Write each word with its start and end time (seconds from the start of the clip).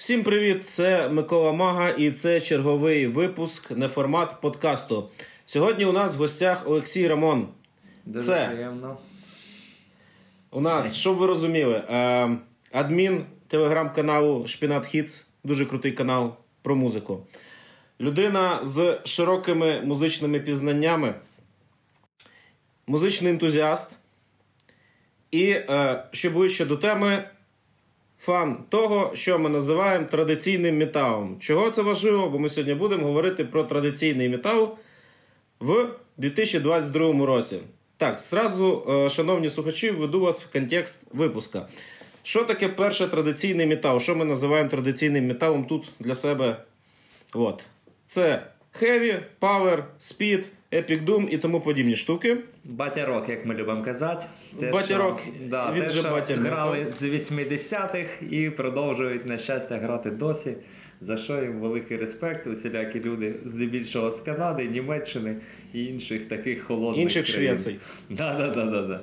Всім 0.00 0.22
привіт! 0.22 0.66
Це 0.66 1.08
Микола 1.08 1.52
Мага, 1.52 1.90
і 1.90 2.10
це 2.10 2.40
черговий 2.40 3.06
випуск 3.06 3.70
неформат 3.70 4.40
подкасту. 4.40 5.08
Сьогодні 5.46 5.84
у 5.84 5.92
нас 5.92 6.16
в 6.16 6.18
гостях 6.18 6.66
Олексій 6.66 7.08
Рамон. 7.08 7.48
Дуже 8.04 8.26
Це 8.26 8.46
приємно. 8.46 8.98
у 10.50 10.60
нас, 10.60 10.96
щоб 10.96 11.16
ви 11.16 11.26
розуміли, 11.26 11.74
е, 11.74 12.38
адмін 12.72 13.24
телеграм-каналу 13.48 14.46
Шпінат 14.46 14.86
Хіц, 14.86 15.30
дуже 15.44 15.66
крутий 15.66 15.92
канал 15.92 16.34
про 16.62 16.76
музику. 16.76 17.26
Людина 18.00 18.58
з 18.62 18.98
широкими 19.04 19.80
музичними 19.80 20.40
пізнаннями, 20.40 21.14
музичний 22.86 23.32
ентузіаст. 23.32 23.96
І 25.30 25.50
е, 25.50 26.04
що 26.12 26.30
ближче 26.30 26.64
до 26.64 26.76
теми, 26.76 27.24
фан 28.20 28.64
того, 28.68 29.10
що 29.14 29.38
ми 29.38 29.48
називаємо 29.48 30.06
традиційним 30.06 30.78
металом. 30.78 31.36
Чого 31.40 31.70
це 31.70 31.82
важливо? 31.82 32.30
Бо 32.30 32.38
ми 32.38 32.48
сьогодні 32.48 32.74
будемо 32.74 33.06
говорити 33.06 33.44
про 33.44 33.64
традиційний 33.64 34.28
метал 34.28 34.76
в 35.60 35.88
2022 36.16 37.26
році. 37.26 37.58
Так, 37.96 38.18
зразу, 38.18 38.86
е, 38.88 39.08
шановні 39.10 39.50
слухачі, 39.50 39.90
введу 39.90 40.20
вас 40.20 40.44
в 40.44 40.52
контекст 40.52 41.06
випуска. 41.12 41.68
Що 42.22 42.44
таке 42.44 42.68
перший 42.68 43.08
традиційний 43.08 43.66
метал? 43.66 44.00
Що 44.00 44.16
ми 44.16 44.24
називаємо 44.24 44.68
традиційним 44.68 45.26
металом 45.26 45.64
тут 45.64 45.88
для 46.00 46.14
себе? 46.14 46.56
От. 47.32 47.66
Це 48.06 48.46
Heavy, 48.82 49.20
Power, 49.40 49.82
Speed, 50.00 50.44
Epic 50.72 51.04
Doom 51.04 51.28
і 51.28 51.38
тому 51.38 51.60
подібні 51.60 51.96
штуки. 51.96 52.36
Батярок, 52.64 53.28
як 53.28 53.46
ми 53.46 53.54
любимо 53.54 53.84
казати. 53.84 54.26
Те, 54.60 54.70
Батярок, 54.70 55.20
що, 55.20 55.30
да, 55.48 55.72
він 55.72 55.82
те, 55.82 55.90
що 55.90 56.02
батя 56.02 56.36
грали 56.36 56.86
з 56.98 57.02
80-х 57.02 58.22
і 58.30 58.50
продовжують, 58.50 59.26
на 59.26 59.38
щастя, 59.38 59.78
грати 59.78 60.10
досі. 60.10 60.54
За 61.00 61.16
що 61.16 61.42
їм 61.42 61.60
великий 61.60 61.96
респект, 61.96 62.46
усілякі 62.46 63.00
люди, 63.00 63.34
здебільшого 63.44 64.10
з 64.10 64.20
Канади, 64.20 64.64
Німеччини 64.64 65.36
і 65.74 65.84
інших 65.84 66.28
таких 66.28 66.62
холодних 66.62 67.02
Інших 67.02 67.26
країн. 67.26 67.56
Швецій. 67.56 67.76
Да, 68.10 68.38
да, 68.38 68.48
да, 68.48 68.64
да, 68.64 68.82
да. 68.82 69.00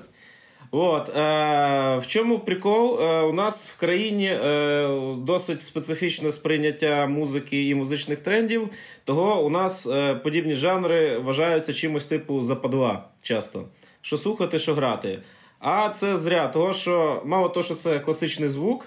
От, 0.71 1.09
е, 1.09 1.97
в 1.97 2.07
чому 2.07 2.39
прикол? 2.39 2.99
Е, 3.01 3.21
у 3.21 3.33
нас 3.33 3.69
в 3.69 3.79
країні 3.79 4.27
е, 4.27 5.15
досить 5.17 5.61
специфічне 5.61 6.31
сприйняття 6.31 7.07
музики 7.07 7.67
і 7.67 7.75
музичних 7.75 8.19
трендів, 8.19 8.69
того 9.03 9.43
у 9.45 9.49
нас 9.49 9.87
е, 9.87 10.15
подібні 10.15 10.53
жанри 10.53 11.17
вважаються 11.17 11.73
чимось 11.73 12.05
типу 12.05 12.41
западла 12.41 13.03
часто. 13.21 13.63
Що 14.01 14.17
слухати, 14.17 14.59
що 14.59 14.73
грати. 14.73 15.19
А 15.59 15.89
це 15.89 16.17
зря, 16.17 16.47
того 16.47 16.73
що 16.73 17.21
мало 17.25 17.49
того, 17.49 17.63
що 17.63 17.75
це 17.75 17.99
класичний 17.99 18.49
звук, 18.49 18.85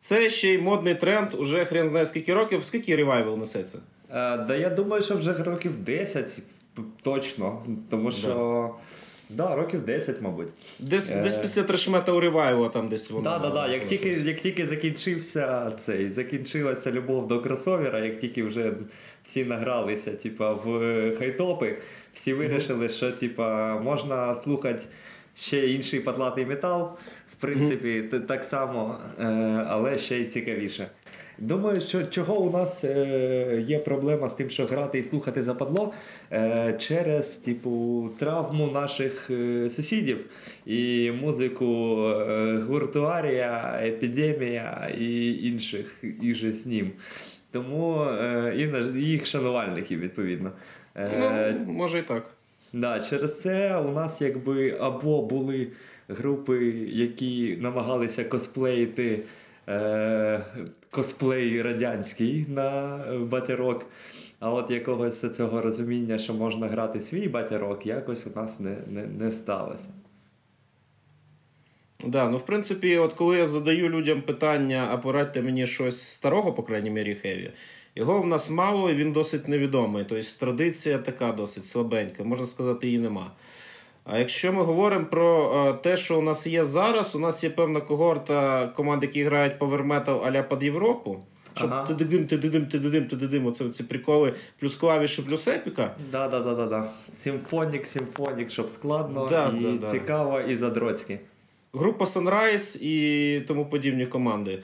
це 0.00 0.30
ще 0.30 0.54
й 0.54 0.58
модний 0.58 0.94
тренд, 0.94 1.34
уже 1.34 1.64
хрен 1.64 1.88
знає 1.88 2.04
скільки 2.04 2.34
років, 2.34 2.64
скільки 2.64 2.96
revival 2.96 3.38
несеться. 3.38 3.78
Е, 4.10 4.36
Да 4.48 4.56
я 4.56 4.70
думаю, 4.70 5.02
що 5.02 5.16
вже 5.16 5.32
років 5.32 5.76
10 5.76 6.26
точно. 7.02 7.62
Тому 7.90 8.12
що. 8.12 8.28
Да, 8.28 8.70
років 9.38 9.84
10, 9.84 10.22
мабуть. 10.22 10.48
Десь, 10.78 11.10
Е. 11.10 11.22
десь 11.22 11.34
після 11.34 11.62
треш-метал 11.62 12.20
revival-а 12.20 12.68
там 12.68 12.88
десь 12.88 13.10
воно. 13.10 13.24
Так, 13.30 13.42
так, 13.42 13.54
так. 13.54 13.70
Як 13.70 13.86
тільки, 13.86 14.08
як 14.08 14.40
тільки 14.40 14.66
закінчився 14.66 15.70
цей, 15.70 16.10
закінчилася 16.10 16.92
любов 16.92 17.28
до 17.28 17.40
кросовера, 17.40 17.98
як 17.98 18.18
тільки 18.20 18.42
вже 18.42 18.72
всі 19.26 19.44
награлися, 19.44 20.10
типа, 20.12 20.52
в 20.52 20.82
е, 20.82 21.12
хайтопи, 21.18 21.76
всі 22.14 22.32
вирішили, 22.32 22.88
що 22.88 23.12
типа, 23.12 23.78
можна 23.80 24.34
слухати 24.34 24.82
ще 25.36 25.68
інший 25.68 26.00
патлатий 26.00 26.46
метал, 26.46 26.96
в 27.32 27.40
принципі, 27.40 28.02
так 28.28 28.44
само, 28.44 28.98
е, 29.20 29.24
але 29.68 29.98
ще 29.98 30.18
й 30.18 30.24
цікавіше. 30.24 30.88
Думаю, 31.38 31.80
що 31.80 32.06
чого 32.06 32.38
у 32.40 32.50
нас 32.52 32.84
е, 32.84 33.64
є 33.66 33.78
проблема 33.78 34.28
з 34.28 34.34
тим, 34.34 34.50
що 34.50 34.66
грати 34.66 34.98
і 34.98 35.02
слухати 35.02 35.42
западло 35.42 35.92
е, 36.32 36.74
через 36.78 37.26
типу 37.36 38.08
травму 38.18 38.66
наших 38.66 39.30
е, 39.30 39.70
сусідів 39.70 40.18
і 40.66 41.10
музику 41.22 41.96
е, 42.08 42.58
гуртуарія, 42.68 43.80
епідемія 43.84 44.90
і 44.98 45.32
інших 45.48 46.04
і 46.22 46.34
же 46.34 46.52
з 46.52 46.66
ним. 46.66 46.90
Тому 47.52 48.02
е, 48.04 48.54
і 48.56 48.66
на- 48.66 48.98
їх 49.00 49.26
шанувальників 49.26 50.00
відповідно. 50.00 50.50
Е, 50.96 51.56
Ну, 51.66 51.72
може 51.72 51.98
і 51.98 52.02
так. 52.02 52.30
Да, 52.72 53.00
через 53.00 53.40
це 53.40 53.76
у 53.76 53.92
нас 53.92 54.20
якби 54.20 54.76
або 54.80 55.22
були 55.22 55.66
групи, 56.08 56.64
які 56.88 57.58
намагалися 57.60 58.24
косплеїти 58.24 59.20
е, 59.68 60.40
косплей 60.90 61.62
радянський 61.62 62.46
на 62.48 62.98
батярок. 63.30 63.86
А 64.40 64.50
от 64.50 64.70
якогось 64.70 65.36
цього 65.36 65.60
розуміння, 65.60 66.18
що 66.18 66.34
можна 66.34 66.68
грати 66.68 67.00
свій 67.00 67.28
батярок, 67.28 67.86
якось 67.86 68.26
у 68.26 68.40
нас 68.40 68.60
не, 68.60 68.76
не, 68.86 69.06
не 69.06 69.32
сталося. 69.32 69.88
Да, 72.04 72.28
ну 72.28 72.36
в 72.36 72.46
принципі, 72.46 72.98
от 72.98 73.12
коли 73.12 73.36
я 73.36 73.46
задаю 73.46 73.88
людям 73.88 74.22
питання, 74.22 74.88
а 74.90 74.96
порадьте 74.96 75.42
мені 75.42 75.66
щось 75.66 76.02
старого, 76.02 76.52
по 76.52 76.62
крайній 76.62 76.90
мірі, 76.90 77.14
хеві, 77.14 77.50
його 77.94 78.20
в 78.20 78.26
нас 78.26 78.50
мало 78.50 78.90
і 78.90 78.94
він 78.94 79.12
досить 79.12 79.48
невідомий. 79.48 80.04
Тобто 80.08 80.26
традиція 80.38 80.98
така 80.98 81.32
досить 81.32 81.64
слабенька, 81.66 82.24
можна 82.24 82.46
сказати, 82.46 82.86
її 82.86 82.98
нема. 82.98 83.30
А 84.10 84.18
якщо 84.18 84.52
ми 84.52 84.62
говоримо 84.62 85.04
про 85.06 85.52
е, 85.68 85.82
те, 85.82 85.96
що 85.96 86.18
у 86.18 86.22
нас 86.22 86.46
є 86.46 86.64
зараз, 86.64 87.16
у 87.16 87.18
нас 87.18 87.44
є 87.44 87.50
певна 87.50 87.80
когорта 87.80 88.66
команд, 88.76 89.02
які 89.02 89.24
грають 89.24 89.58
Metal 89.60 90.26
а-ля 90.26 90.42
під 90.42 90.62
Європу. 90.62 91.20
Щоб 91.56 91.70
Ага. 91.72 91.86
ти-дидим, 91.86 92.26
ти-дидим, 92.26 92.66
ти-дидим, 92.66 93.08
ти-дидим, 93.08 93.46
оце 93.46 93.68
ці 93.68 93.84
приколи, 93.84 94.34
плюс 94.60 94.76
клавіші, 94.76 95.22
плюс 95.22 95.48
епіка. 95.48 95.94
Да, 96.12 96.28
да, 96.28 96.40
да, 96.40 96.54
да, 96.54 96.66
да. 96.66 96.90
Симфонік, 97.12 97.86
симфонік, 97.86 98.50
щоб 98.50 98.70
складно, 98.70 99.26
Да, 99.30 99.54
і 99.60 99.62
да, 99.62 99.72
да. 99.72 99.90
цікаво, 99.90 100.40
і 100.40 100.56
задроцьки. 100.56 101.20
група 101.72 102.04
Sunrise 102.04 102.82
і 102.82 103.40
тому 103.40 103.66
подібні 103.66 104.06
команди. 104.06 104.62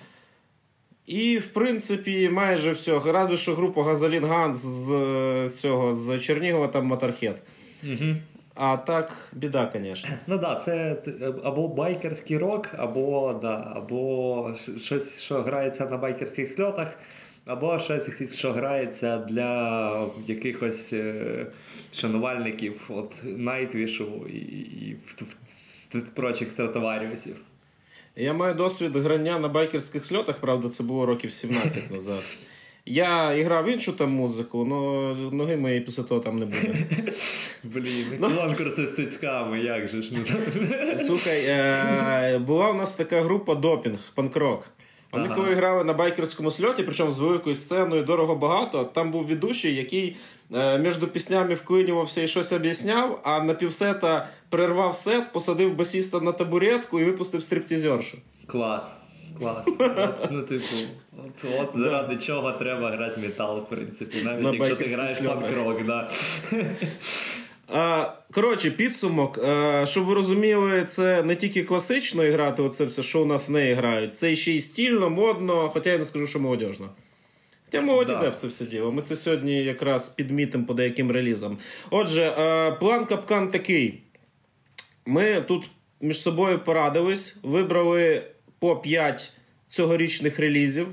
І, 1.07 1.39
в 1.39 1.47
принципі, 1.47 2.29
майже 2.33 2.73
все. 2.73 3.01
Разве 3.05 3.37
що 3.37 3.55
група 3.55 3.85
Газолін 3.85 4.25
Ганс 4.25 4.57
з 4.67 5.49
цього 5.49 5.93
з 5.93 6.19
Чернігова 6.19 6.69
там 6.69 6.87
Моторхед. 6.87 7.43
Угу. 7.85 8.15
А 8.55 8.77
так, 8.77 9.29
біда, 9.33 9.73
звісно. 9.75 10.11
Ну 10.27 10.39
да, 10.39 10.63
це 10.65 10.97
або 11.45 11.69
байкерський 11.69 12.39
рок, 12.39 12.69
або, 12.77 13.39
да, 13.43 13.73
або 13.77 14.51
щось, 14.79 15.21
що 15.23 15.43
грається 15.43 15.87
на 15.87 15.97
байкерських 15.97 16.53
сльотах, 16.53 16.89
або 17.47 17.79
щось, 17.79 18.09
що 18.33 18.53
грається 18.53 19.19
для 19.19 20.07
якихось 20.27 20.93
е, 20.93 21.47
шанувальників 21.95 22.81
от 22.89 23.15
Найтвішу 23.25 24.27
і, 24.29 24.37
і 24.37 24.97
в- 25.95 26.09
прочих 26.15 26.51
стратоваріусів. 26.51 27.37
Я 28.17 28.33
маю 28.33 28.55
досвід 28.55 28.97
грання 28.97 29.39
на 29.39 29.49
байкерських 29.49 30.05
сльотах, 30.05 30.39
правда, 30.39 30.69
це 30.69 30.85
було 30.85 31.07
років 31.07 31.33
17 31.33 31.91
назад. 31.91 32.23
Я 32.87 33.45
грав 33.45 33.69
іншу 33.69 33.93
там 33.93 34.11
музику, 34.11 34.69
але 34.71 35.31
ноги 35.31 35.57
моєї 35.57 35.81
після 35.81 36.03
того 36.03 36.21
там 36.21 36.39
не 36.39 36.45
буде. 36.47 36.87
Блін, 37.65 38.07
Ну. 38.21 38.31
конкурси 38.31 38.87
з 38.87 38.97
цицьками, 38.97 39.61
як 39.61 39.89
же 39.89 40.03
ж. 40.03 40.11
Слухай, 40.99 41.45
е, 41.49 42.39
була 42.39 42.71
у 42.71 42.75
нас 42.75 42.95
така 42.97 43.23
група 43.23 43.55
допінг, 43.55 43.99
панкрок. 44.15 44.65
Вони 45.13 45.25
Ага. 45.27 45.35
коли 45.35 45.55
грали 45.55 45.85
на 45.85 45.93
байкерському 45.93 46.51
сльоті, 46.51 46.83
причому 46.83 47.11
з 47.11 47.19
великою 47.19 47.55
сценою 47.57 48.03
дорого 48.05 48.35
багато, 48.37 48.85
там 48.85 49.11
був 49.11 49.27
ведучий, 49.27 49.75
який 49.75 50.17
е, 50.55 50.79
між 50.79 50.97
піснями 50.97 51.55
вклинювався 51.55 52.23
і 52.23 52.29
щось 52.29 52.53
об'ясняв, 52.53 53.21
а 53.25 53.41
на 53.43 53.55
півсета 53.55 54.29
перервав 54.49 54.97
сет, 54.97 55.33
посадив 55.33 55.75
басіста 55.77 56.21
на 56.21 56.33
табуретку 56.33 57.01
і 57.01 57.05
випустив 57.05 57.43
стриптізершу. 57.43 58.19
Клас. 58.47 58.97
Клас. 59.39 59.67
Ну, 60.31 60.43
типу, 60.43 60.65
от, 61.19 61.51
от 61.61 61.71
заради 61.75 62.17
чого 62.17 62.53
треба 62.53 62.91
грати 62.91 63.21
метал, 63.21 63.59
в 63.61 63.69
принципі, 63.69 64.17
навіть 64.25 64.43
На 64.43 64.53
якщо 64.55 64.77
ти 64.77 64.85
граєш 64.85 65.19
панк-рок, 65.19 65.87
да. 65.87 66.11
А, 67.69 68.13
коротше, 68.33 68.71
підсумок. 68.71 69.39
А, 69.39 69.85
щоб 69.87 70.05
ви 70.05 70.15
розуміли, 70.15 70.85
це 70.89 71.23
не 71.23 71.37
тільки 71.37 71.65
класично 71.65 72.23
грати, 72.23 72.63
оце 72.63 72.85
все, 72.85 73.03
що 73.03 73.23
у 73.23 73.27
нас 73.27 73.49
не 73.49 73.75
грають. 73.75 74.15
Це 74.15 74.35
ще 74.37 74.53
й 74.53 74.61
стільно, 74.61 75.11
модно, 75.11 75.71
хоча 75.73 75.91
я 75.91 75.99
не 75.99 76.05
скажу, 76.05 76.27
що 76.27 76.41
молодіжно. 76.41 76.91
Хоча 77.67 77.81
молодь 77.81 78.07
Да. 78.07 78.19
іде 78.19 78.29
в 78.29 78.35
це 78.35 78.47
все 78.47 78.65
діло. 78.65 78.93
Ми 78.93 79.03
це 79.03 79.17
сьогодні 79.17 79.65
якраз 79.65 80.09
підмітимо 80.09 80.65
по 80.67 80.75
деяким 80.75 81.11
релізам. 81.11 81.59
Отже, 81.91 82.31
план 82.81 83.05
капкан 83.07 83.49
такий. 83.49 84.03
Ми 85.07 85.41
тут 85.49 85.71
між 86.01 86.21
собою 86.21 86.59
порадились, 86.59 87.39
вибрали 87.43 88.23
по 88.65 88.77
5 88.77 89.33
цьогорічних 89.69 90.39
релізів. 90.39 90.89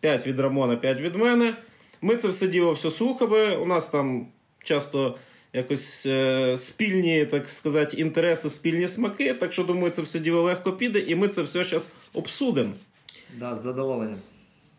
5 0.00 0.26
від 0.26 0.40
Рамона, 0.40 0.76
5 0.76 1.00
від 1.00 1.14
мене. 1.16 1.54
Ми 2.02 2.16
це 2.16 2.28
все 2.28 2.48
діло 2.48 2.72
все 2.72 2.90
слухали. 2.90 3.56
У 3.56 3.66
нас 3.66 3.88
там 3.88 4.26
часто 4.64 5.16
якось 5.52 6.06
е, 6.06 6.56
спільні, 6.56 7.24
так 7.24 7.48
сказати, 7.48 7.96
інтереси, 7.96 8.50
спільні 8.50 8.88
смаки. 8.88 9.34
Так 9.34 9.52
що, 9.52 9.64
думаю, 9.64 9.90
це 9.90 10.02
все 10.02 10.18
діло 10.18 10.42
легко 10.42 10.72
піде, 10.72 10.98
і 10.98 11.14
ми 11.14 11.28
це 11.28 11.42
все 11.42 11.64
зараз 11.64 11.94
обсудимо. 12.14 12.72
Да, 13.38 13.58
з 13.58 13.62
задоволенням. 13.62 14.18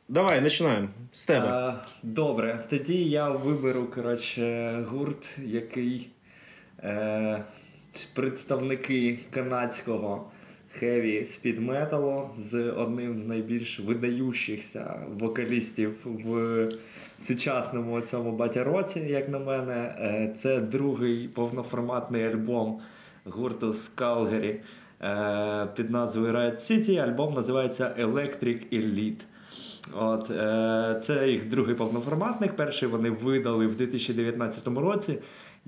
давай 0.10 0.44
починаємо 0.44 0.88
з 1.14 1.26
тебе. 1.26 1.48
А, 1.48 1.86
Добре, 2.04 2.66
тоді 2.70 3.04
я 3.04 3.30
виберу 3.30 3.86
коротше, 3.86 4.86
гурт, 4.90 5.38
який 5.46 6.08
е, 6.80 7.44
представники 8.14 9.20
канадського 9.32 10.32
хеві 10.80 11.26
спід 11.26 11.60
металу 11.60 12.30
з 12.40 12.72
одним 12.72 13.20
з 13.20 13.26
найбільш 13.26 13.80
видаючихся 13.80 15.00
вокалістів 15.20 15.96
в 16.06 16.68
сучасному 17.20 18.02
цьому 18.02 18.32
батя-році, 18.32 19.00
як 19.00 19.30
на 19.30 19.40
мене. 19.40 19.96
Е, 20.00 20.34
це 20.38 20.60
другий 20.60 21.28
повноформатний 21.28 22.24
альбом 22.24 22.80
гурту 23.26 23.74
з 23.74 23.84
Калгарі 23.84 24.60
е, 25.02 25.68
під 25.76 25.90
назвою 25.90 26.34
Riot 26.34 26.56
City. 26.56 26.96
Альбом 26.96 27.34
називається 27.34 27.96
Electric 28.00 28.74
Elite. 28.74 29.22
От, 29.94 30.32
е, 30.32 31.02
Це 31.04 31.30
їх 31.30 31.50
другий 31.50 31.76
повноформатник. 31.76 32.56
Перший 32.56 32.90
вони 32.90 33.10
видали 33.10 33.68
в 33.68 33.76
2019 33.76 34.68
році. 34.68 35.18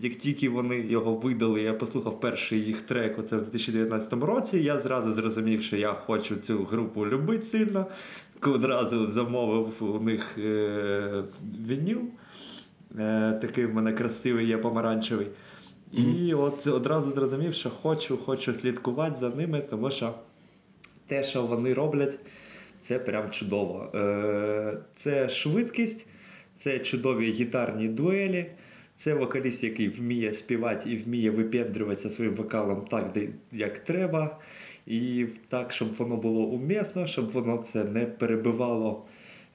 Як 0.02 0.16
тільки 0.16 0.50
вони 0.50 0.80
його 0.80 1.16
видали, 1.16 1.62
я 1.62 1.74
послухав 1.74 2.20
перший 2.20 2.62
їх 2.62 2.82
трек 2.82 3.20
оце 3.20 3.36
в 3.38 3.42
2019 3.42 4.14
році. 4.14 4.60
Я 4.60 4.80
зразу 4.80 5.12
зрозумів, 5.12 5.62
що 5.62 5.78
я 5.78 5.94
хочу 5.94 6.36
цю 6.36 6.64
групу 6.64 7.08
любити 7.08 7.42
сильно. 7.42 7.86
Одразу 8.42 9.12
замовив 9.12 9.74
у 9.80 10.00
них 10.00 10.38
е, 10.38 11.24
вініл. 11.68 12.02
Е, 13.00 13.40
Такий 13.42 13.66
в 13.66 13.74
мене 13.74 13.94
красивий 13.94 14.48
є 14.48 14.58
помаранчевий. 14.58 15.28
І 15.94 16.34
от 16.34 16.68
одразу 16.68 17.12
зрозумів, 17.12 17.54
що 17.54 17.70
хочу, 17.70 18.18
хочу 18.18 18.54
слідкувати 18.54 19.16
за 19.20 19.30
ними, 19.30 19.62
тому 19.70 19.92
що 19.92 20.14
те, 21.08 21.24
що 21.24 21.46
вони 21.46 21.74
роблять, 21.74 22.20
це 22.82 23.00
прям 23.00 23.32
чудово. 23.32 23.92
Е, 23.96 24.78
Це 24.96 25.30
швидкість, 25.30 26.06
це 26.56 26.80
чудові 26.80 27.32
гітарні 27.32 27.88
дуелі. 27.88 28.46
Це 29.00 29.14
вокаліст, 29.14 29.64
який 29.64 29.90
вміє 29.90 30.34
співати 30.34 30.92
і 30.92 30.98
вміє 30.98 31.32
випендрюватися 31.32 32.10
своїм 32.10 32.34
вокалом 32.34 32.86
так, 32.90 33.18
як 33.52 33.80
треба. 33.80 34.38
І 34.88 35.26
так, 35.50 35.72
щоб 35.72 35.94
воно 35.94 36.18
було 36.18 36.46
умісно, 36.46 37.08
щоб 37.08 37.32
воно 37.32 37.58
це 37.58 37.84
не 37.84 38.06
перебивало 38.06 39.06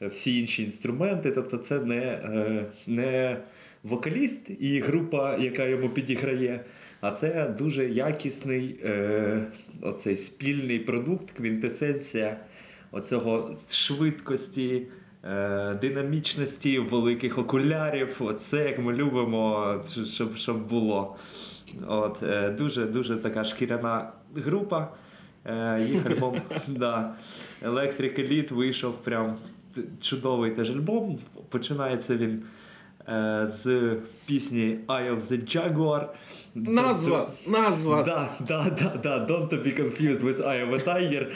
всі 0.00 0.40
інші 0.40 0.64
інструменти. 0.64 1.30
Тобто, 1.30 1.58
це 1.58 1.80
не, 1.80 1.96
е, 1.96 2.66
не 2.86 3.36
вокаліст 3.82 4.50
і 4.60 4.80
група, 4.80 5.36
яка 5.36 5.64
йому 5.66 5.88
підіграє. 5.88 6.60
А 7.00 7.10
це 7.10 7.54
дуже 7.58 7.88
якісний 7.88 8.76
е, 8.84 9.44
оцей 9.80 10.16
спільний 10.16 10.78
продукт, 10.78 11.30
квінтесенція 11.30 12.36
оцього 12.92 13.56
швидкості, 13.70 14.82
е, 14.82 15.03
динамічності, 15.80 16.78
великих 16.78 17.38
окулярів. 17.38 18.16
Оце 18.18 18.64
як 18.64 18.78
ми 18.78 18.92
любимо, 18.92 19.74
щоб 20.04 20.36
щоб 20.36 20.68
було. 20.68 21.16
От, 21.86 22.22
е, 22.22 22.50
Дуже 22.50 22.86
дуже 22.86 23.16
така 23.16 23.44
шкіряна 23.44 24.12
група. 24.36 24.88
Е, 25.44 25.80
їх 25.90 26.06
альбом 26.10 26.36
да, 26.68 27.14
Electric 27.62 28.20
Elite 28.20 28.54
вийшов 28.54 28.94
прям 28.94 29.36
чудовий 30.00 30.50
теж 30.50 30.70
альбом. 30.70 31.18
Починається 31.48 32.16
він 32.16 32.42
е, 33.08 33.46
з 33.48 33.96
пісні 34.26 34.78
Eye 34.88 35.16
of 35.16 35.22
the 35.22 35.56
Jaguar. 35.56 36.06
Назва! 36.54 37.30
Назва! 37.46 38.02
Да, 38.02 38.28
да, 38.40 38.76
да, 38.78 38.96
да. 39.02 39.26
Don't 39.26 39.48
be 39.48 39.80
confused 39.80 40.22
with 40.22 40.40
Eye 40.40 40.70
of 40.70 40.74
a 40.74 40.84
Tiger. 40.84 41.26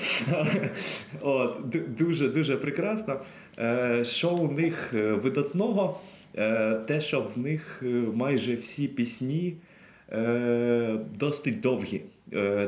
От, 1.21 1.57
Дуже 1.99 2.29
дуже 2.29 2.57
прекрасно. 2.57 3.21
Е, 3.61 4.05
що 4.05 4.31
у 4.31 4.53
них 4.53 4.95
е, 4.95 5.13
видатного? 5.13 6.01
Е, 6.37 6.75
те, 6.75 7.01
що 7.01 7.21
в 7.35 7.39
них 7.39 7.83
майже 8.15 8.55
всі 8.55 8.89
пісні 8.89 9.55
досить 11.19 11.61
довгі. 11.61 12.01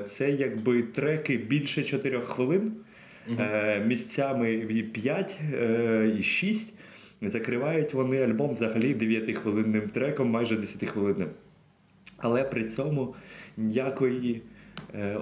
Це 0.04 0.30
якби 0.30 0.82
треки 0.82 1.36
більше 1.36 1.84
4 1.84 2.20
хвилин, 2.20 2.72
місцями 3.86 4.58
5 4.92 5.40
і 6.18 6.22
6. 6.22 6.72
Закривають 7.22 7.94
вони 7.94 8.22
альбом 8.22 8.54
взагалі 8.54 8.94
9-хвилинним 8.94 9.88
треком, 9.88 10.30
майже 10.30 10.56
10-хвилинним. 10.56 11.28
Але 12.16 12.44
при 12.44 12.68
цьому 12.68 13.14
ніякої 13.56 14.42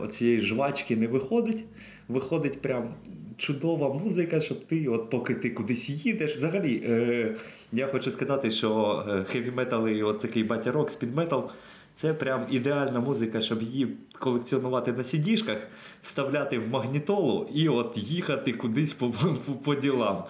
оцієї 0.02 0.40
жвачки 0.40 0.96
не 0.96 1.06
виходить. 1.06 1.64
Виходить 2.08 2.60
прям 2.60 2.94
чудова 3.38 3.94
музика, 3.94 4.40
щоб 4.40 4.64
ти, 4.64 4.88
от 4.88 5.11
поки 5.11 5.35
ти 5.35 5.50
кудись 5.50 5.88
їдеш. 5.88 6.37
Взагалі, 6.37 6.82
е, 6.87 7.35
я 7.73 7.87
хочу 7.87 8.11
сказати, 8.11 8.50
що 8.50 9.05
хеві 9.29 9.50
метал 9.50 9.88
і 9.88 10.02
оцякий 10.02 10.44
батя-рок, 10.44 10.90
спідметал 10.90 11.50
це 11.99 12.14
прям 12.14 12.46
ідеальна 12.50 13.00
музика, 13.00 13.40
щоб 13.40 13.62
її 13.62 13.88
колекціонувати 14.19 14.93
на 14.93 15.05
сідішках, 15.05 15.67
вставляти 16.02 16.58
в 16.58 16.69
магнітолу 16.69 17.49
і 17.55 17.69
от 17.69 17.96
їхати 17.96 18.52
кудись 18.52 18.93
по, 18.93 19.11
по, 19.11 19.52
по 19.64 19.75
ділам. 19.75 20.25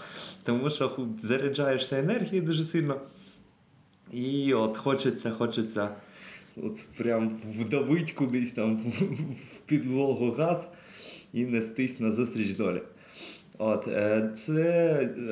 Тому 0.44 0.70
що 0.70 1.08
заряджаєшся 1.22 1.98
енергією 1.98 2.46
дуже 2.46 2.64
сильно. 2.64 3.00
І 4.12 4.54
от 4.54 4.76
хочеться, 4.76 5.30
хочеться 5.30 5.88
от 6.56 6.84
прям 6.96 7.40
вдавить 7.60 8.12
кудись 8.12 8.50
там 8.50 8.76
в 8.76 9.66
підлогу 9.66 10.30
газ 10.30 10.68
і 11.32 11.44
нестись 11.44 12.00
на 12.00 12.12
зустріч 12.12 12.50
долі. 12.50 12.82
От, 13.58 13.88
е, 13.88 14.30
Це 14.36 14.52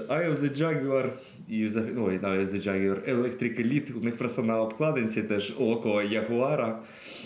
Eye 0.08 0.30
of 0.30 0.40
the 0.40 0.58
Jaguar 0.58 1.10
і 1.48 1.66
ой, 1.98 2.18
Eye 2.18 2.46
of 2.46 2.52
the 2.52 2.68
Jaguar, 2.68 3.14
Electric 3.14 3.66
Elite, 3.66 3.98
у 4.00 4.04
них 4.04 4.18
просто 4.18 4.42
на 4.42 4.60
обкладинці 4.60 5.22
теж 5.22 5.54
око 5.58 6.02
Ягуара. 6.02 6.78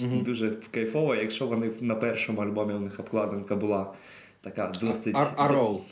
uh 0.03 0.25
Дуже 0.25 0.53
кайфово, 0.71 1.15
якщо 1.15 1.47
вони 1.47 1.71
на 1.81 1.95
першому 1.95 2.41
альбомі 2.41 2.75
у 2.75 2.81
них 2.81 3.01
обкладинка 3.01 3.57
була 3.57 3.93
така 4.43 4.73
досить. 4.81 5.17
Арол. 5.37 5.83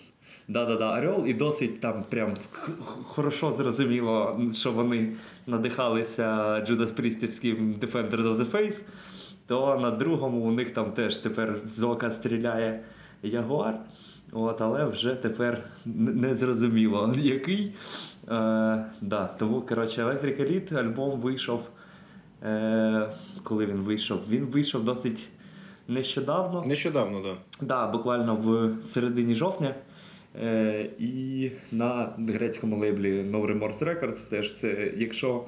Да-да-да, 0.49 0.99
Орел, 0.99 1.25
і 1.27 1.35
досить 1.35 1.81
там 1.81 2.05
прям 2.09 2.37
хорошо 3.05 3.53
зрозуміло, 3.53 4.41
що 4.55 4.73
вони 4.73 5.13
надихалися 5.47 6.61
Джудас 6.67 6.91
Прістівським 6.91 7.73
Defenders 7.73 8.23
of 8.23 8.37
the 8.37 8.51
Face, 8.51 8.81
то 9.47 9.79
на 9.79 9.91
другому 9.91 10.39
у 10.41 10.53
них 10.53 10.71
там 10.71 10.93
теж 10.93 11.17
тепер 11.17 11.61
з 11.65 11.83
ока 11.83 12.11
стріляє 12.11 12.81
Ягуар. 13.23 13.79
От, 14.33 14.61
Але 14.61 14.85
вже 14.85 15.15
тепер 15.15 15.59
не 15.87 16.37
зрозуміло 16.37 17.15
який. 17.19 17.73
Е, 18.29 18.85
да, 19.00 19.26
Тому 19.38 19.61
коротше, 19.61 20.05
Electric 20.05 20.41
Elite 20.41 20.79
альбом 20.79 21.21
вийшов. 21.21 21.69
Е, 22.45 23.09
Коли 23.43 23.67
він 23.67 23.76
вийшов? 23.76 24.21
Він 24.29 24.45
вийшов 24.45 24.85
досить 24.85 25.29
нещодавно. 25.88 26.64
Нещодавно, 26.67 27.21
так. 27.21 27.37
Да. 27.61 27.67
Да, 27.67 27.87
буквально 27.87 28.37
в 28.37 28.71
середині 28.85 29.35
жовтня. 29.35 29.75
Е, 30.43 30.91
І 30.99 31.50
на 31.73 32.12
грецькому 32.19 32.79
лейблі 32.79 33.23
No 33.23 33.47
Remorse 33.47 33.85
Records 33.85 34.31
теж 34.31 34.57
це, 34.61 34.93
якщо 34.97 35.45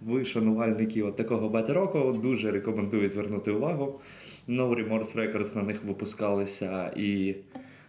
ви 0.00 0.24
шанувальники 0.24 1.02
от 1.02 1.16
такого 1.16 1.48
батя 1.48 1.86
дуже 2.22 2.50
рекомендую 2.50 3.08
звернути 3.08 3.50
увагу. 3.50 4.00
No 4.48 4.68
Remorse 4.68 5.16
Records 5.16 5.56
на 5.56 5.62
них 5.62 5.84
випускалися 5.84 6.92
і 6.96 7.34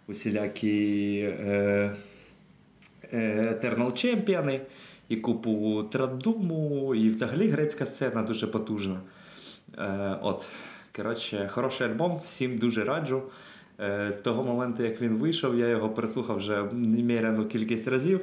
усілякі 0.08 1.20
е, 1.20 1.96
е, 3.14 3.60
Eternal 3.62 3.92
Champion, 3.92 4.60
і 5.10 5.18
купу 5.18 5.84
Традуму, 5.84 6.96
і 6.96 7.10
взагалі 7.10 7.48
грецька 7.48 7.86
сцена 7.86 8.22
дуже 8.22 8.48
потужна. 8.48 9.00
Е, 9.78 10.18
от, 10.22 10.46
коротше, 10.96 11.50
Хороший 11.54 11.88
альбом, 11.88 12.22
всім 12.26 12.58
дуже 12.58 12.84
раджу. 12.84 13.24
Е, 13.80 14.12
з 14.14 14.20
того 14.20 14.44
моменту, 14.44 14.84
як 14.84 15.02
він 15.02 15.18
вийшов, 15.18 15.60
я 15.60 15.68
його 15.68 15.90
переслухав 15.90 16.38
вже 16.38 16.64
неміряну 16.74 17.46
кількість 17.46 17.88
разів. 17.88 18.22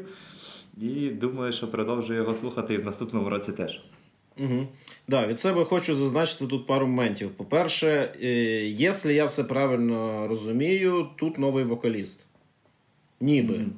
І 0.79 1.11
думаю, 1.11 1.53
що 1.53 1.71
продовжую 1.71 2.19
його 2.19 2.35
слухати 2.35 2.75
і 2.75 2.79
в 2.79 2.85
наступному 2.85 3.29
році 3.29 3.53
теж. 3.53 3.81
Угу. 4.39 4.67
Да, 5.09 5.27
Від 5.27 5.41
себе 5.41 5.65
хочу 5.65 5.97
зазначити 5.97 6.47
тут 6.47 6.67
пару 6.67 6.87
моментів. 6.87 7.31
По-перше, 7.31 8.13
е, 8.23 8.29
якщо 8.67 9.11
я 9.11 9.25
все 9.25 9.45
правильно 9.45 10.29
розумію, 10.29 11.09
тут 11.17 11.39
новий 11.39 11.65
вокаліст. 11.65 12.25
Ніби. 13.21 13.55
Mm-hmm. 13.55 13.71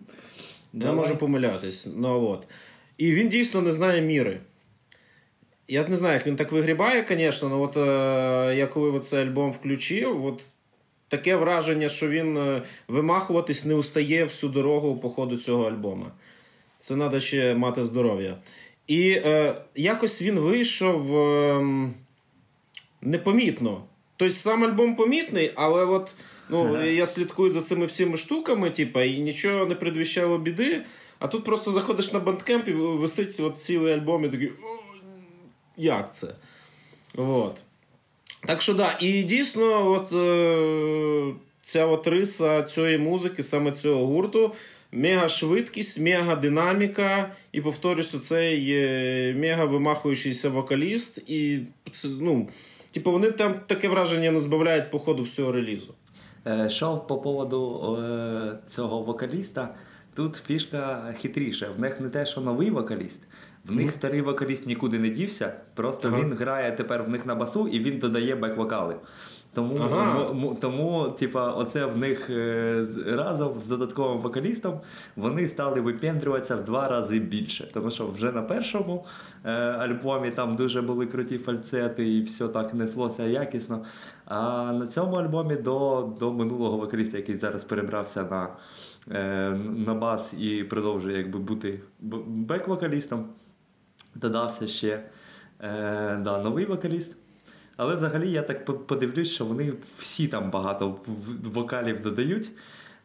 Я 0.72 0.80
Давай. 0.80 0.96
можу 0.96 1.16
помилятись. 1.16 1.88
Ну, 1.96 2.28
от. 2.28 2.46
І 2.98 3.12
він 3.12 3.28
дійсно 3.28 3.62
не 3.62 3.72
знає 3.72 4.02
міри. 4.02 4.40
Я 5.68 5.88
не 5.88 5.96
знаю, 5.96 6.14
як 6.14 6.26
він 6.26 6.36
так 6.36 6.52
вигрібає, 6.52 7.06
звісно, 7.08 7.48
але 7.52 7.58
от 7.58 7.76
е, 7.76 8.56
я 8.56 8.66
коли 8.66 9.00
цей 9.00 9.22
альбом 9.22 9.52
включив, 9.52 10.24
от 10.24 10.42
таке 11.08 11.36
враження, 11.36 11.88
що 11.88 12.08
він 12.08 12.36
е, 12.36 12.62
вимахуватись 12.88 13.64
не 13.64 13.74
устає 13.74 14.24
всю 14.24 14.52
дорогу 14.52 14.96
по 14.96 15.10
ходу 15.10 15.36
цього 15.36 15.64
альбома. 15.64 16.12
Це 16.78 16.94
треба 16.94 17.20
ще 17.20 17.54
мати 17.54 17.84
здоров'я. 17.84 18.36
І 18.86 19.10
е, 19.10 19.54
якось 19.74 20.22
він 20.22 20.38
вийшов 20.38 21.18
е, 21.18 21.66
непомітно. 23.02 23.84
Тобто 24.16 24.34
сам 24.34 24.64
альбом 24.64 24.96
помітний, 24.96 25.52
але 25.54 25.84
от 25.84 26.10
ну, 26.50 26.74
ага. 26.74 26.84
я 26.84 27.06
слідкую 27.06 27.50
за 27.50 27.60
цими 27.60 27.86
всіми 27.86 28.16
штуками, 28.16 28.70
типу, 28.70 29.00
і 29.00 29.18
нічого 29.18 29.66
не 29.66 29.74
предвіщало 29.74 30.38
біди. 30.38 30.82
А 31.18 31.28
тут 31.28 31.44
просто 31.44 31.72
заходиш 31.72 32.12
на 32.12 32.18
бандкемп 32.18 32.68
і 32.68 32.72
висить 32.72 33.40
от 33.40 33.58
цілий 33.58 33.94
альбом 33.94 34.24
і 34.24 34.28
такий. 34.28 34.52
Як 35.76 36.14
це? 36.14 36.34
От. 37.16 37.62
Так 38.46 38.62
що 38.62 38.74
да, 38.74 38.98
і 39.00 39.22
дійсно, 39.22 39.90
от 39.90 40.12
е, 40.12 41.34
ця 41.62 41.86
от 41.86 42.06
риса 42.06 42.62
цієї 42.62 42.98
музики, 42.98 43.42
саме 43.42 43.72
цього 43.72 44.06
гурту, 44.06 44.52
мега 44.94 45.28
швидкість, 45.28 46.00
мега 46.00 46.36
динаміка, 46.36 47.32
і 47.52 47.60
повторюсь, 47.60 48.14
оцей 48.14 49.34
мега 49.34 49.64
вимахуючийся 49.64 50.50
вокаліст. 50.50 51.18
І 51.26 51.60
ну, 52.04 52.48
типу, 52.92 53.12
вони 53.12 53.30
там 53.30 53.54
таке 53.66 53.88
враження 53.88 54.30
не 54.30 54.38
збавляють 54.38 54.90
по 54.90 54.98
ходу 54.98 55.22
всього 55.22 55.52
релізу. 55.52 55.94
Е, 56.46 56.68
що 56.70 56.96
по 56.96 57.18
поводу 57.18 57.96
е, 57.96 58.58
цього 58.66 59.02
вокаліста, 59.02 59.74
тут 60.14 60.42
фішка 60.46 61.14
хитріша. 61.20 61.70
В 61.76 61.80
них 61.80 62.00
не 62.00 62.08
те, 62.08 62.26
що 62.26 62.40
новий 62.40 62.70
вокаліст. 62.70 63.20
В 63.64 63.72
них 63.72 63.92
старий 63.92 64.20
вокаліст 64.20 64.66
нікуди 64.66 64.98
не 64.98 65.08
дівся, 65.08 65.54
просто 65.74 66.08
ага. 66.08 66.20
він 66.20 66.32
грає 66.32 66.72
тепер 66.72 67.02
в 67.02 67.08
них 67.08 67.26
на 67.26 67.34
басу 67.34 67.68
і 67.68 67.80
він 67.80 67.98
додає 67.98 68.36
бек-вокали. 68.36 68.94
Тому, 69.54 69.78
ага. 69.80 70.54
тому, 70.60 71.14
типа, 71.18 71.52
оце 71.52 71.86
в 71.86 71.98
них 71.98 72.30
е, 72.30 72.86
разом 73.06 73.60
з 73.60 73.68
додатковим 73.68 74.18
вокалістом 74.18 74.80
вони 75.16 75.48
стали 75.48 75.80
випендрюватися 75.80 76.56
в 76.56 76.64
два 76.64 76.88
рази 76.88 77.18
більше. 77.18 77.70
Тому 77.74 77.90
що 77.90 78.06
вже 78.06 78.32
на 78.32 78.42
першому 78.42 79.06
е, 79.44 79.50
альбомі 79.52 80.30
там 80.30 80.56
дуже 80.56 80.82
були 80.82 81.06
круті 81.06 81.38
фальцети 81.38 82.14
і 82.14 82.22
все 82.22 82.48
так 82.48 82.74
неслося 82.74 83.22
якісно. 83.22 83.84
А 84.26 84.72
на 84.72 84.86
цьому 84.86 85.16
альбомі 85.16 85.56
до 85.56 86.08
до 86.20 86.32
минулого 86.32 86.76
вокаліста, 86.76 87.16
який 87.16 87.36
зараз 87.36 87.64
перебрався 87.64 88.22
на 88.22 88.48
е, 89.10 89.50
на 89.86 89.94
бас 89.94 90.34
і 90.38 90.64
продовжує 90.64 91.18
якби 91.18 91.38
бути 91.38 91.80
бек-вокалістом, 92.26 93.24
додався 94.14 94.68
ще 94.68 95.02
е, 95.60 96.20
да, 96.24 96.42
новий 96.42 96.66
вокаліст. 96.66 97.16
Але 97.76 97.96
взагалі 97.96 98.30
я 98.30 98.42
так 98.42 98.86
подивлюсь, 98.86 99.30
що 99.30 99.44
вони 99.44 99.72
всі 99.98 100.28
там 100.28 100.50
багато 100.50 101.00
вокалів 101.44 102.02
додають. 102.02 102.50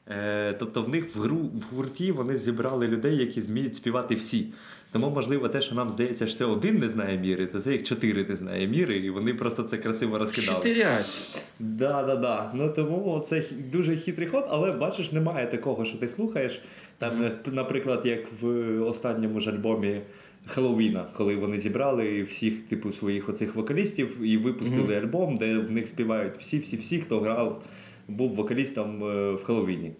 Е, 0.09 0.53
тобто 0.53 0.81
в 0.81 0.89
них 0.89 1.15
в 1.15 1.19
гру 1.19 1.37
в 1.37 1.75
гурті 1.75 2.11
вони 2.11 2.37
зібрали 2.37 2.87
людей, 2.87 3.17
які 3.17 3.41
зміють 3.41 3.75
співати 3.75 4.15
всі. 4.15 4.47
Тому, 4.91 5.09
можливо, 5.09 5.49
те, 5.49 5.61
що 5.61 5.75
нам 5.75 5.89
здається, 5.89 6.27
що 6.27 6.37
це 6.37 6.45
один 6.45 6.79
не 6.79 6.89
знає 6.89 7.17
міри, 7.17 7.45
то 7.45 7.61
це 7.61 7.71
як 7.71 7.83
чотири 7.83 8.23
не 8.23 8.35
знає 8.35 8.67
міри, 8.67 8.95
і 8.95 9.09
вони 9.09 9.33
просто 9.33 9.63
це 9.63 9.77
красиво 9.77 10.17
розкидали. 10.17 10.57
Чотирять. 10.57 11.41
Да, 11.59 12.03
да, 12.03 12.15
да. 12.15 12.51
Ну 12.53 12.69
тому 12.69 13.25
це 13.29 13.43
дуже 13.71 13.97
хитрий 13.97 14.27
ход, 14.27 14.45
але 14.49 14.71
бачиш, 14.71 15.11
немає 15.11 15.47
такого, 15.47 15.85
що 15.85 15.97
ти 15.97 16.09
слухаєш. 16.09 16.61
Там, 16.97 17.23
mm-hmm. 17.23 17.53
наприклад, 17.53 18.01
як 18.05 18.19
в 18.41 18.47
останньому 18.81 19.39
ж 19.39 19.49
альбомі. 19.49 20.01
Хеллоуіна, 20.49 21.05
коли 21.13 21.35
вони 21.35 21.59
зібрали 21.59 22.23
всіх 22.23 22.61
типу 22.61 22.91
своїх 22.91 23.29
оцих 23.29 23.55
вокалістів 23.55 24.21
і 24.23 24.37
випустили 24.37 24.95
mm-hmm. 24.95 25.03
альбом, 25.03 25.37
де 25.37 25.57
в 25.57 25.71
них 25.71 25.87
співають 25.87 26.37
всі-всі-всі, 26.37 26.99
хто 26.99 27.19
грав, 27.19 27.63
був 28.07 28.35
вокалістом 28.35 29.03
е, 29.03 29.31
в 29.31 29.43
Хеллоуіні. 29.43 29.91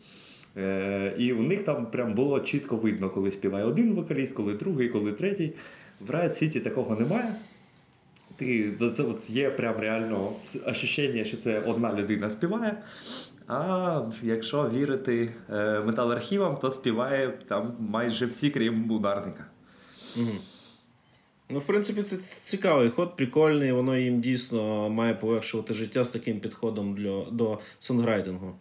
Е, 0.57 1.13
І 1.17 1.33
у 1.33 1.43
них 1.43 1.63
там 1.63 1.85
прям 1.85 2.13
було 2.13 2.39
чітко 2.39 2.75
видно, 2.75 3.09
коли 3.09 3.31
співає 3.31 3.65
один 3.65 3.93
вокаліст, 3.93 4.33
коли 4.33 4.53
другий, 4.53 4.89
коли 4.89 5.13
третій. 5.13 5.53
В 5.99 6.09
Riot 6.09 6.29
City 6.29 6.59
такого 6.59 6.95
немає. 6.95 7.33
Ти, 8.35 8.71
це 8.95 9.03
от 9.03 9.29
Є 9.29 9.49
прям 9.49 9.77
реально 9.77 10.31
ощущення, 10.65 11.23
що 11.23 11.37
це 11.37 11.59
одна 11.59 11.93
людина 11.93 12.29
співає. 12.29 12.77
А 13.47 14.01
якщо 14.23 14.69
вірити 14.69 15.31
е, 15.49 15.53
метал-архівам, 15.85 16.59
то 16.59 16.71
співає 16.71 17.33
там 17.47 17.75
майже 17.79 18.25
всі, 18.25 18.49
крім 18.49 18.91
ударника. 18.91 19.45
Угу. 20.15 20.31
Ну, 21.49 21.59
в 21.59 21.63
принципі, 21.65 22.03
це 22.03 22.17
цікавий 22.17 22.89
ход, 22.89 23.15
прикольний, 23.15 23.71
воно 23.71 23.97
їм 23.97 24.21
дійсно 24.21 24.89
має 24.89 25.13
полегшувати 25.13 25.73
життя 25.73 26.03
з 26.03 26.09
таким 26.09 26.39
підходом 26.39 26.95
для, 26.95 27.25
до 27.31 27.59
сонграйтингу. 27.79 28.55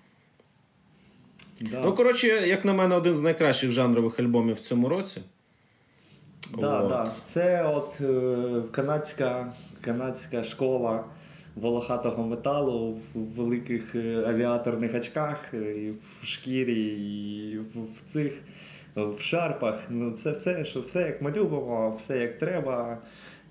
Да. 1.61 1.81
Ну, 1.85 1.95
коротше, 1.95 2.27
як 2.27 2.65
на 2.65 2.73
мене, 2.73 2.95
один 2.97 3.15
з 3.15 3.23
найкращих 3.23 3.71
жанрових 3.71 4.21
альбомів 4.21 4.57
в 4.57 4.61
цьому 4.61 4.89
році. 4.89 5.21
Да, 6.59 6.81
от. 6.81 6.89
да. 6.89 7.13
Це 7.27 7.65
от 7.65 8.01
е, 8.01 8.63
канадська 8.73 9.53
канадська 9.81 10.45
школа 10.45 11.05
волохатого 11.57 12.27
металу 12.27 12.99
в 13.15 13.19
великих 13.19 13.95
е, 13.95 14.25
авіаторних 14.27 14.95
очках, 14.95 15.55
е, 15.55 15.57
і 15.57 15.91
в 15.91 16.27
шкірі, 16.27 16.83
і 16.83 17.59
в 17.59 18.13
цих 18.13 18.43
в 19.07 19.21
шарпах. 19.21 19.87
Ну, 19.91 20.13
Це 20.13 20.33
все, 20.33 20.65
що 20.65 20.81
все 20.81 21.01
як 21.01 21.23
ми 21.23 21.33
любимо, 21.33 21.97
все 21.99 22.19
як 22.19 22.39
треба. 22.39 22.99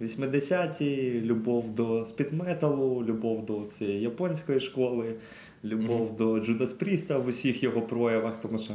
80-ті, 0.01 1.22
любов 1.22 1.75
до 1.75 2.06
спідметалу, 2.06 3.04
любов 3.04 3.46
до 3.46 3.63
цієї 3.63 4.01
японської 4.01 4.60
школи, 4.60 5.16
любов 5.63 6.10
mm-hmm. 6.12 6.16
до 6.18 6.39
Джудас 6.39 6.74
Пріста 6.74 7.18
в 7.18 7.27
усіх 7.27 7.63
його 7.63 7.82
проявах. 7.82 8.39
Тому 8.42 8.58
що 8.58 8.74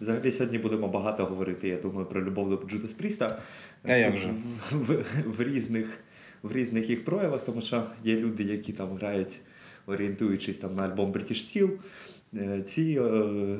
взагалі 0.00 0.32
сьогодні 0.32 0.58
будемо 0.58 0.88
багато 0.88 1.24
говорити, 1.24 1.68
я 1.68 1.76
думаю, 1.76 2.06
про 2.06 2.24
любов 2.24 2.50
до 2.50 2.68
Джудас 2.68 2.92
Пріста 2.92 3.38
а 3.84 3.96
як 3.96 4.16
же? 4.16 4.28
В, 4.70 4.76
в, 4.76 5.04
в, 5.26 5.42
різних 5.42 5.98
в 6.42 6.52
різних 6.52 6.90
їх 6.90 7.04
проявах, 7.04 7.44
тому 7.44 7.60
що 7.60 7.84
є 8.04 8.16
люди, 8.16 8.44
які 8.44 8.72
там 8.72 8.92
грають, 8.96 9.40
орієнтуючись 9.86 10.58
там 10.58 10.76
на 10.76 10.82
альбом 10.82 11.12
British 11.12 11.30
Steel, 11.30 11.70
ці 12.66 12.98
е, 13.00 13.02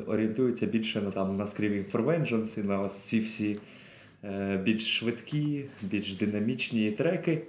орієнтуються 0.07 0.67
більше 0.67 1.01
на 1.01 1.11
там 1.11 1.37
на 1.37 1.45
Screaming 1.45 1.91
for 1.91 2.05
Vengeance 2.05 2.65
на 2.65 2.81
ось 2.81 2.99
ці 2.99 3.21
всі 3.21 3.59
е, 4.25 4.61
більш 4.65 4.99
швидкі, 4.99 5.65
більш 5.83 6.15
динамічні 6.15 6.91
треки. 6.91 7.43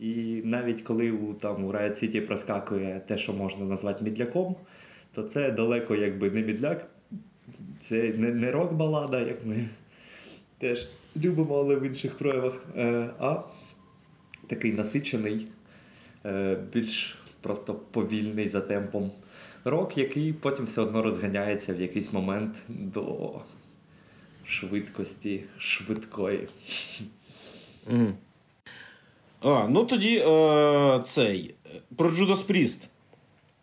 І 0.00 0.42
навіть 0.44 0.82
коли 0.82 1.10
у 1.10 1.34
там 1.34 1.64
у 1.64 1.72
Riot 1.72 1.90
City 1.90 2.20
проскакує 2.20 3.00
те, 3.06 3.18
що 3.18 3.32
можна 3.32 3.64
назвати 3.64 4.04
мідляком, 4.04 4.56
то 5.14 5.22
це 5.22 5.50
далеко 5.50 5.96
якби 5.96 6.30
не 6.30 6.42
мідляк, 6.42 6.86
це 7.80 8.12
не 8.16 8.34
не 8.34 8.50
рок-балада, 8.50 9.20
як 9.20 9.46
ми 9.46 9.68
теж 10.58 10.88
любимо, 11.16 11.58
але 11.58 11.76
в 11.76 11.82
інших 11.82 12.18
проявах, 12.18 12.66
а 13.18 13.42
такий 14.46 14.72
насичений, 14.72 15.46
більш 16.72 17.18
просто 17.40 17.74
повільний 17.74 18.48
за 18.48 18.60
темпом 18.60 19.10
рок, 19.64 19.98
який 19.98 20.32
потім 20.32 20.66
все 20.66 20.80
одно 20.80 21.02
розганяється 21.02 21.74
в 21.74 21.80
якийсь 21.80 22.12
момент 22.12 22.54
до 22.68 23.30
швидкості 24.44 25.44
швидкої. 25.58 26.48
Mm. 27.92 28.12
А, 29.42 29.66
Ну 29.68 29.84
тоді 29.84 30.18
е, 30.18 31.00
цей. 31.04 31.54
Про 31.96 32.10
Judas 32.10 32.46
Priest. 32.50 32.86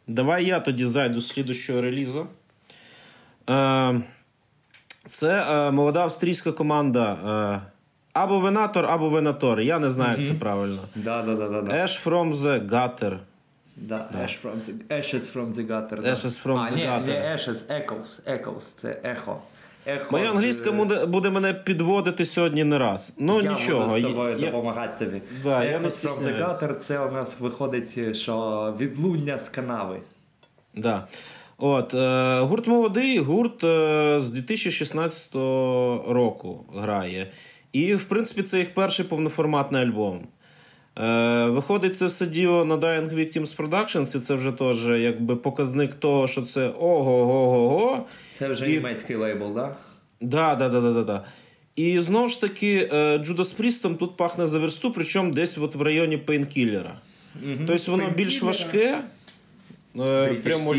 Давай 0.08 0.46
я 0.46 0.60
тоді 0.60 0.86
зайду 0.86 1.22
з 1.22 1.28
слідущого 1.28 1.82
релізу. 1.82 2.28
Е, 3.50 4.02
Це 5.08 5.46
е, 5.50 5.72
молода 5.72 6.02
австрійська 6.02 6.52
команда. 6.52 7.18
Е, 7.66 7.72
або 8.14 8.40
Венатор, 8.40 8.86
або 8.86 9.10
Венатор. 9.10 9.62
Я 9.62 9.80
не 9.80 9.90
знаю, 9.90 10.18
як 10.18 10.28
це 10.28 10.34
правильно. 10.34 10.82
Да, 10.96 11.22
да, 11.22 11.36
да, 11.36 11.62
да. 11.62 11.76
Ash 11.76 12.04
from 12.06 12.34
the 12.34 12.70
Gutter. 12.70 13.18
Да, 13.76 14.10
да. 14.12 14.20
Ash 14.20 14.38
from 14.44 14.62
the, 14.66 15.00
Ashes 15.00 15.34
from 15.34 15.54
the 15.54 15.68
gutter. 15.68 16.08
Ashes 16.08 16.46
from 16.46 16.58
а, 16.58 16.64
the 16.64 16.76
ні, 16.76 16.82
gutter. 16.82 17.08
Не 17.08 17.36
Ashes, 17.36 17.58
Echoes. 17.70 18.22
Echoes, 18.28 18.82
це 18.82 19.00
ехо. 19.04 19.42
Ехо 19.86 20.12
Моя 20.12 20.32
англійська 20.32 20.72
буде, 20.72 21.06
буде 21.06 21.30
мене 21.30 21.54
підводити 21.54 22.26
сьогодні 22.26 22.64
не 22.64 22.78
раз. 22.78 23.16
Ну 23.20 23.42
я 23.42 23.52
нічого. 23.52 23.88
Буду 23.88 24.02
з 24.02 24.04
тобою 24.04 24.38
я... 24.40 24.46
допомагати 24.46 25.06
тобі. 25.06 25.22
Да, 25.44 25.60
Echoes 25.60 25.72
я 25.72 25.80
не 25.80 25.88
from 25.88 26.24
the 26.24 26.46
gutter, 26.46 26.76
це 26.76 27.00
у 27.00 27.12
нас 27.12 27.30
виходить, 27.40 28.18
що 28.18 28.76
відлуння 28.80 29.40
з 29.40 29.50
канави. 29.50 30.00
Да. 30.76 31.08
От, 31.58 31.94
е, 31.94 32.40
Гурт 32.40 32.68
молодий, 32.68 33.20
гурт 33.20 33.64
е, 33.64 34.20
з 34.20 34.30
2016 34.30 35.36
року 36.08 36.66
грає. 36.76 37.28
І, 37.74 37.96
в 37.96 38.06
принципі, 38.06 38.44
це 38.44 38.60
їх 38.60 38.74
перший 38.74 39.06
повноформатний 39.06 39.84
альбом. 39.84 40.28
Е, 41.00 41.46
Виходить, 41.46 41.98
це 41.98 42.06
все 42.06 42.26
діло 42.26 42.66
на 42.66 42.78
Dying 42.78 43.14
Victims 43.14 43.58
Productions, 43.58 44.18
і 44.18 44.20
це 44.20 44.36
вже 44.36 44.52
теж 44.52 44.88
якби 44.88 45.36
показник 45.36 45.94
того, 45.94 46.28
що 46.28 46.42
це 46.42 46.68
ого-го-го-го. 46.80 48.06
Це 48.34 48.48
вже 48.48 48.72
і... 48.72 48.74
німецький 48.74 49.16
лейбл, 49.16 49.56
так? 49.56 49.78
Да, 50.22 50.56
да, 50.56 50.70
да, 50.70 50.82
да, 50.82 50.92
да, 50.94 51.04
да. 51.04 51.24
І 51.76 52.00
знову 52.00 52.28
ж 52.28 52.42
таки, 52.42 52.90
Джудас 53.24 53.52
Прістом 53.52 53.96
тут 53.96 54.18
пахне 54.18 54.48
за 54.48 54.60
версту, 54.60 54.92
причому 54.92 55.32
десь 55.32 55.58
от 55.58 55.76
в 55.76 55.82
районі 55.82 56.18
пейнкілера. 56.18 56.96
Угу. 57.44 57.64
Тобто 57.68 57.92
воно 57.92 58.10
більш 58.10 58.42
важке, 58.42 59.02
е, 60.00 60.34
прямо... 60.34 60.76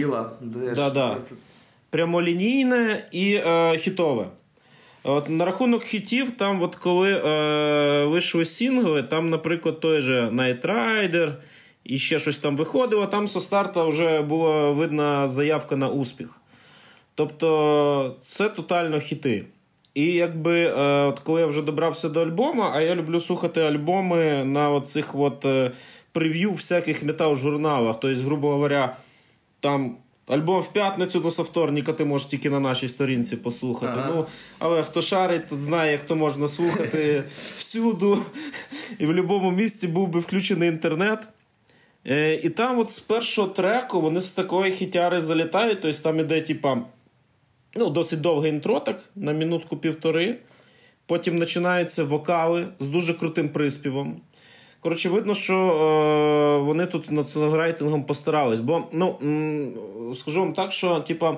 да, 0.77 0.91
да. 0.91 1.17
прямолінійне 1.91 3.09
і 3.13 3.35
е, 3.35 3.79
хітове. 3.79 4.27
От 5.09 5.29
На 5.29 5.45
рахунок 5.45 5.83
хітів, 5.83 6.31
там, 6.31 6.63
от 6.63 6.77
коли 6.77 7.13
е, 7.13 8.05
вийшли 8.05 8.45
сінгли, 8.45 9.03
там, 9.03 9.31
наприклад, 9.31 9.81
той 9.81 10.01
же 10.01 10.29
Night 10.29 10.67
Rider 10.67 11.33
і 11.85 11.99
ще 11.99 12.19
щось 12.19 12.39
там 12.39 12.57
виходило, 12.57 13.07
там 13.07 13.27
со 13.27 13.41
старта 13.41 13.85
вже 13.85 14.23
була 14.23 14.71
видна 14.71 15.29
заявка 15.29 15.77
на 15.77 15.89
успіх. 15.89 16.29
Тобто 17.15 18.17
це 18.25 18.49
тотально 18.49 19.01
хіти. 19.01 19.45
І 19.95 20.13
якби 20.13 20.61
е, 20.61 21.03
от 21.03 21.21
коли 21.21 21.41
я 21.41 21.47
вже 21.47 21.63
добрався 21.63 22.09
до 22.09 22.23
альбому, 22.23 22.71
а 22.75 22.81
я 22.81 22.95
люблю 22.95 23.21
слухати 23.21 23.61
альбоми 23.61 24.45
на 24.45 24.71
оцих 24.71 25.15
от 25.15 25.45
е, 25.45 25.71
прев'ю 26.13 26.53
всяких 26.53 27.03
метал-журналах. 27.03 28.01
Тобто, 28.01 28.21
грубо 28.23 28.51
говоря, 28.51 28.97
там. 29.61 29.97
Альбом 30.29 30.61
в 30.61 30.73
п'ятницю 30.73 31.21
до 31.21 31.43
вторника 31.43 31.93
ти 31.93 32.05
можеш 32.05 32.29
тільки 32.29 32.51
на 32.51 32.61
нашій 32.61 32.89
сторінці 32.89 33.37
послухати. 33.37 33.93
Ага. 33.97 34.13
Ну, 34.15 34.27
але 34.59 34.83
хто 34.83 35.01
шарить, 35.01 35.47
тот 35.47 35.61
знає, 35.61 35.93
як 35.93 36.03
то 36.03 36.17
можна 36.17 36.49
слухати 36.49 37.25
всюду. 37.59 38.19
І 38.99 39.05
в 39.05 39.09
будь-якому 39.09 39.51
місці 39.51 39.89
був 39.89 40.09
би 40.09 40.21
включений 40.21 40.69
інтернет. 40.69 41.29
Е, 42.07 42.35
і 42.35 42.49
там, 42.49 42.79
от 42.79 42.91
з 42.91 43.01
першого 43.01 43.49
треку, 43.49 44.01
вони 44.01 44.21
з 44.21 44.33
такої 44.33 44.73
хітяри 44.73 45.21
залітають. 45.21 45.81
Тобто 45.83 45.99
там 46.03 46.21
іде, 46.21 46.41
типа, 46.41 46.83
ну, 47.77 47.91
досить 47.91 48.21
довге 48.21 48.49
інтро, 48.49 48.81
так, 48.81 49.01
на 49.15 49.33
минутку-півтори. 49.33 50.37
Потім 51.07 51.39
починаються 51.39 52.05
вокали 52.05 52.69
з 52.81 52.89
дуже 52.89 53.15
крутим 53.15 53.49
приспівом. 53.49 54.21
Коротше, 54.81 55.09
видно, 55.09 55.35
що 55.35 55.55
е, 55.55 56.65
вони 56.65 56.87
тут 56.87 57.11
над 57.11 57.31
сонграйтингом 57.31 58.05
постарались. 58.05 58.61
Бо, 58.61 58.85
ну, 58.93 59.19
скажу 60.15 60.41
вам 60.41 60.53
так, 60.53 60.73
що, 60.73 61.01
типа, 61.01 61.31
е, 61.31 61.37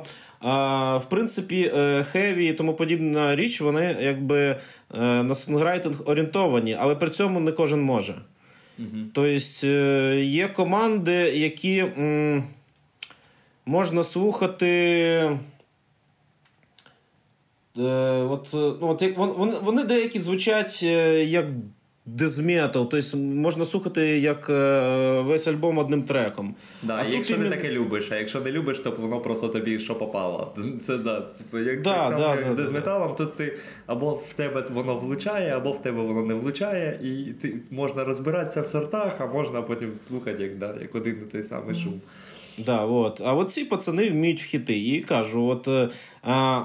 в 0.98 1.04
принципі, 1.08 1.72
е, 1.74 2.04
хеві 2.04 2.46
і 2.46 2.52
тому 2.52 2.74
подібна 2.74 3.36
річ, 3.36 3.60
вони 3.60 3.96
якби 4.00 4.38
е, 4.38 4.58
на 5.22 5.34
сонграйтинг 5.34 6.02
орієнтовані, 6.04 6.76
але 6.80 6.94
при 6.94 7.10
цьому 7.10 7.40
не 7.40 7.52
кожен 7.52 7.82
може. 7.82 8.14
Тобто 9.14 9.66
е, 9.66 10.24
є 10.24 10.48
команди, 10.48 11.12
які 11.14 11.78
м, 11.78 12.44
можна 13.66 14.02
слухати. 14.02 14.66
Е, 17.78 17.82
от, 18.22 18.48
ну, 18.54 18.78
от 18.80 19.02
як 19.02 19.18
вони, 19.18 19.56
вони 19.62 19.84
деякі 19.84 20.20
звучать 20.20 20.82
як 20.82 21.46
дезметал, 22.14 22.88
тобто 22.90 23.16
можна 23.18 23.64
слухати 23.64 24.18
як 24.18 24.50
е, 24.50 25.20
весь 25.20 25.48
альбом 25.48 25.78
одним 25.78 26.02
треком. 26.02 26.54
Да, 26.82 26.94
А 26.94 27.08
якщо 27.08 27.34
іменно- 27.34 27.50
не 27.50 27.56
таке 27.56 27.72
любиш, 27.72 28.08
а 28.12 28.16
якщо 28.16 28.40
не 28.40 28.50
любиш, 28.52 28.78
то 28.78 28.90
воно 28.90 29.20
просто 29.20 29.48
тобі 29.48 29.78
що 29.78 29.94
попало. 29.94 30.54
Це 30.86 30.96
да, 30.96 31.20
типу, 31.20 31.58
як 31.58 31.82
Да, 31.82 32.08
так 32.08 32.18
да, 32.18 32.30
як 32.34 32.44
да, 32.44 32.52
з 32.52 32.56
да, 32.56 32.62
дезметалом, 32.62 33.14
тут 33.14 33.36
ти 33.36 33.52
або 33.86 34.10
в 34.30 34.34
тебе 34.34 34.64
воно 34.70 34.98
влучає, 34.98 35.56
або 35.56 35.72
в 35.72 35.82
тебе 35.82 36.02
воно 36.02 36.22
не 36.26 36.34
влучає, 36.34 37.00
і 37.02 37.32
ти 37.42 37.54
можна 37.70 38.04
розбиратися 38.04 38.60
в 38.62 38.66
сортах, 38.66 39.16
а 39.18 39.26
можна 39.26 39.62
потім 39.62 39.92
слухати, 40.00 40.42
як, 40.42 40.58
да, 40.58 40.74
як 40.80 40.94
один 40.94 41.16
і 41.28 41.32
той 41.32 41.42
самий 41.42 41.74
шум. 41.74 42.00
Да, 42.66 42.84
от. 42.84 43.20
А 43.24 43.34
от 43.34 43.50
ці 43.50 43.64
пацани 43.64 44.10
вміють 44.10 44.42
в 44.42 44.44
хіти. 44.44 44.78
І 44.78 45.00
кажу, 45.00 45.46
от. 45.46 45.68
е, 45.68 45.88
А, 46.22 46.62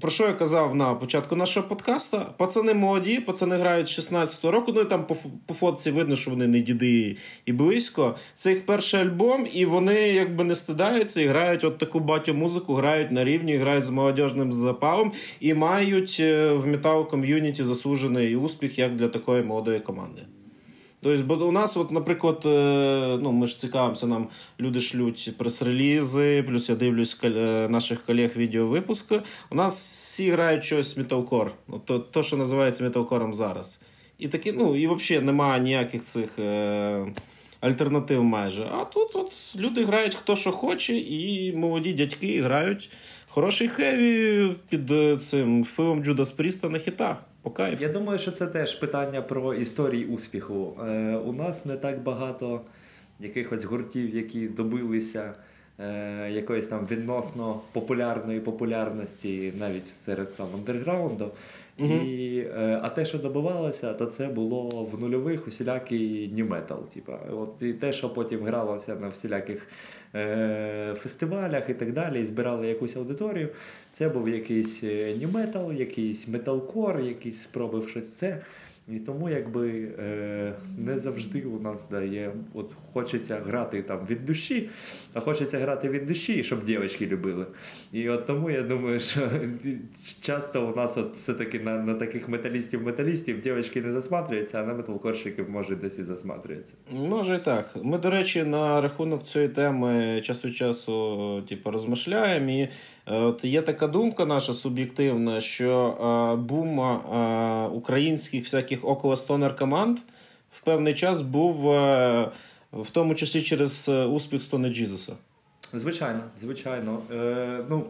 про 0.00 0.10
що 0.10 0.24
я 0.24 0.32
казав 0.32 0.74
на 0.74 0.94
початку 0.94 1.36
нашого 1.36 1.68
подкаста? 1.68 2.18
Пацани 2.36 2.74
молоді, 2.74 3.20
пацани 3.20 3.56
грають 3.56 3.88
з 3.88 3.90
16 3.90 4.44
року. 4.44 4.72
Ну 4.74 4.80
і 4.80 4.84
там 4.84 5.06
по, 5.06 5.16
по 5.46 5.54
фотці 5.54 5.90
видно, 5.90 6.16
що 6.16 6.30
вони 6.30 6.46
не 6.46 6.60
діди 6.60 7.16
і 7.46 7.52
близько. 7.52 8.16
Це 8.34 8.50
їх 8.50 8.66
перший 8.66 9.00
альбом, 9.00 9.46
і 9.52 9.64
вони 9.64 10.12
якби 10.12 10.44
не 10.44 10.54
стидаються 10.54 11.22
і 11.22 11.26
грають 11.26 11.64
от 11.64 11.78
таку 11.78 12.00
батю 12.00 12.34
музику, 12.34 12.74
грають 12.74 13.10
на 13.10 13.24
рівні, 13.24 13.56
грають 13.56 13.84
з 13.84 13.90
молодіжним 13.90 14.52
запалом 14.52 15.12
і 15.40 15.54
мають 15.54 16.16
е, 16.20 16.52
в 16.52 16.66
метал 16.66 17.08
ком'юніті 17.08 17.64
заслужений 17.64 18.36
успіх 18.36 18.78
як 18.78 18.96
для 18.96 19.08
такої 19.08 19.42
молодої 19.42 19.80
команди. 19.80 20.22
Тобто, 21.02 21.24
бо 21.24 21.46
у 21.46 21.52
нас, 21.52 21.76
от, 21.76 21.90
наприклад, 21.90 22.42
е, 22.46 23.18
ну, 23.22 23.32
ми 23.32 23.46
ж 23.46 23.58
цікавимося, 23.58 24.06
нам 24.06 24.28
люди 24.60 24.80
шлють 24.80 25.34
прес-релізи, 25.38 26.44
плюс 26.48 26.68
я 26.68 26.74
дивлюсь 26.74 27.20
е, 27.24 27.68
наших 27.70 28.04
колег 28.04 28.30
відеовипуски. 28.36 29.20
У 29.50 29.54
нас 29.54 29.86
всі 29.86 30.30
грають 30.30 30.64
щось 30.64 30.96
металкор. 30.96 31.52
То, 31.84 31.98
то, 31.98 32.22
що 32.22 32.36
називається 32.36 32.84
металкором 32.84 33.34
зараз. 33.34 33.82
І 34.18 34.28
такі, 34.28 34.52
ну, 34.52 34.76
і 34.76 34.86
взагалі 34.86 35.24
немає 35.24 35.60
ніяких 35.60 36.04
цих 36.04 36.38
е, 36.38 37.06
альтернатив 37.60 38.24
майже. 38.24 38.68
А 38.72 38.84
тут 38.84 39.16
от, 39.16 39.32
люди 39.56 39.84
грають 39.84 40.14
хто 40.14 40.36
що 40.36 40.52
хоче, 40.52 40.96
і 40.98 41.52
молоді 41.56 41.92
дядьки 41.92 42.42
грають 42.42 42.90
хороший 43.28 43.68
хеві 43.68 44.54
під 44.68 44.90
е, 44.90 45.16
цим 45.16 45.62
впливом 45.62 46.04
Джудас 46.04 46.30
Пріста 46.30 46.68
на 46.68 46.78
хітах. 46.78 47.16
По 47.46 47.52
кайфу. 47.52 47.82
Я 47.82 47.88
думаю, 47.88 48.18
що 48.18 48.30
це 48.30 48.46
теж 48.46 48.74
питання 48.74 49.22
про 49.22 49.54
історії 49.54 50.06
успіху. 50.06 50.76
Е, 50.80 51.16
у 51.16 51.32
нас 51.32 51.64
не 51.64 51.76
так 51.76 52.02
багато 52.02 52.60
якихось 53.20 53.64
гуртів, 53.64 54.14
які 54.14 54.48
добилися 54.48 55.32
е, 55.78 56.30
якоїсь 56.30 56.66
там 56.66 56.86
відносно 56.90 57.60
популярної 57.72 58.40
популярності 58.40 59.52
навіть 59.58 59.88
серед 59.88 60.36
там 60.36 60.46
андерграунду. 60.54 61.30
І, 61.78 62.42
е, 62.56 62.80
а 62.82 62.88
те, 62.88 63.04
що 63.04 63.18
добивалося, 63.18 63.94
то 63.94 64.06
це 64.06 64.26
було 64.26 64.68
в 64.92 65.00
нульових 65.00 65.48
усілякий 65.48 66.28
нью-метал. 66.28 66.88
Типа. 66.94 67.18
От, 67.32 67.62
і 67.62 67.72
те, 67.72 67.92
що 67.92 68.10
потім 68.10 68.44
гралося 68.44 68.96
на 68.96 69.08
всіляких 69.08 69.68
фестивалях 71.02 71.68
і 71.68 71.74
так 71.74 71.92
далі, 71.92 72.20
і 72.20 72.24
збирали 72.24 72.68
якусь 72.68 72.96
аудиторію, 72.96 73.48
це 73.92 74.08
був 74.08 74.28
якийсь 74.28 74.82
нью-метал, 74.82 75.72
якийсь 75.72 76.28
металкор, 76.28 77.00
якісь 77.00 77.42
спроби 77.42 77.80
в 77.80 77.88
щось 77.88 78.16
це. 78.16 78.42
І 78.88 78.98
тому 78.98 79.28
якби 79.28 79.88
е, 79.98 80.52
не 80.78 80.98
завжди 80.98 81.42
у 81.42 81.60
нас 81.60 81.88
да, 81.90 82.02
є, 82.02 82.32
от 82.54 82.72
хочеться 82.92 83.40
грати 83.46 83.82
там 83.82 84.06
від 84.10 84.24
душі, 84.24 84.70
а 85.14 85.20
хочеться 85.20 85.58
грати 85.58 85.88
від 85.88 86.06
душі, 86.06 86.44
щоб 86.44 86.64
дівчатки 86.64 87.06
любили. 87.06 87.46
І 87.92 88.08
от 88.08 88.26
тому 88.26 88.50
я 88.50 88.62
думаю, 88.62 89.00
що 89.00 89.30
часто 90.20 90.68
у 90.68 90.76
нас 90.76 90.96
от 90.96 91.16
все-таки 91.16 91.60
на, 91.60 91.78
на 91.78 91.94
таких 91.94 92.28
металістів-металістів 92.28 93.40
дівчатки 93.42 93.82
не 93.82 93.92
засматрюються, 93.92 94.60
а 94.60 94.66
на 94.66 94.74
металкорщиків 94.74 95.50
може 95.50 95.76
десь 95.76 95.98
і 95.98 96.02
засматрюються. 96.02 96.74
Може 96.90 97.34
і 97.34 97.38
так. 97.38 97.76
Ми, 97.82 97.98
до 97.98 98.10
речі, 98.10 98.44
на 98.44 98.80
рахунок 98.80 99.24
цієї 99.24 99.50
теми 99.50 100.20
час 100.24 100.44
від 100.44 100.56
часу 100.56 101.42
типу, 101.48 101.70
розмишляємо. 101.70 102.50
І 102.50 102.68
от 103.06 103.44
є 103.44 103.62
така 103.62 103.86
думка 103.86 104.26
наша 104.26 104.52
суб'єктивна, 104.52 105.40
що 105.40 105.96
е, 106.00 106.36
бум 106.36 106.80
е, 106.80 107.66
українських 107.66 108.44
всяких 108.44 108.84
околостонер 108.84 109.56
команд 109.56 109.98
в 110.52 110.60
певний 110.60 110.94
час 110.94 111.20
був 111.20 111.70
е, 111.70 112.30
в 112.72 112.90
тому 112.90 113.14
числі 113.14 113.42
через 113.42 113.88
е, 113.88 114.04
успіх 114.04 114.42
Стони 114.42 114.68
Джізуса. 114.68 115.12
Звичайно, 115.72 116.20
звичайно. 116.40 116.98
Е, 117.12 117.64
ну, 117.68 117.86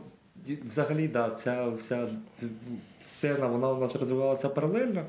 взагалі, 0.70 1.08
да, 1.08 1.30
ця 1.30 1.68
вся 1.68 2.08
сцена 3.00 3.46
вона 3.46 3.72
у 3.72 3.80
нас 3.80 3.94
розвивалася 3.96 4.48
паралельно. 4.48 5.02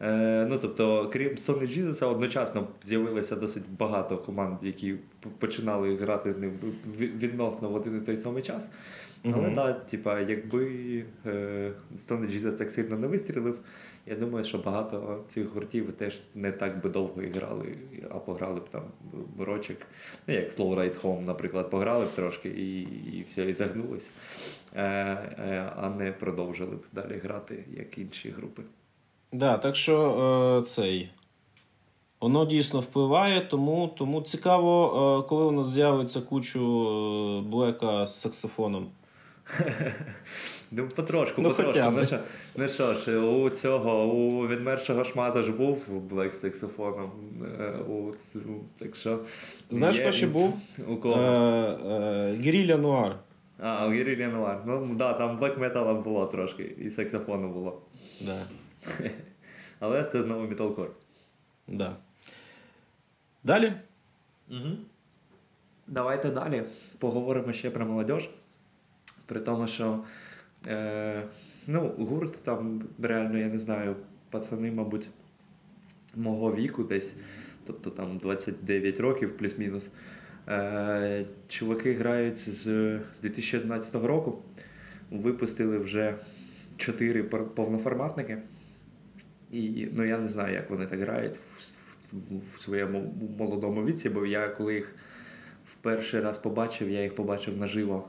Е, 0.00 0.46
ну, 0.50 0.58
тобто, 0.58 1.10
крім 1.12 1.28
Sony 1.28 1.78
Jesus, 1.78 2.10
одночасно 2.10 2.66
з'явилося 2.84 3.36
досить 3.36 3.62
багато 3.78 4.18
команд, 4.18 4.58
які 4.62 4.94
починали 5.38 5.96
грати 5.96 6.32
з 6.32 6.38
ним 6.38 6.52
відносно 6.98 7.68
в 7.68 7.74
один 7.74 7.96
і 8.02 8.06
той 8.06 8.16
самий 8.16 8.42
час. 8.42 8.68
Але 9.34 9.50
да, 9.50 9.72
типа, 9.72 10.20
якби 10.20 11.04
е, 11.26 11.72
Jesus 12.10 12.56
так 12.56 12.70
сильно 12.70 12.96
не 12.96 13.06
вистрілив, 13.06 13.58
я 14.06 14.16
думаю, 14.16 14.44
що 14.44 14.58
багато 14.58 15.24
цих 15.28 15.54
гуртів 15.54 15.92
теж 15.92 16.20
не 16.34 16.52
так 16.52 16.82
би 16.82 16.90
довго 16.90 17.22
грали, 17.34 17.74
а 18.10 18.14
пограли 18.14 18.60
б 18.60 18.68
там 18.68 18.82
в 19.36 19.42
рочок. 19.42 19.76
Ну, 20.26 20.34
як 20.34 20.52
Slow 20.52 20.74
Ride 20.74 21.00
Home, 21.00 21.24
наприклад, 21.24 21.70
пограли 21.70 22.04
б 22.04 22.08
трошки 22.08 22.48
і, 22.48 22.80
і 23.18 23.26
все, 23.30 23.50
і 23.50 23.52
загнулись, 23.52 24.10
е, 24.74 24.82
е, 24.82 25.72
а 25.76 25.88
не 25.90 26.12
продовжили 26.12 26.76
б 26.76 26.84
далі 26.92 27.20
грати, 27.24 27.64
як 27.76 27.98
інші 27.98 28.30
групи. 28.30 28.62
Да, 29.32 29.58
так 29.58 29.76
що 29.76 30.62
цей. 30.66 31.10
Воно 32.20 32.46
дійсно 32.46 32.80
впливає, 32.80 33.40
тому, 33.40 33.94
тому 33.98 34.22
цікаво, 34.22 35.26
коли 35.28 35.44
у 35.44 35.50
нас 35.50 35.66
з'явиться 35.66 36.20
кучу 36.20 36.60
блека 37.40 38.06
з 38.06 38.20
саксофоном. 38.20 38.86
Ну, 40.70 40.88
потрошку, 40.88 41.42
Ну, 41.42 41.48
потрошку. 41.48 41.72
хоча. 41.72 41.90
Ну, 41.90 42.04
що, 42.04 42.18
ну 42.56 42.68
що 42.68 42.94
ж, 42.94 43.18
у 43.18 43.50
цього, 43.50 44.04
у 44.06 44.46
відмершого 44.48 45.04
шмата 45.04 45.42
ж 45.42 45.52
був 45.52 45.88
блек 45.88 46.34
з 46.34 46.40
саксофоном. 46.40 47.10
е, 47.60 47.70
У, 47.88 48.12
так 48.78 48.96
що, 48.96 49.18
Знаєш, 49.70 50.00
хто 50.00 50.12
ще 50.12 50.26
був? 50.26 50.58
У 50.88 50.92
Е, 50.92 50.96
кого? 50.96 51.20
е, 51.20 52.36
Гірілля 52.40 52.76
Нуар. 52.76 53.16
А, 53.58 53.86
у 53.86 53.92
Гірілі 53.92 54.26
Нуар. 54.26 54.62
Ну, 54.66 54.94
да, 54.94 55.12
там 55.12 55.38
блек 55.38 55.58
метала 55.58 55.94
було 55.94 56.26
трошки, 56.26 56.62
і 56.78 56.90
саксофону 56.90 57.48
було. 57.48 57.80
Да, 58.20 58.46
Але 59.80 60.04
це 60.04 60.22
знову 60.22 60.46
металкор. 60.48 60.90
да. 61.68 61.96
Далі? 63.44 63.72
Угу. 64.50 64.68
Давайте 65.86 66.30
далі 66.30 66.62
поговоримо 66.98 67.52
ще 67.52 67.70
про 67.70 67.86
молодь. 67.86 68.28
При 69.26 69.40
тому, 69.40 69.66
що 69.66 70.04
е, 70.66 71.22
ну, 71.66 71.88
гурт 71.98 72.44
там 72.44 72.82
реально, 73.02 73.38
я 73.38 73.46
не 73.46 73.58
знаю, 73.58 73.96
пацани, 74.30 74.70
мабуть, 74.70 75.08
мого 76.14 76.54
віку 76.54 76.84
десь 76.84 77.14
тобто 77.66 77.90
там 77.90 78.18
29 78.18 79.00
років 79.00 79.36
плюс-мінус. 79.36 79.88
Е, 80.48 81.24
чуваки 81.48 81.92
грають 81.92 82.38
з 82.38 82.64
2011 83.22 83.94
року. 83.94 84.42
Випустили 85.10 85.78
вже 85.78 86.14
4 86.76 87.22
повноформатники. 87.22 88.38
І 89.52 89.88
ну, 89.92 90.04
я 90.04 90.18
не 90.18 90.28
знаю, 90.28 90.54
як 90.54 90.70
вони 90.70 90.86
так 90.86 91.00
грають 91.00 91.34
в, 91.34 91.72
в, 92.12 92.54
в 92.54 92.60
своєму 92.60 93.14
молодому 93.38 93.84
віці, 93.84 94.08
бо 94.08 94.26
я 94.26 94.48
коли 94.48 94.74
їх 94.74 94.94
в 95.66 95.74
перший 95.74 96.20
раз 96.20 96.38
побачив, 96.38 96.90
я 96.90 97.02
їх 97.02 97.14
побачив 97.14 97.58
наживо. 97.58 98.08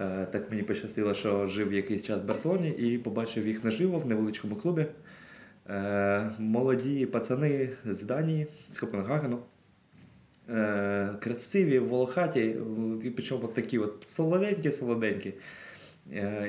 Е, 0.00 0.26
так 0.30 0.50
мені 0.50 0.62
пощастило, 0.62 1.14
що 1.14 1.46
жив 1.46 1.72
якийсь 1.72 2.02
час 2.02 2.22
в 2.22 2.24
Барселоні 2.24 2.70
і 2.70 2.98
побачив 2.98 3.46
їх 3.46 3.64
наживо 3.64 3.98
в 3.98 4.06
невеличкому 4.06 4.56
клубі. 4.56 4.86
Е, 5.70 6.30
молоді 6.38 7.06
пацани 7.06 7.68
з 7.84 8.02
Данії, 8.02 8.46
з 8.70 8.78
Копенгагену. 8.78 9.38
Е, 10.50 11.08
красиві, 11.20 11.78
волохаті, 11.78 12.56
причому 13.14 13.44
от 13.44 13.54
такі 13.54 13.78
от 13.78 14.06
солоденькі-солоденькі. 14.06 15.32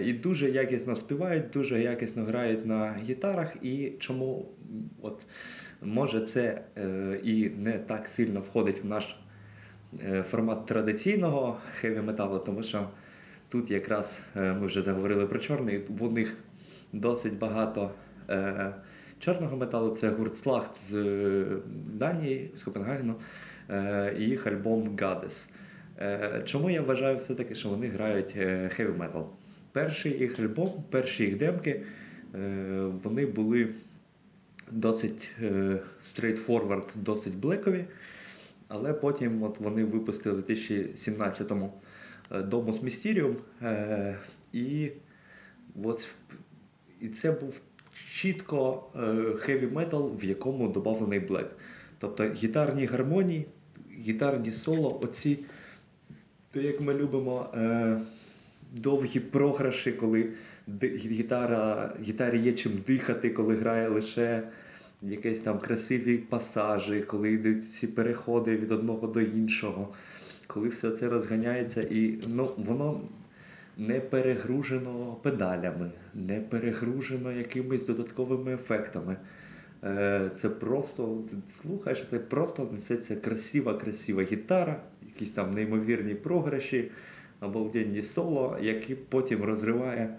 І 0.05 0.13
дуже 0.13 0.49
якісно 0.49 0.95
співають, 0.95 1.49
дуже 1.49 1.81
якісно 1.81 2.23
грають 2.23 2.65
на 2.65 2.95
гітарах. 3.03 3.55
І 3.61 3.91
чому 3.99 4.49
от, 5.01 5.25
може 5.81 6.21
це 6.21 6.61
і 7.23 7.49
не 7.49 7.71
так 7.71 8.07
сильно 8.07 8.39
входить 8.39 8.83
в 8.83 8.85
наш 8.85 9.15
формат 10.29 10.65
традиційного 10.65 11.57
хеві 11.79 12.01
металу, 12.01 12.39
тому 12.39 12.63
що 12.63 12.87
Тут 13.49 13.71
якраз 13.71 14.19
е, 14.35 14.53
ми 14.53 14.67
вже 14.67 14.81
заговорили 14.81 15.25
про 15.25 15.39
чорний, 15.39 15.81
в 15.89 16.13
них 16.13 16.37
досить 16.93 17.37
багато 17.37 17.91
е, 18.29 18.73
чорного 19.19 19.57
металу. 19.57 19.95
Це 19.95 20.09
гурт 20.09 20.35
з 20.77 20.93
е, 20.93 21.45
Данії, 21.93 22.51
з 22.55 22.61
Копенгагену, 22.61 23.15
і 24.19 24.23
їх 24.23 24.47
альбом 24.47 24.89
Goddess. 24.89 25.33
Чому 26.45 26.69
я 26.69 26.81
вважаю 26.81 27.17
все-таки, 27.17 27.55
що 27.55 27.69
вони 27.69 27.87
грають 27.87 28.35
heavy 28.37 28.97
metal? 28.97 29.25
Перший 29.71 30.19
їх 30.19 30.39
альбом, 30.39 30.83
перші 30.89 31.23
їх 31.23 31.37
демки, 31.37 31.81
вони 33.03 33.25
були 33.25 33.69
досить 34.71 35.29
straightforward, 36.13 36.85
досить 36.95 37.35
блекові, 37.35 37.85
але 38.67 38.93
потім 38.93 39.43
от 39.43 39.59
вони 39.59 39.83
випустили 39.83 40.35
у 40.35 40.37
2017 40.37 41.51
році 41.51 41.69
Domus 42.31 42.83
Mysterium. 42.83 43.35
І 44.53 44.89
от, 45.83 46.07
і 47.01 47.07
це 47.07 47.31
був 47.31 47.53
чітко 48.11 48.83
metal, 49.73 50.17
в 50.17 50.25
якому 50.25 50.67
додавлений 50.67 51.19
блек. 51.19 51.47
Тобто 51.99 52.23
гітарні 52.23 52.85
гармонії, 52.85 53.45
гітарні 54.05 54.51
соло, 54.51 54.99
оці, 55.03 55.39
те, 56.51 56.63
як 56.63 56.81
ми 56.81 56.93
любимо, 56.93 57.49
е, 57.53 58.01
довгі 58.73 59.19
програші, 59.19 59.91
коли 59.91 60.29
гітара, 60.83 61.93
гітарі 62.01 62.39
є 62.39 62.53
чим 62.53 62.71
дихати, 62.87 63.29
коли 63.29 63.55
грає 63.55 63.87
лише 63.87 64.43
якісь 65.01 65.41
там 65.41 65.59
красиві 65.59 66.17
пасажі, 66.17 67.01
коли 67.01 67.31
йдуть 67.31 67.73
ці 67.73 67.87
переходи 67.87 68.57
від 68.57 68.71
одного 68.71 69.07
до 69.07 69.21
іншого 69.21 69.93
коли 70.53 70.69
все 70.69 70.91
це 70.91 71.09
розганяється, 71.09 71.81
і 71.81 72.19
ну, 72.27 72.51
воно 72.57 73.01
не 73.77 73.99
перегружено 73.99 75.17
педалями, 75.21 75.91
не 76.13 76.39
перегружено 76.39 77.31
якимись 77.31 77.85
додатковими 77.85 78.53
ефектами. 78.53 79.17
Е, 79.83 80.29
це 80.33 80.49
просто 80.49 81.17
слухаєш, 81.47 82.05
це 82.09 82.19
просто 82.19 82.69
несеться 82.73 83.15
красива, 83.15 83.73
красива 83.73 84.23
гітара, 84.23 84.81
якісь 85.05 85.31
там 85.31 85.51
неймовірні 85.51 86.15
програші, 86.15 86.91
обалденні 87.41 88.03
соло, 88.03 88.57
які 88.61 88.95
потім 88.95 89.43
розриває 89.43 90.17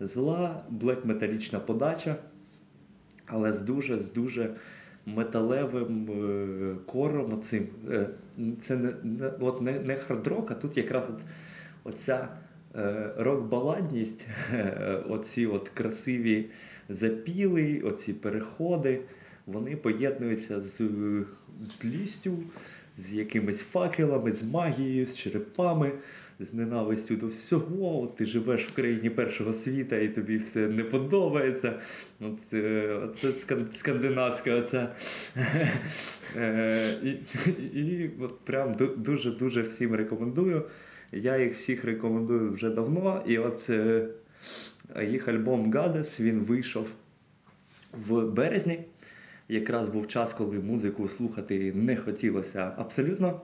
зла, 0.00 0.64
блек-металічна 0.70 1.60
подача, 1.60 2.16
але 3.26 3.52
з 3.52 3.62
дуже 3.62 4.00
з 4.00 4.12
дуже 4.12 4.54
металевим 5.06 6.08
е, 6.10 6.74
core-ом. 6.86 7.34
Оцим. 7.34 7.66
Це 8.60 8.76
не 8.76 9.30
от 9.40 9.62
не, 9.62 9.72
не 9.72 9.96
хард-рок, 9.96 10.50
а 10.50 10.54
тут 10.54 10.76
якраз 10.76 11.08
от, 11.08 11.20
оця 11.84 12.28
е, 12.74 13.10
рок-баладність, 13.16 14.26
оці 15.08 15.46
от 15.46 15.68
красиві 15.68 16.50
запіли, 16.88 17.80
оці 17.84 18.12
переходи, 18.12 19.00
вони 19.46 19.76
поєднуються 19.76 20.60
з 20.60 20.80
злістю, 21.62 22.38
з 22.96 23.12
якимись 23.12 23.60
факелами, 23.60 24.32
з 24.32 24.42
магією, 24.42 25.06
з 25.06 25.14
черепами 25.14 25.92
з 26.42 26.54
ненавистю 26.54 27.16
до 27.16 27.26
всього. 27.26 28.06
Ти 28.16 28.26
живеш 28.26 28.66
в 28.66 28.74
країні 28.74 29.10
першого 29.10 29.52
світа 29.52 29.96
і 29.96 30.08
тобі 30.08 30.38
все 30.38 30.68
не 30.68 30.84
подобається. 30.84 31.80
Це, 32.50 33.00
це 33.14 33.28
скандинавська 33.74 34.54
оця. 34.54 34.88
Е, 36.36 36.76
і 37.02 37.10
і 37.80 38.10
от 38.20 38.40
прям 38.40 38.76
дуже-дуже 38.96 39.62
всім 39.62 39.94
рекомендую. 39.94 40.62
Я 41.12 41.38
їх 41.38 41.54
всіх 41.54 41.84
рекомендую 41.84 42.52
вже 42.52 42.70
давно. 42.70 43.22
І 43.26 43.38
от 43.38 43.66
е, 43.70 44.06
їх 45.02 45.28
альбом 45.28 45.72
Гадес 45.72 46.20
він 46.20 46.38
вийшов 46.40 46.88
в 47.92 48.30
березні. 48.30 48.84
Якраз 49.48 49.88
був 49.88 50.08
час, 50.08 50.32
коли 50.32 50.58
музику 50.58 51.08
слухати 51.08 51.72
не 51.74 51.96
хотілося 51.96 52.72
абсолютно. 52.76 53.40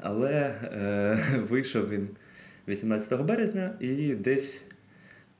Але 0.00 0.30
е, 0.32 1.44
вийшов 1.48 1.88
він 1.88 2.08
18 2.68 3.20
березня, 3.20 3.74
і 3.80 4.14
десь, 4.14 4.60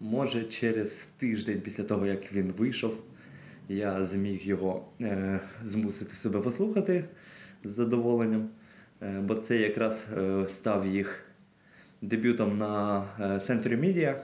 може, 0.01 0.45
через 0.45 1.07
тиждень 1.19 1.61
після 1.61 1.85
того, 1.85 2.07
як 2.07 2.33
він 2.33 2.53
вийшов, 2.53 2.97
я 3.69 4.05
зміг 4.05 4.47
його 4.47 4.89
е, 5.01 5.41
змусити 5.63 6.15
себе 6.15 6.41
послухати 6.41 7.05
з 7.65 7.71
задоволенням. 7.71 8.49
Е, 9.03 9.21
бо 9.21 9.35
це 9.35 9.57
якраз 9.57 10.07
е, 10.19 10.47
став 10.49 10.87
їх 10.87 11.25
дебютом 12.03 12.59
на 12.59 13.05
е, 13.21 13.23
Century 13.25 13.81
Media. 13.81 14.15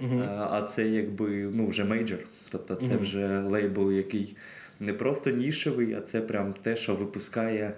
Uh-huh. 0.00 0.48
А 0.50 0.62
це 0.62 0.88
якби 0.88 1.50
ну, 1.54 1.66
вже 1.66 1.84
мейджор. 1.84 2.18
Тобто 2.50 2.74
це 2.74 2.86
uh-huh. 2.86 3.00
вже 3.00 3.40
лейбл, 3.40 3.92
який 3.92 4.36
не 4.80 4.92
просто 4.92 5.30
нішевий, 5.30 5.94
а 5.94 6.00
це 6.00 6.20
прям 6.20 6.54
те, 6.62 6.76
що 6.76 6.94
випускає 6.94 7.72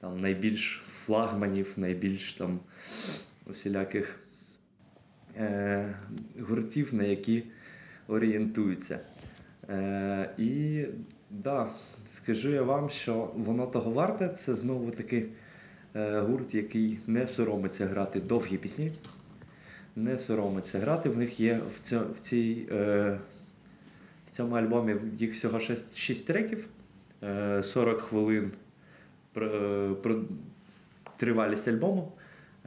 там 0.00 0.20
найбільш 0.20 0.82
флагманів, 1.04 1.72
найбільш 1.76 2.34
там 2.34 2.60
усіляких 3.46 4.20
е, 5.36 5.94
гуртів, 6.40 6.94
на 6.94 7.04
які 7.04 7.42
орієнтуються. 8.08 9.00
Е, 9.68 10.30
І 10.38 10.84
да, 11.30 11.70
скажу 12.12 12.50
я 12.50 12.62
вам, 12.62 12.90
що 12.90 13.30
воно 13.36 13.66
того 13.66 13.90
варте. 13.90 14.28
Це 14.28 14.54
знову 14.54 14.90
таки 14.90 15.26
е, 15.96 16.20
гурт, 16.20 16.54
який 16.54 16.98
не 17.06 17.28
соромиться 17.28 17.86
грати 17.86 18.20
довгі 18.20 18.56
пісні, 18.56 18.92
не 19.96 20.18
соромиться 20.18 20.78
грати. 20.78 21.08
В 21.08 21.18
них 21.18 21.40
є 21.40 21.60
в, 21.76 21.80
цьо, 21.80 22.06
в 22.16 22.20
цій. 22.20 22.66
Е, 22.72 23.18
в 24.28 24.36
цьому 24.36 24.54
альбомі 24.54 24.96
їх 25.18 25.34
всього 25.34 25.60
6 25.60 25.96
6 25.96 26.26
треків, 26.26 26.68
40 27.62 27.98
е, 27.98 28.00
хвилин 28.00 28.50
про 30.02 30.20
тривалість 31.16 31.68
альбому. 31.68 32.12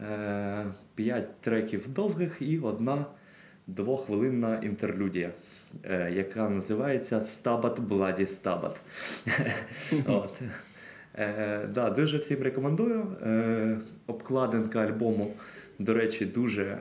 Е, 0.03 0.65
п'ять 0.95 1.41
треків 1.41 1.93
довгих 1.93 2.37
і 2.39 2.59
одна 2.59 3.05
двохвилинна 3.67 4.59
інтерлюдія, 4.63 5.31
е, 5.83 6.11
яка 6.11 6.49
називається 6.49 7.23
Stabat 7.23 7.79
Bloody 7.79 8.25
Stabat. 8.25 8.81
Е, 11.19 11.67
да, 11.73 11.89
Дуже 11.89 12.17
всім 12.17 12.43
рекомендую. 12.43 13.05
Обкладинка 14.07 14.79
альбому, 14.79 15.33
до 15.79 15.93
речі, 15.93 16.25
дуже 16.25 16.77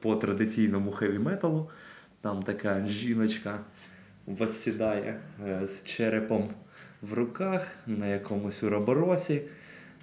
по 0.00 0.16
традиційному 0.16 0.92
хеві 0.92 1.18
металу. 1.18 1.70
Там 2.20 2.42
така 2.42 2.86
жіночка 2.86 3.58
восідає 4.26 5.20
з 5.62 5.82
черепом 5.84 6.48
в 7.02 7.12
руках 7.12 7.66
на 7.86 8.06
якомусь 8.06 8.62
уроборосі 8.62 9.42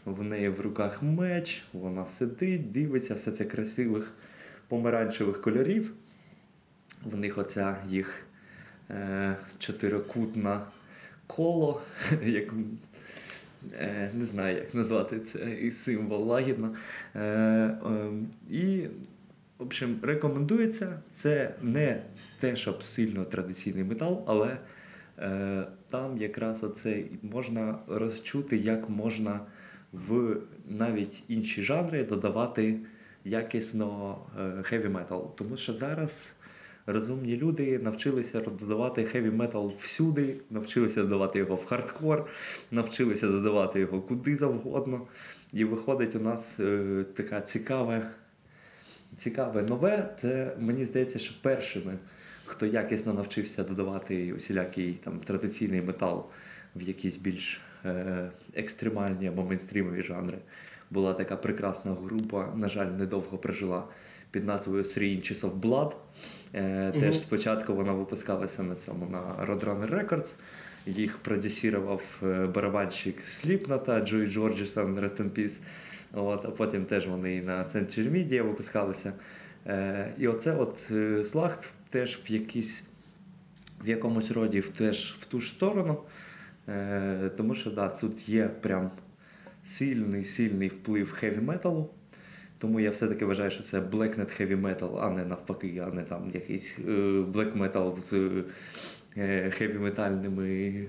в 0.06 0.24
неї 0.24 0.50
в 0.50 0.62
руках 0.62 1.04
меч, 1.04 1.64
вона 1.74 2.06
сидить, 2.06 2.72
дивиться, 2.72 3.14
все 3.14 3.32
це 3.32 3.46
красивих 3.46 4.14
помаранчевих 4.68 5.42
кольорів. 5.42 5.94
В 7.04 7.18
них 7.18 7.38
оця 7.38 7.78
їх 7.90 8.14
е, 8.90 9.36
чотирикутне 9.60 10.60
коло, 11.28 11.82
як, 12.24 12.54
е, 13.80 14.12
не 14.14 14.26
знаю, 14.26 14.58
як 14.58 14.74
назвати 14.74 15.20
це 15.20 15.72
символ 15.72 16.24
лагідно. 16.24 16.76
Е, 17.16 17.22
е, 17.22 17.78
І, 18.50 18.88
в 19.58 19.64
общем, 19.64 20.00
рекомендується. 20.02 21.00
Це 21.12 21.54
не 21.62 22.02
те, 22.40 22.56
щоб 22.56 22.84
сильно 22.84 23.26
традиційний 23.26 23.84
метал, 23.84 24.24
але 24.28 24.58
Е, 25.20 25.64
там 25.90 26.18
якраз 26.18 26.64
оце 26.64 27.04
можна 27.22 27.76
розчути, 27.88 28.58
як 28.58 28.90
можна 28.90 29.40
в 29.94 30.38
навіть 30.70 31.24
інші 31.28 31.64
жанри 31.64 32.04
додавати 32.04 32.80
якісно 33.26 34.18
хеві 34.64 34.90
метал. 34.90 35.36
Тому 35.36 35.58
що 35.58 35.74
зараз 35.74 36.34
розумні 36.86 37.38
люди 37.38 37.80
навчилися 37.80 38.40
додавати 38.40 39.04
хеві 39.04 39.32
метал 39.32 39.74
всюди, 39.80 40.36
навчилися 40.50 41.02
додавати 41.02 41.40
його 41.40 41.56
в 41.56 41.66
хардкор, 41.66 42.28
навчилися 42.72 43.28
додавати 43.28 43.80
його 43.80 44.02
куди 44.02 44.36
завгодно. 44.36 45.02
І 45.54 45.64
виходить 45.64 46.16
у 46.16 46.20
нас 46.20 46.60
е, 46.60 47.06
така 47.16 47.42
цікаве, 47.42 48.12
цікаве 49.16 49.62
нове. 49.62 50.16
Це 50.22 50.56
мені 50.60 50.86
здається, 50.86 51.20
що 51.20 51.34
першими, 51.42 51.94
хто 52.46 52.66
якісно 52.66 53.14
навчився 53.14 53.64
додавати 53.64 54.34
усілякий 54.34 54.94
там 54.94 55.20
традиційний 55.20 55.82
метал 55.82 56.26
в 56.76 56.82
якісь 56.82 57.16
більш 57.16 57.62
е, 57.86 58.30
екстремальні 58.56 59.28
або 59.28 59.44
мейнстрімові 59.44 60.04
жанри. 60.04 60.38
Була 60.92 61.14
така 61.14 61.36
прекрасна 61.36 61.94
група, 61.94 62.54
на 62.56 62.70
жаль, 62.70 62.86
недовго 62.86 63.38
прожила 63.38 63.84
під 64.32 64.46
назвою 64.46 64.84
Three 64.84 65.18
Inches 65.18 65.42
of 65.42 65.60
Blood. 65.60 65.92
Е, 66.54 66.92
Теж 67.00 67.20
спочатку 67.20 67.74
вона 67.74 67.94
випускалася 67.94 68.64
на 68.64 68.76
цьому 68.76 69.06
на 69.10 69.46
Roadrunner 69.46 69.90
Records. 69.90 70.28
Їх 70.86 71.18
продюсірував 71.18 72.02
е, 72.24 72.46
барабанщик 72.46 73.22
Сліпната 73.28 74.02
Джой 74.02 74.28
Джорджісон, 74.28 75.00
Rest 75.00 75.18
in 75.22 75.30
Peace. 75.30 75.54
От, 76.14 76.46
А 76.46 76.50
потім 76.52 76.86
теж 76.86 77.08
вони 77.08 77.36
і 77.36 77.42
на 77.42 77.64
Century 77.64 78.12
Media 78.12 78.42
випускалися. 78.42 79.14
Е, 79.68 80.14
І 80.18 80.28
оце 80.28 80.56
от 80.56 80.88
е, 80.92 81.24
Слахт 81.24 81.70
теж 81.90 82.20
в 82.26 82.32
якійсь, 82.32 82.84
в 83.84 83.88
якомусь 83.88 84.32
роді 84.32 84.62
теж 84.62 85.18
в 85.20 85.26
ту 85.26 85.42
ж 85.42 85.50
сторону. 85.50 85.98
Е, 86.70 87.30
Тому 87.38 87.56
що 87.56 87.72
да, 87.72 87.90
тут 87.90 88.30
є 88.30 88.48
прям 88.48 88.92
сильний 89.64 90.24
сильний 90.24 90.68
вплив 90.68 91.12
хеві 91.12 91.42
металу. 91.42 91.90
Тому 92.58 92.80
я 92.80 92.90
все-таки 92.90 93.26
вважаю, 93.26 93.52
що 93.52 93.64
це 93.64 93.80
Blacknet 93.80 94.42
Heavy 94.42 94.62
Metal, 94.62 95.06
а 95.06 95.10
не 95.10 95.26
навпаки, 95.26 95.84
а 95.88 95.96
не 95.96 96.04
там 96.04 96.32
якийсь 96.34 96.78
е, 96.80 96.92
Black 97.22 97.58
Metal 97.58 98.00
з 98.00 98.14
е, 99.18 99.52
хеві-метальними 99.60 100.48
е, 100.48 100.86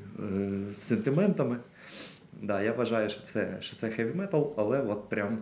сентиментами. 0.81 1.59
Да, 2.43 2.63
Я 2.63 2.73
вважаю, 2.73 3.11
що 3.11 3.21
це 3.23 3.57
що 3.61 3.77
це 3.77 3.87
heavy 3.87 4.17
metal, 4.17 4.53
але 4.57 4.81
от 4.81 5.09
прям 5.09 5.39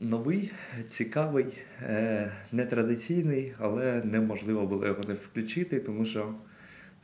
новий, 0.00 0.52
цікавий, 0.88 1.46
е, 1.82 2.32
нетрадиційний, 2.52 3.52
але 3.58 4.02
неможливо 4.04 4.66
було 4.66 4.86
його 4.86 5.00
не 5.08 5.14
включити, 5.14 5.80
тому 5.80 6.04
що 6.04 6.34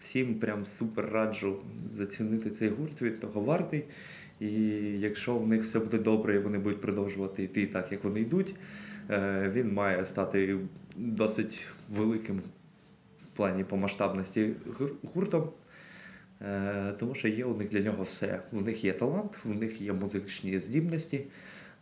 всім 0.02 0.34
прям 0.34 0.66
супер 0.66 1.10
раджу 1.10 1.56
зацінити 1.82 2.50
цей 2.50 2.68
гурт, 2.68 3.02
від 3.02 3.20
того 3.20 3.40
вартий. 3.40 3.84
І 4.40 4.52
якщо 5.00 5.38
в 5.38 5.48
них 5.48 5.64
все 5.64 5.78
буде 5.78 5.98
добре 5.98 6.34
і 6.34 6.38
вони 6.38 6.58
будуть 6.58 6.80
продовжувати 6.80 7.42
йти 7.42 7.66
так, 7.66 7.92
як 7.92 8.04
вони 8.04 8.20
йдуть, 8.20 8.54
е, 9.10 9.50
він 9.54 9.72
має 9.72 10.04
стати 10.04 10.58
досить 10.96 11.62
великим 11.90 12.36
в 13.22 13.36
плані 13.36 13.64
по 13.64 13.76
масштабності 13.76 14.50
гуртом. 15.14 15.50
Е, 16.42 16.92
тому 16.98 17.14
що 17.14 17.28
є 17.28 17.44
у 17.44 17.56
них 17.56 17.68
для 17.68 17.80
нього 17.80 18.02
все. 18.02 18.40
У 18.52 18.60
них 18.60 18.84
є 18.84 18.92
талант, 18.92 19.32
в 19.44 19.54
них 19.54 19.80
є 19.80 19.92
музичні 19.92 20.58
здібності, 20.58 21.24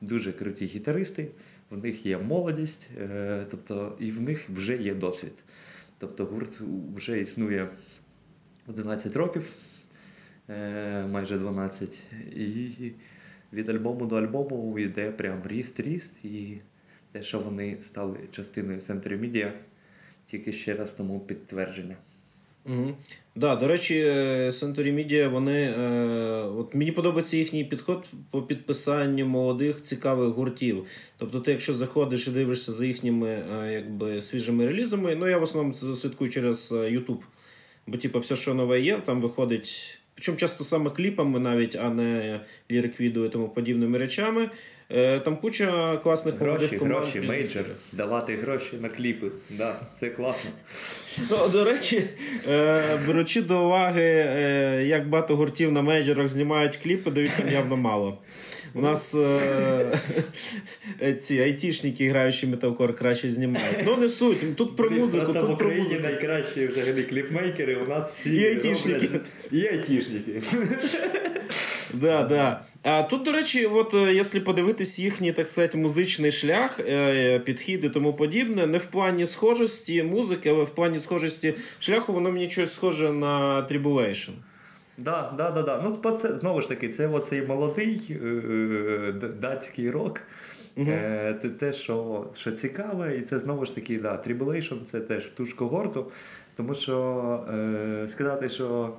дуже 0.00 0.32
круті 0.32 0.66
гітаристи, 0.66 1.28
в 1.70 1.84
них 1.84 2.06
є 2.06 2.18
молодість, 2.18 2.88
е, 3.00 3.46
тобто 3.50 3.96
і 3.98 4.10
в 4.10 4.20
них 4.20 4.50
вже 4.50 4.76
є 4.76 4.94
досвід. 4.94 5.32
Тобто 5.98 6.24
гурт 6.24 6.60
вже 6.96 7.20
існує 7.20 7.68
11 8.68 9.16
років. 9.16 9.44
Е, 10.50 11.06
майже 11.06 11.38
12. 11.38 11.98
І 12.36 12.70
від 13.52 13.68
альбому 13.68 14.06
до 14.06 14.16
альбому 14.16 14.78
йде 14.78 15.10
прям 15.10 15.42
ріст-ріст. 15.44 16.24
І 16.24 16.56
те, 17.12 17.22
що 17.22 17.38
вони 17.38 17.76
стали 17.82 18.18
частиною 18.32 18.78
Century 18.78 19.20
Media, 19.20 19.50
тільки 20.26 20.52
ще 20.52 20.74
раз 20.74 20.90
тому 20.92 21.20
підтвердження. 21.20 21.96
Угу. 22.66 22.94
Да, 23.36 23.56
До 23.56 23.68
речі, 23.68 24.04
Century 24.48 24.94
Media, 24.94 25.28
вони, 25.28 25.62
е, 25.62 25.82
от 26.42 26.74
мені 26.74 26.92
подобається 26.92 27.36
їхній 27.36 27.64
підход 27.64 28.06
по 28.30 28.42
підписанню 28.42 29.26
молодих 29.26 29.82
цікавих 29.82 30.28
гуртів. 30.28 30.84
Тобто, 31.18 31.40
ти, 31.40 31.50
якщо 31.50 31.74
заходиш 31.74 32.28
і 32.28 32.30
дивишся 32.30 32.72
за 32.72 32.86
їхніми 32.86 33.28
е, 33.28 33.72
якби, 33.72 34.20
свіжими 34.20 34.66
релізами, 34.66 35.16
ну 35.18 35.28
я 35.28 35.38
в 35.38 35.42
основному 35.42 35.74
це 35.74 35.94
слідкую 35.94 36.30
через 36.30 36.72
YouTube. 36.72 37.20
Бо, 37.88 37.96
типу, 37.96 38.18
все, 38.18 38.36
що 38.36 38.54
нове 38.54 38.80
є, 38.80 38.96
там 38.96 39.20
виходить 39.20 39.98
Причому 40.14 40.38
часто 40.38 40.64
саме 40.64 40.90
кліпами, 40.90 41.38
навіть, 41.38 41.76
а 41.76 41.90
не 41.90 42.40
лірик-відео 42.70 43.26
і 43.26 43.28
тому 43.28 43.48
подібними 43.48 43.98
речами. 43.98 44.48
Е, 44.90 45.20
там 45.20 45.36
куча 45.36 45.96
класних 45.96 46.34
гроші, 46.34 46.48
молодих 46.48 46.78
команд. 46.78 47.04
Гроші, 47.04 47.20
мейджор, 47.20 47.64
давати 47.92 48.36
гроші 48.36 48.76
на 48.80 48.88
кліпи. 48.88 49.26
Да, 49.50 49.74
Це 50.00 50.10
класно. 50.10 50.50
Ну, 51.30 51.48
До 51.48 51.64
речі, 51.64 52.02
е, 52.48 52.82
беручи 53.06 53.42
до 53.42 53.64
уваги, 53.64 54.26
е, 54.28 54.84
як 54.86 55.08
багато 55.08 55.36
гуртів 55.36 55.72
на 55.72 55.82
мейджорах 55.82 56.28
знімають 56.28 56.76
кліпи, 56.76 57.10
дають 57.10 57.36
там 57.36 57.48
явно 57.48 57.76
мало. 57.76 58.18
У 58.74 58.80
нас 58.80 59.14
е, 59.14 59.98
ці 61.18 61.40
айтішники, 61.40 62.08
граючи 62.08 62.46
металкор, 62.46 62.96
краще 62.96 63.28
знімають. 63.28 63.78
Ну 63.84 63.96
не 63.96 64.08
суть. 64.08 64.56
Тут 64.56 64.76
про 64.76 64.90
музику. 64.90 65.32
Тут 65.32 65.58
про 65.58 65.70
музику. 65.70 66.02
найкращі 66.02 66.66
взагалі 66.66 67.02
кліпмейкери. 67.02 67.76
У 67.76 67.88
нас 67.88 68.12
всі 68.12 68.34
і 68.34 68.46
айтішники. 68.46 69.08
І 69.52 69.66
айтішники. 69.66 70.42
Да, 71.94 72.22
да. 72.22 72.64
А 72.82 73.02
тут, 73.02 73.22
до 73.22 73.32
речі, 73.32 73.66
от 73.66 73.94
е, 73.94 74.14
якщо 74.14 74.44
подивитись 74.44 74.98
їхній, 74.98 75.32
так 75.32 75.48
сказати, 75.48 75.78
музичний 75.78 76.30
шлях, 76.30 76.80
е, 76.80 77.38
підхід 77.38 77.84
і 77.84 77.88
тому 77.88 78.14
подібне, 78.14 78.66
не 78.66 78.78
в 78.78 78.86
плані 78.86 79.26
схожості 79.26 80.02
музики, 80.02 80.48
але 80.48 80.64
в 80.64 80.70
плані 80.70 80.98
схожості 80.98 81.54
шляху, 81.78 82.12
воно 82.12 82.32
мені 82.32 82.50
щось 82.50 82.74
схоже 82.74 83.12
на 83.12 83.66
Tribulation. 83.70 84.30
Да, 84.98 85.34
да, 85.36 85.50
да, 85.50 85.62
да. 85.62 85.82
Ну, 85.82 86.16
це 86.16 86.38
знову 86.38 86.60
ж 86.60 86.68
таки, 86.68 86.88
це 86.88 87.06
оцей 87.06 87.46
молодий 87.46 88.18
е, 88.24 89.12
датський 89.40 89.90
рок. 89.90 90.20
Угу. 90.76 90.90
Е, 90.90 91.34
Те, 91.58 91.72
що 91.72 92.26
що 92.34 92.52
цікаве, 92.52 93.16
і 93.16 93.22
це 93.22 93.38
знову 93.38 93.64
ж 93.64 93.74
таки, 93.74 93.98
да, 93.98 94.22
Tribulation 94.26 94.84
це 94.84 95.00
теж 95.00 95.26
в 95.26 95.34
ту 95.34 95.46
ж 95.46 95.56
когорту, 95.56 96.12
тому 96.56 96.74
що 96.74 97.44
е, 97.54 98.08
сказати, 98.08 98.48
що 98.48 98.96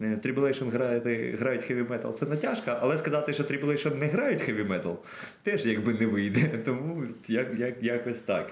Tribulation 0.00 0.70
грають, 0.70 1.40
грають 1.40 1.70
heavy 1.70 1.88
metal, 1.88 2.12
це 2.18 2.26
натяжка, 2.26 2.78
але 2.82 2.98
сказати, 2.98 3.32
що 3.32 3.42
Tribulation 3.42 3.98
не 3.98 4.06
грають 4.06 4.40
heavy 4.40 4.68
metal, 4.68 4.96
теж 5.42 5.66
якби 5.66 5.94
не 5.94 6.06
вийде. 6.06 6.58
Тому 6.64 7.02
як, 7.28 7.58
як, 7.58 7.82
якось 7.82 8.20
так. 8.20 8.50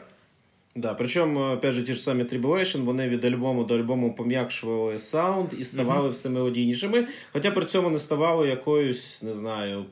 Да, 0.76 0.94
Причому, 0.94 1.40
опять 1.40 1.72
же, 1.72 1.82
ті 1.82 1.94
ж 1.94 2.00
самі 2.00 2.22
Tribulation, 2.24 2.84
вони 2.84 3.08
від 3.08 3.24
альбому 3.24 3.64
до 3.64 3.74
альбому 3.74 4.14
пом'якшували 4.14 4.98
саунд 4.98 5.48
і 5.58 5.64
ставали 5.64 6.08
mm-hmm. 6.08 6.12
все 6.12 6.28
мелодійнішими. 6.28 7.06
Хоча 7.32 7.50
при 7.50 7.64
цьому 7.64 7.90
не 7.90 7.98
ставали 7.98 8.48
якоюсь, 8.48 9.22
не 9.22 9.32
знаю, 9.32 9.84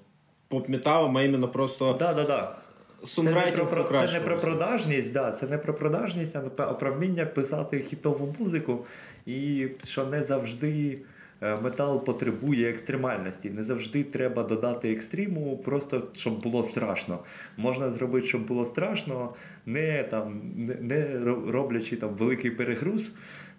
поп-металом, 0.48 1.16
а 1.18 1.22
іменно 1.22 1.48
просто. 1.48 1.96
Да, 1.98 2.14
да, 2.14 2.24
да. 2.24 2.56
Це 3.04 3.22
не 3.22 3.32
про, 3.32 4.06
це 4.06 4.12
не 4.12 4.20
про 4.20 4.38
продажність, 4.38 5.12
да, 5.12 5.32
це 5.32 5.46
не 5.46 5.58
про 5.58 5.74
продажність, 5.74 6.36
а 6.36 6.40
про 6.62 6.94
вміння 6.94 7.26
писати 7.26 7.80
хітову 7.80 8.34
музику, 8.38 8.86
і 9.26 9.66
що 9.84 10.06
не 10.06 10.24
завжди. 10.24 10.98
Е, 11.42 11.57
метал 11.61 12.05
потребує 12.05 12.70
екстремальності. 12.70 13.51
Не 13.51 13.64
завжди 13.64 14.05
треба 14.05 14.42
додати 14.42 14.92
екстриму, 14.92 15.57
просто 15.57 16.09
щоб 16.14 16.42
було 16.42 16.64
страшно. 16.64 17.18
Можна 17.57 17.92
зробити, 17.92 18.27
щоб 18.27 18.46
було 18.46 18.66
страшно, 18.66 19.35
не 19.66 20.05
там 20.05 20.40
не, 20.81 21.18
роблячи 21.46 21.96
там 21.96 22.14
великий 22.14 22.51
перегруз, 22.51 23.12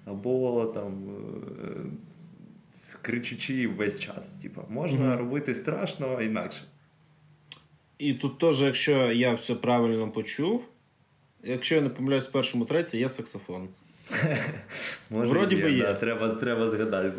або 0.05 0.65
там 0.65 0.93
е, 1.63 1.77
кричучи 3.01 3.67
весь 3.67 3.99
час. 3.99 4.27
Типу, 4.41 4.61
можна 4.69 5.05
mm-hmm. 5.05 5.17
робити 5.17 5.55
страшно 5.55 6.21
інакше. 6.21 6.61
І 7.99 8.13
тут 8.13 8.39
теж, 8.39 8.61
якщо 8.61 9.11
я 9.11 9.33
все 9.33 9.55
правильно 9.55 10.11
почув, 10.11 10.69
якщо 11.43 11.75
я 11.75 11.81
не 11.81 11.89
помиляюсь 11.89 12.27
в 12.27 12.31
першому 12.31 12.65
треці, 12.65 12.97
є 12.97 13.09
саксофон. 13.09 13.67
Може, 15.09 15.31
Вроді 15.31 15.55
є, 15.55 15.63
би 15.63 15.71
є. 15.71 15.83
Да, 15.83 15.93
треба 15.93 16.29
треба 16.29 16.69
згадати. 16.69 17.11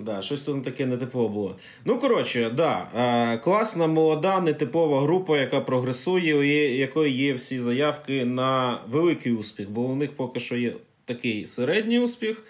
Да, 0.00 0.22
Щось 0.22 0.42
тут 0.42 0.64
таке 0.64 0.86
нетипове 0.86 1.28
було. 1.28 1.56
Ну, 1.84 1.98
коротше, 1.98 2.50
да, 2.50 2.88
е, 2.96 3.38
класна, 3.38 3.86
молода, 3.86 4.40
нетипова 4.40 5.02
група, 5.02 5.38
яка 5.38 5.60
прогресує, 5.60 6.34
у 6.34 6.42
якої 6.42 7.12
є 7.12 7.34
всі 7.34 7.60
заявки 7.60 8.24
на 8.24 8.80
великий 8.90 9.32
успіх, 9.32 9.70
бо 9.70 9.80
у 9.80 9.96
них 9.96 10.12
поки 10.16 10.40
що 10.40 10.56
є 10.56 10.72
такий 11.04 11.46
середній 11.46 12.00
успіх, 12.00 12.42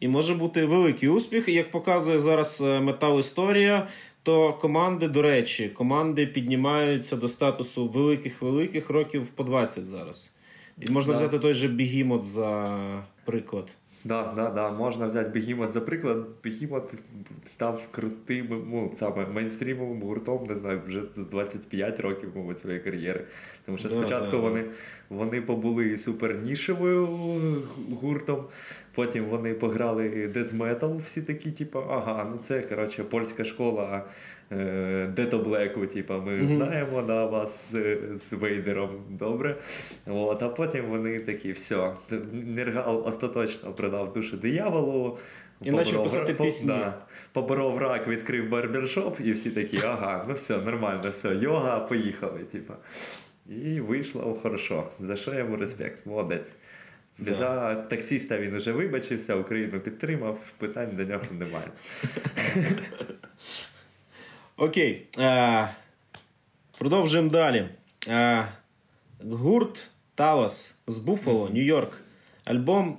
і 0.00 0.08
може 0.08 0.34
бути 0.34 0.64
великий 0.64 1.08
успіх. 1.08 1.48
І 1.48 1.52
як 1.52 1.70
показує 1.70 2.18
зараз 2.18 2.60
метал 2.60 3.18
історія, 3.18 3.86
то 4.22 4.52
команди, 4.52 5.08
до 5.08 5.22
речі, 5.22 5.68
команди 5.68 6.26
піднімаються 6.26 7.16
до 7.16 7.28
статусу 7.28 7.88
великих-великих 7.88 8.90
років 8.90 9.26
по 9.26 9.44
20 9.44 9.86
зараз. 9.86 10.34
І 10.80 10.90
можна 10.90 11.12
да. 11.12 11.18
взяти 11.18 11.38
той 11.38 11.54
же 11.54 11.68
Behemoth 11.68 12.24
за 12.24 12.78
приклад. 13.24 13.76
Да, 14.04 14.32
да, 14.36 14.50
да. 14.50 14.70
Можна 14.70 15.06
взяти 15.06 15.30
Behemoth 15.30 15.70
за 15.70 15.80
приклад. 15.80 16.26
Behemoth 16.44 16.94
став 17.46 17.82
крутим, 17.90 18.46
ну, 18.70 18.92
саме 18.94 19.26
мейнстрімовим 19.26 20.02
гуртом, 20.02 20.46
не 20.46 20.56
знаю, 20.56 20.80
вже 20.86 21.02
з 21.16 21.18
25 21.18 22.00
років, 22.00 22.28
мабуть, 22.34 22.58
своєї 22.58 22.82
кар'єри. 22.82 23.24
Тому 23.66 23.78
що 23.78 23.88
Да, 23.88 23.96
спочатку 23.96 24.30
да, 24.30 24.36
вони, 24.36 24.64
вони 25.08 25.40
побули 25.40 25.98
супер 25.98 26.38
нішевою 26.42 27.06
гуртом, 28.00 28.44
потім 28.94 29.24
вони 29.24 29.54
пограли 29.54 30.28
дезметал, 30.34 30.96
всі 31.06 31.22
такі, 31.22 31.50
типу, 31.50 31.78
ага, 31.78 32.26
ну 32.32 32.38
це 32.38 32.62
коротше 32.62 33.04
польська 33.04 33.44
школа 33.44 34.04
Дето 35.08 35.38
Блеку, 35.38 35.86
типу, 35.86 36.14
ми 36.14 36.46
знаємо 36.46 37.02
да, 37.02 37.26
вас 37.26 37.70
з, 37.72 37.96
з 38.16 38.32
Вейдером, 38.32 38.90
добре. 39.10 39.56
От, 40.06 40.42
а 40.42 40.48
потім 40.48 40.84
вони 40.84 41.20
такі, 41.20 41.52
все, 41.52 41.92
Нергал 42.32 43.06
остаточно 43.06 43.72
продав 43.72 44.12
душу 44.12 44.36
дияволу. 44.36 45.18
І 45.62 45.72
почав 45.72 46.02
писати 46.02 46.34
по- 46.34 46.44
пісні. 46.44 46.68
Да, 46.68 46.98
поборов 47.32 47.78
рак, 47.78 48.08
відкрив 48.08 48.48
барбершоп, 48.48 49.20
і 49.20 49.32
всі 49.32 49.50
такі, 49.50 49.78
ага, 49.84 50.24
ну 50.28 50.34
все, 50.34 50.56
нормально, 50.56 51.10
все, 51.10 51.34
йога, 51.34 51.80
поїхали. 51.80 52.40
Типу. 52.40 52.72
І 53.48 53.80
вийшло 53.80 54.38
хорошо. 54.42 54.88
За 55.00 55.16
що 55.16 55.34
йому 55.34 55.56
респект, 55.56 56.06
молодець. 56.06 56.50
Да. 57.18 57.34
За 57.34 57.74
таксіста 57.74 58.38
він 58.38 58.54
уже 58.54 58.72
вибачився, 58.72 59.34
Україну 59.34 59.80
підтримав, 59.80 60.38
питань 60.58 60.90
до 60.92 61.04
нього 61.04 61.22
немає. 61.38 61.66
Окей. 64.56 65.06
Е, 65.18 65.68
продовжуємо 66.78 67.30
далі. 67.30 67.68
Е, 68.08 68.48
гурт 69.30 69.90
Талос 70.14 70.78
з 70.86 70.98
Буффало, 70.98 71.48
Нью-Йорк. 71.48 71.92
Альбом 72.44 72.98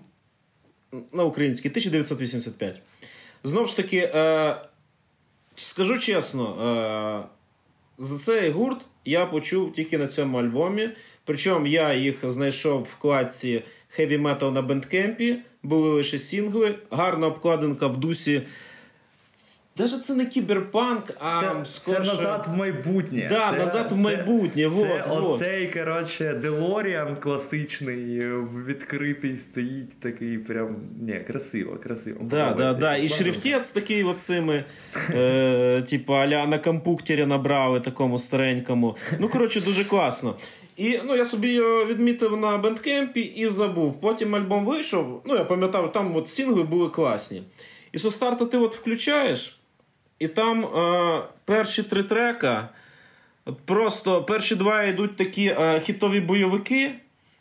на 1.12 1.24
український 1.24 1.72
1985. 1.72 2.82
Знову 3.44 3.68
ж 3.68 3.76
таки, 3.76 3.98
е, 3.98 4.56
скажу 5.56 6.00
чесно, 6.00 6.46
е, 6.50 7.30
за 7.98 8.18
цей 8.18 8.50
гурт 8.50 8.86
я 9.06 9.26
почув 9.26 9.74
тільки 9.74 9.98
на 9.98 10.08
цьому 10.08 10.38
альбомі. 10.38 10.90
Причому 11.26 11.68
я 11.68 11.94
їх 11.94 12.30
знайшов 12.30 12.82
в 12.82 12.84
вкладці 12.84 13.64
heavy 14.00 14.22
metal 14.22 14.52
на 14.52 14.62
Bandcamp-і. 14.62 15.40
Були 15.64 15.90
лише 15.90 16.18
сінгли, 16.18 16.76
гарна 16.92 17.28
обкладинка 17.28 17.88
в 17.88 17.98
дусі. 17.98 18.42
Даже 19.78 19.98
це 19.98 20.16
не 20.16 20.26
кіберпанк, 20.26 21.14
а 21.20 21.42
Це, 21.42 21.82
це 21.82 22.00
назад 22.00 22.48
в 22.50 22.58
майбутнє. 22.58 23.28
Да, 23.30 23.52
це, 23.52 23.60
назад 23.60 23.92
в 23.92 23.98
майбутнє. 23.98 24.62
Це 24.62 24.68
вот, 24.68 25.08
вот. 25.08 25.32
оцей, 25.32 25.70
коротше, 25.70 26.34
DeLorean 26.34 27.16
класичний, 27.16 28.20
е, 28.20 28.48
відкритий 28.68 29.38
стоїть 29.38 30.00
такий 30.00 30.38
прям. 30.38 30.76
Ні, 31.02 31.22
красиво, 31.28 31.78
красиво. 31.84 32.20
Да, 32.22 32.54
да, 32.54 32.74
да. 32.74 32.96
І 32.96 33.10
шрифтець 33.10 33.72
такий 33.72 34.04
оцими, 34.04 34.64
е, 35.10 35.84
типу, 35.90 36.14
à 36.14 36.25
la 36.25 36.48
на 36.48 36.60
компуктері 36.60 37.26
набрали 37.26 37.80
такому 37.80 38.20
старенькому. 38.20 38.98
Ну, 39.20 39.30
коротше, 39.30 39.62
дуже 39.62 39.84
класно. 39.84 40.36
І 40.78 41.00
ну, 41.06 41.16
я 41.16 41.26
собі 41.26 41.52
його 41.52 41.86
відмітив 41.86 42.38
на 42.38 42.58
Bandcamp-і 42.58 43.22
і 43.22 43.48
забув. 43.48 44.02
Потім 44.02 44.36
альбом 44.36 44.66
вийшов. 44.66 45.22
Ну, 45.26 45.36
я 45.36 45.44
пам'ятав, 45.44 45.92
там 45.92 46.16
от 46.16 46.30
сінгли 46.30 46.64
були 46.64 46.90
класні. 46.90 47.44
І 47.92 48.00
со 48.00 48.12
старта 48.12 48.46
ти 48.46 48.58
от 48.58 48.76
включаєш, 48.76 49.60
і 50.20 50.28
там 50.28 50.66
е, 50.66 51.24
перші 51.46 51.84
три 51.84 52.04
трека. 52.04 52.70
Просто 53.66 54.24
перші 54.24 54.56
два 54.56 54.84
йдуть 54.84 55.16
такі 55.16 55.46
е, 55.46 55.80
хітові 55.80 56.20
бойовики. 56.20 56.92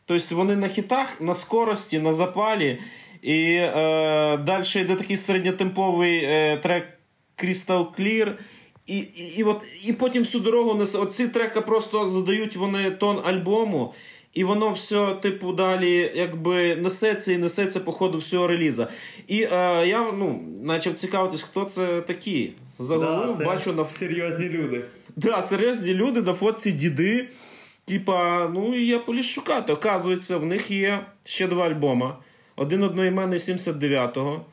Тобто 0.07 0.37
вони 0.37 0.57
на 0.57 0.69
хітах, 0.69 1.21
на 1.21 1.35
скорості, 1.35 1.99
на 1.99 2.13
запалі. 2.13 2.79
І 3.23 3.55
е, 3.55 3.73
далі 4.37 4.65
йде 4.77 4.95
такий 4.95 5.17
середньотемповий 5.17 6.25
е, 6.25 6.57
трек 6.57 6.99
Crystal 7.39 7.87
Clear. 7.99 8.33
І, 8.87 8.99
і, 8.99 9.35
і, 9.37 9.43
от, 9.43 9.65
і 9.85 9.93
потім 9.93 10.23
всю 10.23 10.45
дорогу 10.45 10.75
несе. 10.75 10.99
Оці 10.99 11.29
треки 11.29 11.61
просто 11.61 12.07
задають 12.07 12.57
вони 12.57 12.91
тон 12.91 13.21
альбому. 13.25 13.95
І 14.35 14.45
воно 14.45 14.71
все, 14.71 15.15
типу, 15.15 15.53
далі 15.53 16.13
якби 16.15 16.77
несеться 16.77 17.33
і 17.33 17.39
несеться 17.39 17.81
по 17.81 17.93
ходу 17.93 18.19
всього 18.19 18.47
реліза. 18.47 18.89
І 19.27 19.43
е, 19.43 19.49
я 19.87 20.13
ну, 20.13 20.43
почав 20.67 20.95
цікавитись, 20.95 21.43
хто 21.43 21.65
це 21.65 22.01
такі. 22.01 22.53
Заголовив, 22.79 23.39
Да, 23.39 23.45
бачу 23.45 23.73
на 23.73 23.91
серйозні 23.91 24.49
люди. 24.49 24.85
Да, 25.17 25.43
серйозні 25.43 25.95
люди 25.95 26.23
на 26.23 26.33
фотці 26.33 26.73
діди. 26.73 27.29
Типа, 27.85 28.49
ну 28.55 28.75
і 28.75 28.87
я 28.87 28.99
поліз 28.99 29.27
шукати. 29.27 29.73
Оказується, 29.73 30.37
в 30.37 30.47
них 30.47 30.71
є 30.71 31.07
ще 31.25 31.47
два 31.47 31.67
альбома. 31.67 32.19
Один 32.57 32.83
одноіменний 32.83 33.39
79-го, 33.39 34.45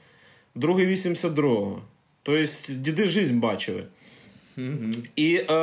другий 0.55 0.87
82-го. 0.87 1.81
Тобто, 2.23 2.51
діди 2.69 3.07
жизнь 3.07 3.39
бачили. 3.39 3.83
І 5.15 5.35
е, 5.35 5.53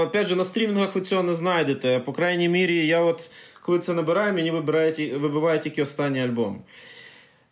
опять 0.00 0.26
же, 0.26 0.36
на 0.36 0.44
стрімінгах 0.44 0.94
ви 0.94 1.00
цього 1.00 1.22
не 1.22 1.34
знайдете. 1.34 1.98
По 1.98 2.12
крайній 2.12 2.48
мірі, 2.48 2.86
я 2.86 3.00
от 3.00 3.30
коли 3.62 3.78
це 3.78 3.94
набираю, 3.94 4.34
мені 4.34 4.50
вибирає, 4.50 5.16
вибиває 5.16 5.58
тільки 5.58 5.82
останній 5.82 6.22
альбом. 6.22 6.62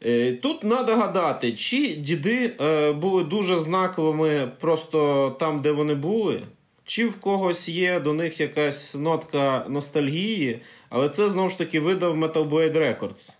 Е, 0.06 0.32
Тут 0.32 0.60
треба 0.60 0.96
гадати, 0.96 1.52
чи 1.52 1.88
діди 1.96 2.52
е, 2.60 2.92
були 2.92 3.24
дуже 3.24 3.58
знаковими 3.58 4.52
просто 4.60 5.30
там, 5.40 5.60
де 5.62 5.70
вони 5.70 5.94
були, 5.94 6.40
чи 6.84 7.06
в 7.06 7.20
когось 7.20 7.68
є 7.68 8.00
до 8.00 8.12
них 8.12 8.40
якась 8.40 8.96
нотка 8.96 9.64
ностальгії, 9.68 10.60
але 10.88 11.08
це 11.08 11.28
знову 11.28 11.48
ж 11.48 11.58
таки 11.58 11.80
видав 11.80 12.16
Metal 12.16 12.48
Blade 12.48 12.76
Records. 12.76 13.32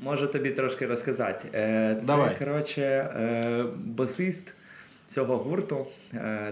Можу 0.00 0.26
тобі 0.26 0.50
трошки 0.50 0.86
розказати. 0.86 1.48
Е, 1.54 1.96
Це, 2.00 2.06
Давай. 2.06 2.38
коротше, 2.38 3.08
басист 3.84 4.54
цього 5.08 5.36
гурту, 5.36 5.86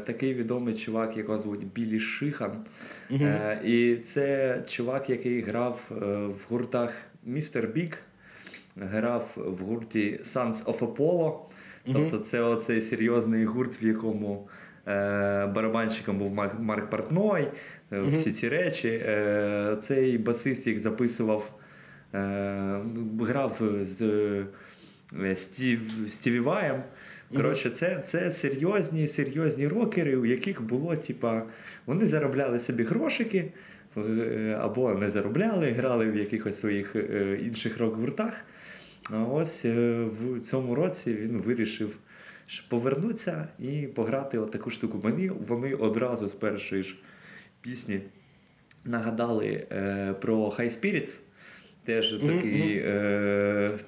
такий 0.06 0.34
відомий 0.34 0.74
чувак, 0.74 1.16
якого 1.16 1.38
звуть 1.38 1.66
Білі 1.72 2.00
Шихан. 2.00 2.52
Е, 3.10 3.60
І 3.64 3.96
це 3.96 4.58
чувак, 4.68 5.10
який 5.10 5.40
грав 5.40 5.80
в 5.90 6.52
гуртах 6.52 6.92
Містер 7.24 7.66
Біг, 7.66 7.98
грав 8.76 9.32
в 9.36 9.64
гурті 9.64 10.20
Sons 10.24 10.64
of 10.64 10.78
Apollo. 10.78 11.34
Тобто 11.92 12.18
це 12.18 12.40
оцей 12.40 12.80
серйозний 12.80 13.44
гурт, 13.44 13.82
в 13.82 13.84
якому 13.84 14.48
е, 14.86 15.46
барабанщиком 15.46 16.18
був 16.18 16.34
Марк, 16.60 16.90
Портной, 16.90 17.48
е, 17.92 18.00
всі 18.00 18.32
ці 18.32 18.48
речі. 18.48 18.88
Е, 18.88 19.76
цей 19.82 20.18
басист 20.18 20.66
їх 20.66 20.80
записував, 20.80 21.50
е, 22.14 22.80
грав 23.20 23.62
з 23.82 24.02
е, 25.22 25.36
Стів, 25.36 25.80
Стіві 26.10 26.40
Ваєм. 26.40 26.82
Коротше, 27.36 27.70
це, 27.70 28.02
це 28.04 28.30
серйозні, 28.30 29.08
серйозні 29.08 29.68
рокери, 29.68 30.16
у 30.16 30.26
яких 30.26 30.62
було, 30.62 30.96
типа, 30.96 31.42
вони 31.86 32.06
заробляли 32.06 32.60
собі 32.60 32.82
грошики, 32.82 33.52
е, 33.96 34.58
або 34.60 34.94
не 34.94 35.10
заробляли, 35.10 35.70
грали 35.70 36.10
в 36.10 36.16
якихось 36.16 36.60
своїх 36.60 36.96
е, 36.96 37.38
інших 37.42 37.78
рок-гуртах. 37.78 38.44
А 39.10 39.24
ось 39.24 39.64
е, 39.64 40.04
в 40.20 40.40
цьому 40.40 40.74
році 40.74 41.14
він 41.14 41.38
вирішив 41.38 41.96
повернутися 42.68 43.48
і 43.58 43.86
пограти 43.86 44.38
отаку 44.38 44.70
штуку. 44.70 45.00
Мені 45.04 45.28
вони 45.28 45.74
одразу 45.74 46.28
з 46.28 46.32
першої 46.32 46.82
ж 46.82 46.96
пісні 47.60 48.00
нагадали 48.84 49.66
е, 49.72 50.14
про 50.20 50.36
High 50.36 50.80
Spirits. 50.80 51.12
Теж 51.84 52.12
такий 52.12 52.82
е, 52.84 53.78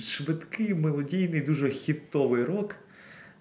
швидкий, 0.00 0.74
мелодійний, 0.74 1.40
дуже 1.40 1.70
хітовий 1.70 2.44
рок. 2.44 2.76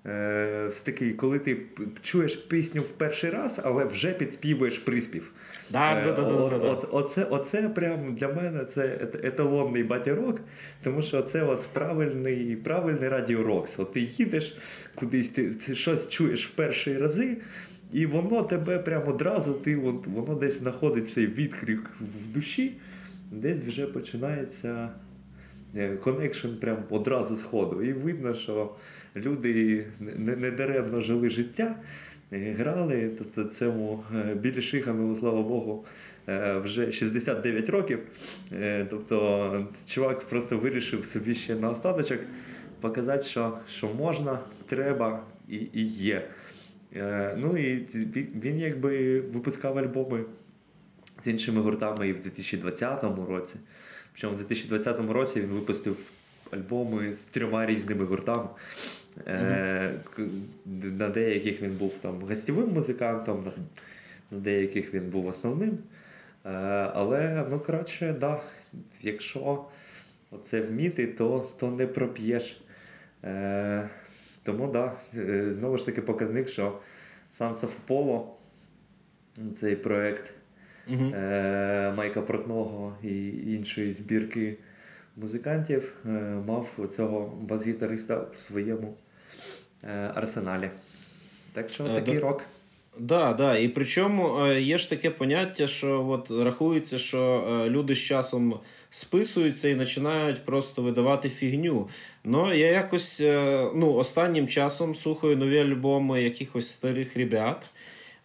Е, 0.05 0.71
такий, 0.83 1.13
коли 1.13 1.39
ти 1.39 1.57
чуєш 2.01 2.35
пісню 2.35 2.81
в 2.81 2.91
перший 2.91 3.29
раз, 3.29 3.61
але 3.63 3.85
вже 3.85 4.13
підспівуєш 4.13 4.77
приспів. 4.77 5.31
Да, 5.69 5.99
Е, 6.01 6.05
да, 6.05 6.11
да, 6.11 6.21
да, 6.23 6.57
да, 6.59 6.71
оце- 6.71 6.87
Оце, 6.91 7.23
оце 7.23 7.69
прям 7.69 8.15
для 8.15 8.27
мене 8.27 8.65
це 8.65 8.81
ет- 8.81 9.25
еталонний 9.25 9.83
батірок, 9.83 10.39
тому 10.83 11.01
що 11.01 11.21
це 11.21 11.43
от 11.43 11.61
правильний, 11.73 12.55
правильний 12.55 13.09
Radio 13.09 13.44
Roks. 13.44 13.79
От 13.79 13.91
ти 13.91 13.99
їдеш 14.01 14.57
кудись, 14.95 15.29
ти, 15.29 15.53
щось 15.75 16.09
чуєш 16.09 16.47
в 16.47 16.51
перші 16.55 16.97
рази, 16.97 17.37
і 17.93 18.05
воно 18.05 18.43
тебе 18.43 18.79
прямо 18.79 19.11
одразу, 19.11 19.53
ти, 19.53 19.75
от, 19.75 20.07
воно 20.07 20.35
десь 20.35 20.59
знаходить 20.59 21.09
цей 21.09 21.27
відклик 21.27 21.89
в 22.01 22.33
душі, 22.33 22.73
десь 23.31 23.59
вже 23.59 23.87
починається 23.87 24.89
connection 26.03 26.47
прям 26.61 26.77
одразу 26.89 27.35
з 27.35 27.41
ходу. 27.43 27.83
І 27.83 27.93
видно, 27.93 28.33
що 28.33 28.71
люди 29.15 29.85
не, 29.99 30.35
не 30.35 30.51
даремно 30.51 31.01
жили 31.01 31.29
життя, 31.29 31.75
е, 31.75 31.75
грали. 32.37 33.11
Тобто 33.17 33.43
цьому 33.43 34.03
е, 34.15 34.35
Білі 34.35 34.61
Шихану, 34.61 35.15
слава 35.15 35.41
Богу, 35.41 35.85
е, 36.27 36.57
вже 36.57 36.91
69 36.91 37.69
років. 37.69 37.99
Е, 38.51 38.87
Тобто 38.89 39.67
чувак 39.87 40.19
просто 40.19 40.57
вирішив 40.57 41.05
собі 41.05 41.35
ще 41.35 41.55
на 41.55 41.69
остаточок 41.69 42.19
показати, 42.81 43.23
що, 43.23 43.57
що 43.69 43.87
можна, 43.87 44.39
треба 44.67 45.23
і, 45.49 45.55
і 45.73 45.87
є. 45.87 46.27
Ну 47.37 47.57
і 47.57 47.75
він 48.41 48.59
якби 48.59 49.21
випускав 49.21 49.77
альбоми 49.77 50.23
з 51.23 51.27
іншими 51.27 51.61
гуртами 51.61 52.07
і 52.07 52.13
в 52.13 52.19
2020 52.21 53.03
році. 53.29 53.55
Причому 54.11 54.33
в 54.33 54.37
2020 54.37 55.11
році 55.11 55.41
він 55.41 55.49
випустив 55.49 55.97
альбоми 56.51 57.13
з 57.13 57.19
трьома 57.19 57.65
різними 57.65 58.05
гуртами. 58.05 58.47
Е, 59.27 59.93
На 60.75 61.09
деяких 61.09 61.61
він 61.61 61.71
був 61.71 61.93
там 62.01 62.21
гостєвим 62.21 62.69
музикантом, 62.73 63.51
на 64.31 64.39
деяких 64.39 64.93
він 64.93 65.09
був 65.09 65.27
основним. 65.27 65.77
Е, 66.45 66.49
Але, 66.93 67.45
ну, 67.49 67.59
коротше, 67.59 68.15
да, 68.19 68.41
якщо 69.01 69.65
оце 70.31 70.61
вміти, 70.61 71.07
то, 71.07 71.49
то 71.59 71.71
не 71.71 71.87
проп'єш. 71.87 72.61
Е, 73.23 73.89
Тому 74.43 74.67
да, 74.67 74.93
знову 75.51 75.77
ж 75.77 75.85
таки 75.85 76.01
показник, 76.01 76.47
що 76.47 76.79
Sons 77.39 77.55
of 77.55 77.69
Apollo, 77.87 78.23
цей 79.53 79.75
проект 79.75 80.33
Угу. 80.87 81.05
Майка 81.97 82.21
Портного 82.21 82.97
і 83.03 83.27
іншої 83.53 83.93
збірки 83.93 84.57
музикантів 85.15 85.93
е, 86.05 86.09
мав 86.47 86.67
цього 86.95 87.33
бас-гітариста 87.41 88.25
в 88.37 88.39
своєму 88.39 88.93
е, 89.83 90.11
арсеналі. 90.15 90.69
Так 91.53 91.71
що 91.71 91.85
Е, 91.85 91.89
такий 91.89 92.19
рок. 92.19 92.41
Да, 92.99 93.33
да. 93.33 93.57
І 93.57 93.67
причому 93.67 94.47
є 94.47 94.77
ж 94.77 94.89
таке 94.89 95.09
поняття, 95.09 95.67
що 95.67 96.07
от 96.07 96.31
рахується, 96.45 96.97
що 96.97 97.43
люди 97.69 97.95
з 97.95 97.99
часом 97.99 98.59
списуються 98.89 99.69
і 99.69 99.75
починають 99.75 100.45
просто 100.45 100.81
видавати 100.81 101.29
фігню. 101.29 101.89
Ну, 102.23 102.53
я 102.53 102.71
якось 102.71 103.19
ну, 103.75 103.93
останнім 103.93 104.47
часом 104.47 104.95
слухаю 104.95 105.37
нові 105.37 105.59
альбоми 105.59 106.23
якихось 106.23 106.69
старих 106.69 107.17
ребят. 107.17 107.65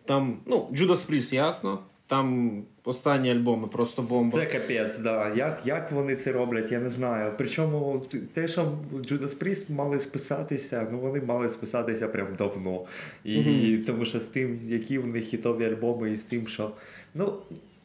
Там, 0.05 0.41
ну, 0.47 0.69
Judas 0.73 1.11
Priest, 1.11 1.35
ясно. 1.35 1.79
Там 2.09 2.63
останні 2.85 3.31
альбоми 3.31 3.67
просто 3.67 4.03
бомба. 4.03 4.39
Це 4.39 4.47
капець, 4.47 4.99
да. 4.99 5.35
Як, 5.35 5.61
як 5.65 5.93
вони 5.93 6.17
це 6.17 6.33
роблять, 6.33 6.73
я 6.73 6.81
не 6.81 6.89
знаю. 6.89 7.33
Причому 7.39 8.03
те, 8.35 8.49
що 8.49 8.79
Judas 8.93 9.39
Priest 9.39 9.73
мали 9.73 9.99
списатися, 9.99 10.87
ну 10.93 10.99
вони 10.99 11.21
мали 11.21 11.51
списатися 11.51 12.09
прям 12.09 12.27
давно. 12.39 12.85
І 13.25 13.79
тому 13.87 14.05
що 14.05 14.21
з 14.21 14.27
тим, 14.27 14.61
які 14.65 14.99
в 14.99 15.07
них 15.07 15.25
хітові 15.25 15.65
альбоми, 15.65 16.11
і 16.13 16.17
з 16.17 16.23
тим, 16.23 16.49
що 16.49 16.71
ну. 17.15 17.33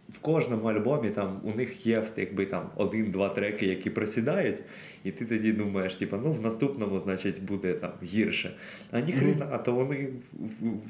В 0.09 0.19
кожному 0.19 0.67
альбомі 0.67 1.09
там 1.09 1.41
у 1.43 1.57
них 1.57 1.85
є 1.85 2.03
якби 2.17 2.45
там 2.45 2.69
один-два 2.75 3.29
треки, 3.29 3.65
які 3.65 3.89
просідають, 3.89 4.57
і 5.03 5.11
ти 5.11 5.25
тоді 5.25 5.51
думаєш, 5.51 5.95
типа, 5.95 6.19
ну 6.23 6.31
в 6.31 6.41
наступному, 6.41 6.99
значить, 6.99 7.43
буде 7.43 7.73
там 7.73 7.91
гірше. 8.03 8.53
А 8.91 8.99
ніхрена, 8.99 9.47
а 9.51 9.57
то 9.57 9.71
вони 9.71 10.09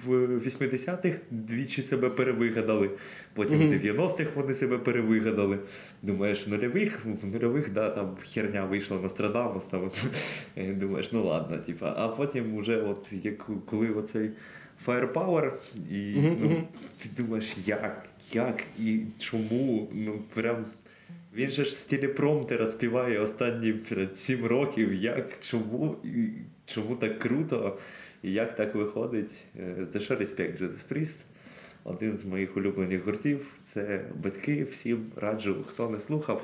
в, 0.05 0.09
в 0.09 0.47
80-х 0.47 1.17
двічі 1.31 1.81
себе 1.81 2.09
перевигадали, 2.09 2.89
потім 3.33 3.57
в 3.57 3.73
90-х 3.73 4.27
вони 4.35 4.53
себе 4.53 4.77
перевигадали. 4.77 5.59
Думаєш, 6.01 6.47
нульових, 6.47 7.05
в 7.05 7.27
нульових, 7.27 7.73
да, 7.73 7.89
там 7.89 8.17
херня 8.33 8.65
вийшла 8.65 8.97
Нострадамус, 8.97 9.65
там 9.65 9.89
і 10.55 10.63
думаєш, 10.63 11.11
ну 11.11 11.23
ладно, 11.23 11.57
типа, 11.57 11.93
а 11.97 12.07
потім 12.07 12.57
вже 12.57 12.81
от 12.81 13.13
як 13.23 13.49
коли 13.65 13.89
оцей 13.89 14.29
Firepower, 14.85 15.51
і 15.91 16.15
ну, 16.41 16.63
ти 17.01 17.23
думаєш, 17.23 17.45
як, 17.65 18.05
як 18.33 18.63
і 18.79 18.99
чому? 19.19 19.89
Ну 19.93 20.19
прям. 20.33 20.65
Він 21.35 21.49
же 21.49 21.65
ж 21.65 21.71
з 21.71 21.75
телепромтера 21.83 22.67
співає 22.67 23.19
останні 23.19 23.73
сім 24.15 24.45
років. 24.45 24.93
Як, 24.93 25.39
чому, 25.41 25.95
і 26.03 26.27
чому 26.65 26.95
так 26.95 27.19
круто? 27.19 27.77
І 28.23 28.31
як 28.31 28.55
так 28.55 28.75
виходить? 28.75 29.31
Е, 29.59 29.75
За 29.93 29.99
що 29.99 30.15
респект 30.15 30.61
Judas 30.61 30.75
Priest? 30.91 31.15
Один 31.83 32.17
з 32.17 32.25
моїх 32.25 32.57
улюблених 32.57 33.05
гуртів. 33.05 33.45
Це 33.63 34.01
батьки. 34.23 34.67
Всім 34.71 35.05
раджу, 35.15 35.55
хто 35.67 35.89
не 35.89 35.99
слухав, 35.99 36.41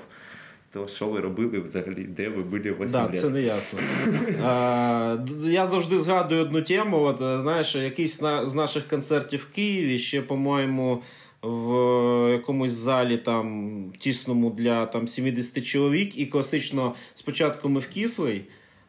то 0.73 0.87
що 0.87 1.07
ви 1.07 1.19
робили 1.19 1.59
взагалі, 1.59 2.03
де 2.03 2.29
ви 2.29 2.43
були 2.43 2.71
8 2.71 2.87
Да, 2.91 3.03
лет? 3.05 3.15
це 3.19 3.29
не 3.29 3.41
ясно. 3.41 3.79
А, 4.43 5.17
я 5.43 5.65
завжди 5.65 5.97
згадую 5.99 6.41
одну 6.41 6.61
тему. 6.61 6.97
От, 6.99 7.21
е, 7.21 7.41
знаєш, 7.41 7.75
якийсь 7.75 8.21
на, 8.21 8.45
з 8.45 8.55
наших 8.55 8.87
концертів 8.87 9.47
в 9.51 9.55
Києві 9.55 9.97
ще, 9.99 10.21
по-моєму, 10.21 11.03
в 11.41 12.31
якомусь 12.31 12.71
залі 12.71 13.17
там 13.17 13.83
тісному 13.99 14.49
для 14.49 14.85
там 14.85 15.07
70 15.07 15.65
чоловік, 15.65 16.17
і 16.17 16.25
класично 16.25 16.93
спочатку 17.15 17.69
ми 17.69 17.79
в 17.79 17.87
Кислий, 17.87 18.41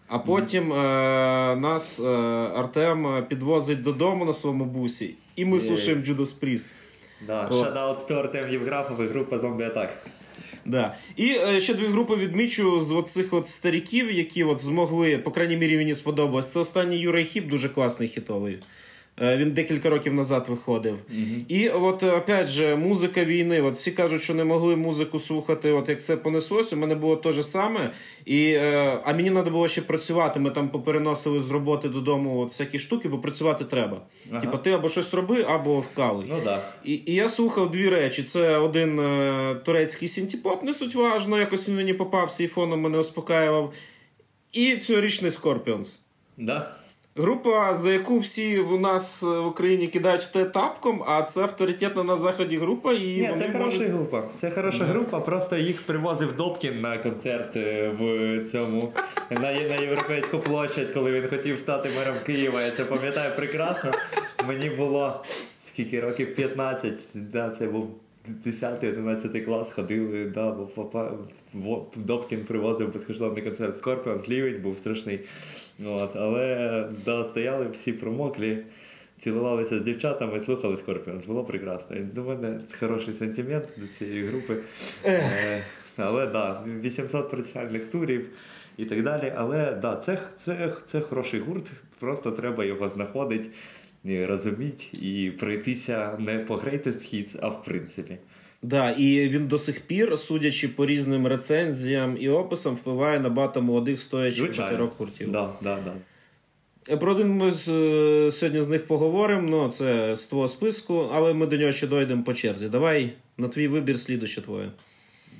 а 0.09 0.18
потім 0.18 0.72
е, 0.72 0.76
нас 1.57 2.01
е, 2.01 2.09
Артем 2.55 3.26
підвозить 3.28 3.82
додому 3.82 4.24
на 4.24 4.32
своєму 4.32 4.64
бусі, 4.64 5.14
і 5.36 5.44
ми 5.44 5.61
слухаємо 5.61 6.03
Judas 6.03 6.44
Priest. 6.44 6.66
Да, 7.26 7.48
шадаут 7.53 7.98
з 8.09 8.11
Артем 8.11 8.51
Євграфов 8.51 9.03
і 9.03 9.07
група 9.07 9.38
Зомбі 9.38 9.64
Атак. 9.64 10.07
Да. 10.64 10.94
І 11.16 11.30
е, 11.30 11.61
ще 11.61 11.74
дві 11.74 11.86
групи 11.86 12.16
відмічу 12.16 12.80
з 12.80 12.92
оцих 12.92 13.32
от 13.32 13.48
стариків, 13.48 14.12
які 14.12 14.44
от 14.44 14.59
змогли, 14.59 15.18
по 15.18 15.30
крайній 15.30 15.57
мірі, 15.57 15.76
мені 15.76 15.94
сподобалось. 15.94 16.53
Це 16.53 16.61
останній 16.61 16.98
Юрій 16.98 17.24
Хіп, 17.24 17.48
дуже 17.48 17.68
класний 17.68 18.09
хітовий. 18.09 18.59
Е, 19.23 19.37
Він 19.37 19.51
декілька 19.51 19.91
років 19.91 20.14
назад 20.14 20.47
виходив. 20.49 20.99
І 21.49 21.68
от 21.68 22.03
е, 22.03 22.12
опять 22.12 22.49
же, 22.49 22.77
музика 22.77 23.25
війни. 23.25 23.62
От 23.62 23.75
всі 23.75 23.91
кажуть, 23.91 24.23
що 24.23 24.35
не 24.35 24.45
могли 24.45 24.77
музику 24.77 25.18
слухати, 25.18 25.73
от 25.73 25.89
як 25.89 26.03
це 26.03 26.16
понеслось. 26.16 26.73
У 26.73 26.77
мене 26.77 26.95
було 26.95 27.16
те 27.16 27.31
ж 27.31 27.43
саме. 27.43 27.91
І, 28.25 28.53
е, 28.53 29.01
а 29.05 29.12
мені 29.12 29.31
треба 29.31 29.51
було 29.51 29.68
ще 29.68 29.83
працювати. 29.83 30.41
Ми 30.41 30.51
там 30.51 30.68
попереносили 30.68 31.41
з 31.41 31.51
роботи 31.51 31.89
додому 31.89 32.41
от 32.41 32.49
всякі 32.49 32.79
штуки, 32.79 33.09
бо 33.09 33.18
працювати 33.18 33.64
треба. 33.64 34.03
Ага. 34.31 34.41
Типа, 34.41 34.57
ти 34.57 34.71
або 34.71 34.89
щось 34.89 35.14
роби, 35.14 35.43
або 35.43 35.81
вкалуй. 35.81 36.25
Ну 36.29 36.37
да. 36.45 36.62
І, 36.85 37.01
і 37.07 37.14
я 37.14 37.29
слухав 37.29 37.71
дві 37.71 37.89
речі. 37.89 38.23
Це 38.23 38.59
один 38.59 39.01
е, 39.01 39.55
турецький 39.64 40.09
синтепоп, 40.09 40.62
не 40.62 40.73
суть 40.73 40.95
важно, 40.95 41.39
якось 41.39 41.68
він 41.68 41.77
мені 41.77 41.95
попався 41.95 42.45
і 42.45 42.47
фоном 42.47 42.81
мене 42.81 42.99
успокаював. 42.99 43.73
І 44.53 44.77
цьогорічний 44.77 45.31
Scorpions. 45.31 45.99
Да. 46.37 46.75
Група, 47.16 47.74
за 47.74 47.92
яку 47.92 48.18
всі 48.18 48.58
у 48.58 48.78
нас 48.78 49.22
е, 49.22 49.26
в 49.26 49.46
Україні 49.46 49.86
кидають 49.86 50.22
в 50.22 50.32
те 50.32 50.44
тапком, 50.44 51.02
а 51.06 51.22
це 51.22 51.42
авторитетна 51.42 52.04
на 52.04 52.16
заході 52.16 52.56
група, 52.56 52.92
і 52.92 52.98
Ні, 52.98 53.28
вони 53.30 53.44
це 53.44 53.52
хороша 53.52 53.76
можуть... 53.76 53.88
група. 53.92 54.22
Це 54.40 54.50
хороша 54.50 54.84
група, 54.84 55.20
просто 55.20 55.56
їх 55.56 55.82
привозив 55.82 56.36
Добкін 56.36 56.80
на 56.80 56.98
концерт 56.98 57.56
е, 57.56 57.88
в 57.98 58.44
цьому 58.44 58.92
на, 59.30 59.40
на 59.52 59.76
європейську 59.76 60.38
площадь, 60.38 60.90
коли 60.90 61.12
він 61.12 61.28
хотів 61.28 61.58
стати 61.58 61.88
мером 61.98 62.14
Києва. 62.26 62.62
Я 62.62 62.70
це 62.70 62.84
пам'ятаю 62.84 63.32
прекрасно. 63.36 63.90
Мені 64.46 64.70
було 64.70 65.24
скільки 65.68 66.00
років 66.00 66.34
15, 66.34 66.92
да, 67.14 67.50
це 67.58 67.66
був 67.66 67.90
10-11 68.46 69.44
клас, 69.44 69.72
ходили, 69.72 70.24
да, 70.24 70.50
бо 70.50 70.66
папа 70.66 71.12
Добкін 71.96 72.44
привозив 72.44 72.92
безкоштовний 72.92 73.42
концерт 73.42 73.78
Scorpions, 73.78 74.22
лівень 74.28 74.62
був 74.62 74.78
страшний. 74.78 75.20
От, 75.87 76.16
але 76.16 76.85
да, 77.05 77.24
стояли 77.24 77.68
всі 77.68 77.93
промоклі. 77.93 78.59
Цілувалися 79.18 79.81
з 79.81 79.83
дівчатами, 79.83 80.41
слухали 80.41 80.76
Scorpions. 80.76 81.24
Було 81.24 81.45
прекрасно. 81.45 81.97
І 81.97 82.01
до 82.01 82.22
мене 82.24 82.61
хороший 82.81 83.14
сентимент 83.14 83.68
до 83.78 83.87
цієї 83.87 84.26
групи. 84.26 84.57
Е, 85.05 85.62
але 85.97 86.26
да, 86.26 86.62
800 86.66 87.31
працювальних 87.31 87.85
турів 87.85 88.28
і 88.76 88.85
так 88.85 89.03
далі. 89.03 89.33
Але 89.37 89.72
да, 89.83 89.97
це, 89.97 90.18
це, 90.37 90.72
це 90.85 91.01
хороший 91.01 91.41
гурт, 91.41 91.66
просто 91.99 92.31
треба 92.31 92.64
його 92.64 92.89
знаходити, 92.89 93.49
розуміти 94.05 94.85
і 94.93 95.31
пройтися 95.31 96.16
не 96.18 96.39
по 96.39 96.55
greatest 96.55 97.14
hits, 97.14 97.39
а 97.43 97.49
в 97.49 97.64
принципі. 97.64 98.18
Да, 98.62 98.90
і 98.90 99.28
він 99.28 99.46
до 99.46 99.58
сих 99.58 99.80
пір, 99.80 100.18
судячи 100.18 100.68
по 100.68 100.86
різним 100.86 101.26
рецензіям 101.26 102.16
і 102.20 102.28
описам, 102.28 102.74
впливає 102.74 103.20
на 103.20 103.28
багато 103.28 103.62
молодих 103.62 104.00
стоячих 104.00 104.50
чотирьох 104.50 104.90
гуртів. 104.98 105.30
Да, 105.30 105.50
да, 105.62 105.78
да. 105.84 105.92
Е, 106.94 106.96
Про 106.96 107.12
один 107.12 107.30
ми 107.30 107.50
з, 107.50 107.68
е, 107.68 108.30
сьогодні 108.30 108.61
з 108.61 108.68
них 108.68 108.86
поговоримо, 108.86 109.48
ну 109.50 109.68
це 109.68 110.16
з 110.16 110.26
твого 110.26 110.48
списку, 110.48 111.08
але 111.12 111.34
ми 111.34 111.46
до 111.46 111.56
нього 111.56 111.72
ще 111.72 111.86
дойдемо 111.86 112.22
по 112.22 112.34
черзі. 112.34 112.68
Давай 112.68 113.12
на 113.38 113.48
твій 113.48 113.68
вибір 113.68 113.98
слідуще 113.98 114.40
твоє. 114.40 114.70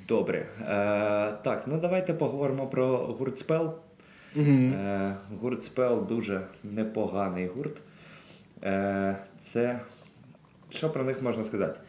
Добре. 0.07 0.45
Е, 0.61 0.65
так, 1.43 1.63
ну 1.67 1.79
давайте 1.81 2.13
поговоримо 2.13 2.67
про 2.67 2.97
гурт 2.97 3.37
Спел. 3.37 3.73
Угу. 4.35 4.45
Е, 4.45 5.15
гурт 5.41 5.63
Спел 5.63 6.07
дуже 6.07 6.41
непоганий 6.63 7.47
гурт. 7.47 7.77
Е, 8.63 9.17
це. 9.37 9.79
Що 10.69 10.89
про 10.89 11.03
них 11.03 11.21
можна 11.21 11.45
сказати? 11.45 11.79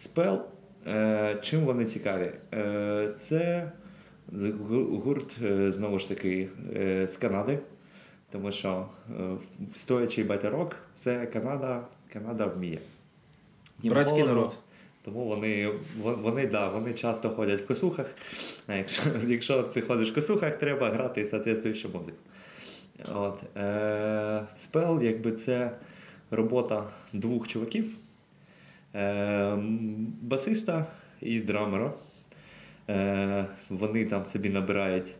Спел, 0.00 0.42
е, 0.86 1.38
чим 1.42 1.60
вони 1.60 1.84
цікаві? 1.84 2.32
Е, 2.54 3.08
це 3.18 3.70
гурт, 5.04 5.36
е, 5.42 5.72
знову 5.72 5.98
ж 5.98 6.08
таки, 6.08 6.48
з 7.06 7.16
Канади. 7.20 7.58
Тому 8.32 8.52
що 8.52 8.86
стоячий 9.74 10.24
батярок 10.24 10.76
це 10.94 11.26
Канада, 11.26 11.84
Канада 12.12 12.46
вміє. 12.46 12.78
Їм 13.82 13.92
Братський 13.92 14.22
народ. 14.22 14.58
Тому 15.04 15.24
вони, 15.24 15.72
вони, 16.02 16.46
да, 16.46 16.68
вони 16.68 16.94
часто 16.94 17.30
ходять 17.30 17.60
в 17.60 17.66
косухах. 17.66 18.14
А 18.66 18.74
якщо, 18.74 19.02
якщо 19.26 19.62
ти 19.62 19.80
ходиш 19.80 20.10
в 20.10 20.14
косухах, 20.14 20.58
треба 20.58 20.90
грати 20.90 21.26
соответствуючу 21.26 21.88
музику. 21.88 22.18
От, 23.14 23.40
Spell, 24.56 25.02
якби 25.02 25.32
це 25.32 25.70
робота 26.30 26.84
двох 27.12 27.48
чуваків, 27.48 27.96
басиста 30.22 30.86
і 31.20 31.40
драмера. 31.40 31.92
Е, 32.88 33.46
вони 33.68 34.04
там 34.04 34.24
собі 34.24 34.48
набирають 34.48 35.14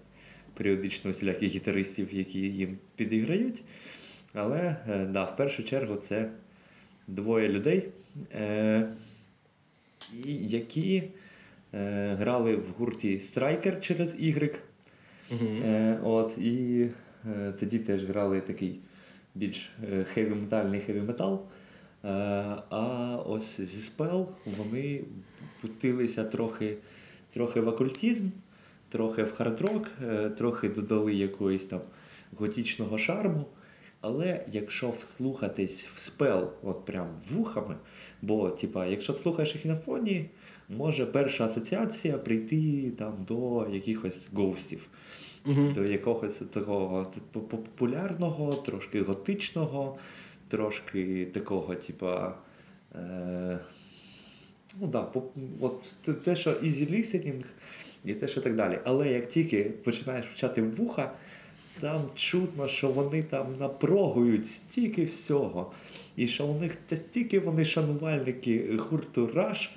періодично 0.55 1.11
усіляких 1.11 1.53
гітаристів, 1.53 2.15
які 2.15 2.39
їм 2.39 2.79
підіграють. 2.97 3.63
Але 4.35 4.77
е, 4.89 5.07
да, 5.11 5.25
в 5.25 5.37
першу 5.37 5.63
чергу 5.63 5.97
це 5.97 6.31
двоє 7.09 7.49
людей, 7.49 7.89
е, 8.35 8.89
які 10.49 11.03
е, 11.75 12.17
грали 12.21 12.57
в 12.57 12.69
гурті 12.79 13.17
Stryker 13.19 13.81
через 13.81 14.15
Y. 14.15 14.57
Е, 15.33 15.99
от, 16.03 16.39
і 16.39 16.87
е, 17.27 17.53
тоді 17.61 17.79
теж 17.79 18.05
грали 18.05 18.41
такий 18.41 18.79
більш 19.35 19.71
е, 19.93 20.07
хеві-метальний 20.15 20.81
хеві-метал. 20.87 21.41
Е, 22.05 22.09
а 22.71 23.17
ось 23.27 23.61
зі 23.61 23.83
Spell 23.83 24.29
вони 24.47 25.05
пустилися 25.61 26.25
трохи, 26.25 26.77
трохи 27.33 27.61
в 27.61 27.69
окультизм, 27.69 28.29
трохи 28.89 29.23
в 29.23 29.33
хард-рок, 29.33 29.89
е, 30.09 30.31
трохи 30.31 30.69
додали 30.69 31.15
якогось 31.15 31.65
там 31.65 31.81
готічного 32.37 32.99
шарму. 32.99 33.47
Але 34.01 34.45
якщо 34.53 34.91
вслухатись 34.91 35.85
в 35.95 36.01
Spell, 36.01 36.53
от 36.63 36.85
прям 36.85 37.09
вухами, 37.31 37.77
бо, 38.23 38.51
типа, 38.51 38.87
якщо 38.87 39.15
слухаєш 39.15 39.55
їх 39.55 39.65
на 39.65 39.77
фоні, 39.77 40.31
може 40.69 41.07
перша 41.07 41.45
асоціація 41.45 42.19
прийти 42.19 42.91
там 42.99 43.13
до 43.29 43.67
якихось 43.73 44.27
Ghost 44.33 44.73
ів 44.73 44.89
Мгм. 45.45 45.73
до 45.73 45.85
якогось 45.85 46.39
такого 46.39 47.07
популярного, 47.33 48.55
трошки 48.55 49.03
готичного, 49.03 49.99
трошки 50.51 51.27
такого, 51.35 51.75
типа. 51.75 52.35
Е, 52.95 53.59
ну 54.81 54.87
да, 54.87 55.07
от 55.61 55.95
те- 56.25 56.37
що 56.37 56.51
easy 56.51 56.91
listening 56.93 57.45
і 58.05 58.15
те, 58.15 58.29
що 58.29 58.41
так 58.41 58.57
далі. 58.57 58.79
Але 58.85 59.09
як 59.13 59.29
тільки 59.29 59.63
починаєш 59.65 60.27
вчати 60.27 60.63
вуха, 60.63 61.13
там 61.81 62.01
чутно, 62.15 62.69
що 62.69 62.89
вони 62.89 63.23
там 63.23 63.47
напрогують 63.61 64.47
стільки 64.47 65.05
всього. 65.05 65.73
І 66.17 66.27
що 66.29 66.47
у 66.47 66.61
них 66.61 66.77
та 66.87 66.97
стільки 66.97 67.41
вони 67.41 67.65
шанувальники 67.65 68.77
гурту 68.79 69.27
Rush, 69.27 69.69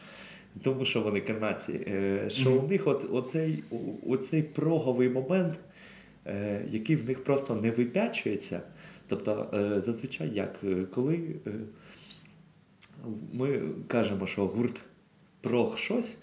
тому 0.64 0.86
що 0.86 1.02
вони 1.02 1.22
канадці, 1.22 1.72
е, 1.88 2.26
що 2.30 2.50
Мгм. 2.50 2.66
у 2.66 2.68
них 2.68 2.88
от, 2.88 3.08
оцей, 3.14 3.64
оцей 4.08 4.44
проговий 4.44 5.10
момент, 5.10 5.54
е, 6.28 6.66
який 6.72 6.96
в 6.96 7.06
них 7.06 7.24
просто 7.24 7.56
не 7.56 7.72
випячується. 7.72 8.62
Тобто, 9.08 9.50
е, 9.54 9.82
зазвичай 9.82 10.30
як, 10.34 10.56
е, 10.64 10.86
коли 10.94 11.36
е, 11.48 11.52
ми 13.34 13.62
кажемо, 13.88 14.28
що 14.28 14.46
гурт 14.48 14.82
прог 15.42 15.78
щось, 15.78 16.18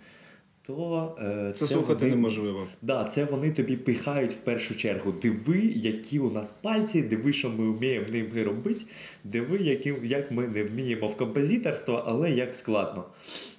то 0.62 1.16
е, 1.20 1.50
Це 1.50 1.66
слухати 1.66 2.04
вони- 2.04 2.16
неможливо. 2.16 2.66
Да, 2.82 3.04
це 3.04 3.24
вони 3.24 3.50
тобі 3.50 3.76
пихають 3.76 4.32
в 4.32 4.36
першу 4.36 4.76
чергу. 4.76 5.12
Диви, 5.12 5.60
які 5.74 6.18
у 6.18 6.30
нас 6.30 6.52
пальці, 6.62 7.02
диви, 7.02 7.32
що 7.32 7.50
ми 7.50 7.70
вміємо 7.70 8.06
ними 8.12 8.42
робити, 8.42 8.80
диви, 9.24 9.58
які, 9.58 9.94
як 10.02 10.32
ми 10.32 10.48
не 10.48 10.64
вміємо 10.64 11.08
в 11.08 11.16
композиторство, 11.16 12.04
але 12.06 12.30
як 12.30 12.54
складно. 12.54 13.04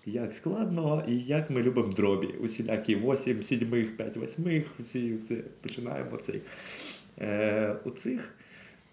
Як 0.05 0.33
складно 0.33 1.03
і 1.07 1.19
як 1.19 1.49
ми 1.49 1.61
любимо 1.61 1.93
дробі. 1.93 2.27
Усілякі 2.27 2.95
8, 2.95 3.43
7, 3.43 3.87
5, 3.97 4.17
8, 4.17 4.63
всі 4.79 5.15
все 5.15 5.35
починаємо 5.61 6.17
цей. 6.17 6.41
Е, 7.19 7.75
у 7.85 7.89
цих 7.89 8.33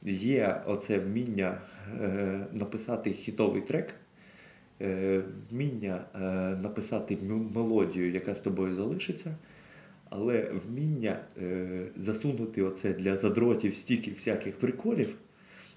є 0.03 0.63
оце 0.67 0.99
вміння 0.99 1.61
е, 2.01 2.47
написати 2.53 3.13
хітовий 3.13 3.63
трек. 3.63 3.95
Е, 4.81 5.23
вміння 5.51 6.05
е, 6.15 6.19
написати 6.63 7.19
мелодію, 7.55 8.13
яка 8.13 8.35
з 8.35 8.41
тобою 8.41 8.75
залишиться, 8.75 9.37
але 10.11 10.53
вміння 10.67 11.21
засунути 11.97 12.63
оце 12.63 12.93
для 12.93 13.17
задротів 13.17 13.75
стільки 13.75 14.11
всяких 14.11 14.59
приколів. 14.59 15.15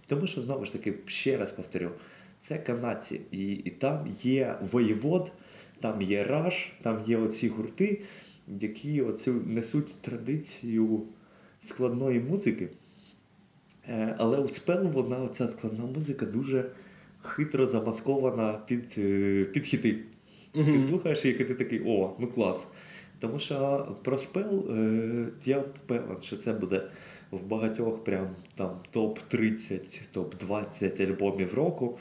Тому 0.07 0.27
що, 0.27 0.41
знову 0.41 0.65
ж 0.65 0.73
таки, 0.73 0.93
ще 1.05 1.37
раз 1.37 1.51
повторю, 1.51 1.91
це 2.39 2.57
канадці, 2.57 3.21
і, 3.31 3.51
і 3.51 3.69
там 3.69 4.07
є 4.21 4.55
воєвод, 4.71 5.31
там 5.79 6.01
є 6.01 6.23
раш, 6.23 6.71
там 6.81 7.03
є 7.05 7.17
оці 7.17 7.47
гурти, 7.47 8.01
які 8.47 9.01
оцю 9.01 9.33
несуть 9.33 10.01
традицію 10.01 11.03
складної 11.59 12.19
музики. 12.19 12.69
Е, 13.89 14.15
Але 14.17 14.37
у 14.37 14.47
Spell 14.47 14.87
вона, 14.87 15.17
оця 15.17 15.47
складна 15.47 15.85
музика, 15.85 16.25
дуже 16.25 16.65
хитро 17.23 17.67
замаскована 17.67 18.59
під, 18.67 18.85
е, 18.97 19.43
під 19.53 19.65
хіти. 19.65 19.97
Ти 20.53 20.87
слухаєш 20.89 21.25
їх, 21.25 21.39
і 21.39 21.45
ти 21.45 21.55
такий, 21.55 21.81
о, 21.85 22.15
ну 22.19 22.27
клас. 22.27 22.67
Тому 23.19 23.39
що 23.39 23.87
про 24.03 24.17
Spell 24.17 24.65
е, 24.69 25.27
я 25.45 25.59
впевнений, 25.59 26.17
що 26.21 26.37
це 26.37 26.53
буде 26.53 26.81
в 27.31 27.43
багатьох 27.43 28.03
прям 28.03 28.27
там 28.55 28.69
топ-30, 28.93 30.01
топ-20 30.13 31.07
альбомів 31.07 31.53
року. 31.53 31.97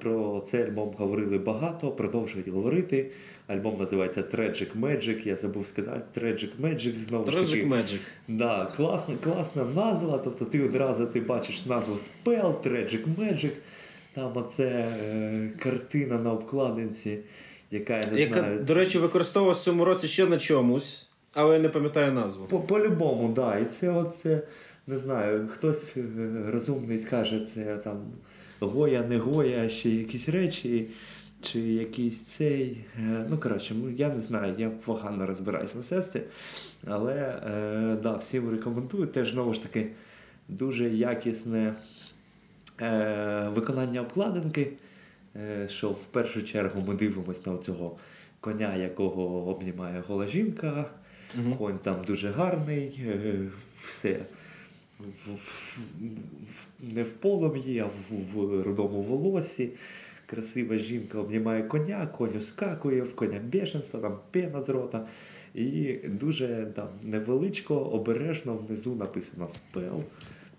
Про 0.00 0.40
цей 0.40 0.62
альбом 0.62 0.94
говорили 0.98 1.38
багато, 1.38 1.90
продовжують 1.90 2.48
говорити. 2.48 3.10
Альбом 3.52 3.76
називається 3.78 4.20
Tragic 4.20 4.80
Magic. 4.80 5.26
Я 5.28 5.36
забув 5.36 5.66
сказати 5.66 6.20
Tragic 6.20 6.48
Magic 6.60 7.04
знову 7.08 7.30
ж 7.30 7.36
таки. 7.52 7.66
Magic. 7.66 7.98
Да, 8.28 8.72
класна, 8.76 9.14
класна 9.24 9.64
назва. 9.64 10.18
Тобто 10.24 10.44
ти 10.44 10.62
одразу 10.64 11.06
ти 11.06 11.20
бачиш 11.20 11.66
назву 11.66 11.94
Spell, 11.94 12.54
Tragic 12.68 13.04
Magic. 13.18 13.50
Там 14.14 14.32
оце 14.36 14.64
е, 14.64 15.50
картина 15.58 16.18
на 16.18 16.32
обкладинці, 16.32 17.18
яка 17.70 17.96
я 18.00 18.06
не 18.12 18.20
Яка, 18.20 18.40
знаю. 18.40 18.64
до 18.64 18.74
речі, 18.74 18.98
використовувалась 18.98 19.60
в 19.60 19.64
цьому 19.64 19.84
році 19.84 20.08
ще 20.08 20.26
на 20.26 20.38
чомусь, 20.38 21.10
але 21.34 21.54
я 21.54 21.60
не 21.60 21.68
пам'ятаю 21.68 22.12
назву. 22.12 22.44
По- 22.46 22.60
По-любому, 22.60 23.32
да. 23.36 23.58
І 23.58 23.64
це 23.80 23.90
оце, 23.90 24.40
не 24.86 24.98
знаю, 24.98 25.48
хтось 25.52 25.86
е, 25.96 26.02
розумний 26.52 27.00
скаже, 27.00 27.46
це 27.54 27.76
там 27.76 27.96
Гоя, 28.60 29.02
не 29.08 29.18
Гоя, 29.18 29.68
ще 29.68 29.90
якісь 29.90 30.28
речі, 30.28 30.86
чи 31.42 31.60
якийсь 31.60 32.22
цей. 32.22 32.84
е, 32.98 33.26
Ну, 33.30 33.38
коротше, 33.38 33.74
я 33.96 34.08
не 34.08 34.20
знаю, 34.20 34.54
я 34.58 34.70
погано 34.70 35.26
розбираюсь 35.26 35.74
в 35.74 35.76
мистецтві. 35.76 36.22
Але 36.86 37.14
е, 37.46 37.96
да, 38.02 38.16
всім 38.16 38.50
рекомендую. 38.50 39.06
Теж 39.06 39.32
знову 39.32 39.54
ж 39.54 39.62
таки 39.62 39.86
дуже 40.48 40.88
якісне 40.90 41.74
е, 42.80 43.48
виконання 43.54 44.00
обкладинки. 44.00 44.72
Е, 45.36 45.68
що 45.68 45.90
в 45.90 46.04
першу 46.04 46.42
чергу 46.42 46.82
ми 46.88 46.94
дивимося 46.94 47.50
на 47.50 47.58
цього 47.58 47.96
коня, 48.40 48.76
якого 48.76 49.46
обнімає 49.48 50.02
гола 50.08 50.26
жінка. 50.26 50.84
Мгм. 51.34 51.54
Конь 51.54 51.78
там 51.78 51.96
дуже 52.06 52.30
гарний, 52.30 53.00
е, 53.06 53.34
все. 53.84 54.20
В, 55.00 55.04
в, 55.30 55.34
в- 56.00 56.94
не 56.94 57.02
в 57.02 57.10
полум'ї, 57.10 57.78
а 57.78 57.84
в, 57.84 57.90
в 58.34 58.62
рудому 58.62 59.02
волосі. 59.02 59.70
Красива 60.32 60.76
жінка 60.76 61.18
обнімає 61.18 61.62
коня, 61.62 62.06
конь 62.06 62.40
скакує, 62.40 63.02
в 63.02 63.14
коня 63.16 63.40
бешенство, 63.52 64.00
там 64.00 64.18
пена 64.30 64.62
з 64.62 64.68
рота. 64.68 65.06
І 65.54 65.94
дуже 66.04 66.66
там 66.74 66.88
невеличко, 67.02 67.76
обережно 67.76 68.54
внизу 68.54 68.94
написано 68.94 69.48
Spell, 69.48 70.02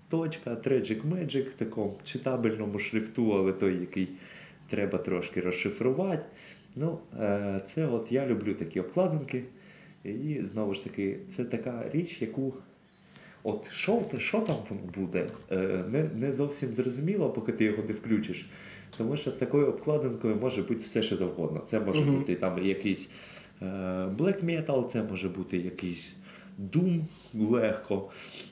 точка, 0.09 0.49
Tragic 0.49 1.01
Magic, 1.01 1.49
в 1.49 1.53
такому 1.53 1.97
читабельному 2.03 2.79
шрифту, 2.79 3.31
але 3.31 3.53
той, 3.53 3.79
який 3.79 4.07
треба 4.69 4.97
трошки 4.97 5.41
розшифрувати. 5.41 6.23
Ну, 6.75 6.99
е, 7.19 7.61
це 7.65 7.87
от 7.87 8.11
я 8.11 8.27
люблю 8.27 8.53
такі 8.53 8.79
обкладинки. 8.79 9.43
І 10.03 10.39
знову 10.43 10.73
ж 10.73 10.83
таки, 10.83 11.17
це 11.27 11.45
така 11.45 11.89
річ, 11.93 12.21
яку. 12.21 12.53
От 13.43 13.71
що, 13.71 14.01
що 14.17 14.39
там 14.39 14.57
воно 14.69 14.81
буде, 14.95 15.27
е, 15.51 15.83
не, 15.89 16.09
не 16.15 16.33
зовсім 16.33 16.73
зрозуміло, 16.73 17.29
поки 17.29 17.51
ти 17.51 17.65
його 17.65 17.83
не 17.87 17.93
включиш. 17.93 18.45
Тому 18.97 19.17
що 19.17 19.31
з 19.31 19.33
такою 19.33 19.67
обкладинкою 19.67 20.35
може 20.35 20.61
бути 20.61 20.81
все, 20.83 21.03
що 21.03 21.15
завгодно. 21.15 21.59
Це 21.59 21.79
може 21.79 22.01
Мгм. 22.01 22.15
бути 22.15 22.35
там 22.35 22.65
якийсь 22.65 23.09
е, 23.61 23.65
black 24.17 24.45
metal, 24.45 24.85
це 24.85 25.03
може 25.03 25.29
бути 25.29 25.57
якийсь 25.57 26.13
doom 26.71 27.01
легко, 27.33 28.09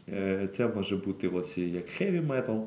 е, 0.09 0.49
це 0.57 0.67
може 0.67 0.95
бути 0.95 1.27
ось 1.27 1.57
як 1.57 1.85
heavy 2.01 2.27
metal. 2.27 2.65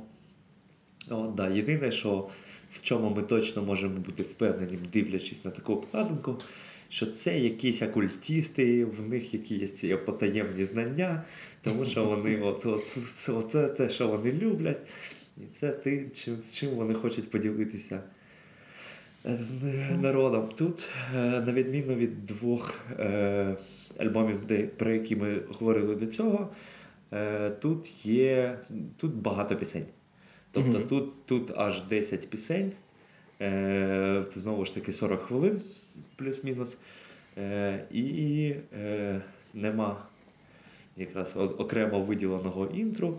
О, 1.11 1.33
да. 1.37 1.49
Єдине, 1.49 1.93
що 1.93 2.29
в 2.71 2.83
чому 2.83 3.11
ми 3.11 3.23
точно 3.23 3.63
можемо 3.63 3.99
бути 3.99 4.23
впевнені, 4.23 4.79
дивлячись 4.93 5.45
на 5.45 5.51
таку 5.51 5.73
обкладинку, 5.73 6.37
що 6.89 7.07
це 7.07 7.39
якісь 7.39 7.83
окультісти, 7.83 8.85
в 8.85 9.09
них 9.09 9.35
якісь 9.35 9.85
є 9.85 9.97
потаємні 9.97 10.65
знання, 10.65 11.23
тому 11.63 11.85
що 11.85 12.05
вони 12.05 12.41
от, 12.43 12.67
от, 12.67 12.97
от, 13.29 13.51
це 13.51 13.67
те, 13.67 13.91
що 13.91 14.09
вони 14.09 14.33
люблять, 14.33 14.81
і 15.37 15.47
це 15.53 15.71
ти, 15.71 16.11
чим, 16.15 16.43
з 16.43 16.55
чим 16.55 16.71
вони 16.71 16.95
хочуть 16.95 17.31
поділитися 17.31 18.01
з 19.25 19.63
народом. 20.03 20.49
Тут, 20.57 20.89
е, 21.15 21.19
на 21.41 21.53
відміну 21.53 21.95
від 21.95 22.27
двох 22.27 22.75
е, 22.99 23.57
альбомів, 23.99 24.47
де, 24.47 24.63
про 24.63 24.93
які 24.93 25.17
ми 25.17 25.41
говорили 25.49 25.95
до 25.97 26.07
цього, 26.07 26.49
е, 27.13 27.51
тут 27.51 28.07
є 28.07 28.59
тут 28.97 29.15
багато 29.15 29.57
пісень. 29.57 29.87
Тобто 30.53 30.79
Мгм. 30.79 30.89
тут, 30.89 31.27
тут 31.27 31.51
аж 31.57 31.83
10 31.83 32.31
пісень, 32.31 32.73
е, 33.41 34.25
знову 34.35 34.65
ж 34.65 34.75
таки 34.75 34.93
40 34.93 35.23
хвилин, 35.23 35.61
плюс-мінус. 36.17 36.77
Е, 37.39 37.85
і 37.93 38.55
е, 38.79 39.21
нема 39.55 39.97
якраз 40.97 41.37
окремо 41.37 42.01
виділеного 42.01 42.67
інтро, 42.67 43.15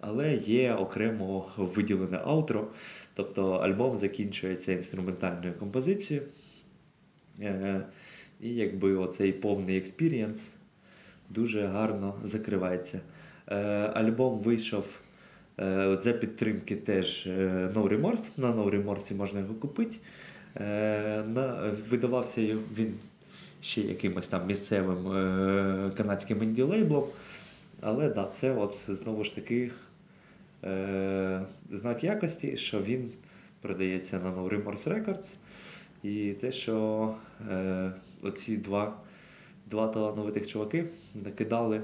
але 0.00 0.34
є 0.34 0.74
окремо 0.74 1.46
виділене 1.56 2.20
аутро. 2.24 2.66
Тобто 3.14 3.52
альбом 3.52 3.96
закінчується 3.96 4.72
інструментальною 4.72 5.54
композицією. 5.54 6.26
Е, 7.40 7.80
і 8.40 8.54
якби 8.54 8.94
оцей 8.94 9.32
повний 9.32 9.76
experience 9.76 10.48
дуже 11.30 11.66
гарно 11.66 12.14
закривається. 12.24 13.00
Е, 13.48 13.56
альбом 13.94 14.38
вийшов 14.38 14.86
е, 15.60 15.98
за 16.02 16.12
підтримки 16.12 16.76
теж 16.76 17.26
No 17.74 17.88
Remorse. 17.88 18.30
На 18.36 18.48
No 18.48 18.70
Remorse 18.70 19.16
можна 19.16 19.40
його 19.40 19.54
купити. 19.54 19.96
Видавався 21.90 22.40
він 22.76 22.94
ще 23.60 23.80
якимось 23.80 24.26
там 24.26 24.46
місцевим 24.46 25.04
канадським 25.96 26.42
інді-лейблом. 26.42 27.04
Але 27.80 28.08
да, 28.08 28.28
це 28.32 28.52
от 28.54 28.78
знову 28.88 29.24
ж 29.24 29.34
таки 29.34 29.70
знак 31.70 32.04
якості, 32.04 32.56
що 32.56 32.82
він 32.82 33.10
продається 33.60 34.18
на 34.18 34.30
No 34.30 34.48
Remorse 34.48 34.88
Records. 34.88 35.34
І 36.02 36.32
те, 36.32 36.52
що 36.52 37.14
е, 37.50 37.92
оці 38.22 38.56
два 38.56 38.96
два 39.66 39.88
талановитих 39.88 40.48
чуваки 40.48 40.84
накидали 41.14 41.82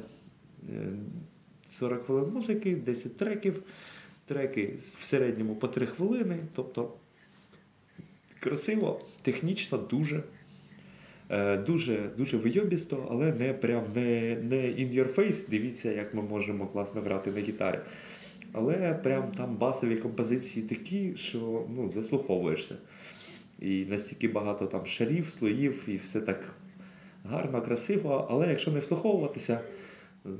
40 1.78 2.00
е, 2.00 2.04
хвилин 2.04 2.32
музики, 2.32 2.76
10 2.76 3.16
треків, 3.16 3.62
треки 4.26 4.74
в 5.00 5.04
середньому 5.04 5.56
по 5.56 5.68
3 5.68 5.86
хвилини. 5.86 6.38
Тобто 6.54 6.92
красиво, 8.40 9.00
технічно 9.22 9.78
дуже. 9.78 10.22
Е, 11.30 11.56
дуже 11.56 12.10
дуже 12.16 12.36
вийобісто, 12.36 13.08
але 13.10 13.32
не 13.32 13.52
прям 13.52 13.84
не 13.94 14.36
не 14.42 14.56
in 14.56 14.94
your 14.94 15.14
face. 15.14 15.50
Дивіться, 15.50 15.92
як 15.92 16.14
ми 16.14 16.22
можемо 16.22 16.66
класно 16.66 17.00
грати 17.00 17.30
на 17.30 17.40
гітарі. 17.40 17.78
Але 18.57 18.94
прям 18.94 19.32
там 19.36 19.57
басові 19.57 19.96
композиції 19.96 20.66
такі, 20.66 21.16
що 21.16 21.66
ну, 21.76 21.92
заслуховуєшся. 21.92 22.74
І 23.59 23.84
настільки 23.84 24.28
багато 24.28 24.66
там 24.66 24.86
шарів, 24.86 25.28
слоїв, 25.30 25.84
і 25.88 25.96
все 25.96 26.20
так 26.20 26.44
гарно, 27.24 27.62
красиво. 27.62 28.26
Але 28.30 28.48
якщо 28.48 28.70
не 28.70 28.80
вслуховуватися, 28.80 29.61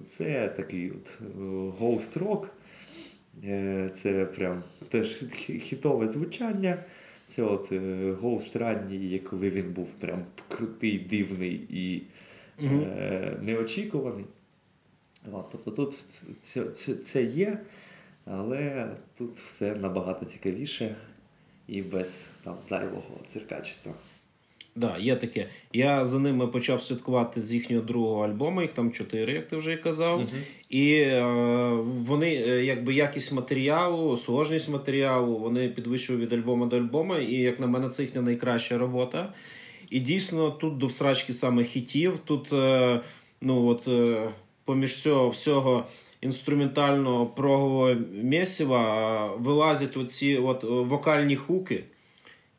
це 0.07 0.49
такий 0.49 0.91
от 0.91 1.19
е, 1.21 1.39
ghost 1.81 2.19
rock. 2.19 2.47
Е, 3.45 3.91
це 3.95 4.25
прям 4.25 4.63
теж 4.89 5.25
хітове 5.61 6.09
звучання. 6.09 6.79
Це 7.27 7.43
от 7.43 7.73
Ghost 8.23 8.59
ранній, 8.59 9.19
коли 9.19 9.51
він 9.51 9.73
був 9.73 9.87
прям 9.87 10.25
крутий, 10.49 10.99
дивний 10.99 11.55
і 11.71 12.03
угу. 12.63 12.83
е, 12.83 13.39
неочікуваний. 13.43 14.25
Тобто 15.53 15.71
тут 15.71 16.05
це, 16.43 16.65
це, 16.65 16.95
це 16.95 17.23
є, 17.23 17.59
але 18.27 18.91
тут 19.19 19.39
все 19.39 19.75
набагато 19.75 20.27
цікавіше 20.27 20.97
і 21.69 21.83
без 21.83 22.27
там 22.45 22.57
зайвого 22.67 23.21
циркачества. 23.27 23.93
Так, 24.81 24.93
да, 24.93 24.99
є 24.99 25.17
таке. 25.17 25.47
Я 25.73 26.05
за 26.05 26.19
ними 26.19 26.47
почав 26.47 26.83
слідкувати 26.83 27.43
з 27.43 27.53
їхнього 27.53 27.83
другого 27.83 28.25
альбому, 28.25 28.63
їх 28.63 28.73
там 28.73 28.93
чотири, 28.93 29.33
як 29.33 29.49
ти 29.49 29.57
вже 29.57 29.77
казав. 29.77 30.21
Uh-huh. 30.21 30.43
І 30.69 30.93
е, 30.93 31.23
вони, 32.07 32.35
е, 32.35 32.65
якби 32.65 32.95
якість 32.95 33.33
матеріалу, 33.33 34.17
сложність 34.17 34.69
матеріалу, 34.69 35.39
вони 35.39 35.69
підвищують 35.69 36.23
від 36.23 36.33
альбому 36.33 36.67
до 36.67 36.77
альбому. 36.77 37.17
І, 37.17 37.35
як 37.35 37.61
на 37.61 37.67
мене, 37.67 37.89
це 37.89 38.03
їхня 38.03 38.23
найкраща 38.23 38.79
робота. 38.79 39.33
І 39.91 40.01
дійсно 40.01 40.51
тут 40.51 40.79
до 40.79 40.87
всрачки 40.87 41.33
саме 41.33 41.65
хітів. 41.65 42.19
Тут, 42.25 42.53
е, 42.53 43.01
ну 43.41 43.67
от, 43.67 43.89
е, 43.89 44.29
поміж 44.65 45.03
цього 45.03 45.29
всього 45.29 45.87
інструментального 46.21 47.27
прогового 47.27 47.95
місіва 48.23 49.27
вилазять 49.39 49.97
оці 49.97 50.37
от 50.37 50.65
вокальні 50.65 51.37
хуки. 51.37 51.85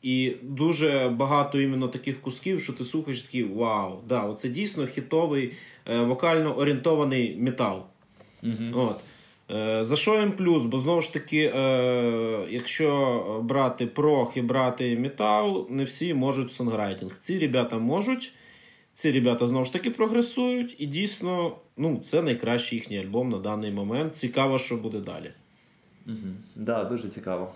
І 0.02 0.34
дуже 0.42 1.12
багато 1.16 1.62
іменно 1.62 1.88
таких 1.88 2.22
кусків, 2.22 2.62
що 2.62 2.74
ти 2.74 2.84
слухаєш 2.84 3.22
такий 3.22 3.44
вау, 3.44 4.00
да, 4.08 4.22
оце 4.22 4.50
дійсно 4.50 4.88
хітовий 4.88 5.54
е, 5.86 6.00
вокально 6.00 6.58
орієнтований 6.58 7.38
метал. 7.40 7.84
Mm-hmm. 8.44 8.80
От. 8.80 9.00
Е, 9.52 9.86
за 9.86 9.96
що 9.96 10.20
їм 10.20 10.32
плюс? 10.32 10.64
Бо 10.64 10.78
знову 10.78 11.02
ж 11.02 11.14
таки, 11.14 11.52
е, 11.56 12.40
якщо 12.50 13.42
брати 13.44 13.86
прох 13.86 14.38
і 14.38 14.42
брати 14.42 14.98
метал, 14.98 15.68
не 15.70 15.84
всі 15.84 16.14
можуть 16.14 16.48
в 16.48 16.52
сонграйтинг. 16.52 17.18
Ці 17.22 17.40
ребята 17.40 17.78
можуть, 17.78 18.34
ці 18.98 19.12
ребята 19.12 19.48
знову 19.48 19.66
ж 19.66 19.74
таки 19.74 19.92
прогресують, 19.92 20.76
і 20.78 20.86
дійсно 20.86 21.58
ну, 21.78 22.02
це 22.04 22.22
найкращий 22.22 22.80
їхній 22.80 23.00
альбом 23.00 23.30
на 23.30 23.38
даний 23.38 23.72
момент. 23.72 24.16
Цікаво, 24.16 24.58
що 24.58 24.78
буде 24.78 25.00
далі. 25.00 25.32
Так, 26.06 26.16
угу. 26.16 26.34
да, 26.56 26.84
дуже 26.84 27.10
цікаво. 27.10 27.54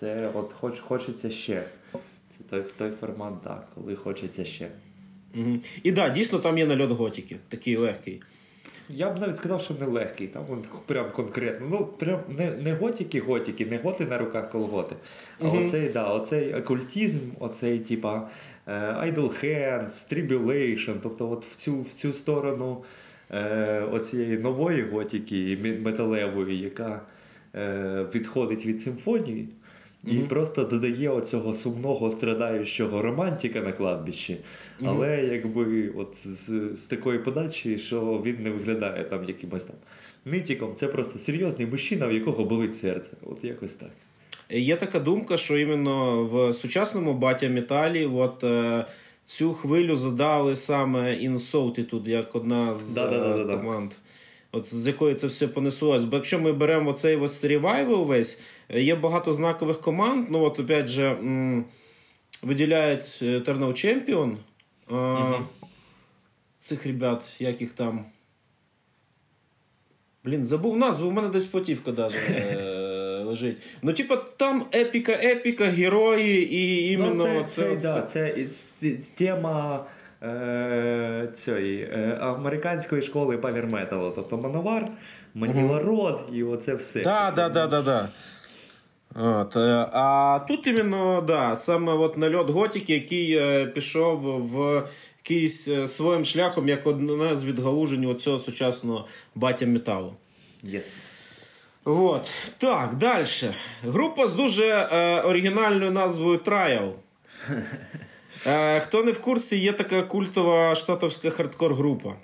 Це 0.00 0.30
от 0.34 0.52
хоч, 0.52 0.78
хочеться 0.78 1.30
ще. 1.30 1.64
Це 1.92 2.44
той 2.50 2.64
той 2.78 2.90
формат, 2.90 3.34
да, 3.44 3.62
коли 3.74 3.96
хочеться 3.96 4.44
ще. 4.44 4.70
Угу. 5.34 5.58
І 5.82 5.92
так, 5.92 6.08
да, 6.08 6.14
дійсно 6.14 6.38
там 6.38 6.58
є 6.58 6.66
нальот 6.66 6.90
готіки, 6.90 7.36
такий 7.48 7.76
легкий. 7.76 8.22
Я 8.88 9.10
б 9.10 9.20
навіть 9.20 9.36
сказав, 9.36 9.60
що 9.60 9.74
не 9.74 9.86
легкий, 9.86 10.26
там 10.26 10.44
прям 10.86 11.12
конкретно. 11.12 11.66
Ну, 11.70 11.86
прям 11.86 12.20
не 12.28 12.50
не 12.50 12.74
готіки-готіки, 12.74 13.66
не 13.66 13.78
готи 13.78 14.04
на 14.04 14.18
руках 14.18 14.50
колготи. 14.50 14.96
А 15.40 15.44
угу. 15.44 15.64
оцей, 15.64 15.88
да, 15.88 16.08
оцей 16.08 16.54
окультизм, 16.54 17.20
оцей, 17.40 17.78
типа 17.78 18.30
Idle 18.66 19.44
Hands, 19.44 20.12
Tribulation, 20.12 20.94
тобто 21.02 21.30
от 21.30 21.44
в 21.44 21.56
цю 21.56 21.80
в 21.80 21.92
цю 21.92 22.12
сторону 22.12 22.84
е, 23.30 23.80
оцієї 23.80 24.38
нової 24.38 24.82
готіки 24.82 25.58
металевої, 25.82 26.58
яка 26.58 27.02
е, 27.54 28.06
відходить 28.14 28.66
від 28.66 28.80
симфонії. 28.80 29.48
І 30.04 30.10
mm-hmm. 30.10 30.28
просто 30.28 30.64
додає 30.64 31.08
оцього 31.08 31.54
сумного 31.54 32.10
страдаючого 32.10 33.02
романтика 33.02 33.60
на 33.60 33.72
кладбищі. 33.72 34.32
Mm-hmm. 34.32 34.88
Але 34.88 35.24
якби 35.24 35.88
от 35.88 36.16
з, 36.26 36.76
з 36.76 36.80
такої 36.80 37.18
подачі, 37.18 37.78
що 37.78 38.22
він 38.24 38.42
не 38.42 38.50
виглядає 38.50 39.04
там 39.04 39.24
якимось 39.24 39.64
там 39.64 39.76
нитіком, 40.24 40.74
це 40.74 40.88
просто 40.88 41.18
серйозний 41.18 41.66
мужчина, 41.66 42.06
в 42.06 42.12
якого 42.12 42.44
болить 42.44 42.76
серце. 42.76 43.10
От 43.22 43.44
якось 43.44 43.74
так. 43.74 43.90
Є 44.52 44.76
така 44.76 44.98
думка, 45.00 45.36
що 45.36 45.58
іменно 45.58 46.24
в 46.24 46.52
сучасному 46.52 47.14
батя 47.14 47.48
металі 47.48 48.06
от 48.06 48.44
е, 48.44 48.84
цю 49.24 49.54
хвилю 49.54 49.96
задали 49.96 50.56
саме 50.56 51.14
In 51.14 51.31
Solitude, 51.31 52.08
як 52.08 52.34
одна 52.34 52.74
з 52.74 52.98
е, 52.98 53.44
команд. 53.44 53.92
От 54.52 54.74
з 54.74 54.86
якої 54.86 55.14
це 55.14 55.26
все 55.26 55.48
понеслось. 55.48 56.04
Бо 56.04 56.16
якщо 56.16 56.40
ми 56.40 56.52
беремо 56.52 56.90
оцей 56.90 57.16
ось 57.16 57.44
revival 57.44 58.04
весь, 58.04 58.40
е, 58.68 58.82
є 58.82 58.94
багато 58.94 59.32
знакових 59.32 59.80
команд. 59.80 60.26
Ну 60.30 60.42
от 60.42 60.60
опять 60.60 60.86
же 60.86 61.06
м- 61.10 61.64
виділяють 62.42 63.18
Eternal 63.44 63.74
Champion. 63.74 64.38
Угу. 64.90 65.34
Цих 66.58 66.86
ребят, 66.86 67.36
як 67.38 67.60
їх 67.60 67.72
там. 67.72 68.04
Блін, 70.24 70.44
забув 70.44 70.76
назву, 70.76 71.08
у 71.08 71.12
мене 71.12 71.28
десь 71.28 71.44
платівка 71.44 71.92
даже 71.92 72.16
е, 72.16 72.81
лежить. 73.32 73.56
Ну, 73.82 73.92
типа, 73.92 74.16
там 74.16 74.66
епіка, 74.74 75.12
епіка, 75.12 75.64
герої, 75.64 76.54
і 76.54 76.92
іменно 76.92 77.26
ну, 77.34 77.44
це. 77.44 77.76
Це, 77.76 78.02
це, 78.06 78.06
це, 78.06 78.34
це 78.80 78.90
тема 79.18 79.84
е, 80.22 81.28
цієї 81.34 81.82
е, 81.82 82.18
американської 82.20 83.02
школи 83.02 83.38
павер-металу. 83.38 84.12
Тобто 84.14 84.36
Manowar, 84.36 84.88
Manilla 85.34 85.91
Road 85.91 86.24
угу. 86.26 86.36
і 86.36 86.42
оце 86.42 86.74
все. 86.74 87.00
Так, 87.00 87.34
так, 87.34 87.52
так, 87.52 87.70
так, 87.70 87.84
так. 87.84 88.08
От, 89.14 89.56
е, 89.56 89.88
А 89.92 90.40
тут 90.48 90.66
іменно 90.66 91.20
да, 91.26 91.56
саме 91.56 91.92
от 91.92 92.16
нальот 92.16 92.50
готіки, 92.50 92.94
який 92.94 93.66
пішов 93.66 94.20
в 94.46 94.82
якийсь 95.24 95.70
своїм 95.86 96.24
шляхом 96.24 96.68
як 96.68 96.86
одне 96.86 97.34
з 97.34 97.44
відгалужень 97.44 98.16
цього 98.16 98.38
сучасного 98.38 99.06
батя 99.34 99.66
металу. 99.66 100.12
Yes. 100.64 101.11
От. 101.84 102.52
Так, 102.58 102.94
далі. 102.94 103.26
Група 103.82 104.28
з 104.28 104.34
дуже 104.34 104.66
е, 104.66 105.20
оригінальною 105.20 105.90
назвою 105.90 106.38
Trial. 106.38 106.92
Е, 108.46 108.80
Хто 108.80 109.04
не 109.04 109.12
в 109.12 109.20
курсі, 109.20 109.58
є 109.58 109.72
така 109.72 110.02
культова 110.02 110.74
штатовська 110.74 111.30
хардкор-група. 111.30 112.14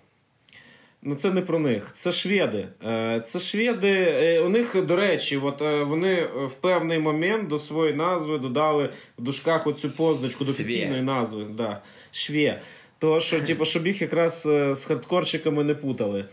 Ну, 1.03 1.15
це 1.15 1.31
не 1.31 1.41
про 1.41 1.59
них. 1.59 1.91
Це 1.93 2.13
шведи. 2.13 2.69
Е, 2.85 3.21
це 3.25 3.39
шведи. 3.39 3.91
Е, 3.91 4.41
у 4.41 4.49
них, 4.49 4.85
до 4.87 4.97
речі, 4.97 5.37
от 5.37 5.63
е, 5.63 5.83
вони 5.83 6.23
в 6.23 6.53
певний 6.61 6.99
момент 6.99 7.49
до 7.49 7.59
своєї 7.59 7.97
назви 7.97 8.39
додали 8.39 8.91
в 9.19 9.23
душках 9.23 9.67
оцю 9.67 9.91
позначку 9.91 10.45
до 10.45 10.51
офіційної 10.51 11.03
назви. 11.03 11.45
Да. 11.45 11.83
Швє. 12.13 12.61
То, 12.99 13.21
що, 13.21 13.41
типу, 13.47 13.65
щоб 13.65 13.87
їх 13.87 14.03
якраз 14.03 14.43
з 14.71 14.85
хардкорщиками 14.85 15.65
не 15.65 15.75
путали. 15.75 16.25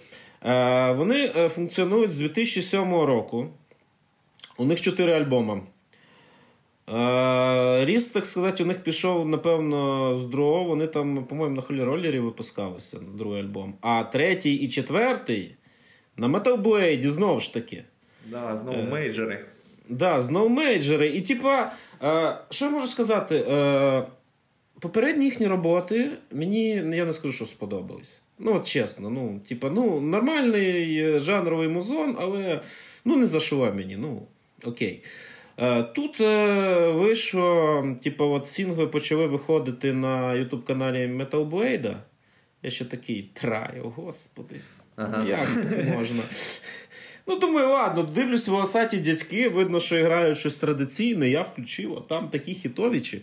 Вони 0.97 1.49
функціонують 1.49 2.11
з 2.11 2.17
2007 2.17 2.93
року. 2.93 3.47
У 4.57 4.65
них 4.65 4.81
чотири 4.81 5.13
альбоми. 5.13 5.61
Е, 6.93 7.85
Ріст, 7.85 8.13
так 8.13 8.25
сказати, 8.25 8.63
у 8.63 8.65
них 8.65 8.83
пішов, 8.83 9.29
напевно, 9.29 10.13
з 10.15 10.25
другого. 10.25 10.63
Вони 10.63 10.87
там, 10.87 11.25
по-моєму, 11.25 11.55
на 11.55 11.61
холі 11.61 12.19
випускалися 12.19 12.97
на 12.97 13.17
другий 13.17 13.41
альбом. 13.41 13.73
А 13.81 14.03
третій 14.03 14.53
і 14.53 14.67
четвертий 14.67 15.55
на 16.17 16.27
Metal 16.27 16.61
Blade, 16.61 17.07
знову 17.07 17.39
ж 17.39 17.53
таки. 17.53 17.83
Да, 18.25 18.59
знову 18.63 18.79
е, 18.79 18.83
мейджори. 18.83 19.45
Да, 19.89 20.21
знову 20.21 20.49
мейджори. 20.49 21.07
І, 21.07 21.21
типа, 21.21 21.71
е, 22.03 22.37
що 22.49 22.65
я 22.65 22.71
можу 22.71 22.87
сказати? 22.87 23.35
Е, 23.35 24.07
Попередні 24.79 25.25
їхні 25.25 25.47
роботи 25.47 26.11
мені 26.31 26.69
я 26.75 27.05
не 27.05 27.13
скажу, 27.13 27.33
що 27.33 27.45
сподобались. 27.45 28.23
Ну, 28.39 28.55
от 28.55 28.67
чесно, 28.67 29.09
ну, 29.09 29.39
типа, 29.47 29.69
ну, 29.69 30.01
нормальний 30.01 31.19
жанровий 31.19 31.67
музон, 31.67 32.15
але 32.19 32.61
ну, 33.05 33.17
не 33.17 33.27
зашивав 33.27 33.75
мені. 33.75 33.97
Ну, 33.97 34.27
окей. 34.63 35.03
Е, 35.57 35.83
тут 35.83 36.21
е, 36.21 36.91
вийшло, 36.91 37.83
типу, 38.03 38.25
от 38.25 38.47
сінгли 38.47 38.88
почали 38.88 39.27
виходити 39.27 39.93
на 39.93 40.33
YouTube 40.33 40.63
каналі 40.63 41.07
Metal 41.07 41.49
Blade. 41.49 41.95
Я 42.63 42.69
ще 42.69 42.86
такий 42.86 43.29
траю, 43.33 43.93
господи. 43.95 44.55
Ага. 44.95 45.25
Як 45.29 45.47
можна? 45.95 46.23
Ну, 47.27 47.39
думаю, 47.39 47.69
ладно, 47.69 48.03
дивлюсь 48.03 48.47
волосаті 48.47 48.97
дядьки, 48.97 49.49
видно, 49.49 49.79
що 49.79 49.95
грають 49.95 50.38
щось 50.38 50.57
традиційне, 50.57 51.29
я 51.29 51.41
включив, 51.41 51.97
а 51.97 52.01
там 52.01 52.29
такі 52.29 52.53
хітовічі. 52.53 53.21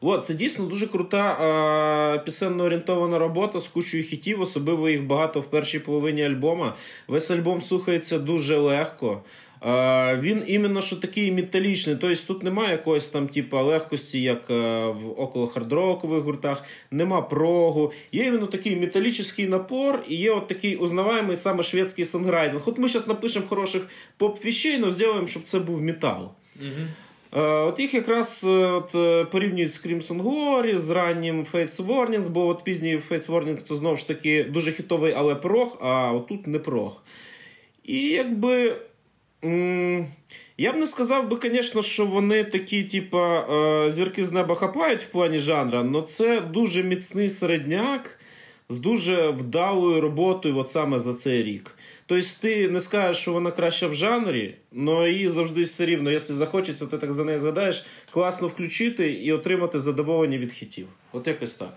От, 0.00 0.24
це 0.24 0.34
дійсно 0.34 0.66
дуже 0.66 0.86
крута 0.86 1.18
а, 1.18 2.18
пісенно 2.18 2.64
орієнтована 2.64 3.18
робота 3.18 3.60
з 3.60 3.68
кучою 3.68 4.02
хітів, 4.02 4.40
особливо 4.40 4.88
їх 4.88 5.06
багато 5.06 5.40
в 5.40 5.44
першій 5.44 5.78
половині 5.78 6.24
альбома. 6.24 6.74
Весь 7.08 7.30
альбом 7.30 7.60
слухається 7.60 8.18
дуже 8.18 8.56
легко. 8.56 9.22
А, 9.60 10.16
Він 10.20 10.44
іменно 10.46 10.80
що 10.80 10.96
такий 10.96 11.32
металічний. 11.32 11.96
Тобто 12.00 12.22
тут 12.26 12.42
немає 12.42 12.72
якоїсь 12.72 13.06
там 13.06 13.28
типу, 13.28 13.56
легкості, 13.56 14.22
як 14.22 14.50
а, 14.50 14.54
в 14.88 15.20
около 15.20 15.46
хардрокових 15.46 16.24
гуртах, 16.24 16.64
нема 16.90 17.22
прогу. 17.22 17.92
Є 18.12 18.24
іменно 18.24 18.46
такий 18.46 18.76
металічний 18.76 19.48
напор, 19.48 20.04
і 20.08 20.16
є 20.16 20.30
от 20.30 20.46
такий 20.46 20.76
узнаваємий 20.76 21.36
саме 21.36 21.62
шведський 21.62 22.04
санграйдинг. 22.04 22.62
От 22.66 22.78
ми 22.78 22.88
зараз 22.88 23.08
напишемо 23.08 23.46
хороших 23.48 23.82
поп-віщей, 24.18 24.78
але 24.82 24.90
зробимо, 24.90 25.26
щоб 25.26 25.42
це 25.42 25.58
був 25.58 25.82
метал. 25.82 26.30
Угу. 26.60 26.86
Е, 27.32 27.40
от 27.40 27.80
їх 27.80 27.94
якраз 27.94 28.44
е, 28.48 28.50
от, 28.50 28.94
е, 28.94 29.24
порівнюють 29.24 29.72
з 29.72 29.86
Crimson 29.86 30.22
Glory, 30.22 30.76
з 30.76 30.90
раннім 30.90 31.46
Face 31.52 31.86
Warning, 31.86 32.28
бо 32.28 32.46
от 32.46 32.64
пізній 32.64 33.00
Face 33.10 33.26
Warning 33.26 33.62
це 33.68 33.74
знову 33.74 33.96
ж 33.96 34.08
таки 34.08 34.44
дуже 34.44 34.72
хітовий, 34.72 35.14
але 35.16 35.34
прог, 35.34 35.78
а 35.80 36.12
отут 36.12 36.46
не 36.46 36.58
прог. 36.58 37.02
І 37.84 38.08
якби. 38.08 38.76
Я 40.60 40.72
б 40.72 40.76
не 40.76 40.86
сказав 40.86 41.28
би, 41.28 41.38
звісно, 41.42 41.82
що 41.82 42.06
вони 42.06 42.44
такі, 42.44 42.82
типа, 42.84 43.90
зірки 43.90 44.24
з 44.24 44.32
неба 44.32 44.54
хапають 44.54 45.02
в 45.02 45.06
плані 45.06 45.38
жанра, 45.38 45.86
але 45.94 46.02
це 46.02 46.40
дуже 46.40 46.82
міцний 46.82 47.28
середняк 47.28 48.18
з 48.68 48.78
дуже 48.78 49.28
вдалою 49.28 50.00
роботою 50.00 50.56
от 50.56 50.68
саме 50.68 50.98
за 50.98 51.14
цей 51.14 51.42
рік. 51.42 51.77
Тобто 52.08 52.26
ти 52.40 52.68
не 52.68 52.80
скажеш, 52.80 53.22
що 53.22 53.32
вона 53.32 53.50
краща 53.50 53.86
в 53.88 53.94
жанрі, 53.94 54.54
але 54.76 55.10
її 55.10 55.28
завжди 55.28 55.62
все 55.62 55.86
рівно, 55.86 56.10
якщо 56.10 56.34
захочеться, 56.34 56.86
ти 56.86 56.98
так 56.98 57.12
за 57.12 57.24
неї 57.24 57.38
згадаєш, 57.38 57.86
класно 58.10 58.48
включити 58.48 59.12
і 59.12 59.32
отримати 59.32 59.78
задоволення 59.78 60.38
від 60.38 60.52
хітів. 60.52 60.86
От 61.12 61.26
якось 61.26 61.54
так. 61.54 61.72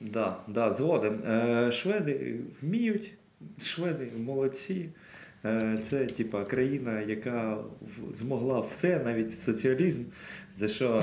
Да, 0.00 0.36
да, 0.48 0.72
згоден. 0.72 1.12
Е, 1.12 1.72
Шведи 1.72 2.34
вміють, 2.62 3.12
шведи 3.62 4.08
молодці. 4.18 4.88
Е, 5.44 5.78
Це 5.90 6.06
типа 6.06 6.44
країна, 6.44 7.00
яка 7.00 7.58
змогла 8.14 8.60
все, 8.60 9.00
навіть 9.04 9.30
в 9.30 9.42
соціалізм, 9.42 10.02
за 10.58 10.68
що 10.68 11.02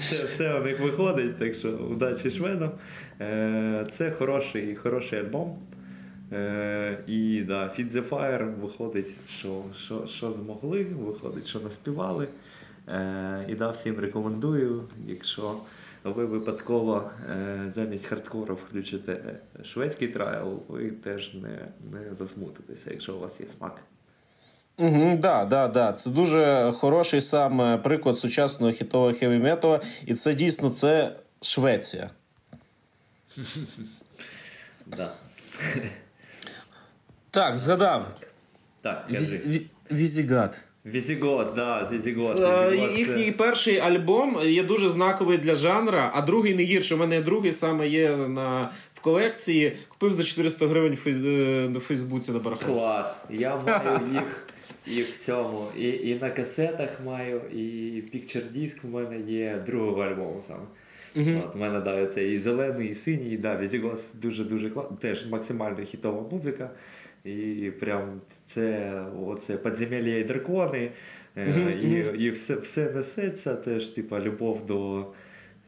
це 0.00 0.24
все 0.24 0.54
у 0.54 0.62
них 0.64 0.80
виходить, 0.80 1.38
так 1.38 1.54
що 1.54 1.68
удачі 1.68 2.30
шведам. 2.30 2.70
Е, 3.20 3.86
Це 3.92 4.10
хороший, 4.10 4.76
хороший 4.76 5.18
альбом. 5.18 5.58
Е, 6.32 6.98
І 7.06 7.42
да, 7.42 7.64
Feed 7.64 7.92
the 7.92 8.08
Fire 8.08 8.60
виходить, 8.60 9.10
що 9.28 9.62
що, 9.76 10.06
що 10.06 10.32
змогли, 10.32 10.84
виходить, 10.84 11.46
що 11.46 11.60
наспівали. 11.60 12.28
Е, 12.88 13.46
І 13.48 13.54
да, 13.54 13.70
всім 13.70 13.98
рекомендую, 13.98 14.84
якщо 15.06 15.56
ви 16.04 16.24
випадково 16.24 17.10
е, 17.30 17.72
замість 17.74 18.06
хардкору 18.06 18.58
включите 18.68 19.38
шведський 19.64 20.08
трайл, 20.08 20.62
ви 20.68 20.90
теж 20.90 21.34
не 21.34 21.68
не 21.92 22.14
засмутитеся, 22.18 22.90
якщо 22.90 23.14
у 23.14 23.20
вас 23.20 23.40
є 23.40 23.46
смак. 23.58 23.80
Угу, 24.78 25.18
да, 25.22 25.44
да, 25.44 25.68
да. 25.68 25.92
Це 25.92 26.10
дуже 26.10 26.72
хороший 26.76 27.20
саме 27.20 27.78
приклад 27.78 28.18
сучасного 28.18 28.72
хітового 28.72 29.12
хеві 29.12 29.38
металу 29.38 29.80
і 30.06 30.14
це 30.14 30.34
дійсно 30.34 30.70
це 30.70 31.16
Швеція. 31.40 32.10
Да. 34.86 35.12
Так, 37.32 37.56
згадав. 37.56 38.06
Так, 38.82 39.06
Visigoth. 39.92 40.64
Visigoth, 40.86 41.54
да, 41.54 41.88
Visigoth. 41.92 42.38
Їхній 42.96 43.26
це... 43.26 43.32
перший 43.32 43.78
альбом 43.78 44.38
є 44.44 44.62
дуже 44.62 44.88
знаковий 44.88 45.38
для 45.38 45.54
жанра, 45.54 46.10
а 46.14 46.22
другий 46.22 46.54
не 46.54 46.62
гірше. 46.62 46.94
У 46.94 46.98
мене 46.98 47.20
другий 47.20 47.52
саме 47.52 47.88
є 47.88 48.16
на 48.16 48.70
в 48.94 49.00
колекції. 49.00 49.72
Купив 49.88 50.12
за 50.12 50.22
400 50.22 50.66
гривень 50.66 50.98
е, 51.06 51.10
на 51.68 51.80
Фейсбуці 51.80 52.32
на 52.32 52.38
барахолці. 52.38 52.72
Клас. 52.72 53.24
Я 53.30 53.56
маю 53.56 54.00
їх 54.12 54.46
і 54.86 55.02
в 55.02 55.16
цьому. 55.16 55.66
І 55.78 55.88
і 55.88 56.18
на 56.20 56.30
касетах 56.30 56.90
маю, 57.04 57.40
і 57.52 58.02
Диск 58.56 58.76
в 58.82 58.90
мене 58.90 59.20
є 59.32 59.62
другого 59.66 60.02
альбому 60.02 60.42
саме. 60.46 60.64
Uh-huh. 61.16 61.44
От, 61.44 61.56
У 61.56 61.58
мене 61.58 61.80
да, 61.80 62.06
це 62.06 62.28
і 62.28 62.38
зелений, 62.38 62.88
і 62.88 62.94
синій, 62.94 63.30
і 63.30 63.36
да, 63.36 63.56
Visigoth 63.56 64.02
дуже-дуже 64.14 64.70
класно. 64.70 64.96
Теж 65.00 65.26
максимально 65.26 65.84
хітова 65.84 66.28
музика. 66.30 66.70
І 67.24 67.70
прям 67.80 68.20
це 68.44 68.92
оце 69.26 69.56
підземелля 69.56 70.16
і 70.16 70.24
дракони, 70.24 70.90
mm-hmm. 71.36 72.16
і 72.16 72.24
і 72.24 72.30
все 72.30 72.54
все 72.54 72.90
несеться, 72.90 73.54
теж 73.54 73.86
типа 73.86 74.20
любов 74.20 74.66
до 74.66 75.06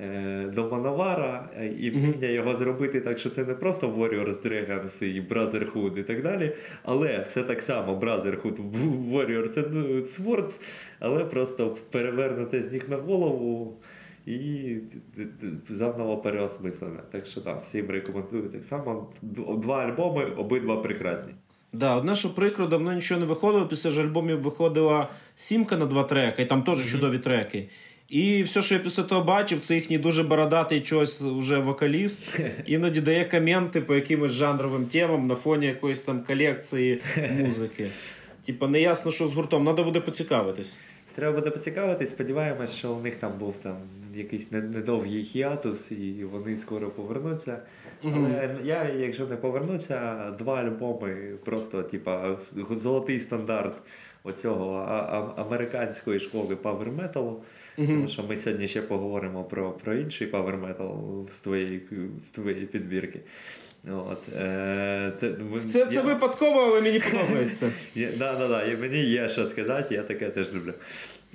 е, 0.00 0.46
до 0.54 0.70
Manowar 0.70 1.31
а, 1.31 1.48
і 1.78 1.90
вміння 1.90 2.28
його 2.28 2.56
зробити 2.56 3.00
так, 3.00 3.18
що 3.18 3.30
це 3.30 3.44
не 3.44 3.54
просто 3.54 3.88
Warriors 3.88 4.46
Dragons 4.46 5.04
і 5.04 5.22
Brotherhood 5.22 5.98
і 5.98 6.02
так 6.02 6.22
далі. 6.22 6.52
Але 6.82 7.24
все 7.28 7.42
так 7.42 7.62
само 7.62 8.00
Brotherhood, 8.00 8.72
Warrior 9.12 9.48
це 9.48 9.64
ну, 9.70 9.82
Swords, 10.00 10.60
але 10.98 11.24
просто 11.24 11.76
перевернути 11.90 12.62
з 12.62 12.72
них 12.72 12.88
на 12.88 12.96
голову. 12.96 13.76
І 14.26 14.76
заново 15.68 16.16
переосмислене. 16.16 17.00
Так 17.10 17.26
що 17.26 17.40
так, 17.40 17.62
всім 17.64 17.90
рекомендую 17.90 18.42
так 18.42 18.64
само. 18.64 19.12
Два 19.22 19.84
альбоми, 19.84 20.24
обидва 20.24 20.76
прекрасні. 20.76 21.32
Да, 21.74 21.96
одне, 21.96 22.16
що 22.16 22.34
прикро, 22.34 22.66
давно 22.66 22.92
нічого 22.92 23.20
не 23.20 23.26
виходило. 23.26 23.66
Після 23.66 23.90
ж 23.90 24.02
альбомів 24.02 24.40
виходила 24.40 25.08
сімка 25.34 25.76
на 25.76 25.86
два 25.86 26.04
треки, 26.04 26.42
і 26.42 26.46
там 26.46 26.62
теж 26.62 26.78
mm-hmm. 26.78 26.90
чудові 26.90 27.18
треки. 27.18 27.68
І 28.08 28.42
все, 28.42 28.62
що 28.62 28.74
я 28.74 28.80
після 28.80 29.02
того 29.02 29.24
бачив, 29.24 29.60
це 29.60 29.74
їхній 29.74 29.98
дуже 29.98 30.22
бородатий 30.22 30.80
чогось 30.80 31.22
вже 31.22 31.58
вокаліст. 31.58 32.38
Іноді 32.66 33.00
дає 33.00 33.24
коменти 33.24 33.80
по 33.80 33.94
якимось 33.94 34.32
жанровим 34.32 34.86
темам 34.86 35.26
на 35.26 35.34
фоні 35.34 35.66
якоїсь 35.66 36.02
там 36.02 36.24
колекції 36.24 37.02
музики. 37.40 37.86
Типа, 38.46 38.68
не 38.68 38.80
ясно, 38.80 39.10
що 39.10 39.28
з 39.28 39.34
гуртом, 39.34 39.64
треба 39.64 39.84
буде 39.84 40.00
поцікавитись. 40.00 40.76
Треба 41.14 41.38
буде 41.38 41.50
поцікавитись, 41.50 42.10
сподіваємось, 42.10 42.72
що 42.74 42.92
у 42.92 43.00
них 43.00 43.14
там 43.14 43.38
був 43.38 43.54
там 43.62 43.76
якийсь 44.14 44.52
недовгий 44.52 45.24
хіатус, 45.24 45.90
і 45.90 46.24
вони 46.24 46.56
скоро 46.56 46.90
повернуться. 46.90 47.58
Але 48.04 48.56
я, 48.64 48.84
якщо 48.98 49.26
не 49.26 49.36
повернуся, 49.36 50.30
два 50.38 50.60
альбоми 50.60 51.36
просто, 51.44 51.82
типа, 51.82 52.38
золотий 52.70 53.20
стандарт 53.20 53.74
оцього 54.24 54.74
американської 55.36 56.20
школи 56.20 56.54
Power 56.54 56.96
Metal. 56.96 57.34
Тому 57.76 58.08
що 58.08 58.22
ми 58.22 58.36
сьогодні 58.36 58.68
ще 58.68 58.82
поговоримо 58.82 59.44
про 59.44 59.72
про 59.72 59.94
інший 59.94 60.32
Power 60.32 60.60
Metal 60.60 61.28
з 61.30 61.40
твоєї 61.40 61.82
з 62.24 62.28
твоєї 62.28 62.66
підбірки. 62.66 63.20
От, 63.92 64.18
е, 64.36 65.12
те, 65.20 65.34
Це 65.66 65.78
я... 65.78 65.86
це 65.86 66.00
випадково, 66.02 66.60
але 66.60 66.80
мені 66.80 67.00
подобається. 67.00 67.72
Да, 68.18 68.38
да, 68.38 68.48
да, 68.48 68.64
і 68.64 68.76
Мені 68.76 69.04
є 69.04 69.28
що 69.28 69.46
сказати, 69.46 69.94
я 69.94 70.02
таке 70.02 70.30
теж 70.30 70.54
люблю. 70.54 70.72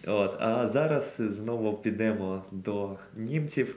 От, 0.07 0.35
А 0.39 0.67
зараз 0.67 1.15
знову 1.19 1.73
підемо 1.73 2.43
до 2.51 2.95
німців 3.17 3.75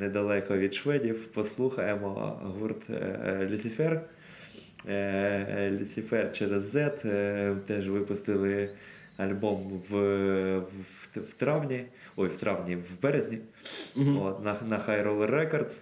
недалеко 0.00 0.56
від 0.56 0.74
шведів. 0.74 1.26
Послухаємо 1.26 2.40
гурт 2.42 2.90
е, 2.90 3.48
Люцифер. 3.50 4.00
Е, 4.88 5.70
Люцифер 5.80 6.32
через 6.32 6.76
Z 6.76 7.56
теж 7.66 7.88
випустили 7.88 8.70
альбом 9.16 9.82
в, 9.90 9.96
в, 10.58 11.20
в 11.20 11.32
травні, 11.36 11.84
ой, 12.16 12.28
в 12.28 12.36
травні, 12.36 12.76
в 12.76 13.02
березні 13.02 13.38
uh-huh. 13.96 14.26
от, 14.26 14.44
на 14.44 14.56
на 14.68 14.76
High 14.76 15.06
Roller 15.06 15.30
Records. 15.30 15.74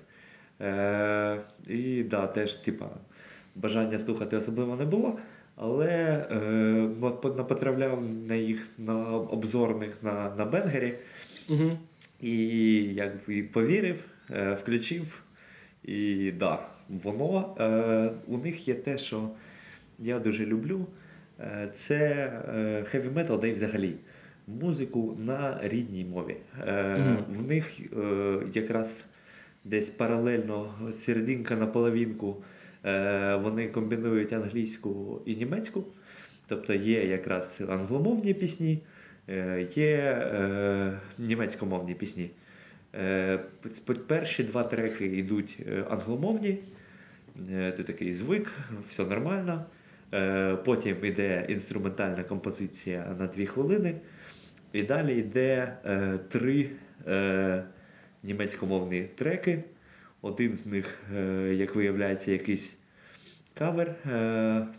Е, 0.60 1.40
І 1.66 2.02
да, 2.02 2.26
теж 2.26 2.52
типа, 2.52 2.86
бажання 3.54 3.98
слухати 3.98 4.36
особливо 4.36 4.76
не 4.76 4.84
було. 4.84 5.18
Але 5.56 5.86
е, 5.86 7.44
потрапляв 7.48 8.04
на 8.28 8.34
їх 8.34 8.68
на 8.78 9.08
обзорних 9.16 10.02
на 10.02 10.34
на 10.38 10.44
Бенгері. 10.44 10.94
Угу. 11.48 11.78
І 12.24 12.36
якби 12.94 13.42
повірив, 13.42 14.04
е, 14.30 14.54
включив. 14.54 15.22
І 15.84 16.32
да, 16.38 16.58
воно 16.88 17.56
е, 17.60 18.10
у 18.26 18.38
них 18.38 18.68
є 18.68 18.74
те, 18.74 18.98
що 18.98 19.30
я 19.98 20.18
дуже 20.18 20.46
люблю. 20.46 20.86
Е, 21.40 21.68
це 21.72 21.98
е, 22.48 22.84
heavy 22.94 23.12
metal, 23.12 23.40
да 23.40 23.46
й 23.46 23.52
взагалі 23.52 23.94
музику 24.46 25.16
на 25.24 25.58
рідній 25.62 26.04
мові. 26.04 26.36
Mm-hmm. 26.66 27.16
В 27.28 27.48
них 27.48 27.80
якраз 28.56 29.04
десь 29.64 29.88
паралельно 29.88 30.74
серединка 30.96 31.56
на 31.56 31.66
половинку 31.66 32.36
вони 33.42 33.68
комбінують 33.68 34.32
англійську 34.32 35.22
і 35.26 35.36
німецьку. 35.36 35.84
Тобто 36.46 36.74
є 36.74 37.06
якраз 37.06 37.60
англомовні 37.68 38.34
пісні, 38.34 38.78
є 39.74 40.22
німецькомовні 41.18 41.94
пісні. 41.94 42.30
Перші 44.06 44.44
два 44.44 44.64
треки 44.64 45.06
йдуть 45.06 45.58
англомовні, 45.90 46.58
ти 47.48 47.84
такий 47.86 48.14
звик, 48.14 48.52
все 48.88 49.04
нормально. 49.04 49.64
Потім 50.64 51.04
йде 51.04 51.46
інструментальна 51.48 52.24
композиція 52.24 53.16
на 53.18 53.26
дві 53.26 53.46
хвилини. 53.46 53.94
І 54.74 54.82
далі 54.82 55.18
йде 55.18 55.76
е, 55.84 56.18
три 56.28 56.70
е, 57.06 57.64
німецькомовні 58.22 59.02
треки. 59.02 59.64
Один 60.22 60.56
з 60.56 60.66
них, 60.66 60.98
е, 61.16 61.54
як 61.54 61.74
виявляється, 61.74 62.30
якийсь 62.32 62.76
кавер 63.54 63.88
е, 63.88 64.10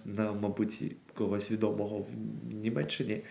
на, 0.06 0.32
мабуть, 0.42 0.96
когось 1.14 1.52
відомого 1.52 1.98
в 1.98 2.10
Німеччині 2.56 3.22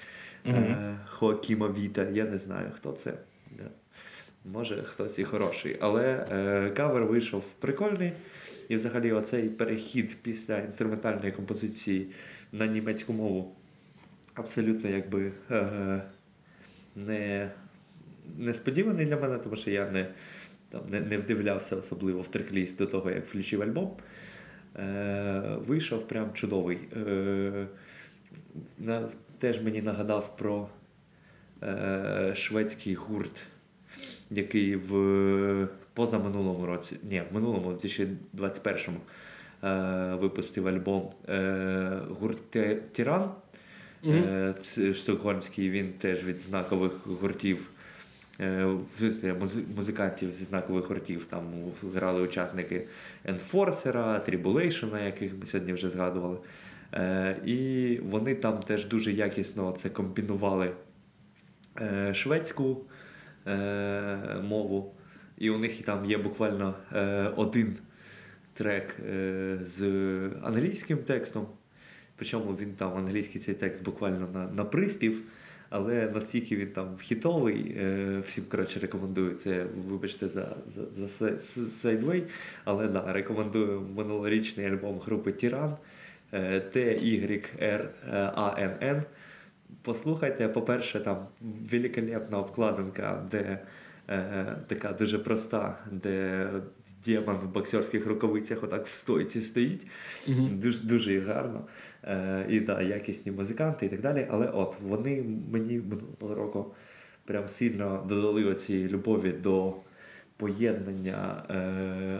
mm-hmm. 0.44 0.96
Хоакіма 1.06 1.68
Віта. 1.68 2.02
Я 2.02 2.24
не 2.24 2.38
знаю, 2.38 2.70
хто 2.76 2.92
це. 2.92 3.14
Може, 4.44 4.82
хтось 4.82 5.18
і 5.18 5.24
хороший. 5.24 5.76
Але 5.80 6.26
е, 6.30 6.70
кавер 6.70 7.04
вийшов 7.04 7.44
прикольний. 7.60 8.12
І 8.68 8.76
взагалі 8.76 9.12
оцей 9.12 9.48
перехід 9.48 10.16
після 10.22 10.58
інструментальної 10.58 11.32
композиції 11.32 12.06
на 12.52 12.66
німецьку 12.66 13.12
мову 13.12 13.56
абсолютно 14.34 14.90
якби. 14.90 15.32
Е, 15.50 16.02
не 16.96 17.50
несподіваний 18.38 19.06
для 19.06 19.16
мене, 19.16 19.38
тому 19.38 19.56
що 19.56 19.70
я 19.70 19.90
не 19.90 20.06
там, 20.70 20.80
не, 20.90 21.00
не 21.00 21.18
вдивлявся 21.18 21.76
особливо 21.76 22.20
в 22.20 22.28
трекліст 22.28 22.76
до 22.78 22.86
того, 22.86 23.10
як 23.10 23.26
включив 23.26 23.62
альбом. 23.62 23.90
Е, 24.76 25.56
Вийшов 25.66 26.08
прям 26.08 26.32
чудовий. 26.32 26.78
Е, 26.96 27.66
на, 28.78 29.08
Теж 29.38 29.62
мені 29.62 29.82
нагадав 29.82 30.36
про 30.36 30.68
е, 31.62 32.32
шведський 32.36 32.94
гурт, 32.94 33.36
який 34.30 34.76
в 34.76 35.68
позаминулому 35.94 36.66
році, 36.66 36.96
ні, 37.02 37.22
в 37.30 37.34
минулому 37.34 37.68
в 37.68 37.74
2021-му 37.74 39.00
е, 39.64 40.14
випустив 40.14 40.68
альбом 40.68 41.10
е, 41.28 42.00
гурт 42.20 42.56
Тіран. 42.92 43.30
Mm-hmm. 44.04 44.94
Стокгольмський 44.94 45.70
він 45.70 45.92
теж 45.92 46.24
від 46.24 46.38
знакових 46.38 46.92
гуртів, 47.06 47.70
е, 48.40 48.68
музикантів 49.76 50.32
зі 50.32 50.44
знакових 50.44 50.86
гуртів. 50.86 51.24
Там 51.24 51.42
грали 51.94 52.22
учасники 52.22 52.86
Enforcer, 53.26 53.94
Tribulation, 54.30 55.04
яких 55.04 55.32
ми 55.40 55.46
сьогодні 55.46 55.72
вже 55.72 55.90
згадували. 55.90 56.36
Е, 56.94 57.36
і 57.44 57.98
вони 58.02 58.34
там 58.34 58.60
теж 58.60 58.86
дуже 58.86 59.12
якісно 59.12 59.72
це 59.72 59.88
комбінували 59.88 60.72
шведську 62.12 62.80
мову. 64.42 64.94
І 65.38 65.50
у 65.50 65.58
них 65.58 65.82
там 65.82 66.04
є 66.04 66.18
буквально 66.18 66.74
один 67.36 67.76
трек 68.54 68.96
з 69.66 69.82
англійським 70.42 70.98
текстом. 70.98 71.46
Причому 72.16 72.56
він 72.60 72.72
там 72.72 72.96
англійський 72.96 73.40
цей 73.40 73.54
текст 73.54 73.84
буквально 73.84 74.28
на 74.34 74.48
на 74.48 74.64
приспів, 74.64 75.22
але 75.70 76.10
настільки 76.10 76.56
він 76.56 76.68
там 76.68 76.96
хітовий, 77.00 77.76
е, 77.78 78.22
всім 78.26 78.44
коротше 78.50 78.80
рекомендую 78.80 79.34
це, 79.34 79.66
вибачте, 79.88 80.28
за 80.28 80.56
за, 80.66 81.08
за 81.08 81.26
Sideway, 81.88 82.22
Але 82.64 82.88
да, 82.88 83.12
рекомендую 83.12 83.80
минулорічний 83.96 84.66
альбом 84.66 84.98
групи 84.98 85.32
Тіран 85.32 85.76
T-Y-R-A-N-N. 86.72 87.82
Послухайте, 89.82 90.48
по-перше, 90.48 91.00
там 91.00 91.26
великолепна 91.40 92.38
обкладинка, 92.38 93.26
де 93.30 93.58
е, 94.08 94.56
така 94.68 94.92
дуже 94.92 95.18
проста, 95.18 95.78
де 95.90 96.48
демон 97.04 97.36
в 97.36 97.52
боксерських 97.52 98.06
рукавицях 98.06 98.62
отак 98.62 98.86
в 98.86 98.94
стойці 98.94 99.40
стоїть. 99.40 99.86
Mm-hmm. 100.28 100.58
Дуже 100.58 100.78
дуже 100.78 101.20
гарно. 101.20 101.64
Е, 102.04 102.46
І 102.48 102.60
да, 102.60 102.82
якісні 102.82 103.32
музиканти 103.32 103.86
і 103.86 103.88
так 103.88 104.00
далі. 104.00 104.26
Але 104.30 104.46
от 104.46 104.76
вони 104.80 105.24
мені 105.52 105.80
минулого 105.80 106.34
року 106.34 106.74
прям 107.24 107.48
сильно 107.48 108.06
додали 108.08 108.44
оці 108.44 108.88
любові 108.88 109.32
до 109.32 109.74
поєднання 110.36 111.44
е, 111.50 111.54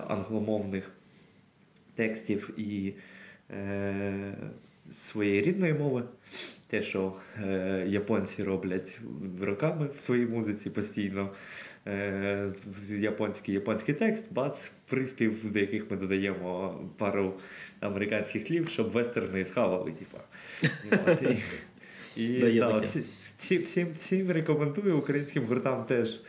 англомовних 0.09 0.91
текстів 1.95 2.51
і 2.57 2.89
е, 2.89 2.95
своєї 4.93 5.43
рідної 5.43 5.73
мови. 5.73 6.03
Те, 6.67 6.83
що 6.83 7.13
е, 7.45 7.85
японці 7.89 8.43
роблять 8.43 8.99
роками 9.41 9.89
в 9.99 10.03
своїй 10.03 10.27
музиці 10.27 10.71
постійно. 10.71 11.31
Е, 11.87 12.51
японський 12.89 13.55
японський 13.55 13.95
текст, 13.95 14.33
бац, 14.33 14.69
приспів, 14.89 15.53
до 15.53 15.59
яких 15.59 15.91
ми 15.91 15.97
додаємо 15.97 16.81
пару 16.99 17.35
американських 17.81 18.43
слів, 18.43 18.69
щоб 18.69 18.91
вестерни 18.91 19.45
схавали. 19.45 19.93
Типа. 19.93 20.19
І, 22.17 22.23
і 22.23 22.59
да, 22.59 22.83
всі, 23.39 23.59
всім, 23.59 23.89
всім 24.01 24.31
рекомендую 24.31 24.99
українським 24.99 25.45
гуртам 25.45 25.85
теж. 25.85 26.21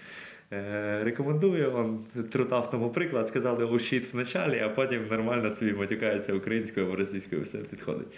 Е, 0.54 1.04
рекомендую 1.04 1.76
он 1.76 2.06
трутав 2.32 2.70
тому 2.70 2.90
приклад, 2.90 3.28
сказали 3.28 3.66
ущит 3.66 4.14
в 4.14 4.18
началі, 4.18 4.60
а 4.60 4.70
потім 4.70 5.08
нормально 5.08 5.52
собі 5.52 5.74
матюкаються 5.74 6.34
українською 6.34 6.86
або 6.86 6.96
російською, 6.96 7.42
все 7.42 7.58
підходить. 7.58 8.18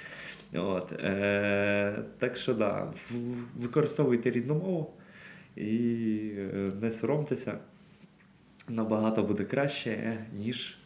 От, 0.53 0.91
е, 0.91 1.95
Так 2.17 2.37
що 2.37 2.53
да, 2.53 2.93
використовуйте 3.55 4.31
рідну 4.31 4.55
мову 4.55 4.93
і 5.55 6.31
е, 6.37 6.71
не 6.81 6.91
соромтеся, 6.91 7.57
набагато 8.69 9.23
буде 9.23 9.43
краще, 9.43 10.17
ніж 10.33 10.77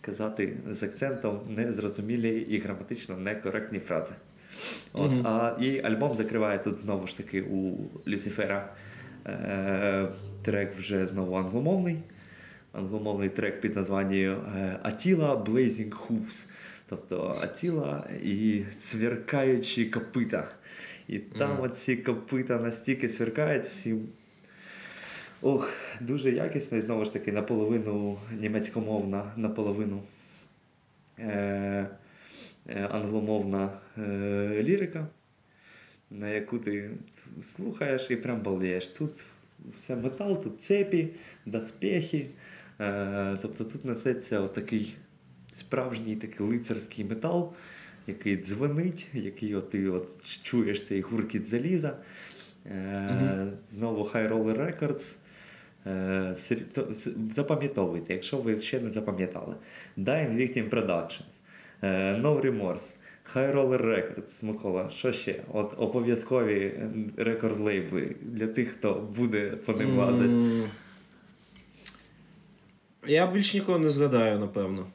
казати 0.00 0.56
з 0.70 0.82
акцентом 0.82 1.40
незрозумілі 1.48 2.40
і 2.40 2.58
граматично 2.58 3.16
некоректні 3.16 3.78
фрази. 3.78 4.14
От, 4.92 5.10
mm-hmm. 5.10 5.26
А 5.26 5.62
і 5.62 5.80
альбом 5.80 6.14
закриває 6.14 6.58
тут 6.58 6.76
знову 6.76 7.06
ж 7.06 7.16
таки 7.16 7.42
у 7.42 7.76
Люцифера 8.06 8.72
трек 10.42 10.74
вже 10.78 11.06
знову 11.06 11.34
англомовний. 11.34 11.96
Англомовний 12.72 13.28
трек 13.28 13.60
під 13.60 13.76
названням 13.76 14.38
Атіла 14.82 15.36
Blazing 15.36 15.90
Hooves. 15.90 16.44
Тобто 16.88 17.38
Атіла 17.42 18.04
і 18.22 18.62
сверкаючі 18.78 19.84
копита. 19.84 20.48
І 21.08 21.18
там 21.18 21.56
mm. 21.56 21.62
оці 21.62 21.96
копита 21.96 22.58
настільки 22.58 23.08
сверкають 23.08 23.64
всім. 23.64 24.08
Ох, 25.42 25.72
дуже 26.00 26.30
якісно 26.30 26.78
і 26.78 26.80
знову 26.80 27.04
ж 27.04 27.12
таки 27.12 27.32
наполовину 27.32 28.18
німецькомовна, 28.40 29.32
наполовину 29.36 30.02
е- 31.18 31.86
е- 32.68 32.88
англомовна 32.90 33.70
е- 33.98 34.62
лірика, 34.62 35.06
на 36.10 36.28
яку 36.28 36.58
ти 36.58 36.90
слухаєш 37.42 38.10
і 38.10 38.16
прям 38.16 38.40
балдієш. 38.40 38.86
Тут 38.86 39.10
все 39.74 39.96
метал, 39.96 40.42
тут 40.42 40.60
цепі, 40.60 41.08
доспехи. 41.46 42.26
Е- 42.80 43.38
тобто 43.42 43.64
тут 43.64 43.84
несеться 43.84 44.48
такий 44.48 44.94
справжній 45.52 46.16
такий 46.16 46.46
лицарський 46.46 47.04
метал 47.04 47.54
який 48.06 48.36
дзвонить, 48.36 49.06
який 49.12 49.54
от 49.54 49.70
ти 49.70 49.88
от 49.88 50.08
чуєш 50.42 50.86
цей 50.86 51.00
гуркіт 51.00 51.46
заліза. 51.46 51.96
Е, 52.66 53.46
Знову 53.68 54.04
High 54.04 54.28
Roller 54.28 54.56
Records. 54.56 55.12
Е, 55.86 56.36
запам'ятовуйте, 57.34 58.12
якщо 58.12 58.36
ви 58.36 58.60
ще 58.60 58.80
не 58.80 58.90
запам'ятали. 58.90 59.54
Dying 59.98 60.36
Victim 60.36 60.70
Productions, 60.70 61.22
No 62.22 62.40
Remorse, 62.40 62.88
High 63.34 63.54
Roller 63.54 63.82
Records, 63.86 64.44
Микола, 64.44 64.90
що 64.96 65.12
ще? 65.12 65.42
От 65.52 65.72
Обов'язкові 65.76 66.72
рекорд 67.16 67.60
лейбли 67.60 68.14
для 68.22 68.46
тих, 68.46 68.68
хто 68.70 69.08
буде 69.16 69.50
по 69.66 69.72
ним 69.72 69.98
лазити. 69.98 70.34
Я 73.06 73.26
більш 73.26 73.54
нікого 73.54 73.78
не 73.78 73.88
згадаю, 73.90 74.38
напевно. 74.38 74.86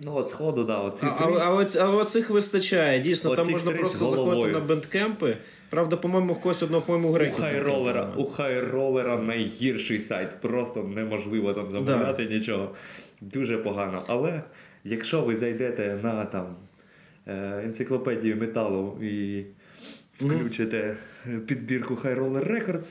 Ну, 0.00 0.14
от 0.14 0.28
сходу, 0.30 0.64
да, 0.64 0.78
оці 0.78 1.06
А, 1.06 1.08
а, 1.08 1.24
а, 1.38 1.54
оць- 1.54 1.76
а 1.80 1.90
оцих 1.96 2.30
вистачає. 2.30 3.00
Дійсно, 3.00 3.36
там 3.36 3.50
можна 3.50 3.72
просто 3.72 4.04
головою. 4.04 4.30
заходити 4.30 4.58
на 4.60 4.64
бендкемпи. 4.66 5.36
Правда, 5.70 5.96
по-моєму, 5.96 6.34
когось 6.34 6.62
одного, 6.62 6.82
по-моєму, 6.82 7.08
У 7.28 7.40
хайролера, 7.40 8.12
у 8.16 8.24
хайролера 8.24 9.16
найгірший 9.16 10.00
сайт. 10.00 10.40
Просто 10.40 10.82
неможливо 10.82 11.52
там 11.52 11.72
замовляти 11.72 12.24
нічого. 12.26 12.74
Дуже 13.20 13.58
погано. 13.58 14.02
Але 14.06 14.42
якщо 14.84 15.20
ви 15.22 15.36
зайдете 15.36 15.98
на 16.02 16.24
там 16.24 16.46
енциклопедію 17.64 18.36
металу 18.36 18.98
і 19.02 19.44
включите 20.20 20.96
підбірку 21.46 21.94
High 21.94 22.18
Roller 22.18 22.52
Records, 22.52 22.86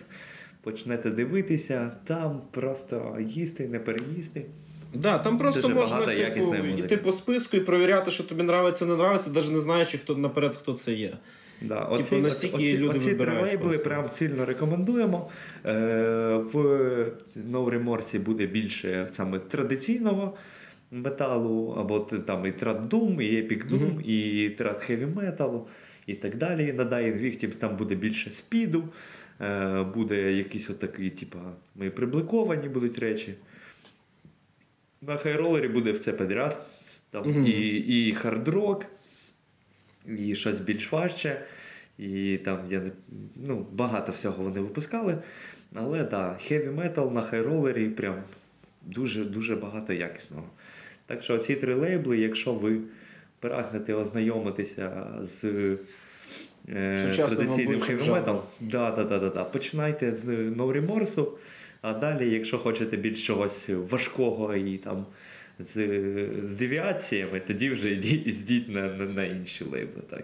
почнете 0.64 1.10
дивитися, 1.10 1.92
там 2.06 2.42
просто 2.52 3.18
їсти, 3.20 3.68
не 3.68 3.80
переїсти. 3.80 4.46
Да, 4.94 5.18
там 5.18 5.38
просто 5.38 5.62
Дуже 5.62 5.74
можна 5.74 6.06
типу, 6.06 6.56
йти 6.56 6.98
по 6.98 7.12
списку 7.12 7.58
і 7.58 7.60
перевіряти, 7.60 8.12
що 8.12 8.24
тобі 8.24 8.42
нравиться, 8.42 8.86
не 8.86 8.94
нравиться, 8.94 9.30
навіть 9.30 9.52
не 9.52 9.60
знаючи 9.60 9.98
хто 9.98 10.16
наперед, 10.16 10.56
хто 10.56 10.74
це 10.74 10.94
є. 10.94 11.14
Да, 11.62 11.98
Типу, 11.98 12.16
настільки 12.16 12.78
люди 12.78 12.98
оці 12.98 13.06
вибирають 13.06 13.50
три 13.50 13.58
лейбли 13.58 13.78
прям 13.78 14.10
сильно 14.10 14.46
рекомендуємо. 14.46 15.30
Е, 15.66 15.72
в 16.54 16.58
Remorse 17.36 18.20
буде 18.20 18.46
більше 18.46 19.08
саме 19.12 19.40
традиційного 19.40 20.34
металу, 20.92 21.76
або 21.78 22.00
там 22.00 22.46
і 22.46 22.52
Doom, 22.88 23.22
і 23.22 23.42
Epic 23.42 23.70
Doom, 23.70 24.02
і 24.02 24.50
Trad 24.50 24.92
Heavy 24.92 25.14
Metal, 25.14 25.62
і 26.08 26.14
так 26.14 26.38
далі. 26.38 26.74
На 26.74 26.86
Dying 26.86 27.22
Victims 27.22 27.56
там 27.56 27.78
буде 27.78 27.96
більше 27.96 28.30
спіду, 28.30 28.90
е, 29.42 29.84
буде 29.84 30.34
якісь 30.34 30.70
отакі, 30.70 31.10
типа, 31.10 31.40
ми 31.76 31.90
прибликовані 31.90 32.70
будуть 32.70 33.00
речі. 33.00 33.34
На 35.02 35.18
хайролері 35.18 35.68
буде 35.68 35.92
все 35.92 36.14
підряд. 36.14 36.66
Там 37.12 37.30
Мгм. 37.30 37.46
і, 37.48 37.78
і 37.78 38.14
хардрок, 38.14 38.86
і 40.08 40.36
щось 40.36 40.60
більш 40.60 40.92
важче. 40.92 41.42
І 41.98 42.38
там 42.38 42.60
я 42.70 42.80
не, 42.80 42.92
ну, 43.36 43.68
багато 43.72 44.12
всього 44.12 44.44
вони 44.44 44.60
випускали. 44.60 45.18
Але 45.74 46.00
так, 46.00 46.10
да, 46.10 46.56
heavy 46.56 46.76
metal 46.76 47.14
на 47.14 47.22
хайролері 47.22 47.90
прям 47.90 48.16
дуже-дуже 48.82 49.56
багато 49.56 49.94
якісного. 49.94 50.50
Так 51.08 51.24
що 51.24 51.38
ці 51.38 51.56
три 51.56 51.76
лейбли, 51.76 52.18
якщо 52.18 52.54
ви 52.54 52.80
прагнете 53.40 53.94
ознайомитися 53.94 55.08
з 55.22 55.44
е, 56.70 57.14
традиційним 57.16 57.80
metal, 57.80 58.40
да, 58.60 58.92
да, 58.92 59.04
да, 59.04 59.20
да, 59.20 59.30
да. 59.30 59.44
починайте 59.44 60.16
з 60.16 60.30
No 60.30 60.72
Remorse, 60.72 61.28
а 61.82 61.94
далі, 61.94 62.30
якщо 62.34 62.60
хочете 62.60 62.98
більш 62.98 63.26
чогось 63.26 63.70
важкого 63.90 64.56
і 64.56 64.78
там 64.78 65.06
з, 65.60 65.74
з 66.44 66.56
девіаціями, 66.56 67.40
тоді 67.40 67.70
вже 67.70 67.92
йдіть, 67.92 68.28
йдіть 68.28 68.70
на, 68.70 68.82
на, 68.82 69.06
на 69.06 69.24
інші 69.26 69.64
лейбли. 69.64 70.02
Так. 70.10 70.24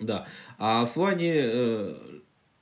Да. 0.00 0.26
А 0.58 0.82
в 0.82 0.94
плані 0.94 1.36
е, 1.36 1.86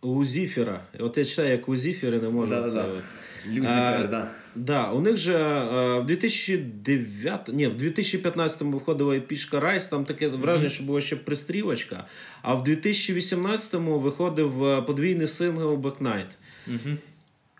Лузіфера, 0.02 0.80
от 0.98 1.18
я 1.18 1.24
читаю, 1.24 1.50
як 1.50 1.68
Лузіфери 1.68 2.20
не 2.20 2.28
можу 2.28 2.50
Да-да-да. 2.50 2.72
це. 2.72 2.80
от. 2.80 3.02
Е, 3.46 4.08
да. 4.10 4.30
Да, 4.56 4.92
у 4.92 5.00
них 5.00 5.16
же 5.16 5.34
е, 5.34 6.00
в 6.00 6.06
2009, 6.06 7.48
ні, 7.48 7.66
в 7.66 7.82
2015-му 7.82 8.72
виходила 8.78 9.16
епішка 9.16 9.60
Rise, 9.60 9.86
там 9.86 10.04
таке 10.04 10.28
враження, 10.28 10.68
що 10.68 10.84
була 10.84 11.00
ще 11.00 11.16
пристрілочка. 11.16 12.04
А 12.42 12.54
в 12.54 12.68
2018-му 12.68 13.98
виходив 13.98 14.64
е, 14.64 14.82
подвійний 14.82 15.26
сингл 15.26 15.74
Black 15.74 16.26
Mm-hmm. 16.70 16.96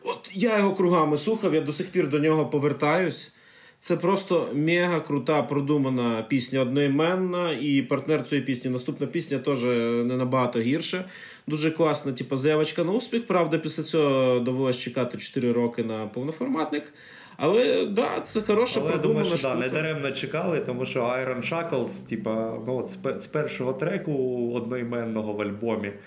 От 0.05 0.31
я 0.35 0.59
його 0.59 0.75
кругами 0.75 1.17
слухав, 1.17 1.55
я 1.55 1.61
до 1.61 1.73
сих 1.73 1.87
пір 1.87 2.09
до 2.09 2.19
нього 2.19 2.47
повертаюсь. 2.47 3.33
Це 3.79 3.97
просто 3.97 4.49
мега 4.55 5.01
крута 5.01 5.43
продумана 5.43 6.23
пісня 6.29 6.61
одноіменна, 6.61 7.53
і 7.53 7.83
партнер 7.83 8.23
цієї 8.23 8.47
пісні. 8.47 8.71
Наступна 8.71 9.07
пісня 9.07 9.39
теж 9.39 9.65
не 10.05 10.17
набагато 10.17 10.61
гірше. 10.61 11.05
Дуже 11.47 11.71
класна, 11.71 12.13
типу, 12.13 12.37
заявочка 12.37 12.85
на 12.85 12.93
успіх. 12.93 13.27
Правда, 13.27 13.59
після 13.59 13.83
цього 13.83 14.41
довелось 14.41 14.79
чекати 14.79 15.19
4 15.19 15.53
роки 15.53 15.85
на 15.85 16.07
повноформатник. 16.07 16.93
Але 17.37 17.87
да, 17.87 18.21
це 18.25 18.41
хороша 18.41 18.81
Але 18.81 18.91
продумана 18.91 19.21
думаю, 19.21 19.39
що 19.39 19.49
да, 19.49 19.55
не 19.55 19.69
даремно 19.69 20.13
чекали, 20.13 20.61
тому 20.61 20.87
що 20.87 21.01
Iron 21.01 21.53
Shackles, 21.53 22.09
типа, 22.09 22.59
ну, 22.67 22.77
от 22.77 23.21
з, 23.23 23.27
першого 23.27 23.73
треку 23.73 24.13
одноіменного 24.55 25.33
в 25.33 25.41
альбомі, 25.41 25.89
е, 25.89 25.99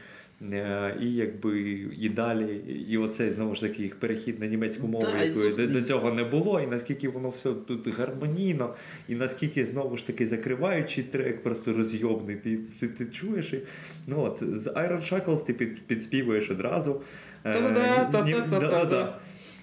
і 1.01 1.13
якби 1.13 1.59
і 1.99 2.09
далі, 2.09 2.55
і 2.89 2.97
оцей 2.97 3.31
знову 3.31 3.55
ж 3.55 3.61
таки 3.61 3.83
їх 3.83 3.95
перехід 3.95 4.39
на 4.39 4.47
німецьку 4.47 4.87
мову, 4.87 5.07
Да, 5.11 5.23
якої 5.23 5.53
до, 5.53 5.73
до 5.73 5.81
цього 5.81 6.11
не 6.11 6.23
було, 6.23 6.61
і 6.61 6.67
наскільки 6.67 7.09
воно 7.09 7.29
все 7.29 7.53
тут 7.67 7.87
гармонійно, 7.87 8.73
і 9.07 9.15
наскільки 9.15 9.65
знову 9.65 9.97
ж 9.97 10.07
таки 10.07 10.27
закриваючий 10.27 11.03
трек, 11.03 11.43
просто 11.43 11.73
розйобний. 11.73 12.35
Ти, 12.35 12.57
ти, 12.79 12.87
ти 12.87 13.05
чуєш 13.05 13.53
і 13.53 13.61
ну 14.07 14.21
от 14.21 14.37
з 14.41 14.67
Iron 14.67 15.11
Shackles 15.11 15.45
ти 15.45 15.53
під, 15.53 15.81
підспівуєш 15.81 16.51
одразу. 16.51 17.01
Е, 17.45 17.53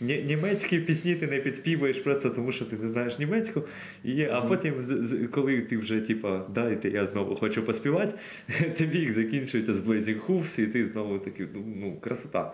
Німецькі 0.00 0.78
пісні 0.78 1.14
ти 1.14 1.26
не 1.26 1.38
підспівуєш 1.38 1.98
просто 1.98 2.30
тому, 2.30 2.52
що 2.52 2.64
ти 2.64 2.76
не 2.76 2.88
знаєш 2.88 3.18
німецьку. 3.18 3.62
І, 4.04 4.22
а 4.22 4.40
потім, 4.40 4.74
коли 5.32 5.60
ти 5.60 5.76
вже, 5.76 6.00
типа, 6.00 6.46
дайте, 6.54 6.88
я 6.88 7.06
знову 7.06 7.36
хочу 7.36 7.62
поспівати, 7.62 8.14
тобі 8.78 8.98
їх 8.98 9.14
закінчується 9.14 9.74
з 9.74 9.78
Blazing 9.78 10.26
Hooves, 10.26 10.60
і 10.60 10.66
ти 10.66 10.86
знову 10.86 11.18
такий, 11.18 11.46
ну, 11.54 11.64
ну, 11.76 11.96
красота. 12.00 12.52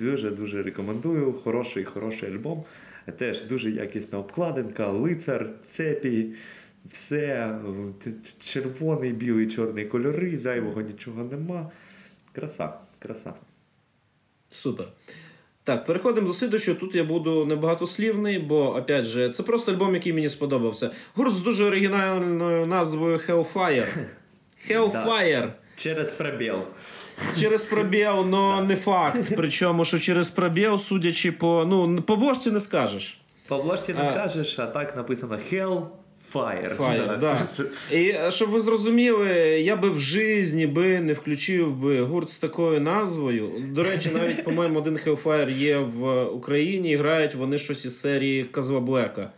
Дуже-дуже 0.00 0.62
рекомендую. 0.62 1.32
Хороший, 1.32 1.84
хороший 1.84 2.32
альбом. 2.32 2.64
Теж 3.18 3.44
дуже 3.44 3.70
якісна 3.70 4.18
обкладинка, 4.18 4.88
лицар, 4.88 5.50
цепі, 5.62 6.26
все, 6.92 7.58
червоний, 8.40 9.12
білий, 9.12 9.48
чорний 9.48 9.86
кольори, 9.86 10.36
зайвого 10.36 10.80
нічого 10.80 11.24
нема. 11.24 11.70
Краса, 12.32 12.72
краса. 12.98 13.34
Супер. 14.50 14.86
Так, 15.68 15.84
переходимо 15.84 16.26
до 16.26 16.32
слідчого. 16.32 16.78
Тут 16.80 16.94
я 16.94 17.04
буду 17.04 17.46
небагатослівний, 17.46 18.38
бо, 18.38 18.76
опять 18.76 19.04
же, 19.04 19.28
це 19.28 19.42
просто 19.42 19.72
альбом, 19.72 19.94
який 19.94 20.12
мені 20.12 20.28
сподобався. 20.28 20.90
Гурт 21.14 21.34
з 21.34 21.40
дуже 21.40 21.64
оригінальною 21.64 22.66
назвою 22.66 23.16
Hellfire. 23.16 23.86
Hellfire. 24.70 25.48
Через 25.76 26.10
пробіл. 26.10 26.54
Через 27.40 27.64
пробіл, 27.64 28.26
но 28.26 28.62
не 28.68 28.76
факт. 28.76 29.32
Причому, 29.36 29.84
що 29.84 29.98
через 29.98 30.28
пробіл, 30.28 30.78
судячи 30.78 31.32
по. 31.32 31.64
Ну, 31.68 32.02
по 32.02 32.16
бошці 32.16 32.50
не 32.50 32.60
скажеш. 32.60 33.20
По 33.48 33.56
обложці 33.56 33.94
не 33.94 34.02
А. 34.02 34.12
скажеш, 34.12 34.58
а 34.58 34.66
так 34.66 34.96
написано 34.96 35.38
Hell 35.52 35.86
Fire. 36.34 36.76
Fire, 36.76 37.18
да. 37.18 37.48
І 37.96 38.08
е, 38.08 38.30
щоб 38.30 38.50
ви 38.50 38.60
зрозуміли, 38.60 39.28
я 39.60 39.76
би 39.76 39.90
в 39.90 40.00
житті 40.00 40.66
би 40.66 41.00
не 41.00 41.12
включив 41.12 41.76
би 41.76 42.00
гурт 42.00 42.30
з 42.30 42.38
такою 42.38 42.80
назвою. 42.80 43.50
До 43.68 43.82
речі, 43.82 44.10
навіть, 44.14 44.44
по-моєму, 44.44 44.78
один 44.78 44.96
Hellfire 44.96 45.50
є 45.50 45.78
в 45.78 46.24
Україні 46.24 46.90
і 46.90 46.96
грають 46.96 47.34
вони 47.34 47.58
щось 47.58 47.84
із 47.84 48.00
серії 48.00 48.44
Казва 48.44 48.80
Блека. 48.80 49.30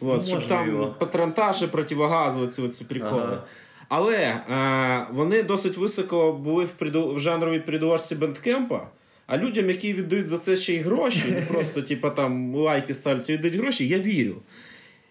От, 0.00 0.26
щоб 0.26 0.46
там 0.46 0.94
патронтаж 0.98 1.62
і 1.62 1.66
противогаз, 1.66 2.38
оці, 2.38 2.62
оці 2.62 2.84
приколи. 2.84 3.22
Ага. 3.22 3.42
Але 3.88 4.16
е, 4.16 5.06
вони 5.12 5.42
досить 5.42 5.76
високо 5.76 6.32
були 6.32 6.64
в, 6.64 6.68
приду... 6.68 7.14
в 7.14 7.20
жанровій 7.20 7.60
передоважці 7.60 8.14
бендкемпа. 8.14 8.86
А 9.26 9.38
людям, 9.38 9.68
які 9.68 9.92
віддають 9.92 10.26
за 10.26 10.38
це 10.38 10.56
ще 10.56 10.74
й 10.74 10.78
гроші, 10.78 11.30
не 11.30 11.40
просто 11.48 11.82
типа 11.82 12.10
там 12.10 12.54
лайки 12.54 12.94
ставлять, 12.94 13.30
а 13.30 13.32
віддають 13.32 13.56
гроші, 13.56 13.88
я 13.88 13.98
вірю. 13.98 14.36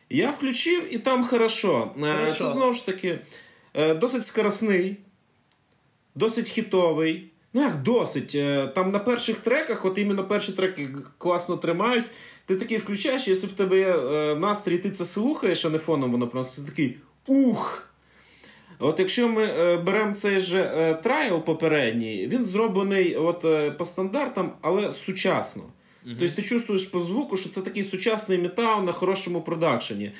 Я 0.10 0.32
включив, 0.32 0.94
і 0.94 0.98
там 0.98 1.24
хорошо. 1.24 1.92
Е, 1.98 2.14
Хорошо. 2.14 2.36
Це 2.36 2.48
знову 2.54 2.74
ж 2.74 2.86
таки 2.86 3.20
е, 3.74 3.94
досить 3.96 4.26
скоросний, 4.26 4.98
досить 6.16 6.50
хітовий. 6.50 7.32
Ну 7.54 7.62
як 7.62 7.82
досить. 7.82 8.36
Е, 8.36 8.68
Там 8.68 8.92
на 8.92 9.00
перших 9.00 9.40
треках, 9.40 9.86
от 9.86 9.98
іменно 9.98 10.28
перші 10.28 10.52
треки 10.52 10.90
класно 11.18 11.58
тримають. 11.58 12.06
Ти 12.46 12.56
такий 12.56 12.78
включаєш, 12.78 13.28
якщо 13.28 13.48
в 13.48 13.52
тебе 13.52 13.80
є 13.80 13.96
настрій, 14.36 14.78
ти 14.78 14.92
це 14.92 15.06
слухаєш, 15.06 15.66
а 15.66 15.70
не 15.70 15.78
фоном 15.78 16.12
воно 16.12 16.28
просто 16.28 16.62
ти 16.62 16.68
такий 16.70 16.98
ух! 17.26 17.84
От 18.80 19.00
якщо 19.00 19.28
ми 19.28 19.78
беремо 19.78 20.16
цей 20.16 20.40
же 20.40 21.00
трайл 21.04 21.42
попередній, 21.42 22.28
він 22.28 22.46
зроблений 22.46 23.16
от, 23.16 23.46
по 23.78 23.86
стандартам, 23.86 24.52
але 24.62 24.92
сучасно. 24.92 25.64
Тобто 26.20 26.36
ти 26.36 26.42
чувствуєш 26.42 26.84
по 26.84 27.00
звуку, 27.00 27.38
що 27.38 27.50
це 27.50 27.62
такий 27.62 27.84
сучасний 27.84 28.38
метал 28.38 28.84
на 28.84 28.92
хорошому 28.92 29.42
продакшені. 29.42 30.12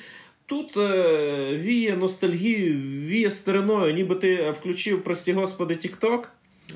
Тут 0.46 0.76
е, 0.76 1.56
віє 1.56 1.96
ностальгію, 1.96 2.74
віє 3.06 3.30
стариною, 3.30 3.94
ніби 3.94 4.14
ти 4.14 4.50
включив, 4.50 5.04
прості 5.04 5.32
господи, 5.32 5.74
TikTok. 5.74 6.24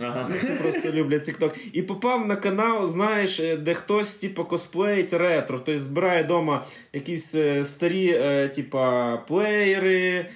Ага. 0.00 0.26
Ну, 0.30 0.36
Всі 0.42 0.52
просто 0.52 0.92
люблять 0.92 1.28
TikTok. 1.28 1.54
І 1.72 1.82
попав 1.82 2.26
на 2.26 2.36
канал, 2.36 2.86
знаєш, 2.86 3.40
е, 3.40 3.56
де 3.56 3.74
хтось, 3.74 4.18
типу, 4.18 4.44
косплеїть 4.44 5.12
ретро. 5.12 5.58
Тобто 5.58 5.80
збирає 5.80 6.22
вдома 6.22 6.64
якісь 6.92 7.34
е, 7.34 7.64
старі, 7.64 8.08
е, 8.08 8.48
типа, 8.48 9.16
плеєри, 9.16 10.26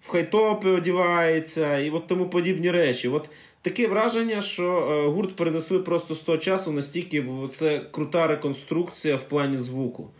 в 0.00 0.08
хайтопи 0.08 0.70
одівається 0.70 1.78
і 1.78 1.90
от 1.90 2.06
тому 2.06 2.28
подібні 2.28 2.70
речі. 2.70 3.08
От 3.08 3.30
таке 3.64 3.88
враження, 3.88 4.40
що 4.40 4.64
е, 5.06 5.08
гурт 5.08 5.36
перенесли 5.36 5.78
просто 5.78 6.14
з 6.14 6.20
того 6.20 6.38
часу, 6.38 6.72
настільки 6.72 7.20
в- 7.20 7.48
це 7.48 7.80
крута 7.90 8.26
реконструкція 8.26 9.16
в 9.16 9.22
плані 9.22 9.56
звуку. 9.56 10.10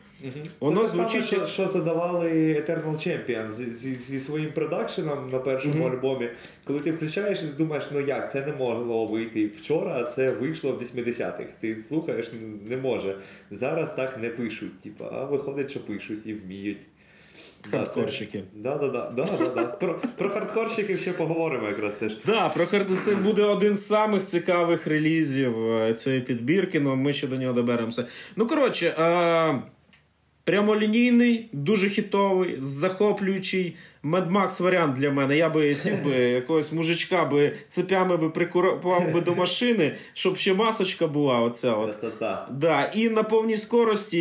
Воно 0.60 0.80
Це 0.80 0.86
те 0.86 0.90
саме, 0.96 1.08
звучить. 1.10 1.26
що, 1.26 1.46
що 1.46 1.68
задавали 1.68 2.28
Eternal 2.30 2.94
Champion 2.96 3.52
зі, 3.52 3.64
зі, 3.74 3.94
зі 3.94 4.20
своїм 4.20 4.52
продакшеном 4.52 5.30
на 5.30 5.38
першому 5.38 5.74
Мгм. 5.74 5.92
альбомі. 5.96 6.28
Коли 6.64 6.80
ти 6.80 6.92
включаєш 6.92 7.42
і 7.42 7.46
думаєш, 7.58 7.84
ну 7.92 8.00
як, 8.00 8.32
це 8.32 8.46
не 8.46 8.52
могло 8.52 9.06
вийти 9.06 9.46
вчора, 9.46 9.92
а 10.00 10.04
це 10.10 10.30
вийшло 10.30 10.72
в 10.72 10.78
80-х. 10.82 11.44
Ти 11.60 11.76
слухаєш, 11.88 12.30
ну, 12.42 12.48
не 12.70 12.76
може. 12.76 13.18
Зараз 13.50 13.94
так 13.94 14.18
не 14.22 14.28
пишуть, 14.28 14.80
типу, 14.80 15.04
а 15.12 15.24
виходить, 15.24 15.70
що 15.70 15.80
пишуть 15.80 16.26
і 16.26 16.34
вміють. 16.34 16.80
Хардкорщики. 17.70 18.42
Да, 18.54 18.76
да, 18.78 18.88
да, 18.88 19.10
да, 19.16 19.24
да, 19.38 19.48
да. 19.54 19.64
Про, 19.64 20.00
про 20.16 20.30
хардкорщиків 20.30 21.00
ще 21.00 21.12
поговоримо 21.12 21.68
якраз 21.68 21.94
теж. 21.94 22.12
Да, 22.26 22.48
про 22.48 22.64
Хард- 22.64 22.96
це 22.96 23.14
буде 23.14 23.42
один 23.42 23.76
з 23.76 23.86
самих 23.86 24.24
цікавих 24.24 24.86
релізів 24.86 25.70
е, 25.72 25.94
цієї 25.94 26.22
підбірки, 26.22 26.82
але 26.86 26.96
ми 26.96 27.12
ще 27.12 27.26
до 27.26 27.36
нього 27.36 27.52
доберемося. 27.52 28.06
Ну, 28.36 28.46
коротше, 28.46 28.86
е, 28.86 29.62
прямолінійний, 30.44 31.48
дуже 31.52 31.88
хітовий, 31.88 32.56
захоплюючий 32.58 33.76
Max 34.04 34.62
варіант 34.62 34.96
для 34.96 35.10
мене. 35.10 35.36
Я 35.36 35.48
би 35.48 35.74
сів 35.74 36.04
би 36.04 36.14
якогось 36.14 36.72
мужичка 36.72 37.24
би 37.24 37.52
цепями 37.68 38.16
би 38.16 38.30
прикурував 38.30 39.12
би 39.12 39.20
до 39.20 39.34
машини, 39.34 39.94
щоб 40.12 40.36
ще 40.36 40.54
масочка 40.54 41.06
була. 41.06 41.40
Оця 41.40 41.72
от. 41.74 41.94
Красота. 41.94 42.48
Да, 42.50 42.84
і 42.94 43.08
на 43.08 43.22
повній 43.22 43.56
скорості 43.56 44.16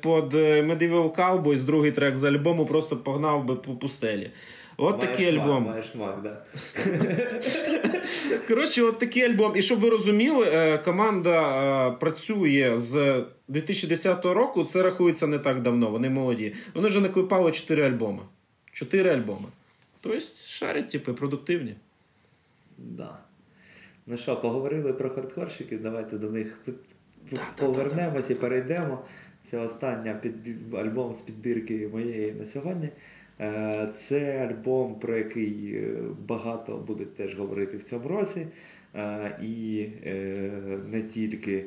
під 0.00 0.34
е, 0.34 0.62
Medieval 0.62 1.14
Cowboys, 1.14 1.58
другий 1.58 1.92
трек 1.92 2.16
з 2.16 2.24
альбому, 2.24 2.66
просто 2.66 2.96
погнав 2.96 3.44
би 3.44 3.54
по 3.54 3.72
пустелі. 3.74 4.30
От 4.78 5.02
Маєш 5.02 5.10
такий 5.10 5.32
мак, 5.32 5.46
альбом. 5.46 5.64
Маєш 5.64 5.94
мак, 5.94 6.22
да. 6.22 6.42
Коротше, 8.48 8.82
от 8.82 8.98
такий 8.98 9.22
альбом. 9.22 9.52
І 9.56 9.62
щоб 9.62 9.80
ви 9.80 9.90
розуміли, 9.90 10.46
е, 10.52 10.78
команда 10.78 11.88
е, 11.88 11.90
працює 11.90 12.72
з 12.76 13.24
2010 13.48 14.24
року. 14.24 14.64
Це 14.64 14.82
рахується 14.82 15.26
не 15.26 15.38
так 15.38 15.62
давно. 15.62 15.90
Вони 15.90 16.10
молоді. 16.10 16.54
Вони 16.74 16.88
вже 16.88 17.00
наклепали 17.00 17.52
4 17.52 17.86
альбоми. 17.86 18.18
4 18.76 19.10
альбоми. 19.10 19.48
Тобто 20.00 20.20
шарять, 20.20 20.90
типу, 20.90 21.14
продуктивні. 21.14 21.74
Да. 22.78 23.18
Ну 24.06 24.16
що, 24.16 24.36
поговорили 24.40 24.92
про 24.92 25.10
хардкорщиків, 25.10 25.82
давайте 25.82 26.18
до 26.18 26.30
них 26.30 26.58
повернемось 27.56 28.30
і 28.30 28.34
перейдемо. 28.34 29.04
Це 29.40 29.58
остання 29.58 30.14
під... 30.14 30.34
альбом 30.74 31.14
з 31.14 31.20
підбірки 31.20 31.88
моєї 31.92 32.32
на 32.32 32.46
сьогодні. 32.46 32.88
Е, 33.40 33.88
Це 33.92 34.48
альбом, 34.50 34.98
про 34.98 35.16
який 35.16 35.74
е, 35.74 35.96
багато 36.26 36.76
будуть 36.76 37.14
теж 37.14 37.34
говорити 37.34 37.76
в 37.76 37.82
цьому 37.82 38.08
році. 38.08 38.46
Е, 38.94 39.38
І 39.42 39.86
не 40.90 41.02
тільки 41.02 41.64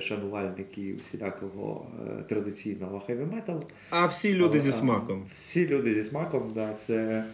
шанувальники 0.00 0.94
всілякого 0.94 1.86
е, 2.20 2.22
традиційного 2.22 3.00
хеві 3.00 3.24
металу. 3.24 3.60
А 3.90 4.06
всі 4.06 4.34
люди 4.34 4.50
Але, 4.52 4.60
зі 4.60 4.72
смаком. 4.72 5.24
Всі 5.34 5.68
люди 5.68 5.94
зі 5.94 6.02
смаком, 6.02 6.52
да, 6.54 6.74
це 6.74 7.24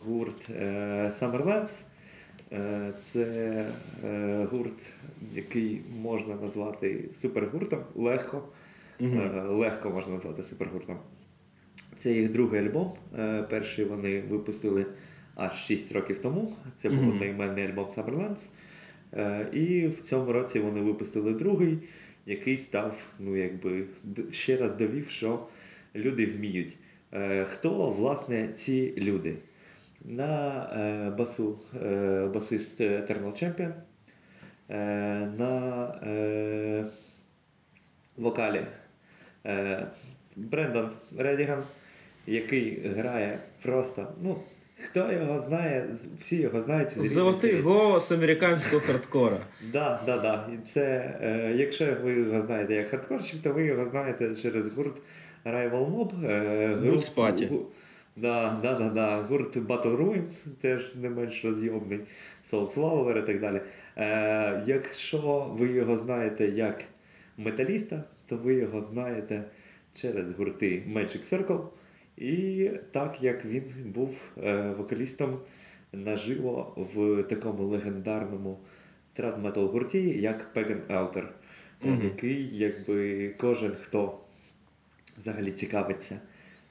гурт 0.00 0.50
е, 0.50 1.12
Summerlands. 1.20 1.80
Е, 2.52 2.92
це 2.98 3.24
е, 4.04 4.46
гурт, 4.50 4.92
який 5.32 5.80
можна 6.02 6.34
назвати 6.34 7.04
супергуртом. 7.12 7.80
Легко. 7.94 8.42
Е, 9.00 9.42
легко 9.48 9.90
можна 9.90 10.12
назвати 10.12 10.42
супергуртом. 10.42 10.96
Це 11.96 12.12
їх 12.12 12.32
другий 12.32 12.60
альбом. 12.60 12.92
Е, 13.18 13.42
перший 13.42 13.84
вони 13.84 14.20
випустили 14.20 14.86
аж 15.34 15.52
6 15.52 15.92
років 15.92 16.18
тому. 16.18 16.56
Це 16.76 16.88
був 16.90 17.08
одноіменний 17.08 17.66
альбом 17.66 17.84
Summerlands. 17.84 18.46
Е, 19.16 19.46
і 19.52 19.86
в 19.86 20.02
цьому 20.02 20.32
році 20.32 20.60
вони 20.60 20.80
випустили 20.80 21.32
другий, 21.32 21.78
який 22.26 22.56
став, 22.56 23.06
ну 23.18 23.36
якби 23.36 23.84
ще 24.30 24.56
раз 24.56 24.76
довів, 24.76 25.08
що 25.10 25.46
люди 25.94 26.26
вміють. 26.26 26.76
Е, 27.12 27.44
хто 27.44 27.90
власне 27.90 28.48
ці 28.48 28.94
люди? 28.96 29.34
На 30.04 30.62
е, 30.76 31.10
басу 31.10 31.58
басист 32.34 32.80
Eternal 32.80 33.32
Champion, 33.32 33.72
на 35.38 36.00
вокалі 38.16 38.66
Брендан 40.36 40.90
Редіган, 41.18 41.62
який 42.26 42.88
грає 42.88 43.38
просто, 43.62 44.12
ну, 44.22 44.36
хто 44.84 45.12
його 45.12 45.40
знає, 45.40 45.86
всі 46.20 46.36
його 46.36 46.62
знають. 46.62 47.00
Золотий 47.02 47.60
голос 47.60 48.12
американського 48.12 48.82
хардкора. 48.82 49.36
Да, 49.72 50.00
да, 50.06 50.18
да. 50.18 50.48
І 50.54 50.66
це, 50.66 50.82
е, 51.22 51.52
якщо 51.56 51.96
ви 52.04 52.12
його 52.12 52.40
знаєте 52.40 52.74
як 52.74 52.88
хардкорщик, 52.88 53.42
то 53.42 53.52
ви 53.52 53.64
його 53.64 53.86
знаєте 53.86 54.34
через 54.34 54.68
гурт 54.74 54.96
Rival 55.44 55.90
Mob. 55.94 56.26
Е, 56.30 56.76
Boots 56.82 57.14
Party. 57.14 57.48
гу- 57.48 57.66
Да, 58.16 58.58
да, 58.62 58.74
да, 58.74 58.88
да. 58.88 59.22
Гурт 59.22 59.56
Battle 59.56 59.96
Ruins, 59.96 60.46
теж 60.60 60.94
не 60.94 61.10
менш 61.10 61.44
розйомний, 61.44 62.00
Soul 62.52 62.74
Swallower 62.74 63.22
і 63.22 63.26
так 63.26 63.40
далі. 63.40 63.60
Е, 63.96 64.62
якщо 64.66 65.46
ви 65.58 65.66
його 65.68 65.98
знаєте 65.98 66.46
як 66.46 66.84
металіста, 67.36 68.04
то 68.26 68.36
ви 68.36 68.54
його 68.54 68.82
знаєте 68.84 69.42
через 69.92 70.30
гурти 70.30 70.82
Magic 70.94 71.32
Circle. 71.34 71.60
І 72.16 72.70
так 72.92 73.22
як 73.22 73.44
він 73.44 73.62
був 73.84 74.22
е, 74.42 74.74
вокалістом 74.78 75.38
наживо 75.92 76.88
в 76.94 77.22
такому 77.22 77.62
легендарному 77.62 78.58
трад-метал 79.14 79.66
гурті, 79.66 80.20
як 80.20 80.56
Pagan 80.56 80.80
е, 81.84 81.88
Мгм. 81.88 82.00
який, 82.04 82.58
якби 82.58 83.28
кожен, 83.38 83.72
хто 83.72 84.18
взагалі 85.16 85.50
цікавиться 85.50 86.20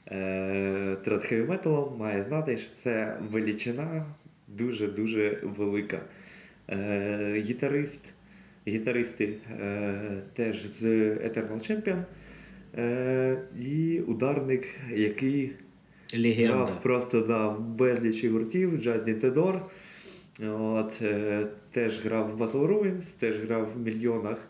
е, 0.08 0.98
трад 1.04 1.32
металом, 1.32 1.98
має 1.98 2.24
знати, 2.24 2.58
що 2.58 2.76
це 2.76 3.18
величина 3.32 4.06
дуже-дуже 4.48 5.40
велика. 5.44 6.02
Е, 6.70 7.34
гітарист, 7.38 8.14
гітаристи 8.68 9.34
теж 10.34 10.72
з 10.72 10.84
Eternal 11.16 11.72
Champion. 11.72 12.04
Е, 12.78 13.38
і 13.60 14.00
ударник, 14.00 14.68
який 14.96 15.52
Легенда. 16.14 16.54
грав 16.54 16.82
просто 16.82 17.22
да, 17.22 17.48
в 17.48 17.60
безлічі 17.60 18.30
гуртів, 18.30 18.82
Джазні 18.82 19.14
Тедор. 19.14 19.62
От, 20.50 20.94
е, 21.02 21.48
теж 21.72 22.06
грав 22.06 22.32
в 22.32 22.42
Battle 22.42 22.68
Ruins, 22.68 23.20
теж 23.20 23.40
грав 23.40 23.74
в 23.76 23.80
мільйонах 23.80 24.48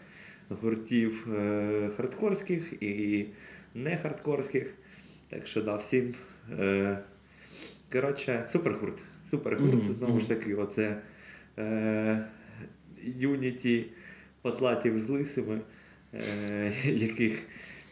гуртів 0.50 1.28
е, 1.36 1.90
хардкорських 1.98 2.74
і 2.84 3.26
не 3.76 3.98
хардкорських. 3.98 4.74
Так 5.30 5.48
що 5.48 5.62
да, 5.62 5.76
всім. 5.76 6.14
Е, 6.60 6.98
коротше, 7.92 8.46
супергурт. 8.48 9.00
Супергурт, 9.24 9.84
це 9.84 9.92
знову 9.92 10.20
ж 10.20 10.28
таки, 10.28 10.56
оце 10.56 11.02
е, 11.58 12.26
юніті 13.04 13.86
потлатів 14.42 15.00
з 15.00 15.10
лисими, 15.10 15.62
е, 16.14 16.72
яких 16.86 17.44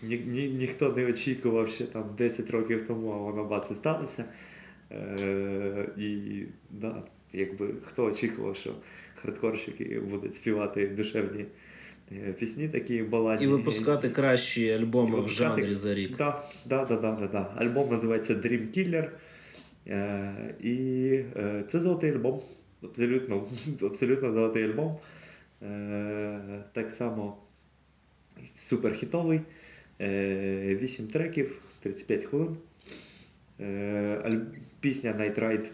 ні, 0.04 0.18
ні, 0.28 0.50
ніхто 0.50 0.94
не 0.94 1.06
очікував 1.06 1.70
ще 1.70 1.84
там 1.84 2.04
10 2.18 2.52
років 2.52 2.88
тому, 2.88 3.12
а 3.12 3.18
воно 3.18 3.44
бац 3.44 3.72
і 3.72 3.76
сталося. 3.76 4.26
Е, 4.92 5.88
і 5.98 6.44
да, 6.70 7.04
якби 7.34 7.74
хто 7.86 8.06
очікував, 8.06 8.56
що 8.56 8.76
хардкорщики 9.16 10.00
будуть 10.00 10.36
співати 10.36 10.88
душевні 10.88 11.46
е, 12.12 12.34
пісні, 12.34 12.70
такі 12.70 13.04
баладні. 13.04 13.46
І 13.46 13.50
випускати 13.50 14.10
кращі 14.10 14.72
альбоми 14.72 15.22
в 15.22 15.30
жанрі 15.30 15.76
за 15.76 15.94
рік. 15.94 16.18
Да, 16.18 16.44
да, 16.66 16.86
да, 16.86 16.96
да, 16.96 17.12
да, 17.12 17.28
да. 17.28 17.54
Альбом 17.58 17.90
називається 17.90 18.34
Dream 18.34 18.78
Killer. 18.78 19.10
Е, 19.88 20.56
і 20.60 21.10
е, 21.36 21.64
це 21.68 21.80
золотий 21.80 22.12
альбом. 22.12 22.42
Абсолютно, 22.84 23.48
абсолютно 23.82 24.32
золотий 24.32 24.64
альбом. 24.64 24.98
Е, 25.62 26.64
так 26.74 26.92
само 26.92 27.38
суперхітовий. 28.54 29.42
Е, 30.02 30.78
8 30.82 31.08
треків, 31.08 31.62
35 31.80 32.24
хвилин. 32.24 32.58
Е, 33.60 34.42
пісня 34.80 35.12
Night 35.12 35.40
Ride. 35.40 35.66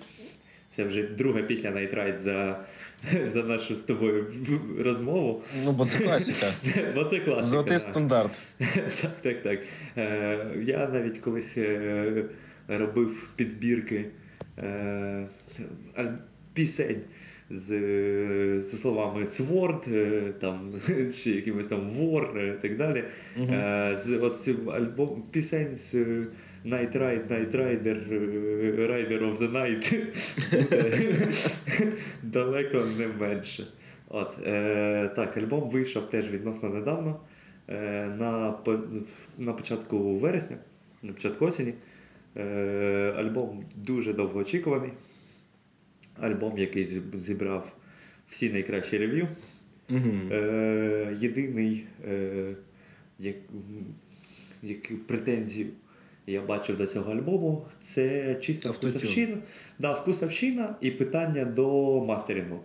Це 0.69 0.83
вже 0.83 1.03
друга 1.03 1.41
пісня 1.41 1.71
Night 1.71 1.95
Ride 1.95 2.17
за, 2.17 2.65
за 3.31 3.43
нашу 3.43 3.75
з 3.75 3.79
тобою 3.79 4.27
розмову. 4.79 5.43
Ну, 5.63 5.71
бо 5.71 5.85
це 5.85 5.99
класика. 5.99 6.47
Бо 6.95 7.03
це 7.03 7.19
класика. 7.19 7.43
Золотий 7.43 7.79
стандарт. 7.79 8.41
Так, 9.01 9.11
так, 9.21 9.43
так. 9.43 9.59
Е, 9.97 10.47
я 10.63 10.87
навіть 10.87 11.17
колись 11.17 11.57
е, 11.57 12.25
робив 12.67 13.29
підбірки 13.35 14.05
е, 14.57 15.27
пісень 16.53 17.01
з, 17.49 17.71
е, 17.71 18.61
зі 18.61 18.77
словами 18.77 19.23
Sword, 19.23 19.93
е, 19.95 20.33
там, 20.39 20.73
ще 21.11 21.31
якимось 21.31 21.67
там 21.67 21.89
War 21.89 22.57
і 22.57 22.61
так 22.61 22.77
далі. 22.77 23.03
Мгм. 23.37 23.53
Е, 23.53 23.97
з 23.97 24.17
от 24.17 24.39
цим 24.39 24.69
альбом 24.69 25.23
пісень 25.31 25.75
з 25.75 25.95
е, 25.95 26.27
Night 26.65 26.97
Ride, 26.97 27.27
Night 27.27 27.51
Rider, 27.55 28.13
е, 28.13 28.87
Rider 28.87 29.19
of 29.31 29.37
the 29.37 29.51
Night. 29.51 30.05
Далеко 32.23 32.83
не 32.97 33.07
менше. 33.07 33.67
От, 34.09 34.33
е, 34.45 35.09
так, 35.15 35.37
альбом 35.37 35.69
вийшов 35.69 36.09
теж 36.09 36.29
відносно 36.29 36.69
недавно. 36.69 37.19
е, 37.67 38.07
на, 38.19 38.55
на 39.37 39.53
початку 39.53 40.17
вересня, 40.17 40.57
на 41.03 41.13
початку 41.13 41.45
осені. 41.45 41.73
Е, 42.37 43.13
Альбом 43.17 43.65
дуже 43.75 44.13
довгоочікуваний. 44.13 44.91
Альбом, 46.21 46.57
який 46.57 47.01
зібрав 47.13 47.75
всі 48.29 48.49
найкращі 48.49 48.97
рев'ю. 48.97 49.27
Угу. 49.89 50.31
Е, 50.31 51.17
єдиний, 51.19 51.85
е, 52.07 52.55
як, 53.19 53.35
як 54.63 55.07
претензію 55.07 55.67
я 56.27 56.41
бачив 56.41 56.77
до 56.77 56.87
цього 56.87 57.11
альбому, 57.11 57.65
це 57.79 58.35
чиста 58.35 58.69
Автотюн. 58.69 58.89
вкусовщина. 58.89 59.37
Да, 59.79 59.93
вкусовщина 59.93 60.75
і 60.81 60.91
питання 60.91 61.45
до 61.45 61.99
мастерингу. 62.05 62.59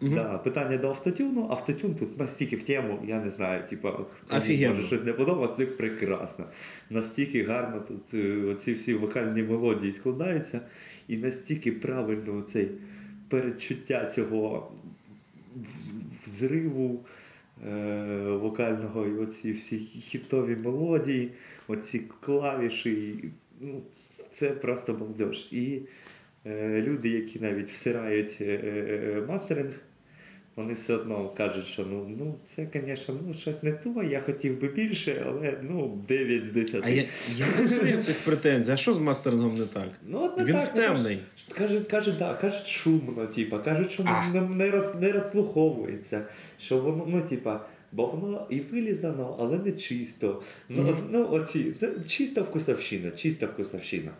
Мгм. 0.00 0.14
Да, 0.14 0.38
питання 0.38 0.78
до 0.78 0.88
автотюну. 0.88 1.46
Автотюн 1.50 1.94
тут 1.94 2.18
настільки 2.18 2.56
в 2.56 2.62
тему, 2.62 2.98
я 3.06 3.20
не 3.20 3.30
знаю, 3.30 3.62
типа, 3.70 3.98
може 4.32 4.86
щось 4.86 5.04
не 5.04 5.12
подобається, 5.12 5.56
це 5.56 5.66
прекрасно. 5.66 6.44
Настільки 6.90 7.44
гарно 7.44 7.80
тут 7.88 8.14
е, 8.14 8.44
оці 8.44 8.72
всі 8.72 8.94
вокальні 8.94 9.42
мелодії 9.42 9.92
складаються, 9.92 10.60
і 11.08 11.16
настільки 11.16 11.72
правильно 11.72 12.42
цей 12.42 12.68
передчуття 13.34 14.06
цього 14.06 14.72
взриву 16.26 17.04
е, 17.66 18.22
вокального, 18.40 19.06
і 19.06 19.14
оці 19.14 19.52
всі 19.52 19.78
хітові 19.78 20.56
мелодії, 20.56 21.30
оці 21.68 22.02
клавіші. 22.20 23.24
Ну, 23.60 23.82
це 24.30 24.50
просто 24.50 24.92
балдеж. 24.92 25.48
І 25.52 25.80
е, 26.46 26.82
люди, 26.82 27.08
які 27.08 27.40
навіть 27.40 27.68
всирають 27.68 28.38
е, 28.40 28.44
е, 28.64 29.24
мастеринг, 29.28 29.80
вони 30.56 30.74
все 30.74 30.94
одно 30.94 31.28
кажуть, 31.28 31.66
що 31.66 31.86
ну, 31.90 32.16
ну 32.18 32.34
це, 32.44 32.68
звісно, 32.74 33.20
ну, 33.26 33.34
щось 33.34 33.62
не 33.62 33.72
то, 33.72 34.02
я 34.02 34.20
хотів 34.20 34.60
би 34.60 34.68
більше, 34.68 35.26
але 35.26 35.58
ну, 35.62 35.98
9 36.08 36.44
з 36.44 36.52
10. 36.52 36.80
А 36.84 36.88
я, 36.88 37.04
я 37.36 37.46
не 37.56 37.62
розумію 37.62 38.02
цих 38.02 38.24
претензій. 38.24 38.72
А 38.72 38.76
що 38.76 38.94
з 38.94 38.98
мастерингом 38.98 39.58
не 39.58 39.66
так? 39.66 39.88
Ну, 40.06 40.24
от 40.24 40.38
не 40.38 40.44
Він 40.44 40.54
так, 40.54 40.72
ну, 40.74 40.82
втемний. 40.82 41.18
Кажуть, 41.54 41.88
кажуть, 41.88 42.18
да, 42.18 42.34
кажуть 42.34 42.66
шумно, 42.66 43.26
типа, 43.26 43.58
кажуть, 43.58 43.90
що 43.90 44.04
А. 44.06 44.28
не, 44.28 44.40
не, 44.40 44.70
роз, 44.70 44.94
не 44.94 45.12
розслуховується, 45.12 46.24
що 46.58 46.78
воно, 46.78 47.04
ну, 47.08 47.20
типа, 47.20 47.60
бо 47.92 48.06
воно 48.06 48.46
і 48.50 48.60
вилізано, 48.60 49.36
але 49.40 49.58
не 49.58 49.72
чисто. 49.72 50.42
Ну, 50.68 50.88
от, 50.90 50.96
ну 51.10 51.28
оці, 51.30 51.72
це 51.80 51.92
чиста 52.08 52.42
вкусовщина, 52.42 53.10
чиста 53.10 53.46
вкусовщина. 53.46 54.10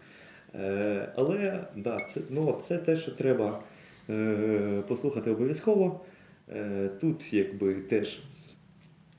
Е, 0.54 1.12
але 1.16 1.64
да, 1.76 1.96
це, 1.96 2.20
ну, 2.30 2.60
це 2.68 2.78
те, 2.78 2.96
що 2.96 3.10
треба 3.10 3.62
е, 4.10 4.82
послухати 4.88 5.30
обов'язково. 5.30 6.00
Е, 6.48 6.90
тут 7.00 7.32
якби 7.32 7.74
теж 7.74 8.18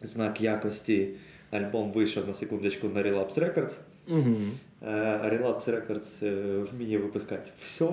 знак 0.02 0.42
якості. 0.42 1.10
Альбом 1.52 1.92
вийшов 1.92 2.28
на 2.28 2.34
секундочку 2.34 2.88
на 2.88 3.04
Relapse 3.04 3.40
Records. 3.40 3.74
Угу. 4.08 4.36
Relapse 5.26 5.66
Records 5.70 6.26
е, 6.26 6.64
вміє 6.72 6.98
випускати 6.98 7.52
все. 7.64 7.90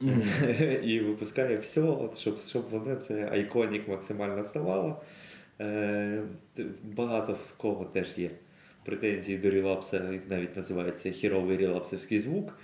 Мгм. 0.00 0.22
і 0.82 1.00
випускає 1.00 1.56
все, 1.56 1.80
от, 1.80 2.18
щоб, 2.18 2.40
щоб 2.40 2.68
воно 2.70 2.96
це 2.96 3.28
iconic 3.32 3.88
максимально 3.88 4.44
ставало. 4.44 5.00
Е, 5.60 6.22
багато 6.82 7.32
в 7.32 7.56
кого 7.56 7.84
теж 7.84 8.08
є 8.18 8.30
претензії 8.84 9.38
до 9.38 9.50
Relapse 9.50 9.98
а, 9.98 10.12
їх 10.12 10.22
навіть 10.30 10.56
називається 10.56 11.10
хєровий 11.10 11.56
релапсовський 11.56 12.20
звук. 12.20 12.58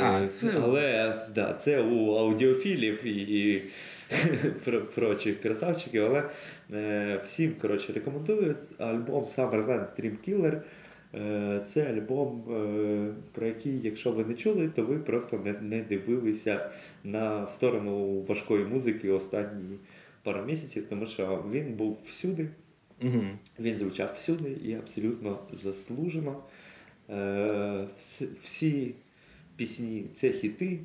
А, 0.00 0.26
це- 0.26 0.52
Але 0.62 1.14
да, 1.34 1.54
це 1.54 1.82
у 1.82 2.14
аудіофілів 2.14 3.06
і, 3.06 3.10
і 3.22 3.62
про- 4.64 4.80
прочих 4.86 5.40
красавчиків. 5.40 6.04
Але 6.04 6.30
е, 6.72 7.20
всім 7.24 7.54
коротше, 7.60 7.92
рекомендую 7.92 8.56
альбом 8.78 9.24
Sumerlands 9.24 9.80
Dreamkiller. 9.80 10.60
Е, 11.14 11.60
Це 11.64 11.82
альбом, 11.92 12.44
е, 12.50 13.14
про 13.32 13.46
який, 13.46 13.80
якщо 13.80 14.12
ви 14.12 14.24
не 14.24 14.34
чули, 14.34 14.68
то 14.68 14.82
ви 14.82 14.98
просто 14.98 15.38
не, 15.44 15.52
не 15.52 15.80
дивилися 15.82 16.70
на 17.04 17.44
в 17.44 17.50
сторону 17.52 18.20
важкої 18.28 18.64
музики 18.64 19.10
останні 19.10 19.76
пару 20.22 20.44
місяців, 20.44 20.86
тому 20.88 21.06
що 21.06 21.44
він 21.52 21.72
був 21.74 21.98
всюди, 22.06 22.48
Угу. 23.02 23.22
він 23.60 23.76
звучав 23.76 24.12
всюди 24.16 24.50
і 24.64 24.74
абсолютно 24.74 25.38
заслужено. 25.62 26.42
Е, 27.10 27.84
всі, 27.98 28.28
всі 28.42 28.94
пісні 29.56 30.04
це 30.12 30.30
хіти, 30.30 30.78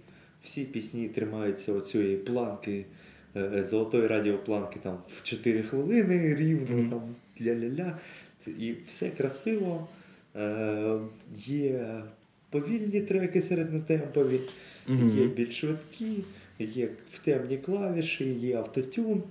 всі 0.44 0.64
пісні 0.64 1.08
тримаються 1.10 1.74
оцієї 1.74 2.18
планки, 2.18 2.86
золотої 3.64 4.08
радіопланки 4.08 4.80
там 4.84 4.98
в 5.18 5.24
4 5.24 5.64
хвилини 5.64 6.36
рівно, 6.36 6.78
Мгм. 6.78 6.90
там 6.90 7.02
ля-ля-ля. 7.42 7.98
І 8.48 8.74
все 8.88 9.10
красиво. 9.10 9.88
Е, 10.36 11.00
є 11.36 12.02
повільні 12.50 13.02
треки 13.02 13.42
середньотемпові, 13.42 14.40
Мгм. 14.88 15.20
є 15.20 15.28
більш 15.28 15.60
швидкі, 15.60 16.24
є 16.60 16.90
втемні 17.12 17.58
клавіші, 17.58 18.34
є 18.34 18.58
автотюн, 18.58 19.24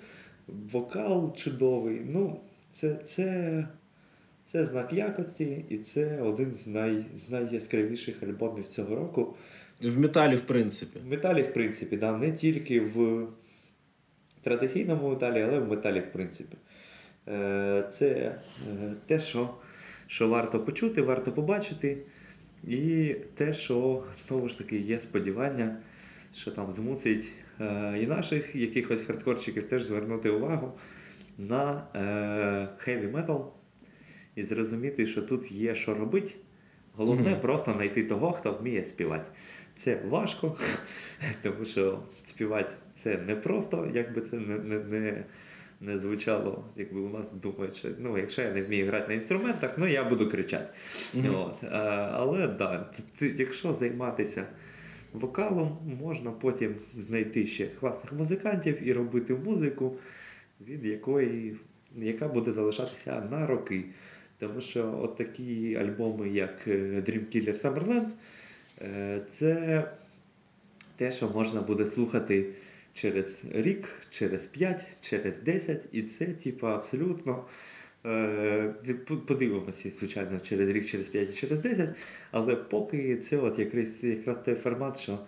вокал 0.73 1.37
чудовий. 1.37 2.01
Ну, 2.13 2.37
це, 2.71 2.95
це, 2.95 3.67
це 4.45 4.65
знак 4.65 4.93
якості, 4.93 5.65
і 5.69 5.77
це 5.79 6.21
один 6.21 6.55
з, 6.57 6.67
най, 6.67 7.05
з 7.17 7.31
найяскравіших 7.31 8.23
альбомів 8.23 8.65
цього 8.65 8.97
року. 8.97 9.35
В 9.83 9.99
металі, 9.99 10.37
в 10.37 10.41
принципі. 10.41 10.99
В 11.07 11.11
металі, 11.11 11.43
в 11.43 11.53
принципі, 11.53 11.97
да, 11.97 12.17
не 12.19 12.33
тільки 12.33 12.81
в 12.81 13.27
традиційному 14.43 15.09
металі, 15.09 15.43
але 15.43 15.59
в 15.59 15.69
металі, 15.69 16.01
в 16.01 16.13
принципі. 16.13 16.57
Е, 17.29 17.89
Це 17.91 18.09
е, 18.09 18.37
те, 19.07 19.19
що, 19.19 19.51
що 20.07 20.29
варто 20.29 20.61
почути, 20.61 21.03
варто 21.03 21.33
побачити. 21.33 21.99
І 22.65 23.15
те, 23.35 23.53
що 23.53 24.05
знову 24.17 24.49
ж 24.49 24.59
таки 24.59 24.77
є 24.79 25.01
сподівання, 25.01 25.77
що 26.35 26.51
там 26.51 26.73
змусить 26.73 27.29
е, 27.61 27.99
і 28.03 28.07
наших 28.07 28.57
якихось 28.57 29.03
хардкорщиків 29.03 29.63
теж 29.63 29.83
звернути 29.83 30.31
увагу 30.31 30.73
на 31.39 31.83
хеві 32.79 33.07
метал 33.07 33.53
і 34.35 34.43
зрозуміти, 34.43 35.07
що 35.07 35.23
тут 35.23 35.53
є 35.53 35.75
що 35.75 35.95
робити. 35.95 36.33
Головне 36.97 37.31
Мгм. 37.31 37.41
просто 37.41 37.73
знайти 37.73 38.05
того, 38.05 38.33
хто 38.33 38.53
вміє 38.53 38.85
співати. 38.85 39.31
Це 39.75 40.01
важко, 40.09 40.57
тому 41.43 41.65
що 41.65 42.03
співати 42.25 42.71
це 43.03 43.19
не 43.27 43.37
просто, 43.37 43.91
якби 43.95 44.21
це 44.21 44.37
не, 44.37 44.59
не, 44.59 44.79
не, 44.79 45.25
не 45.81 45.99
звучало, 45.99 46.65
якби 46.77 47.01
у 47.01 47.09
нас 47.09 47.33
думають, 47.33 47.77
що 47.77 47.89
ну, 47.99 48.19
якщо 48.19 48.43
я 48.43 48.53
не 48.53 48.63
вмію 48.63 48.87
грати 48.87 49.09
на 49.09 49.15
інструментах, 49.15 49.75
ну 49.79 49.87
я 49.87 50.05
буду 50.05 50.31
кричати. 50.31 50.67
Мгм. 51.15 51.35
От. 51.35 51.65
А, 51.65 51.77
але 52.15 52.49
да, 52.49 52.79
т- 52.79 53.03
т- 53.19 53.43
якщо 53.43 53.73
займатися 53.73 54.47
вокалом, 55.13 55.79
можна 56.01 56.31
потім 56.31 56.75
знайти 56.97 57.47
ще 57.47 57.67
класних 57.67 58.13
музикантів 58.13 58.89
і 58.89 58.93
робити 58.93 59.35
музику, 59.35 59.97
від 60.67 60.85
якої, 60.85 61.57
яка 61.97 62.29
буде 62.29 62.53
залишатися 62.53 63.23
на 63.31 63.47
роки. 63.47 63.85
Тому 64.39 64.61
що 64.61 64.99
от 65.03 65.17
такі 65.17 65.77
альбоми, 65.77 66.29
як 66.29 66.55
е, 66.67 66.71
Dream 66.81 67.37
Killer 67.37 67.63
Summerland, 67.63 68.09
е, 68.83 69.21
це 69.31 69.85
те, 70.97 71.13
що 71.13 71.29
можна 71.29 71.61
буде 71.61 71.87
слухати 71.87 72.47
через 72.95 73.43
рік, 73.53 73.89
через 74.11 74.47
5, 74.47 74.87
через 75.01 75.39
10, 75.39 75.89
і 75.93 76.03
це, 76.03 76.27
типу, 76.27 76.67
абсолютно. 76.67 77.45
е, 78.07 78.75
Подивимося, 79.27 79.91
звичайно, 79.91 80.41
через 80.41 80.69
рік, 80.69 80.87
через 80.87 81.09
5 81.09 81.31
і 81.31 81.33
через 81.33 81.59
10, 81.59 81.89
але 82.31 82.57
поки 82.57 83.17
це 83.17 83.37
от 83.39 83.59
якраз, 83.59 84.05
якраз 84.05 84.37
той 84.45 84.55
формат, 84.55 84.99
що 84.99 85.19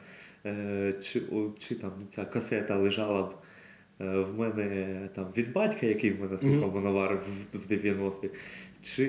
е, 0.47 0.95
чи, 1.03 1.23
чи 1.59 1.75
там 1.75 1.93
ця 2.09 2.25
касета 2.25 2.77
лежала 2.77 3.23
б 3.23 3.35
е, 4.01 4.21
в 4.21 4.39
мене 4.39 5.09
там 5.15 5.27
від 5.37 5.53
батька, 5.53 5.87
який 5.87 6.11
в 6.11 6.21
мене 6.21 6.39
слухав 6.39 6.75
Мановар 6.75 7.15
в, 7.53 7.59
в 7.59 7.73
90-х, 7.73 8.29
чи 8.83 9.05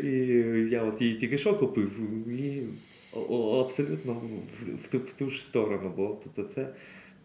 я 0.70 0.84
от 0.84 1.02
її 1.02 1.16
тільки 1.16 1.38
що 1.38 1.56
купив, 1.56 2.00
і 2.30 2.64
абсолютно 3.62 4.14
в, 4.14 4.76
в, 4.84 4.88
ту, 4.88 4.98
в 5.00 5.14
ту 5.14 5.30
ж 5.30 5.44
сторону 5.44 5.90
було. 5.90 6.22
Тобто 6.24 6.44
це 6.54 6.68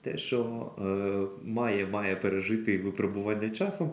те, 0.02 0.18
що 0.18 0.70
е, 0.78 0.82
має, 1.44 1.86
має 1.86 2.16
пережити 2.16 2.78
випробування 2.78 3.50
часом, 3.50 3.92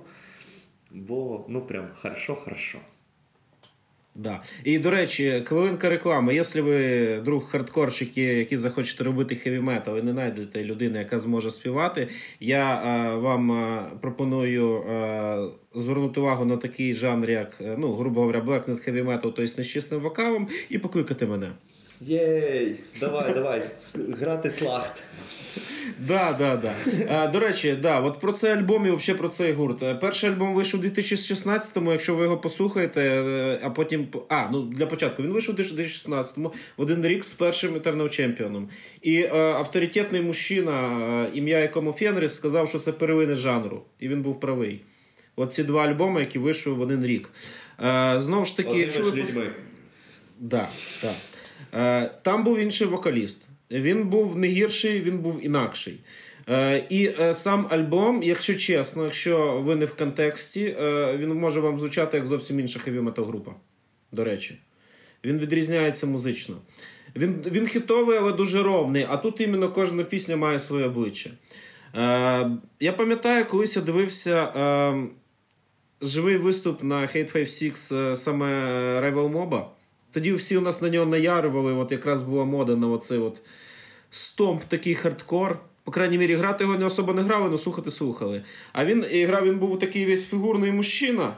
бо 0.92 1.46
ну 1.50 1.62
прям 1.62 1.88
хорошо-хорошо. 2.02 2.80
Да. 4.16 4.42
І 4.64 4.80
до 4.80 4.90
речі, 4.90 5.44
хвилинка 5.46 5.90
реклами. 5.90 6.36
Якщо 6.36 6.64
ви 6.64 7.22
друг 7.26 7.50
хардкорщик, 7.50 8.18
який 8.18 8.58
захочете 8.58 9.04
робити 9.04 9.36
хеві 9.36 9.60
метал 9.60 9.98
і 9.98 10.02
не 10.02 10.12
знайдете 10.12 10.64
людину, 10.64 11.00
яка 11.00 11.20
зможе 11.20 11.52
співати, 11.52 12.08
я 12.40 12.76
е, 12.76 13.16
вам 13.16 13.52
е, 13.52 13.84
пропоную 14.02 14.78
е, 14.78 15.38
звернути 15.76 16.20
увагу 16.20 16.46
на 16.46 16.58
такий 16.58 16.94
жанр, 16.94 17.30
як, 17.30 17.58
е, 17.62 17.76
ну, 17.80 17.94
грубо 17.94 18.20
говоря, 18.20 18.40
Black 18.40 18.70
Net 18.70 18.90
Heavy 18.90 19.04
Metal, 19.06 19.22
тобто 19.22 19.48
з 19.48 19.68
чистим 19.68 20.00
вокалом, 20.00 20.48
і 20.70 20.78
покликати 20.78 21.26
мене. 21.26 21.52
Єй, 22.02 22.76
давай, 23.00 23.34
давай, 23.34 23.64
грати 23.94 24.52
слахт. 24.52 25.04
Да, 26.00 26.36
да, 26.40 26.56
да. 26.56 27.28
До 27.28 27.40
речі, 27.40 27.78
да, 27.82 28.00
от 28.00 28.20
про 28.20 28.32
цей 28.32 28.52
альбом 28.52 28.88
і 28.88 28.92
взагалі 28.92 29.20
про 29.20 29.30
цей 29.30 29.54
гурт. 29.54 29.84
Е, 29.84 29.96
перший 29.96 30.30
альбом 30.30 30.54
вийшов 30.54 30.80
у 30.80 30.84
2016-му, 30.84 31.92
якщо 31.92 32.16
ви 32.16 32.24
його 32.24 32.38
послухаєте, 32.38 33.02
е, 33.02 33.60
а 33.64 33.70
потім. 33.70 34.08
А, 34.30 34.48
ну 34.52 34.62
для 34.62 34.86
початку 34.86 35.24
він 35.24 35.32
вийшов 35.32 35.56
у 35.56 35.58
2016-му 35.58 36.54
в 36.78 36.82
один 36.82 37.06
рік 37.06 37.24
з 37.24 37.34
першим 37.34 37.76
Eternal 37.76 38.10
чемпіоном. 38.10 38.70
І 39.02 39.22
е, 39.22 39.38
авторитетний 39.38 40.22
мужчина, 40.22 41.00
е, 41.26 41.38
ім'я 41.38 41.60
якому 41.60 41.92
Фенріс, 41.92 42.36
сказав, 42.36 42.70
що 42.70 42.80
це 42.80 42.92
первини 42.92 43.36
жанру. 43.36 43.84
І 44.00 44.08
він 44.08 44.22
був 44.22 44.40
правий. 44.40 44.82
От 45.36 45.54
ці 45.54 45.64
два 45.64 45.86
альбоми, 45.86 46.20
які 46.20 46.40
вийшли 46.40 46.74
в 46.74 46.82
один 46.82 47.06
рік. 47.06 47.30
Е, 47.84 48.16
Знову 48.20 48.46
ж 48.46 48.58
таки, 48.58 48.90
людьми. 49.00 49.52
Да, 50.40 50.70
да. 51.02 51.16
Е, 51.74 52.12
Там 52.24 52.44
був 52.44 52.60
інший 52.60 52.88
вокаліст. 52.88 53.50
Він 53.72 54.04
був 54.04 54.38
не 54.38 54.48
гірший, 54.48 55.02
він 55.02 55.18
був 55.18 55.46
інакший. 55.46 56.00
Е, 56.50 56.86
І 56.90 57.06
е, 57.20 57.34
сам 57.34 57.68
альбом, 57.70 58.24
якщо 58.24 58.56
чесно, 58.56 59.04
якщо 59.04 59.62
ви 59.66 59.76
не 59.76 59.86
в 59.86 59.96
контексті, 59.96 60.76
е, 60.80 61.18
він 61.18 61.34
може 61.34 61.60
вам 61.60 61.80
звучати 61.80 62.18
як 62.18 62.26
зовсім 62.26 62.60
інша 62.60 62.80
хеві 62.80 63.02
метал 63.02 63.26
група. 63.26 63.52
До 64.12 64.24
речі, 64.24 64.58
він 65.24 65.40
відрізняється 65.40 66.08
музично. 66.08 66.56
Він 67.16 67.44
він 67.52 67.68
хітовий, 67.68 68.18
але 68.18 68.32
дуже 68.32 68.64
ровний. 68.64 69.06
А 69.10 69.18
тут 69.18 69.42
іменно 69.42 69.70
кожна 69.70 70.04
пісня 70.04 70.38
має 70.38 70.60
своє 70.60 70.86
обличчя. 70.86 71.30
Е, 71.96 72.52
Я 72.80 72.94
пам'ятаю, 72.94 73.46
колись 73.46 73.76
я 73.76 73.82
дивився. 73.82 74.44
Е, 74.44 75.08
Живий 76.02 76.38
виступ 76.38 76.84
на 76.84 76.96
Hate 77.02 77.32
56 77.34 77.92
е, 77.92 78.16
саме 78.16 78.46
Rival 79.02 79.32
Mob. 79.32 79.66
Тоді 80.16 80.34
всі 80.34 80.58
у 80.58 80.62
нас 80.62 80.82
на 80.82 80.90
нього 80.90 81.06
наярували, 81.06 81.74
от 81.74 81.92
якраз 81.92 82.22
була 82.22 82.46
мода 82.46 82.76
на 82.76 82.88
оцей 82.88 83.20
от 83.20 83.42
стомп, 84.12 84.64
такий 84.64 84.96
хардкор. 84.96 85.60
По 85.84 85.92
крайній 85.92 86.18
мірі, 86.18 86.36
грати 86.36 86.64
його 86.64 86.78
не 86.78 86.86
особо 86.86 87.14
не 87.14 87.22
грали, 87.22 87.46
але 87.46 87.58
слухати 87.58 87.92
слухали. 87.92 88.44
А 88.74 88.86
він 88.86 89.06
і 89.12 89.26
грав, 89.26 89.46
він 89.46 89.60
був 89.60 89.80
такий 89.80 90.06
весь 90.06 90.26
фігурний 90.26 90.72
мужчина, 90.72 91.34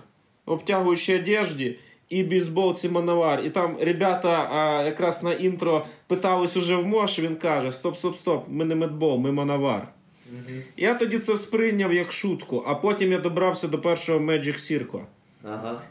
обтягуючий 0.45 1.15
одежді, 1.19 1.79
і 2.09 2.23
бейсболці 2.23 2.89
Manowar. 2.89 3.41
І 3.45 3.49
там 3.49 3.77
ребята 3.81 4.49
а, 4.51 4.83
якраз 4.83 5.23
на 5.23 5.33
інтро 5.33 5.85
питались 6.07 6.57
уже 6.57 6.75
в 6.75 6.85
mosh, 6.85 7.19
він 7.19 7.35
каже: 7.35 7.71
Стоп, 7.71 7.97
стоп, 7.97 8.15
стоп, 8.15 8.45
ми 8.47 8.65
не 8.65 8.75
Madball, 8.75 9.17
ми 9.17 9.31
Manowar. 9.31 9.87
Я 10.77 10.93
тоді 10.93 11.19
це 11.19 11.37
сприйняв 11.37 11.93
як 11.93 12.11
шутку, 12.11 12.63
а 12.67 12.75
потім 12.75 13.11
я 13.11 13.19
добрався 13.19 13.67
до 13.67 13.79
першого 13.79 14.19
Magic 14.19 14.57
Circle. 14.57 15.01
Ага. 15.43 15.81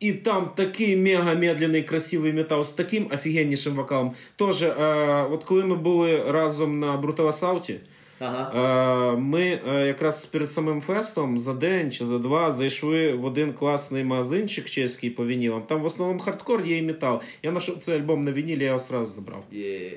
І 0.00 0.12
там 0.12 0.50
такий 0.54 0.96
мега 0.96 1.34
медленний, 1.34 1.82
красивий 1.82 2.32
метал 2.32 2.64
з 2.64 2.72
таким 2.72 3.06
офігеннішим 3.14 3.74
вокалом. 3.74 4.12
Тоже, 4.36 4.68
е, 4.68 5.26
от 5.30 5.44
коли 5.44 5.64
ми 5.64 5.76
були 5.76 6.32
разом 6.32 6.78
на 6.78 7.00
Brutal 7.00 7.26
Assault, 7.26 7.74
Ага. 8.18 9.12
е, 9.14 9.16
ми 9.16 9.60
е, 9.68 9.86
якраз 9.86 10.26
перед 10.26 10.50
самим 10.50 10.80
фестом 10.80 11.38
за 11.38 11.54
день 11.54 11.92
чи 11.92 12.04
за 12.04 12.18
два 12.18 12.52
зайшли 12.52 13.12
в 13.12 13.24
один 13.24 13.52
класний 13.52 14.04
магазинчик 14.04 14.70
чеський 14.70 15.10
по 15.10 15.26
вінілам. 15.26 15.62
Там 15.62 15.80
в 15.80 15.84
основному 15.84 16.20
хардкор 16.20 16.66
є 16.66 16.78
і 16.78 16.82
метал. 16.82 17.20
Я 17.42 17.50
знайшов 17.50 17.78
цей 17.78 17.96
альбом 17.96 18.24
на 18.24 18.32
вінілі, 18.32 18.60
я 18.60 18.66
його 18.66 18.80
одразу 18.88 19.14
забрав. 19.14 19.44
Є. 19.52 19.92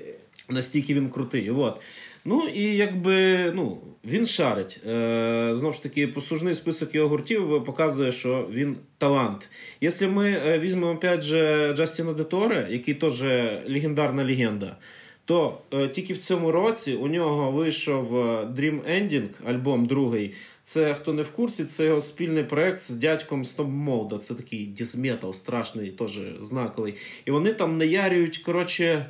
Настільки 0.50 0.94
він 0.94 1.08
крутий. 1.08 1.50
От. 1.50 1.82
Ну 2.26 2.48
і 2.56 2.62
якби 2.64 3.52
ну, 3.56 3.78
він 4.06 4.26
шарить. 4.26 4.82
Е, 4.88 5.52
знову 5.54 5.74
ж 5.74 5.84
таки, 5.84 6.08
послужний 6.08 6.56
список 6.56 6.96
його 6.96 7.10
гуртів 7.10 7.64
показує, 7.66 8.12
що 8.12 8.48
він 8.52 8.78
талант. 8.98 9.50
Якщо 9.82 10.10
ми 10.12 10.32
е, 10.32 10.60
візьмемо 10.60 10.92
опять 10.92 11.22
же 11.22 11.74
Джастіна 11.74 12.14
Деторе, 12.14 12.68
який 12.70 12.94
теж 12.94 13.22
легендарна 13.68 14.24
легенда, 14.24 14.78
то 15.30 15.62
е, 15.74 15.88
тільки 15.88 16.14
в 16.14 16.18
цьому 16.18 16.52
році 16.52 16.94
у 16.94 17.08
нього 17.08 17.52
вийшов 17.52 18.16
е, 18.16 18.46
Dream 18.46 18.80
Ending, 18.92 19.30
альбом 19.46 19.86
другий. 19.86 20.34
Це 20.64 20.94
хто 20.94 21.14
не 21.14 21.22
в 21.22 21.32
курсі, 21.32 21.66
це 21.66 21.86
його 21.86 22.02
спільний 22.02 22.44
проект 22.44 22.82
з 22.82 22.90
дядьком 22.90 23.44
Snowmolda. 23.44 24.18
Це 24.18 24.36
такий 24.36 24.66
дізметал 24.66 25.34
страшний, 25.34 25.92
теж 25.92 26.20
знаковий. 26.40 26.94
І 27.26 27.32
вони 27.32 27.54
там 27.54 27.78
наярюють, 27.78 28.38
коротше. 28.38 29.06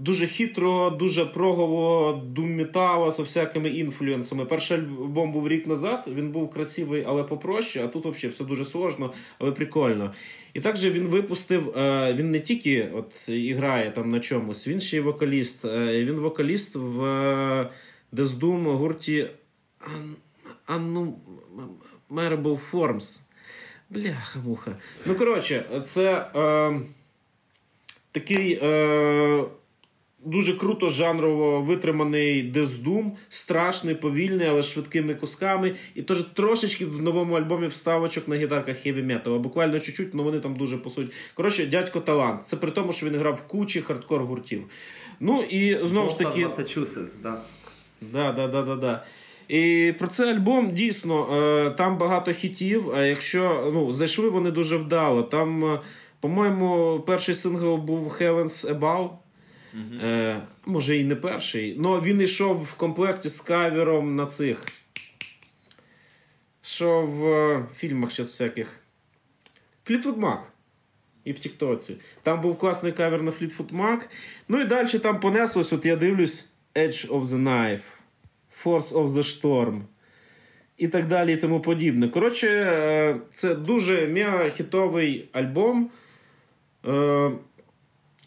Дуже 0.00 0.26
хитро, 0.26 0.90
дуже 0.90 1.24
прогово, 1.24 2.12
думметала 2.26 3.10
з 3.10 3.20
всякими 3.20 3.68
інфлюенсами. 3.68 4.44
Перший 4.44 4.78
альбом 4.78 5.32
був 5.32 5.48
рік 5.48 5.66
назад, 5.66 6.04
він 6.14 6.30
був 6.30 6.50
красивий, 6.50 7.04
але 7.06 7.24
попроще, 7.24 7.84
а 7.84 7.88
тут 7.88 8.06
взагалі 8.06 8.32
все 8.32 8.44
дуже 8.44 8.64
сложно, 8.64 9.12
але 9.38 9.52
прикольно. 9.52 10.14
І 10.54 10.60
також 10.60 10.84
він 10.84 11.06
випустив, 11.06 11.78
е, 11.78 12.14
він 12.14 12.30
не 12.30 12.40
тільки 12.40 12.88
от, 12.94 13.14
грає 13.28 13.90
там 13.90 14.10
на 14.10 14.20
чомусь, 14.20 14.68
він 14.68 14.80
ще 14.80 14.96
й 14.96 15.00
вокаліст. 15.00 15.64
Е, 15.64 16.04
Він 16.04 16.14
вокаліст 16.14 16.76
в 16.76 17.02
е, 17.04 17.70
Death 18.12 18.38
Doom 18.38 18.76
гурті 18.76 19.26
Unnumerable 20.68 22.60
Forms. 22.72 23.20
Бляха-муха. 23.90 24.76
Ну, 25.06 25.14
коротше, 25.14 25.82
це 25.84 26.30
е, 26.36 26.80
такий. 28.12 28.58
Е, 28.62 29.44
Дуже 30.28 30.54
круто 30.54 30.88
жанрово 30.88 31.60
витриманий 31.60 32.52
Doom, 32.52 33.10
страшний, 33.28 33.94
повільний, 33.94 34.46
але 34.46 34.62
швидкими 34.62 35.14
кусками. 35.14 35.74
І 35.94 36.02
теж 36.02 36.20
трошечки 36.22 36.86
в 36.86 37.02
новому 37.02 37.34
альбомі 37.34 37.66
вставочок 37.66 38.28
на 38.28 38.36
гітарках 38.36 38.86
heavy 38.86 39.06
metal. 39.06 39.38
Буквально 39.38 39.80
чуть-чуть, 39.80 40.08
але 40.14 40.22
вони 40.22 40.40
там 40.40 40.56
дуже 40.56 40.78
пасують. 40.78 41.12
Коротше, 41.34 41.66
дядько 41.66 42.00
талант. 42.00 42.46
Це 42.46 42.56
при 42.56 42.70
тому, 42.70 42.92
що 42.92 43.06
він 43.06 43.16
грав 43.18 43.34
в 43.34 43.42
кучі 43.42 43.80
хардкор 43.80 44.24
гуртів. 44.24 44.64
Ну 45.20 45.42
і 45.42 45.86
знову 45.86 46.08
ж 46.08 46.18
таки. 46.18 46.44
Масачусетс, 46.44 47.14
да. 47.22 47.40
Да, 48.00 48.32
да, 48.32 48.48
да, 48.48 48.62
да, 48.62 48.76
да. 48.76 49.04
І 49.48 49.94
про 49.98 50.08
цей 50.08 50.30
альбом 50.30 50.72
дійсно 50.72 51.36
е, 51.36 51.70
там 51.70 51.98
багато 51.98 52.32
хітів. 52.32 52.90
А 52.94 53.04
якщо 53.04 53.70
ну, 53.74 53.92
зайшли 53.92 54.28
вони 54.28 54.50
дуже 54.50 54.76
вдало. 54.76 55.22
Там, 55.22 55.64
е, 55.64 55.80
по-моєму, 56.20 57.00
перший 57.06 57.34
сингл 57.34 57.76
був 57.76 58.08
Heavens 58.20 58.78
Above. 58.78 59.10
Е, 59.74 60.40
може 60.66 60.96
і 60.96 61.04
не 61.04 61.16
перший, 61.16 61.80
але 61.84 62.00
він 62.00 62.20
йшов 62.20 62.62
в 62.62 62.74
комплекті 62.74 63.28
з 63.28 63.40
кавером 63.40 64.16
на 64.16 64.26
цих. 64.26 64.64
Що 66.62 67.02
в 67.02 67.26
е, 67.26 67.66
фільмах 67.76 68.10
зараз 68.10 68.28
всяких. 68.28 68.80
Fleetwood 69.84 70.18
Mac. 70.18 70.52
І 71.24 71.32
в 71.32 71.38
Тіктоці. 71.38 71.96
Там 72.22 72.40
був 72.40 72.58
класний 72.58 72.92
кавер 72.92 73.22
на 73.22 73.30
Fleetwood 73.30 73.72
Mac. 73.72 74.08
Ну 74.48 74.60
і 74.60 74.64
далі 74.64 74.98
там 74.98 75.20
понеслось, 75.20 75.72
от 75.72 75.86
я 75.86 75.96
дивлюсь: 75.96 76.48
Edge 76.74 77.08
of 77.08 77.24
the 77.24 77.42
Knife, 77.42 77.80
Force 78.64 78.92
of 78.92 79.06
the 79.06 79.22
Storm. 79.22 79.80
І 80.76 80.88
так 80.88 81.06
далі, 81.06 81.34
і 81.34 81.36
тому 81.36 81.60
подібне. 81.60 82.08
Коротше, 82.08 82.48
е, 82.48 83.16
це 83.30 83.54
дуже 83.54 84.08
мега 84.08 84.48
хітовий 84.48 85.28
альбом. 85.32 85.90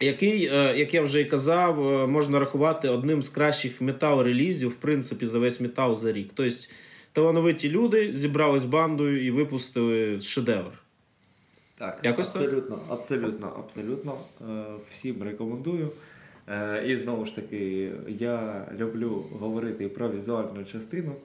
Який, 0.01 0.45
е, 0.45 0.77
як 0.77 0.93
я 0.93 1.01
вже 1.01 1.21
і 1.21 1.25
казав, 1.25 1.87
е, 1.87 2.07
можна 2.07 2.39
рахувати 2.39 2.89
одним 2.89 3.21
з 3.21 3.29
кращих 3.29 3.81
метал-релізів, 3.81 4.69
в 4.69 4.75
принципі, 4.75 5.25
за 5.25 5.39
весь 5.39 5.61
метал 5.61 5.97
за 5.97 6.11
рік. 6.11 6.29
Тобто 6.33 6.55
талановиті 7.13 7.69
люди 7.69 8.13
зібрались 8.13 8.63
бандою 8.65 9.25
і 9.25 9.31
випустили 9.31 10.19
шедевр. 10.19 10.71
Так, 11.77 11.99
Якось 12.03 12.31
так? 12.31 12.41
абсолютно, 12.41 12.79
абсолютно, 12.89 13.53
абсолютно. 13.59 14.17
Е, 14.41 14.63
Всім 14.91 15.23
рекомендую. 15.23 15.91
І 16.87 16.97
знову 16.97 17.25
ж 17.25 17.35
таки, 17.35 17.91
я 18.07 18.67
люблю 18.79 19.25
говорити 19.39 19.87
про 19.87 20.09
візуальну 20.09 20.65
частину. 20.71 21.15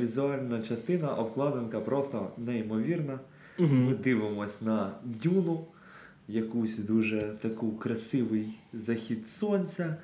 Візуальна 0.00 0.62
частина, 0.68 1.14
обкладинка 1.14 1.80
просто 1.80 2.30
неймовірна. 2.38 3.18
Ми 3.58 3.94
дивимось 3.94 4.62
на 4.62 4.90
дюну, 5.04 5.66
якусь 6.28 6.78
дуже 6.78 7.20
таку 7.20 7.72
красивий 7.72 8.48
захід 8.72 9.28
сонця. 9.28 9.96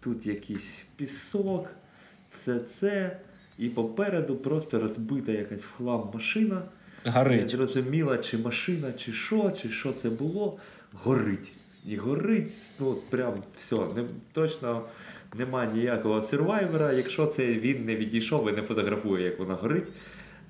Тут 0.00 0.26
якийсь 0.26 0.82
пісок, 0.96 1.70
все 2.34 2.58
це. 2.58 3.16
І 3.58 3.68
попереду 3.68 4.36
просто 4.36 4.80
розбита 4.80 5.32
якась 5.32 5.62
в 5.62 5.72
хлам 5.72 6.10
машина. 6.14 6.62
Не 7.06 7.12
Горить. 7.12 7.50
зрозуміла, 7.50 8.18
чи 8.18 8.38
машина, 8.38 8.92
чи 8.92 9.12
що, 9.12 9.50
чи 9.50 9.68
що 9.68 9.92
це 9.92 10.10
було. 10.10 10.58
Горить. 10.92 11.52
І 11.86 11.96
горить, 11.96 12.52
ну 12.80 12.94
прям 13.10 13.42
все. 13.56 13.76
Не, 13.76 14.04
точно 14.32 14.84
немає 15.38 15.70
ніякого 15.72 16.22
сервайвера, 16.22 16.92
якщо 16.92 17.26
це 17.26 17.46
він 17.46 17.84
не 17.84 17.96
відійшов 17.96 18.48
і 18.48 18.52
не 18.52 18.62
фотографує, 18.62 19.24
як 19.24 19.38
вона 19.38 19.54
горить. 19.54 19.88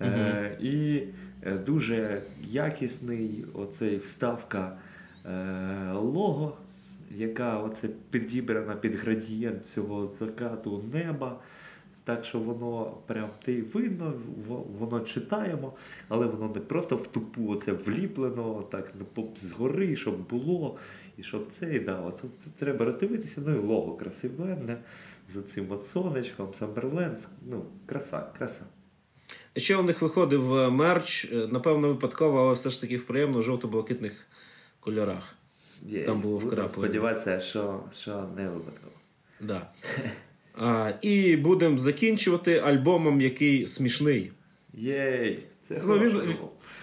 Е, 0.00 0.58
і 0.60 1.02
е, 1.42 1.52
дуже 1.52 2.22
якісний 2.42 3.44
оцей 3.54 3.96
вставка 3.96 4.78
лого, 5.92 6.56
яка 7.10 7.58
оце 7.58 7.88
підібрана 8.10 8.76
під 8.76 8.94
градієнт 8.94 9.66
цього 9.66 10.06
закату 10.06 10.84
неба. 10.92 11.40
Так 12.06 12.24
що 12.24 12.38
воно 12.38 12.96
прям 13.06 13.28
ти 13.44 13.62
видно, 13.62 14.12
воно 14.78 15.00
читаємо, 15.00 15.72
але 16.08 16.26
воно 16.26 16.54
не 16.54 16.60
просто 16.60 16.96
в 16.96 17.06
тупу 17.06 17.48
оце 17.48 17.72
вліплено, 17.72 18.62
так 18.70 18.92
ну, 19.16 19.28
згори, 19.40 19.96
щоб 19.96 20.28
було, 20.28 20.76
і 21.16 21.22
щоб 21.22 21.48
це 21.58 21.74
і 21.76 21.80
да, 21.80 22.00
оце 22.00 22.24
треба 22.58 22.84
роздивитися. 22.84 23.42
Ну 23.46 23.56
і 23.56 23.58
лого 23.58 23.96
красивенне, 23.96 24.78
з 25.28 25.42
цим 25.42 25.66
от 25.68 25.82
сонечком, 25.82 26.54
Самберленд. 26.58 27.18
Ну, 27.50 27.64
краса, 27.86 28.26
краса. 28.38 28.64
Ще 29.56 29.76
у 29.76 29.82
них 29.82 30.02
виходив 30.02 30.54
е, 30.54 30.70
мерч, 30.70 31.32
е, 31.32 31.48
напевно, 31.52 31.88
випадково, 31.88 32.40
але 32.40 32.52
все 32.52 32.70
ж 32.70 32.80
таки 32.80 32.96
в 32.96 33.06
приємно 33.06 33.42
жовто-блакитних 33.42 34.26
кольорах. 34.86 35.36
Є, 35.82 36.02
Там 36.04 36.20
було 36.20 36.38
вкраплено. 36.38 36.68
Сподіватися, 36.68 37.40
що, 37.40 37.80
що 38.00 38.28
не 38.36 38.48
випадково. 38.48 38.92
Да. 39.40 39.66
А, 40.58 40.92
і 41.02 41.36
будемо 41.36 41.78
закінчувати 41.78 42.58
альбомом, 42.58 43.20
який 43.20 43.66
смішний. 43.66 44.32
Єй! 44.74 45.42
Це 45.68 45.80
Ну, 45.84 45.98
він-. 45.98 46.34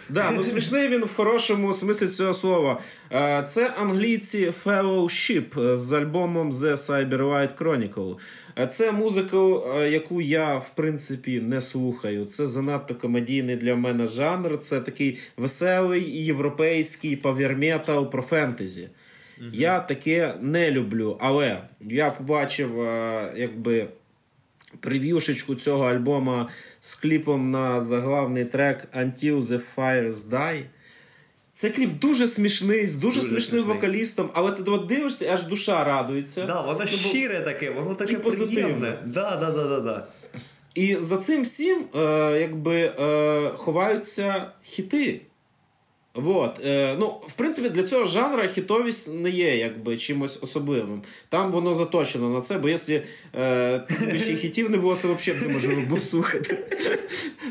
Да, 0.10 0.32
ну 0.32 0.44
смішний 0.44 0.88
він 0.88 1.04
в 1.04 1.16
хорошому 1.16 1.74
смислі 1.74 2.08
цього 2.08 2.34
слова. 2.34 2.80
Е, 3.12 3.44
Це 3.48 3.68
англійці 3.78 4.54
Fellowship 4.66 5.78
з 5.78 5.94
альбомом 5.94 6.52
The 6.52 6.72
Cyber 6.72 7.18
White 7.18 7.58
Chronicle. 7.58 8.16
Е, 8.60 8.68
Це 8.68 8.92
музика, 8.92 9.38
е, 9.38 9.90
яку 9.90 10.22
я 10.22 10.56
в 10.56 10.70
принципі 10.76 11.40
не 11.42 11.62
слухаю. 11.62 12.26
Це 12.26 12.46
занадто 12.46 12.96
комедійний 12.96 13.56
для 13.56 13.76
мене 13.76 14.08
жанр. 14.08 14.58
Це 14.58 14.82
такий 14.82 15.20
веселий 15.38 16.26
європейський 16.26 17.16
павірметал 17.16 18.12
про 18.12 18.22
фентезі. 18.22 18.90
Я 19.52 19.80
таке 19.80 20.34
не 20.42 20.72
люблю, 20.72 21.18
але 21.20 21.62
я 21.82 22.10
побачив, 22.10 22.78
якби 23.36 23.88
прев'юшечку 24.80 25.56
цього 25.56 25.84
альбома 25.86 26.50
з 26.80 26.96
кліпом 26.96 27.52
на 27.52 27.82
заглавний 27.82 28.46
трек 28.46 28.88
Until 28.98 29.42
the 29.42 29.62
Fires 29.78 30.12
Die. 30.12 30.62
Це 31.54 31.70
кліп 31.70 32.00
дуже 32.00 32.28
смішний, 32.28 32.88
з 32.88 32.96
дуже, 32.96 33.16
Дуже 33.20 33.30
смішним 33.30 33.60
смішний. 33.62 33.76
вокалістом, 33.76 34.30
але 34.34 34.52
ти 34.52 34.72
от 34.72 34.86
дивишся, 34.86 35.30
аж 35.34 35.44
душа 35.44 35.84
радується. 35.84 36.46
Да, 36.46 36.62
воно 36.62 36.80
Ну, 36.80 36.88
щире 36.88 37.40
таке, 37.42 37.70
воно 37.72 37.96
таке 37.96 38.14
і 38.14 38.16
позитивне. 38.16 38.98
Да, 39.06 39.36
да, 39.36 39.52
да, 39.52 39.68
да, 39.68 39.80
да. 39.80 40.08
І 40.76 40.96
за 41.00 41.18
цим 41.18 41.42
всім 41.44 41.84
е, 41.96 42.00
якби, 42.42 42.76
е, 43.00 43.52
ховаються 43.56 44.52
хіти. 44.64 45.22
Вот. 46.16 46.60
Е, 46.66 46.96
ну, 47.00 47.08
в 47.28 47.34
принципі, 47.34 47.70
для 47.70 47.84
цього 47.84 48.06
жанру 48.06 48.48
хітовість 48.48 49.14
не 49.14 49.30
є 49.30 49.58
якби, 49.58 49.98
чимось 49.98 50.40
особливим. 50.44 51.02
Там 51.30 51.52
воно 51.52 51.74
заточено 51.74 52.30
на 52.30 52.42
це, 52.42 52.58
бо 52.58 52.70
якщо 52.70 53.02
е, 53.36 53.84
ще 54.18 54.36
хітів 54.42 54.70
не 54.70 54.78
було, 54.78 54.96
це 54.96 55.14
взагалі 55.14 55.48
неможливо 55.48 55.82
було 55.82 56.02
слухати. 56.02 56.58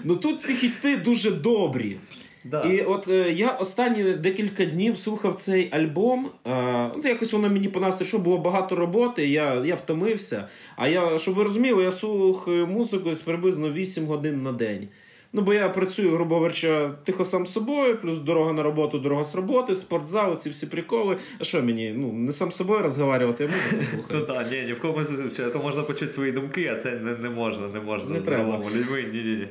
Ну 0.05 0.17
тут 0.17 0.41
ці 0.41 0.55
хіти 0.55 0.97
дуже 0.97 1.31
добрі. 1.31 1.97
Да. 2.45 2.63
І 2.63 2.81
от 2.81 3.09
е, 3.09 3.33
я 3.33 3.51
останні 3.51 4.13
декілька 4.13 4.65
днів 4.65 4.99
слухав 4.99 5.35
цей 5.35 5.69
альбом. 5.73 6.31
Е, 6.47 6.91
ну, 6.97 7.03
якось 7.05 7.33
воно 7.33 7.49
мені 7.49 7.69
по 7.69 7.91
було 8.19 8.39
багато 8.39 8.77
роботи, 8.77 9.29
я, 9.29 9.65
я 9.65 9.75
втомився. 9.75 10.49
А 10.77 10.89
я, 10.89 11.19
щоб 11.19 11.35
ви 11.35 11.43
розуміли, 11.43 11.83
я 11.83 11.91
слухаю 11.91 12.67
музику 12.67 13.09
десь 13.09 13.21
приблизно 13.21 13.73
8 13.73 14.07
годин 14.07 14.43
на 14.43 14.53
день. 14.53 14.89
Ну, 15.35 15.43
бо 15.43 15.55
я 15.55 15.69
працюю, 15.69 16.11
грубо 16.11 16.35
говоря, 16.35 16.91
тихо 17.05 17.25
сам 17.25 17.47
з 17.47 17.53
собою, 17.53 17.99
плюс 18.03 18.19
дорога 18.19 18.53
на 18.53 18.63
роботу, 18.63 18.99
дорога 18.99 19.25
з 19.25 19.35
роботи, 19.35 19.75
спортзал, 19.75 20.39
ці 20.39 20.51
всі 20.51 20.67
приколи. 20.67 21.17
А 21.39 21.45
що 21.45 21.63
мені? 21.63 21.95
Ну, 21.97 22.13
не 22.13 22.33
сам 22.33 22.51
з 22.51 22.57
собою 22.57 22.83
розговорювати, 22.83 23.45
я 23.45 23.51
музику 23.51 24.05
Ну 24.11 24.21
так, 24.21 24.47
ні, 24.51 24.63
ні 24.63 24.73
в 24.73 24.81
комусь 24.81 25.07
то 25.53 25.59
можна 25.59 25.83
почути 25.83 26.13
свої 26.13 26.33
думки, 26.33 26.71
а 26.77 26.81
це 26.81 26.91
не, 26.91 27.15
не 27.15 27.31
можна, 27.31 27.69
не 27.69 27.81
можна. 27.81 28.11
Не 28.11 28.21
треба. 28.21 28.61
людьми. 28.77 29.03
Ні, 29.13 29.23
ні, 29.23 29.37
ні. 29.37 29.49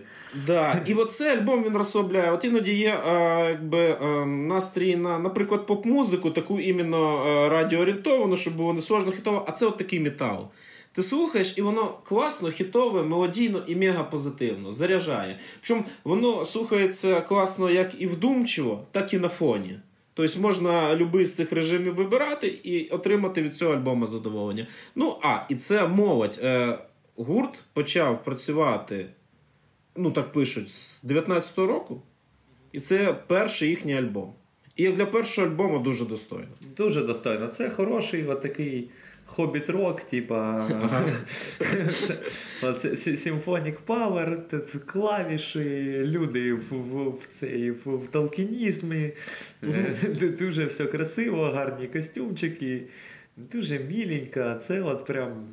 Да. 0.48 0.82
І 0.86 0.94
от 0.94 1.12
цей 1.12 1.30
альбом 1.38 1.64
він 1.64 1.78
розслабляє. 1.78 2.32
От 2.32 2.46
іноді 2.46 2.74
є 2.74 3.00
е, 3.08 3.46
якби, 3.50 3.80
е, 3.80 4.26
настрій 4.26 4.96
на, 4.96 5.20
наприклад, 5.20 5.68
поп-музику, 5.68 6.32
таку 6.32 6.60
іменно 6.60 7.26
радіоорієнтовану, 7.50 8.38
щоб 8.38 8.56
було 8.56 8.74
не 8.74 8.82
сложно 8.82 9.12
хітово, 9.12 9.46
а 9.48 9.52
це 9.52 9.66
от 9.66 9.78
такий 9.78 10.00
метал. 10.00 10.48
Ти 10.94 11.04
слухаєш, 11.04 11.54
і 11.58 11.62
воно 11.62 11.98
класно, 12.04 12.52
хітове, 12.52 13.04
мелодійно 13.04 13.64
і 13.68 13.76
мега 13.76 14.04
позитивно, 14.04 14.72
заряджає. 14.72 15.40
Причому 15.60 15.86
воно 16.04 16.46
слухається 16.46 17.22
класно 17.22 17.70
як 17.70 18.02
і 18.02 18.08
вдумчиво, 18.08 18.86
так 18.92 19.14
і 19.14 19.20
на 19.20 19.30
фоні. 19.30 19.80
Тобто 20.14 20.40
можна 20.40 20.96
будь-який 20.96 21.26
з 21.26 21.36
цих 21.36 21.52
режимів 21.52 21.96
вибирати 21.96 22.48
і 22.48 22.90
отримати 22.90 23.42
від 23.42 23.56
цього 23.56 23.74
альбому 23.74 24.08
задоволення. 24.08 24.68
Ну, 24.96 25.18
а, 25.22 25.40
і 25.50 25.56
це 25.56 25.88
молодь. 25.88 26.40
Е, 26.44 26.78
гурт 27.16 27.64
почав 27.74 28.24
працювати 28.24 29.10
ну 29.96 30.12
так 30.12 30.32
пишуть, 30.32 30.70
з 30.70 31.04
19-го 31.04 31.68
року. 31.68 32.02
І 32.72 32.80
це 32.80 33.14
перший 33.28 33.70
їхній 33.70 33.98
альбом. 33.98 34.34
І 34.76 34.84
як 34.84 34.96
для 34.96 35.06
першого 35.06 35.48
альбому 35.48 35.80
дуже 35.80 36.06
достойно. 36.06 36.52
Дуже 36.78 37.04
достойно. 37.04 37.48
Це 37.48 37.70
хороший 37.70 38.28
от 38.28 38.42
такий 38.42 38.90
хобіт-рок, 39.36 40.02
типа 40.02 40.68
Symphonic 42.64 43.76
Power, 43.88 44.38
клавіші, 44.86 46.02
люди 46.06 46.54
в, 46.54 46.64
в, 46.70 47.10
в, 47.10 47.28
цей, 47.30 47.72
в, 47.72 47.82
в 47.86 48.08
толкінізмі. 48.08 49.12
Е, 49.64 49.96
Дуже 50.40 50.66
все 50.66 50.86
красиво, 50.86 51.44
гарні 51.44 51.88
костюмчики, 51.88 52.84
дуже 53.38 53.80
міленько. 53.80 54.56
Це 54.68 54.82
от 54.82 55.06
прям. 55.06 55.48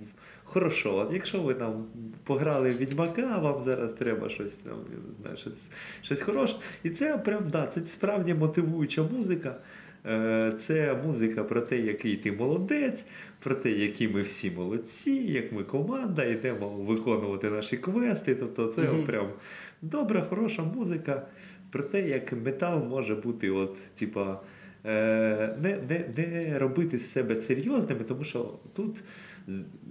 Хорошо, 0.50 0.96
от 0.96 1.12
якщо 1.12 1.42
ви 1.42 1.54
там 1.54 1.86
пограли 2.24 2.70
в 2.70 2.76
Відьмака, 2.76 3.38
вам 3.38 3.62
зараз 3.62 3.92
треба 3.92 4.28
щось 4.28 4.52
там, 4.52 4.78
я 4.92 5.08
не 5.08 5.12
знаю, 5.12 5.36
щось, 5.36 5.68
щось 6.02 6.20
хороше. 6.20 6.56
І 6.82 6.90
це 6.90 7.18
прям 7.18 7.48
да, 7.50 7.66
це 7.66 7.84
справді 7.84 8.34
мотивуюча 8.34 9.02
музика. 9.02 9.56
Е, 10.06 10.52
Це 10.58 10.94
музика 11.06 11.44
про 11.44 11.60
те, 11.60 11.78
який 11.78 12.16
ти 12.16 12.32
молодець, 12.32 13.04
про 13.38 13.54
те, 13.54 13.70
які 13.70 14.08
ми 14.08 14.22
всі 14.22 14.50
молодці, 14.50 15.10
як 15.10 15.52
ми 15.52 15.62
команда, 15.64 16.24
йдемо 16.24 16.68
виконувати 16.68 17.50
наші 17.50 17.76
квести. 17.76 18.34
Тобто 18.34 18.66
це 18.66 18.80
Мгм. 18.82 19.02
прям 19.02 19.28
добра, 19.82 20.22
хороша 20.22 20.62
музика 20.62 21.22
про 21.70 21.82
те, 21.82 22.08
як 22.08 22.32
метал 22.32 22.84
може 22.84 23.14
бути, 23.14 23.50
от, 23.50 23.76
типа, 23.94 24.40
е, 24.86 25.56
не, 25.62 25.78
не, 25.88 26.04
не 26.16 26.58
робити 26.58 26.98
з 26.98 27.12
себе 27.12 27.36
серйозними, 27.36 28.04
тому 28.04 28.24
що 28.24 28.52
тут, 28.76 28.96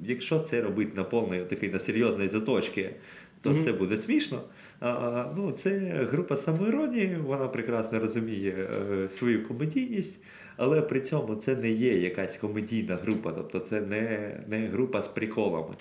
якщо 0.04 0.40
це 0.40 0.62
робити 0.62 0.92
на 0.96 1.04
повний 1.04 1.46
такий 1.46 1.70
на 1.72 1.80
серйозний 1.80 2.28
заточки, 2.28 2.96
то 3.42 3.50
Мгм. 3.50 3.64
це 3.64 3.74
буде 3.74 3.98
смішно. 3.98 4.42
А, 4.80 5.26
ну, 5.38 5.52
це 5.52 5.80
група 6.12 6.38
самоіронії, 6.38 7.16
вона 7.26 7.48
прекрасно 7.48 8.00
розуміє 8.00 8.68
е, 8.94 9.10
свою 9.10 9.48
комедійність, 9.48 10.20
але 10.58 10.82
при 10.82 11.02
цьому 11.02 11.36
це 11.36 11.56
не 11.56 11.70
є 11.70 11.98
якась 11.98 12.38
комедійна 12.38 12.96
група, 12.96 13.32
тобто 13.32 13.60
це 13.60 13.82
не, 13.82 14.32
не 14.48 14.68
група 14.68 15.02
з 15.02 15.08
приколами. 15.08 15.74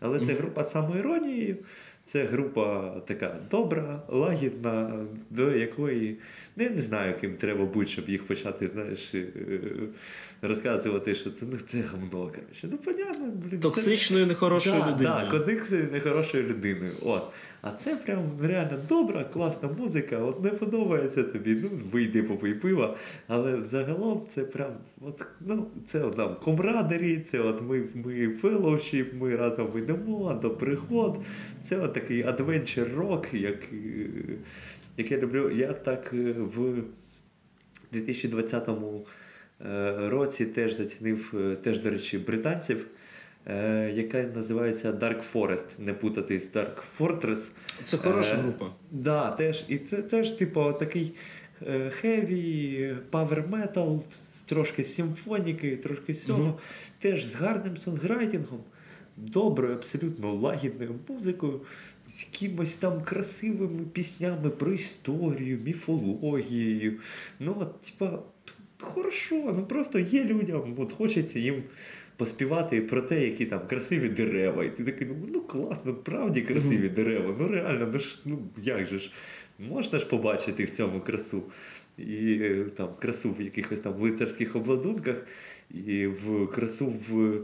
Але 0.00 0.20
це 0.20 0.32
група 0.32 0.64
самоіронії, 0.64 1.02
самоіронією, 1.02 1.56
це 2.04 2.24
група 2.24 2.94
така 3.06 3.36
добра, 3.50 4.02
лагідна, 4.08 5.06
до 5.30 5.50
якої 5.50 6.16
ну, 6.56 6.64
я 6.64 6.70
не 6.70 6.82
знаю, 6.82 7.14
ким 7.20 7.36
треба 7.36 7.64
бути, 7.64 7.86
щоб 7.86 8.08
їх 8.08 8.26
почати, 8.26 8.70
знаєш, 8.74 9.14
е, 9.14 9.26
розказувати, 10.42 11.14
що 11.14 11.30
це, 11.30 11.46
ну, 11.50 11.58
це 11.68 11.78
гамно. 11.78 12.10
Коротше. 12.10 12.68
Ну, 12.70 12.78
понятно, 12.78 13.26
блін. 13.26 13.50
це- 13.50 13.56
Токсичною, 13.56 14.26
нехорошою 14.26 14.80
да, 14.80 14.90
людиною. 14.90 15.24
Так, 15.24 15.34
одних 15.34 15.70
нехорошою 15.92 16.48
людиною. 16.48 16.92
От. 17.02 17.22
А 17.62 17.70
це 17.70 17.96
прям 17.96 18.18
реально 18.42 18.78
добра, 18.88 19.24
класна 19.24 19.68
музика. 19.78 20.18
От 20.18 20.42
не 20.42 20.50
подобається 20.50 21.22
тобі, 21.22 21.60
ну 21.62 21.70
вийди 21.92 22.22
попий 22.22 22.54
пива. 22.54 22.96
Але 23.28 23.56
взагалом 23.56 24.26
це 24.34 24.42
прям, 24.42 24.72
от, 25.00 25.26
ну, 25.40 25.66
це 25.86 26.02
от 26.02 26.16
там 26.16 26.36
camaraderie, 26.44 27.20
це 27.20 27.40
от 27.40 27.62
ми, 27.62 27.82
ми 27.94 28.28
fellowship, 28.28 29.14
ми 29.20 29.36
разом 29.36 29.78
йдемо 29.78 30.38
до 30.42 30.50
приход. 30.50 31.18
Це 31.62 31.78
от 31.78 31.92
такий 31.92 32.22
adventure 32.22 32.86
rock, 32.96 33.26
як, 34.96 35.12
е, 35.12 35.14
я 35.14 35.20
люблю. 35.20 35.50
Я 35.50 35.72
так 35.72 36.10
е, 36.12 36.32
в 36.32 36.82
2020 37.92 38.68
е, 38.68 40.08
році 40.08 40.46
теж 40.46 40.76
зацінив, 40.76 41.34
е, 41.36 41.56
теж, 41.56 41.78
до 41.78 41.90
речі, 41.90 42.18
британців. 42.18 42.86
е, 43.46 43.92
Яка 43.94 44.22
називається 44.22 44.92
Dark 44.92 45.22
Forest, 45.34 45.66
не 45.78 45.94
путати 45.94 46.40
з 46.40 46.56
Dark 46.56 46.76
Fortress. 46.98 47.48
Це 47.82 47.96
хороша 47.96 48.34
Е, 48.34 48.36
група. 48.42 48.66
Да, 48.90 49.30
теж, 49.30 49.64
і 49.68 49.78
це 49.78 50.02
теж, 50.02 50.30
типу, 50.30 50.72
такий 50.72 51.12
хеві, 51.90 52.96
павер 53.10 53.44
метал, 53.48 54.02
трошки 54.46 54.84
симфоніки, 54.84 55.76
трошки 55.76 56.12
всього. 56.12 56.38
Мгм. 56.42 56.54
Теж 56.98 57.24
з 57.26 57.34
гарним 57.34 57.76
сонграйтингом, 57.76 58.60
доброю, 59.16 59.74
абсолютно 59.74 60.34
лагідною 60.34 60.94
музикою, 61.08 61.60
з 62.12 62.26
якимось 62.32 62.74
там 62.74 63.02
красивими 63.02 63.84
піснями 63.92 64.50
про 64.50 64.72
історію, 64.72 65.58
міфологією. 65.64 66.98
Ну, 67.40 67.56
от, 67.60 67.80
типа, 67.80 68.18
хорошо, 68.80 69.52
ну 69.56 69.66
просто 69.66 69.98
є 69.98 70.24
людям, 70.24 70.74
от 70.78 70.92
хочеться 70.92 71.38
їм. 71.38 71.62
Поспівати 72.16 72.80
про 72.80 73.02
те, 73.02 73.24
які 73.24 73.46
там 73.46 73.66
красиві 73.66 74.08
дерева. 74.08 74.64
І 74.64 74.76
ти 74.76 74.84
такий, 74.84 75.06
ну, 75.06 75.28
ну 75.34 75.40
класно, 75.40 75.94
правді 75.94 76.42
красиві 76.42 76.88
дерева. 76.88 77.36
Ну 77.38 77.48
реально, 77.48 77.90
ну 77.92 77.98
ж 77.98 78.18
ну 78.24 78.38
як 78.62 78.86
же 78.86 78.98
ж, 78.98 79.10
можна 79.58 79.98
ж 79.98 80.06
побачити 80.06 80.64
в 80.64 80.70
цьому 80.70 81.00
красу. 81.00 81.42
І 81.98 82.38
е, 82.40 82.66
там 82.76 82.88
красу 83.00 83.32
в 83.38 83.42
якихось 83.42 83.80
там 83.80 83.94
лицарських 83.94 84.56
обладунках, 84.56 85.16
і 85.70 86.06
в 86.06 86.46
красу 86.46 86.94
в 87.08 87.38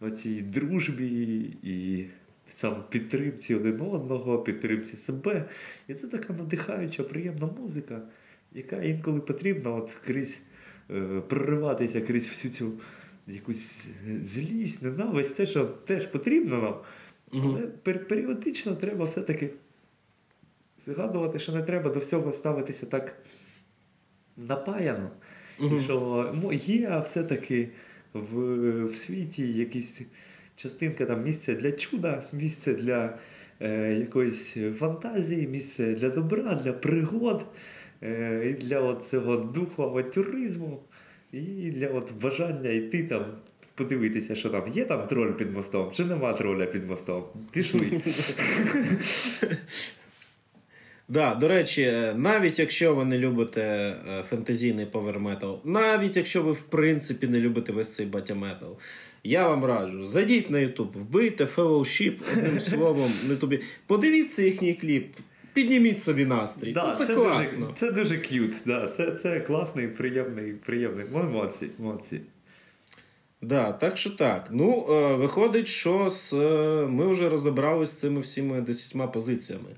оцій 0.00 0.40
дружбі 0.42 1.50
і 1.62 2.04
сам 2.48 2.84
підтримці 2.90 3.54
один 3.54 3.80
одного, 3.80 4.38
підтримці 4.38 4.96
себе. 4.96 5.44
І 5.88 5.94
це 5.94 6.06
така 6.06 6.32
надихаюча, 6.32 7.02
приємна 7.02 7.46
музика, 7.60 8.02
яка 8.52 8.82
інколи 8.82 9.20
потрібна 9.20 9.70
от 9.70 9.90
крізь 10.06 10.38
е, 10.90 11.20
прориватися 11.28 12.00
крізь 12.00 12.28
всю 12.28 12.54
цю 12.54 12.72
якусь 13.26 13.88
злість, 14.22 14.82
ненависть, 14.82 15.34
це 15.34 15.46
що 15.46 15.64
теж 15.64 16.06
потрібно 16.06 16.62
нам. 16.62 16.74
Але 17.32 17.60
пер- 17.84 18.08
періодично 18.08 18.74
треба 18.74 19.04
все-таки 19.04 19.50
згадувати, 20.86 21.38
що 21.38 21.52
не 21.52 21.62
треба 21.62 21.90
до 21.90 22.00
всього 22.00 22.32
ставитися 22.32 22.86
так 22.86 23.16
напаяно. 24.36 25.10
Мгм. 25.58 25.76
І 25.76 25.80
що 25.80 26.34
є 26.52 27.02
все-таки 27.06 27.68
в, 28.12 28.84
в 28.84 28.96
світі 28.96 29.52
якісь 29.52 30.00
частинка 30.56 31.06
там 31.06 31.24
місце 31.24 31.54
для 31.54 31.72
чуда, 31.72 32.24
місце 32.32 32.74
для 32.74 33.18
е, 33.60 33.94
якоїсь 33.94 34.56
фантазії, 34.78 35.46
місце 35.46 35.94
для 35.94 36.08
добра, 36.10 36.60
для 36.64 36.72
пригод, 36.72 37.46
е, 38.02 38.46
і 38.50 38.52
для 38.52 38.94
цього 38.94 39.36
духу 39.36 39.82
авантюризму, 39.82 40.80
і 41.32 41.70
для 41.70 41.88
от 41.88 42.12
бажання 42.22 42.70
йти 42.70 43.04
там. 43.04 43.24
Подивитися, 43.74 44.34
що 44.34 44.50
там 44.50 44.68
є 44.68 44.84
там 44.84 45.06
троль 45.06 45.32
під 45.32 45.52
мостом, 45.52 45.90
чи 45.92 46.04
нема 46.04 46.32
троля 46.32 46.66
під 46.66 46.88
мостом. 46.88 47.24
Пішли. 47.52 48.00
Да, 51.08 51.34
до 51.34 51.48
речі, 51.48 51.82
е, 51.82 52.14
навіть 52.16 52.58
якщо 52.58 52.94
ви 52.94 53.04
не 53.04 53.18
любите 53.18 53.62
е, 53.62 54.22
фентезійний 54.30 54.86
поверметал, 54.86 55.60
навіть 55.64 56.16
якщо 56.16 56.42
ви 56.42 56.52
в 56.52 56.62
принципі 56.62 57.26
не 57.26 57.40
любите 57.40 57.72
весь 57.72 57.94
цей 57.94 58.06
батяметал, 58.06 58.78
я 59.24 59.48
вам 59.48 59.64
раджу, 59.64 60.04
зайдіть 60.04 60.50
на 60.50 60.58
YouTube, 60.58 60.92
вбийте 60.92 61.44
Fellowship, 61.44 62.14
одним 62.32 62.60
словом, 62.70 63.12
не 63.28 63.36
тобі. 63.36 63.60
Подивіться 63.86 64.42
їхній 64.42 64.74
кліп, 64.74 65.16
підніміть 65.52 66.00
собі 66.00 66.24
настрій. 66.24 66.72
Да, 66.72 66.86
ну, 66.88 66.94
це, 66.94 67.06
Дуже, 67.06 67.20
класно. 67.20 67.74
це 67.80 67.92
дуже 67.92 68.18
к'ют. 68.18 68.54
Да, 68.66 68.88
це, 68.96 69.12
це 69.22 69.40
класний, 69.40 69.88
приємний, 69.88 70.52
приємний. 70.52 71.06
Молодці, 71.12 71.66
молодці. 71.78 72.20
Да, 73.42 73.72
так 73.72 73.96
що 73.96 74.10
так. 74.10 74.48
Ну, 74.50 74.86
е, 74.90 75.14
виходить, 75.14 75.68
що 75.68 76.10
з, 76.10 76.32
е, 76.32 76.86
ми 76.90 77.08
вже 77.08 77.28
розібралися 77.28 77.92
з 77.92 78.00
цими 78.00 78.20
всіми 78.20 78.60
десятьма 78.60 79.06
позиціями. 79.06 79.68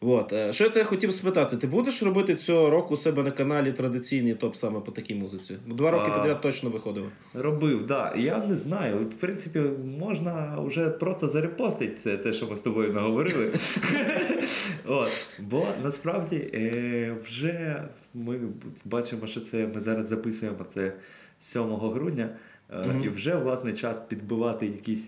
От. 0.00 0.32
е, 0.32 0.52
Що 0.52 0.64
я 0.64 0.70
тебе 0.70 0.84
хотів 0.84 1.12
спитати? 1.12 1.56
Ти 1.56 1.66
будеш 1.66 2.02
робити 2.02 2.34
цього 2.34 2.70
року 2.70 2.94
у 2.94 2.96
себе 2.96 3.22
на 3.22 3.30
каналі 3.30 3.72
традиційний 3.72 4.34
топ 4.34 4.56
саме 4.56 4.80
по 4.80 4.92
такій 4.92 5.14
музиці? 5.14 5.56
Два 5.66 5.90
роки 5.90 6.10
А. 6.12 6.18
підряд 6.18 6.40
точно 6.40 6.70
виходило. 6.70 7.06
Робив, 7.34 7.86
да. 7.86 8.14
Я 8.16 8.38
не 8.46 8.56
знаю. 8.56 8.98
От, 9.02 9.14
В 9.14 9.16
принципі, 9.16 9.58
можна 9.98 10.60
вже 10.60 10.90
просто 10.90 11.28
зарепостити 11.28 11.94
це 12.02 12.16
те, 12.16 12.32
що 12.32 12.46
ми 12.46 12.56
з 12.56 12.60
тобою 12.60 12.92
наговорили. 12.92 13.52
От. 14.86 15.28
Бо 15.40 15.66
насправді 15.82 16.36
е, 16.36 17.16
вже 17.24 17.84
ми 18.14 18.40
бачимо, 18.84 19.26
що 19.26 19.40
це 19.40 19.66
ми 19.74 19.80
зараз 19.80 20.08
записуємо 20.08 20.64
це 20.74 20.92
7 21.40 21.62
грудня, 21.62 22.28
е, 22.70 23.00
і 23.04 23.08
вже 23.08 23.36
власне 23.36 23.72
час 23.72 24.00
підбивати 24.08 24.66
якісь 24.66 25.04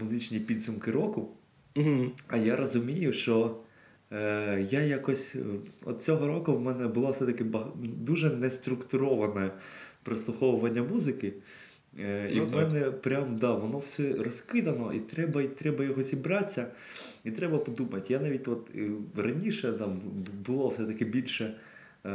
музичні 0.00 0.38
підсумки 0.40 0.90
року. 0.90 1.28
А 2.28 2.36
я 2.36 2.56
розумію, 2.56 3.12
що 3.12 3.56
я 4.70 4.80
якось 4.80 5.34
е, 5.34 5.38
от 5.84 6.02
цього 6.02 6.26
року 6.26 6.56
в 6.56 6.60
мене 6.60 6.88
було 6.88 7.10
все-таки 7.10 7.44
дуже 7.76 8.30
неструктуроване 8.30 9.50
прослуховування 10.02 10.82
музики. 10.82 11.32
Е, 11.98 12.30
і 12.32 12.36
Ну, 12.36 12.46
в 12.46 12.50
так. 12.52 12.72
мене 12.72 12.90
прям 12.90 13.36
да, 13.36 13.52
воно 13.52 13.78
все 13.78 14.14
розкидано, 14.14 14.92
і 14.92 15.00
треба, 15.00 15.42
і 15.42 15.48
треба 15.48 15.84
його 15.84 16.02
зібратися, 16.02 16.66
і 17.24 17.30
треба 17.30 17.58
подумати. 17.58 18.12
Я 18.12 18.20
навіть 18.20 18.48
от 18.48 18.68
е, 18.74 18.90
раніше 19.16 19.72
там 19.72 20.00
було 20.46 20.68
все-таки 20.68 21.04
більше 21.04 21.54
е, 22.04 22.08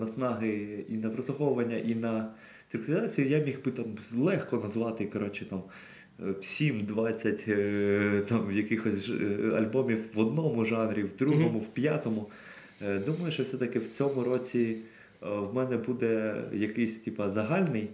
наснаги 0.00 0.84
і 0.88 0.92
на 0.92 1.10
прослуховування, 1.10 1.76
і 1.76 1.94
на 1.94 2.28
структуризацію. 2.68 3.28
Я 3.28 3.38
міг 3.38 3.64
би 3.64 3.72
там 3.72 3.86
легко 4.14 4.56
назвати 4.56 5.06
коротше, 5.06 5.44
там, 5.44 5.58
е, 5.58 5.95
7-20 6.18 7.44
е, 7.48 8.22
там, 8.28 8.52
якихось 8.52 9.08
е, 9.08 9.50
альбомів 9.56 10.04
в 10.14 10.18
одному 10.18 10.64
жанрі, 10.64 11.02
в 11.02 11.16
другому, 11.16 11.58
в 11.58 11.66
п'ятому. 11.66 12.26
Е, 12.82 12.98
Думаю, 12.98 13.32
що 13.32 13.42
все-таки 13.42 13.78
в 13.78 13.88
цьому 13.88 14.24
році 14.24 14.76
в 15.20 15.54
мене 15.54 15.76
буде 15.76 16.42
якийсь 16.52 17.00
типа 17.00 17.30
загальний. 17.30 17.88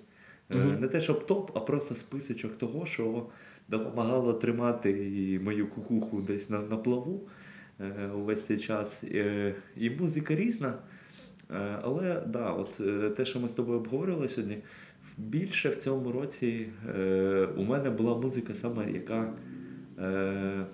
Мгм. 0.50 0.80
Не 0.80 0.88
те, 0.88 1.00
щоб 1.00 1.26
топ, 1.26 1.56
а 1.56 1.60
просто 1.60 1.94
списочок 1.94 2.58
того, 2.58 2.86
що 2.86 3.26
допомагало 3.68 4.32
тримати 4.32 4.90
і 4.90 5.38
мою 5.38 5.66
кукуху 5.66 6.20
десь 6.20 6.50
на, 6.50 6.58
на 6.60 6.76
плаву 6.76 7.28
увесь 8.14 8.46
цей 8.46 8.58
час. 8.58 9.02
І 9.76 9.90
музика 9.90 10.34
різна. 10.34 10.74
Але 11.82 12.22
да, 12.26 12.50
от 12.50 12.80
те, 13.16 13.24
що 13.24 13.40
ми 13.40 13.48
з 13.48 13.52
тобою 13.52 13.78
обговорили 13.78 14.28
сьогодні, 14.28 14.58
більше 15.18 15.68
в 15.68 15.76
цьому 15.76 16.12
році 16.12 16.66
е, 16.98 17.48
у 17.56 17.62
мене 17.64 17.90
була 17.90 18.16
музика 18.18 18.54
саме, 18.54 18.92
яка 18.92 19.32
е, 19.98 20.66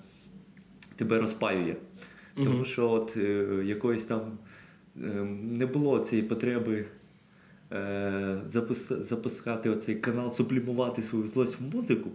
тебе 0.96 1.20
розпаює. 1.20 1.76
Тому 2.44 2.64
що 2.64 2.90
от 2.90 3.16
е, 3.16 3.62
якоїсь 3.64 4.04
там 4.04 4.20
е, 4.96 5.00
не 5.42 5.66
було 5.66 5.98
цієї 5.98 6.28
потреби 6.28 6.84
е, 7.72 8.40
запис, 8.46 8.88
запускати 8.88 9.70
оцей 9.70 9.94
канал, 9.94 10.30
сублімувати 10.30 11.02
свою 11.02 11.26
злость 11.26 11.60
в 11.60 11.76
музику. 11.76 12.10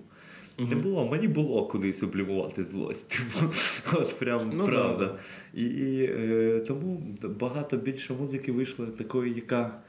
Не 0.59 0.75
було, 0.75 1.07
мені 1.07 1.27
було 1.27 1.67
куди 1.67 1.93
сублімувати 1.93 2.63
злость. 2.63 3.09
Типу, 3.33 3.53
от 3.97 4.19
прям 4.19 4.51
Ну, 4.53 4.65
правда. 4.65 5.05
да, 5.05 5.15
І, 5.61 5.63
і 5.65 6.03
е, 6.03 6.63
тому 6.67 7.03
багато 7.23 7.77
більше 7.77 8.13
музики 8.13 8.51
вийшло 8.51 8.85
такої, 8.85 9.33
яка 9.33 9.79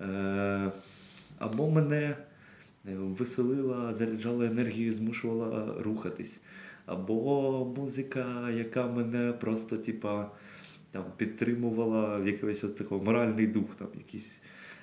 е, 0.00 0.72
або 1.38 1.70
мене 1.70 2.16
е, 2.86 2.94
веселила, 2.94 3.94
заряджала 3.94 4.46
енергію, 4.46 4.92
змушувала 4.92 5.74
рухатись. 5.82 6.40
Або 6.86 7.74
музика, 7.76 8.50
яка 8.50 8.86
мене 8.86 9.32
просто, 9.32 9.76
типа, 9.76 10.30
там, 10.90 11.04
підтримувала 11.16 12.18
в 12.18 12.26
якийсь 12.26 12.64
от 12.64 12.76
такий 12.76 12.98
моральний 12.98 13.46
дух, 13.46 13.74
там, 13.74 13.88
якийсь. 13.94 14.40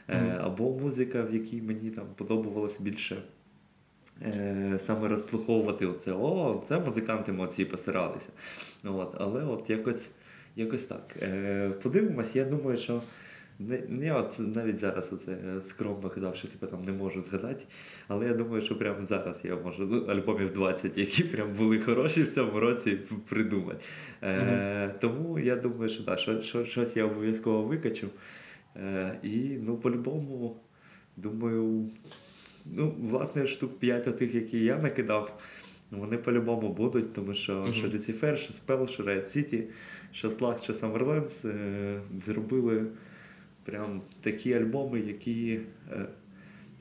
Е, 0.09 0.39
або 0.41 0.71
музика, 0.71 1.23
в 1.23 1.33
якій 1.33 1.61
мені 1.61 1.89
там 1.89 2.05
подобалось 2.15 2.79
більше 2.79 3.17
е, 4.21 4.79
саме 4.85 5.07
розслуховувати 5.07 5.85
оце, 5.85 6.11
о, 6.11 6.63
це 6.67 6.79
музиканти 6.79 7.31
молодці 7.31 7.65
посиралися. 7.65 8.29
От, 8.83 9.15
але 9.17 9.43
от 9.43 9.69
якось, 9.69 10.11
якось 10.55 10.87
так. 10.87 11.15
Е, 11.21 11.69
подивимось, 11.69 12.35
я 12.35 12.45
думаю, 12.45 12.77
що 12.77 13.01
не, 13.67 13.83
не 13.87 14.13
от 14.13 14.35
навіть 14.39 14.77
зараз 14.77 15.13
оце 15.13 15.37
скромно 15.61 16.09
казав, 16.09 16.35
що 16.35 16.47
типу, 16.47 16.67
там 16.67 16.83
не 16.83 16.91
можу 16.91 17.23
згадати. 17.23 17.65
Але 18.07 18.27
я 18.27 18.33
думаю, 18.33 18.61
що 18.61 18.77
прямо 18.77 19.05
зараз 19.05 19.41
я 19.43 19.55
можу 19.55 19.85
ну, 19.85 20.05
альбомів 20.05 20.53
20, 20.53 20.97
які 20.97 21.23
прям 21.23 21.53
були 21.53 21.79
хороші 21.79 22.23
в 22.23 22.31
цьому 22.31 22.59
році, 22.59 22.99
придумати. 23.29 23.79
Е, 24.23 24.95
Тому 25.01 25.39
я 25.39 25.55
думаю, 25.55 25.89
що 25.89 26.03
да, 26.03 26.17
що, 26.17 26.41
що, 26.41 26.65
щось 26.65 26.97
я 26.97 27.05
обов'язково 27.05 27.63
викачу. 27.63 28.07
Е, 28.75 29.19
і 29.23 29.37
ну, 29.39 29.77
по-любому, 29.77 30.55
думаю, 31.17 31.89
ну, 32.65 32.95
власне, 33.01 33.47
штук 33.47 33.79
5 33.79 34.07
отих, 34.07 34.35
які 34.35 34.59
я 34.59 34.77
накидав, 34.77 35.41
вони 35.91 36.17
по-любому 36.17 36.73
будуть, 36.73 37.13
тому 37.13 37.33
що 37.33 37.53
Мгм. 37.53 37.73
що 37.73 37.87
Люцифер, 37.87 38.37
що 38.39 38.53
Спел, 38.53 38.87
що 38.87 39.03
Red 39.03 39.37
City, 39.37 39.63
що 40.11 40.29
Slug, 40.29 40.63
що 40.63 40.73
Summerlands 40.73 41.47
е, 41.47 42.01
зробили 42.25 42.85
прям 43.63 44.01
такі 44.21 44.53
альбоми, 44.53 44.99
які 44.99 45.59
е, 45.91 46.05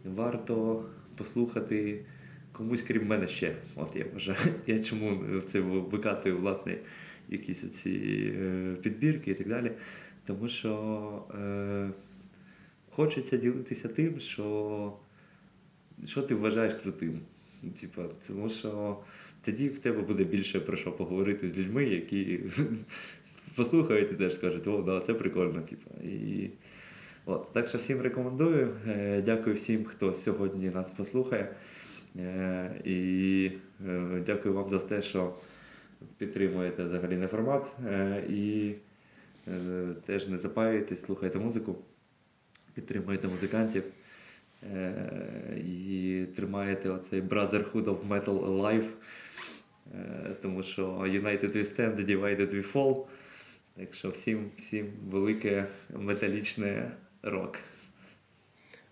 варто 0.05 0.85
послухати 1.17 2.05
комусь, 2.53 2.83
крім 2.83 3.07
мене 3.07 3.29
ще. 3.29 3.57
От 3.77 3.97
я 3.97 4.05
вважаю. 4.13 4.39
Я 4.67 4.79
чому 4.79 5.41
це 5.41 5.61
викатую, 5.61 6.39
власне, 6.39 6.79
якісь 7.29 7.81
ці 7.81 7.91
е, 8.37 8.75
підбірки 8.83 9.31
і 9.31 9.35
так 9.35 9.49
далі. 9.49 9.73
Тому 10.27 10.49
що 10.49 11.25
е, 11.35 11.91
хочеться 12.91 13.37
ділитися 13.37 13.89
тим, 13.89 14.21
що, 14.21 14.93
що 16.07 16.23
ти 16.23 16.35
вважаєш 16.35 16.75
крутим. 16.75 17.21
Типа, 17.81 18.03
тому 18.27 18.49
що 18.49 18.99
тоді 19.45 19.69
в 19.69 19.79
тебе 19.79 20.03
буде 20.03 20.25
більше 20.25 20.61
про 20.61 20.77
що 20.77 20.93
поговорити 20.93 21.49
з 21.49 21.59
людьми, 21.59 21.85
які 21.85 22.41
послухають 23.57 24.13
і 24.13 24.15
теж 24.15 24.35
скажуть, 24.35 24.67
о, 24.67 24.83
да, 24.83 25.01
це 25.01 25.15
прикольно. 25.15 25.61
Типа. 25.61 25.91
І, 26.05 26.51
от. 27.27 27.53
Так 27.53 27.69
що 27.69 27.79
всім 27.79 28.01
рекомендую. 28.01 28.77
Е, 28.89 29.23
Дякую 29.23 29.57
всім, 29.57 29.85
хто 29.85 30.15
сьогодні 30.15 30.71
нас 30.71 30.91
послухає. 30.91 31.55
Е, 32.17 32.81
І 32.85 33.53
е, 33.89 34.23
дякую 34.27 34.55
вам 34.55 34.71
за 34.71 34.79
те, 34.79 35.03
що 35.03 35.35
підтримуєте 36.19 36.85
взагалі 36.85 37.17
не 37.17 37.27
формат. 37.27 37.67
І 38.29 38.75
теж 40.07 40.29
не 40.29 40.39
запаюєтесь, 40.39 41.01
слухайте 41.01 41.39
музику, 41.39 41.77
підтримуєте 42.75 43.29
музикантів. 43.29 43.83
і 45.57 46.25
тримаєте 46.37 46.91
оцей 46.91 47.23
Brotherhood 47.23 47.85
of 47.85 48.09
Metal 48.09 48.25
Alive. 48.25 48.89
Тому 50.43 50.63
що 50.63 50.89
United 50.91 51.57
we 51.57 51.77
stand, 51.77 52.05
divided 52.05 52.55
we 52.55 52.73
fall. 52.73 53.05
Так 53.77 53.95
що 53.95 54.11
всім, 54.11 54.51
всім 54.59 54.93
велике 55.11 55.67
металічне 55.95 56.91
рок. 57.23 57.59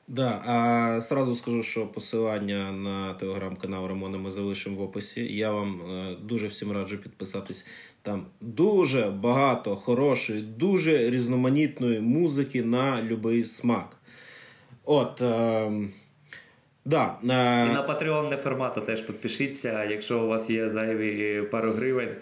Да, 0.09 0.43
а 0.47 1.01
сразу 1.01 1.35
скажу, 1.35 1.63
що 1.63 1.87
посилання 1.87 2.73
на 2.73 3.15
телеграм-канал 3.15 3.87
Рамона 3.89 4.19
ми 4.19 4.31
залишимо 4.31 4.77
в 4.77 4.81
описі. 4.81 5.37
Я 5.37 5.51
вам 5.51 5.81
е, 5.91 6.17
дуже 6.23 6.47
всім 6.47 6.73
раджу 6.73 6.97
підписатись. 6.97 7.67
Там 8.03 8.27
дуже 8.41 9.03
багато 9.03 9.77
хорошої, 9.77 10.43
дуже 10.43 11.11
різноманітної 11.11 12.01
музики 12.01 12.63
на 12.63 13.03
будь-який 13.11 13.45
смак. 13.45 13.97
От. 14.85 15.23
Е, 15.23 15.71
да, 16.85 17.17
І 17.23 17.27
на 17.27 17.87
Patreon 17.89 18.23
не 18.23 18.31
неформату 18.31 18.81
теж 18.81 19.01
підпишіться. 19.01 19.85
Якщо 19.85 20.25
у 20.25 20.29
вас 20.29 20.51
є 20.51 20.69
зайві 20.69 21.43
пару 21.43 21.71
гривень, 21.71 22.15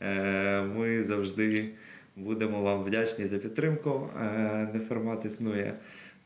е, 0.00 0.62
ми 0.62 1.04
завжди 1.04 1.70
будемо 2.16 2.62
вам 2.62 2.84
вдячні 2.84 3.26
за 3.26 3.38
підтримку. 3.38 4.08
Е, 4.22 4.68
Неформат 4.74 5.24
існує 5.24 5.74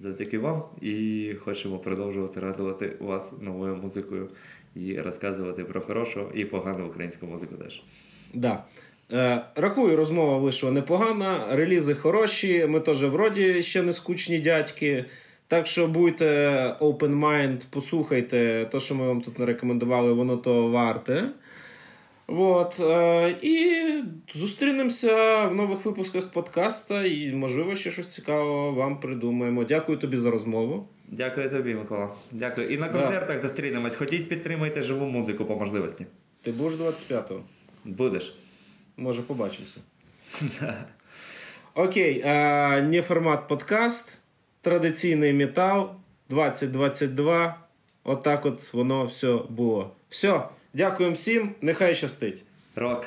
завдяки 0.01 0.39
вам 0.39 0.62
і 0.81 1.32
хочемо 1.44 1.78
продовжувати 1.78 2.40
радувати 2.40 2.93
вас 3.01 3.32
новою 3.40 3.77
музикою 3.77 4.28
і 4.74 5.01
розказувати 5.01 5.65
про 5.65 5.81
хорошу 5.81 6.27
і 6.35 6.44
погану 6.44 6.86
українську 6.86 7.27
музику 7.27 7.55
теж. 7.55 7.82
Да. 8.35 8.65
Е, 9.12 9.43
рахую, 9.56 9.97
розмова 9.97 10.39
вийшла 10.39 10.70
непогана, 10.70 11.44
релізи 11.51 11.94
хороші, 11.94 12.66
ми 12.66 12.81
теж 12.81 13.05
вроді 13.05 13.62
ще 13.62 13.82
не 13.82 13.93
скучні 13.93 14.39
дядьки. 14.39 15.05
Так 15.48 15.66
що 15.66 15.89
будьте 15.89 16.27
open 16.81 17.19
mind, 17.19 17.60
послухайте 17.70 18.69
те, 18.73 18.81
що 18.81 18.94
ми 18.94 19.06
вам 19.06 19.20
тут 19.20 19.39
не 19.39 19.47
рекомендували, 19.47 20.12
воно 20.12 20.36
то 20.36 20.69
варте. 20.69 21.24
От, 22.31 22.81
і 23.43 23.77
зустрінемося 24.35 25.45
в 25.45 25.55
нових 25.55 25.85
випусках 25.85 26.31
подкаста, 26.31 27.05
і, 27.05 27.33
можливо, 27.33 27.77
ще 27.77 27.91
щось 27.91 28.09
цікавого 28.09 28.73
вам 28.73 29.01
придумаємо. 29.01 29.65
Дякую 29.65 29.99
тобі 29.99 30.17
за 30.17 30.31
розмову. 30.31 30.89
Дякую 31.09 31.51
тобі, 31.51 31.75
Микола. 31.75 32.11
Дякую. 32.33 32.69
І 32.69 32.79
на 32.79 32.89
Да. 32.89 32.93
концертах 32.99 33.43
зустрінемось. 33.43 33.95
Ходіть, 33.95 34.29
підтримуйте 34.29 34.83
живу 34.83 35.07
музику 35.07 35.45
по 35.45 35.57
можливості. 35.57 36.07
Ти 36.43 36.53
будеш 36.53 36.79
25-го? 36.79 37.41
Будеш. 37.85 38.35
Може, 38.97 39.23
побачимося. 39.23 39.81
Окей, 41.75 42.23
е, 42.25 42.83
неформат 42.83 43.49
подкаст, 43.49 44.19
традиційний 44.61 45.33
метал 45.33 45.91
2022. 46.29 47.57
Отак 48.05 48.47
от 48.47 48.73
воно 48.73 49.05
все 49.05 49.39
було. 49.49 49.91
Все, 50.09 50.43
дякуємо 50.74 51.15
всім, 51.15 51.55
нехай 51.61 51.95
щастить. 51.95 52.43
Рок. 52.77 53.07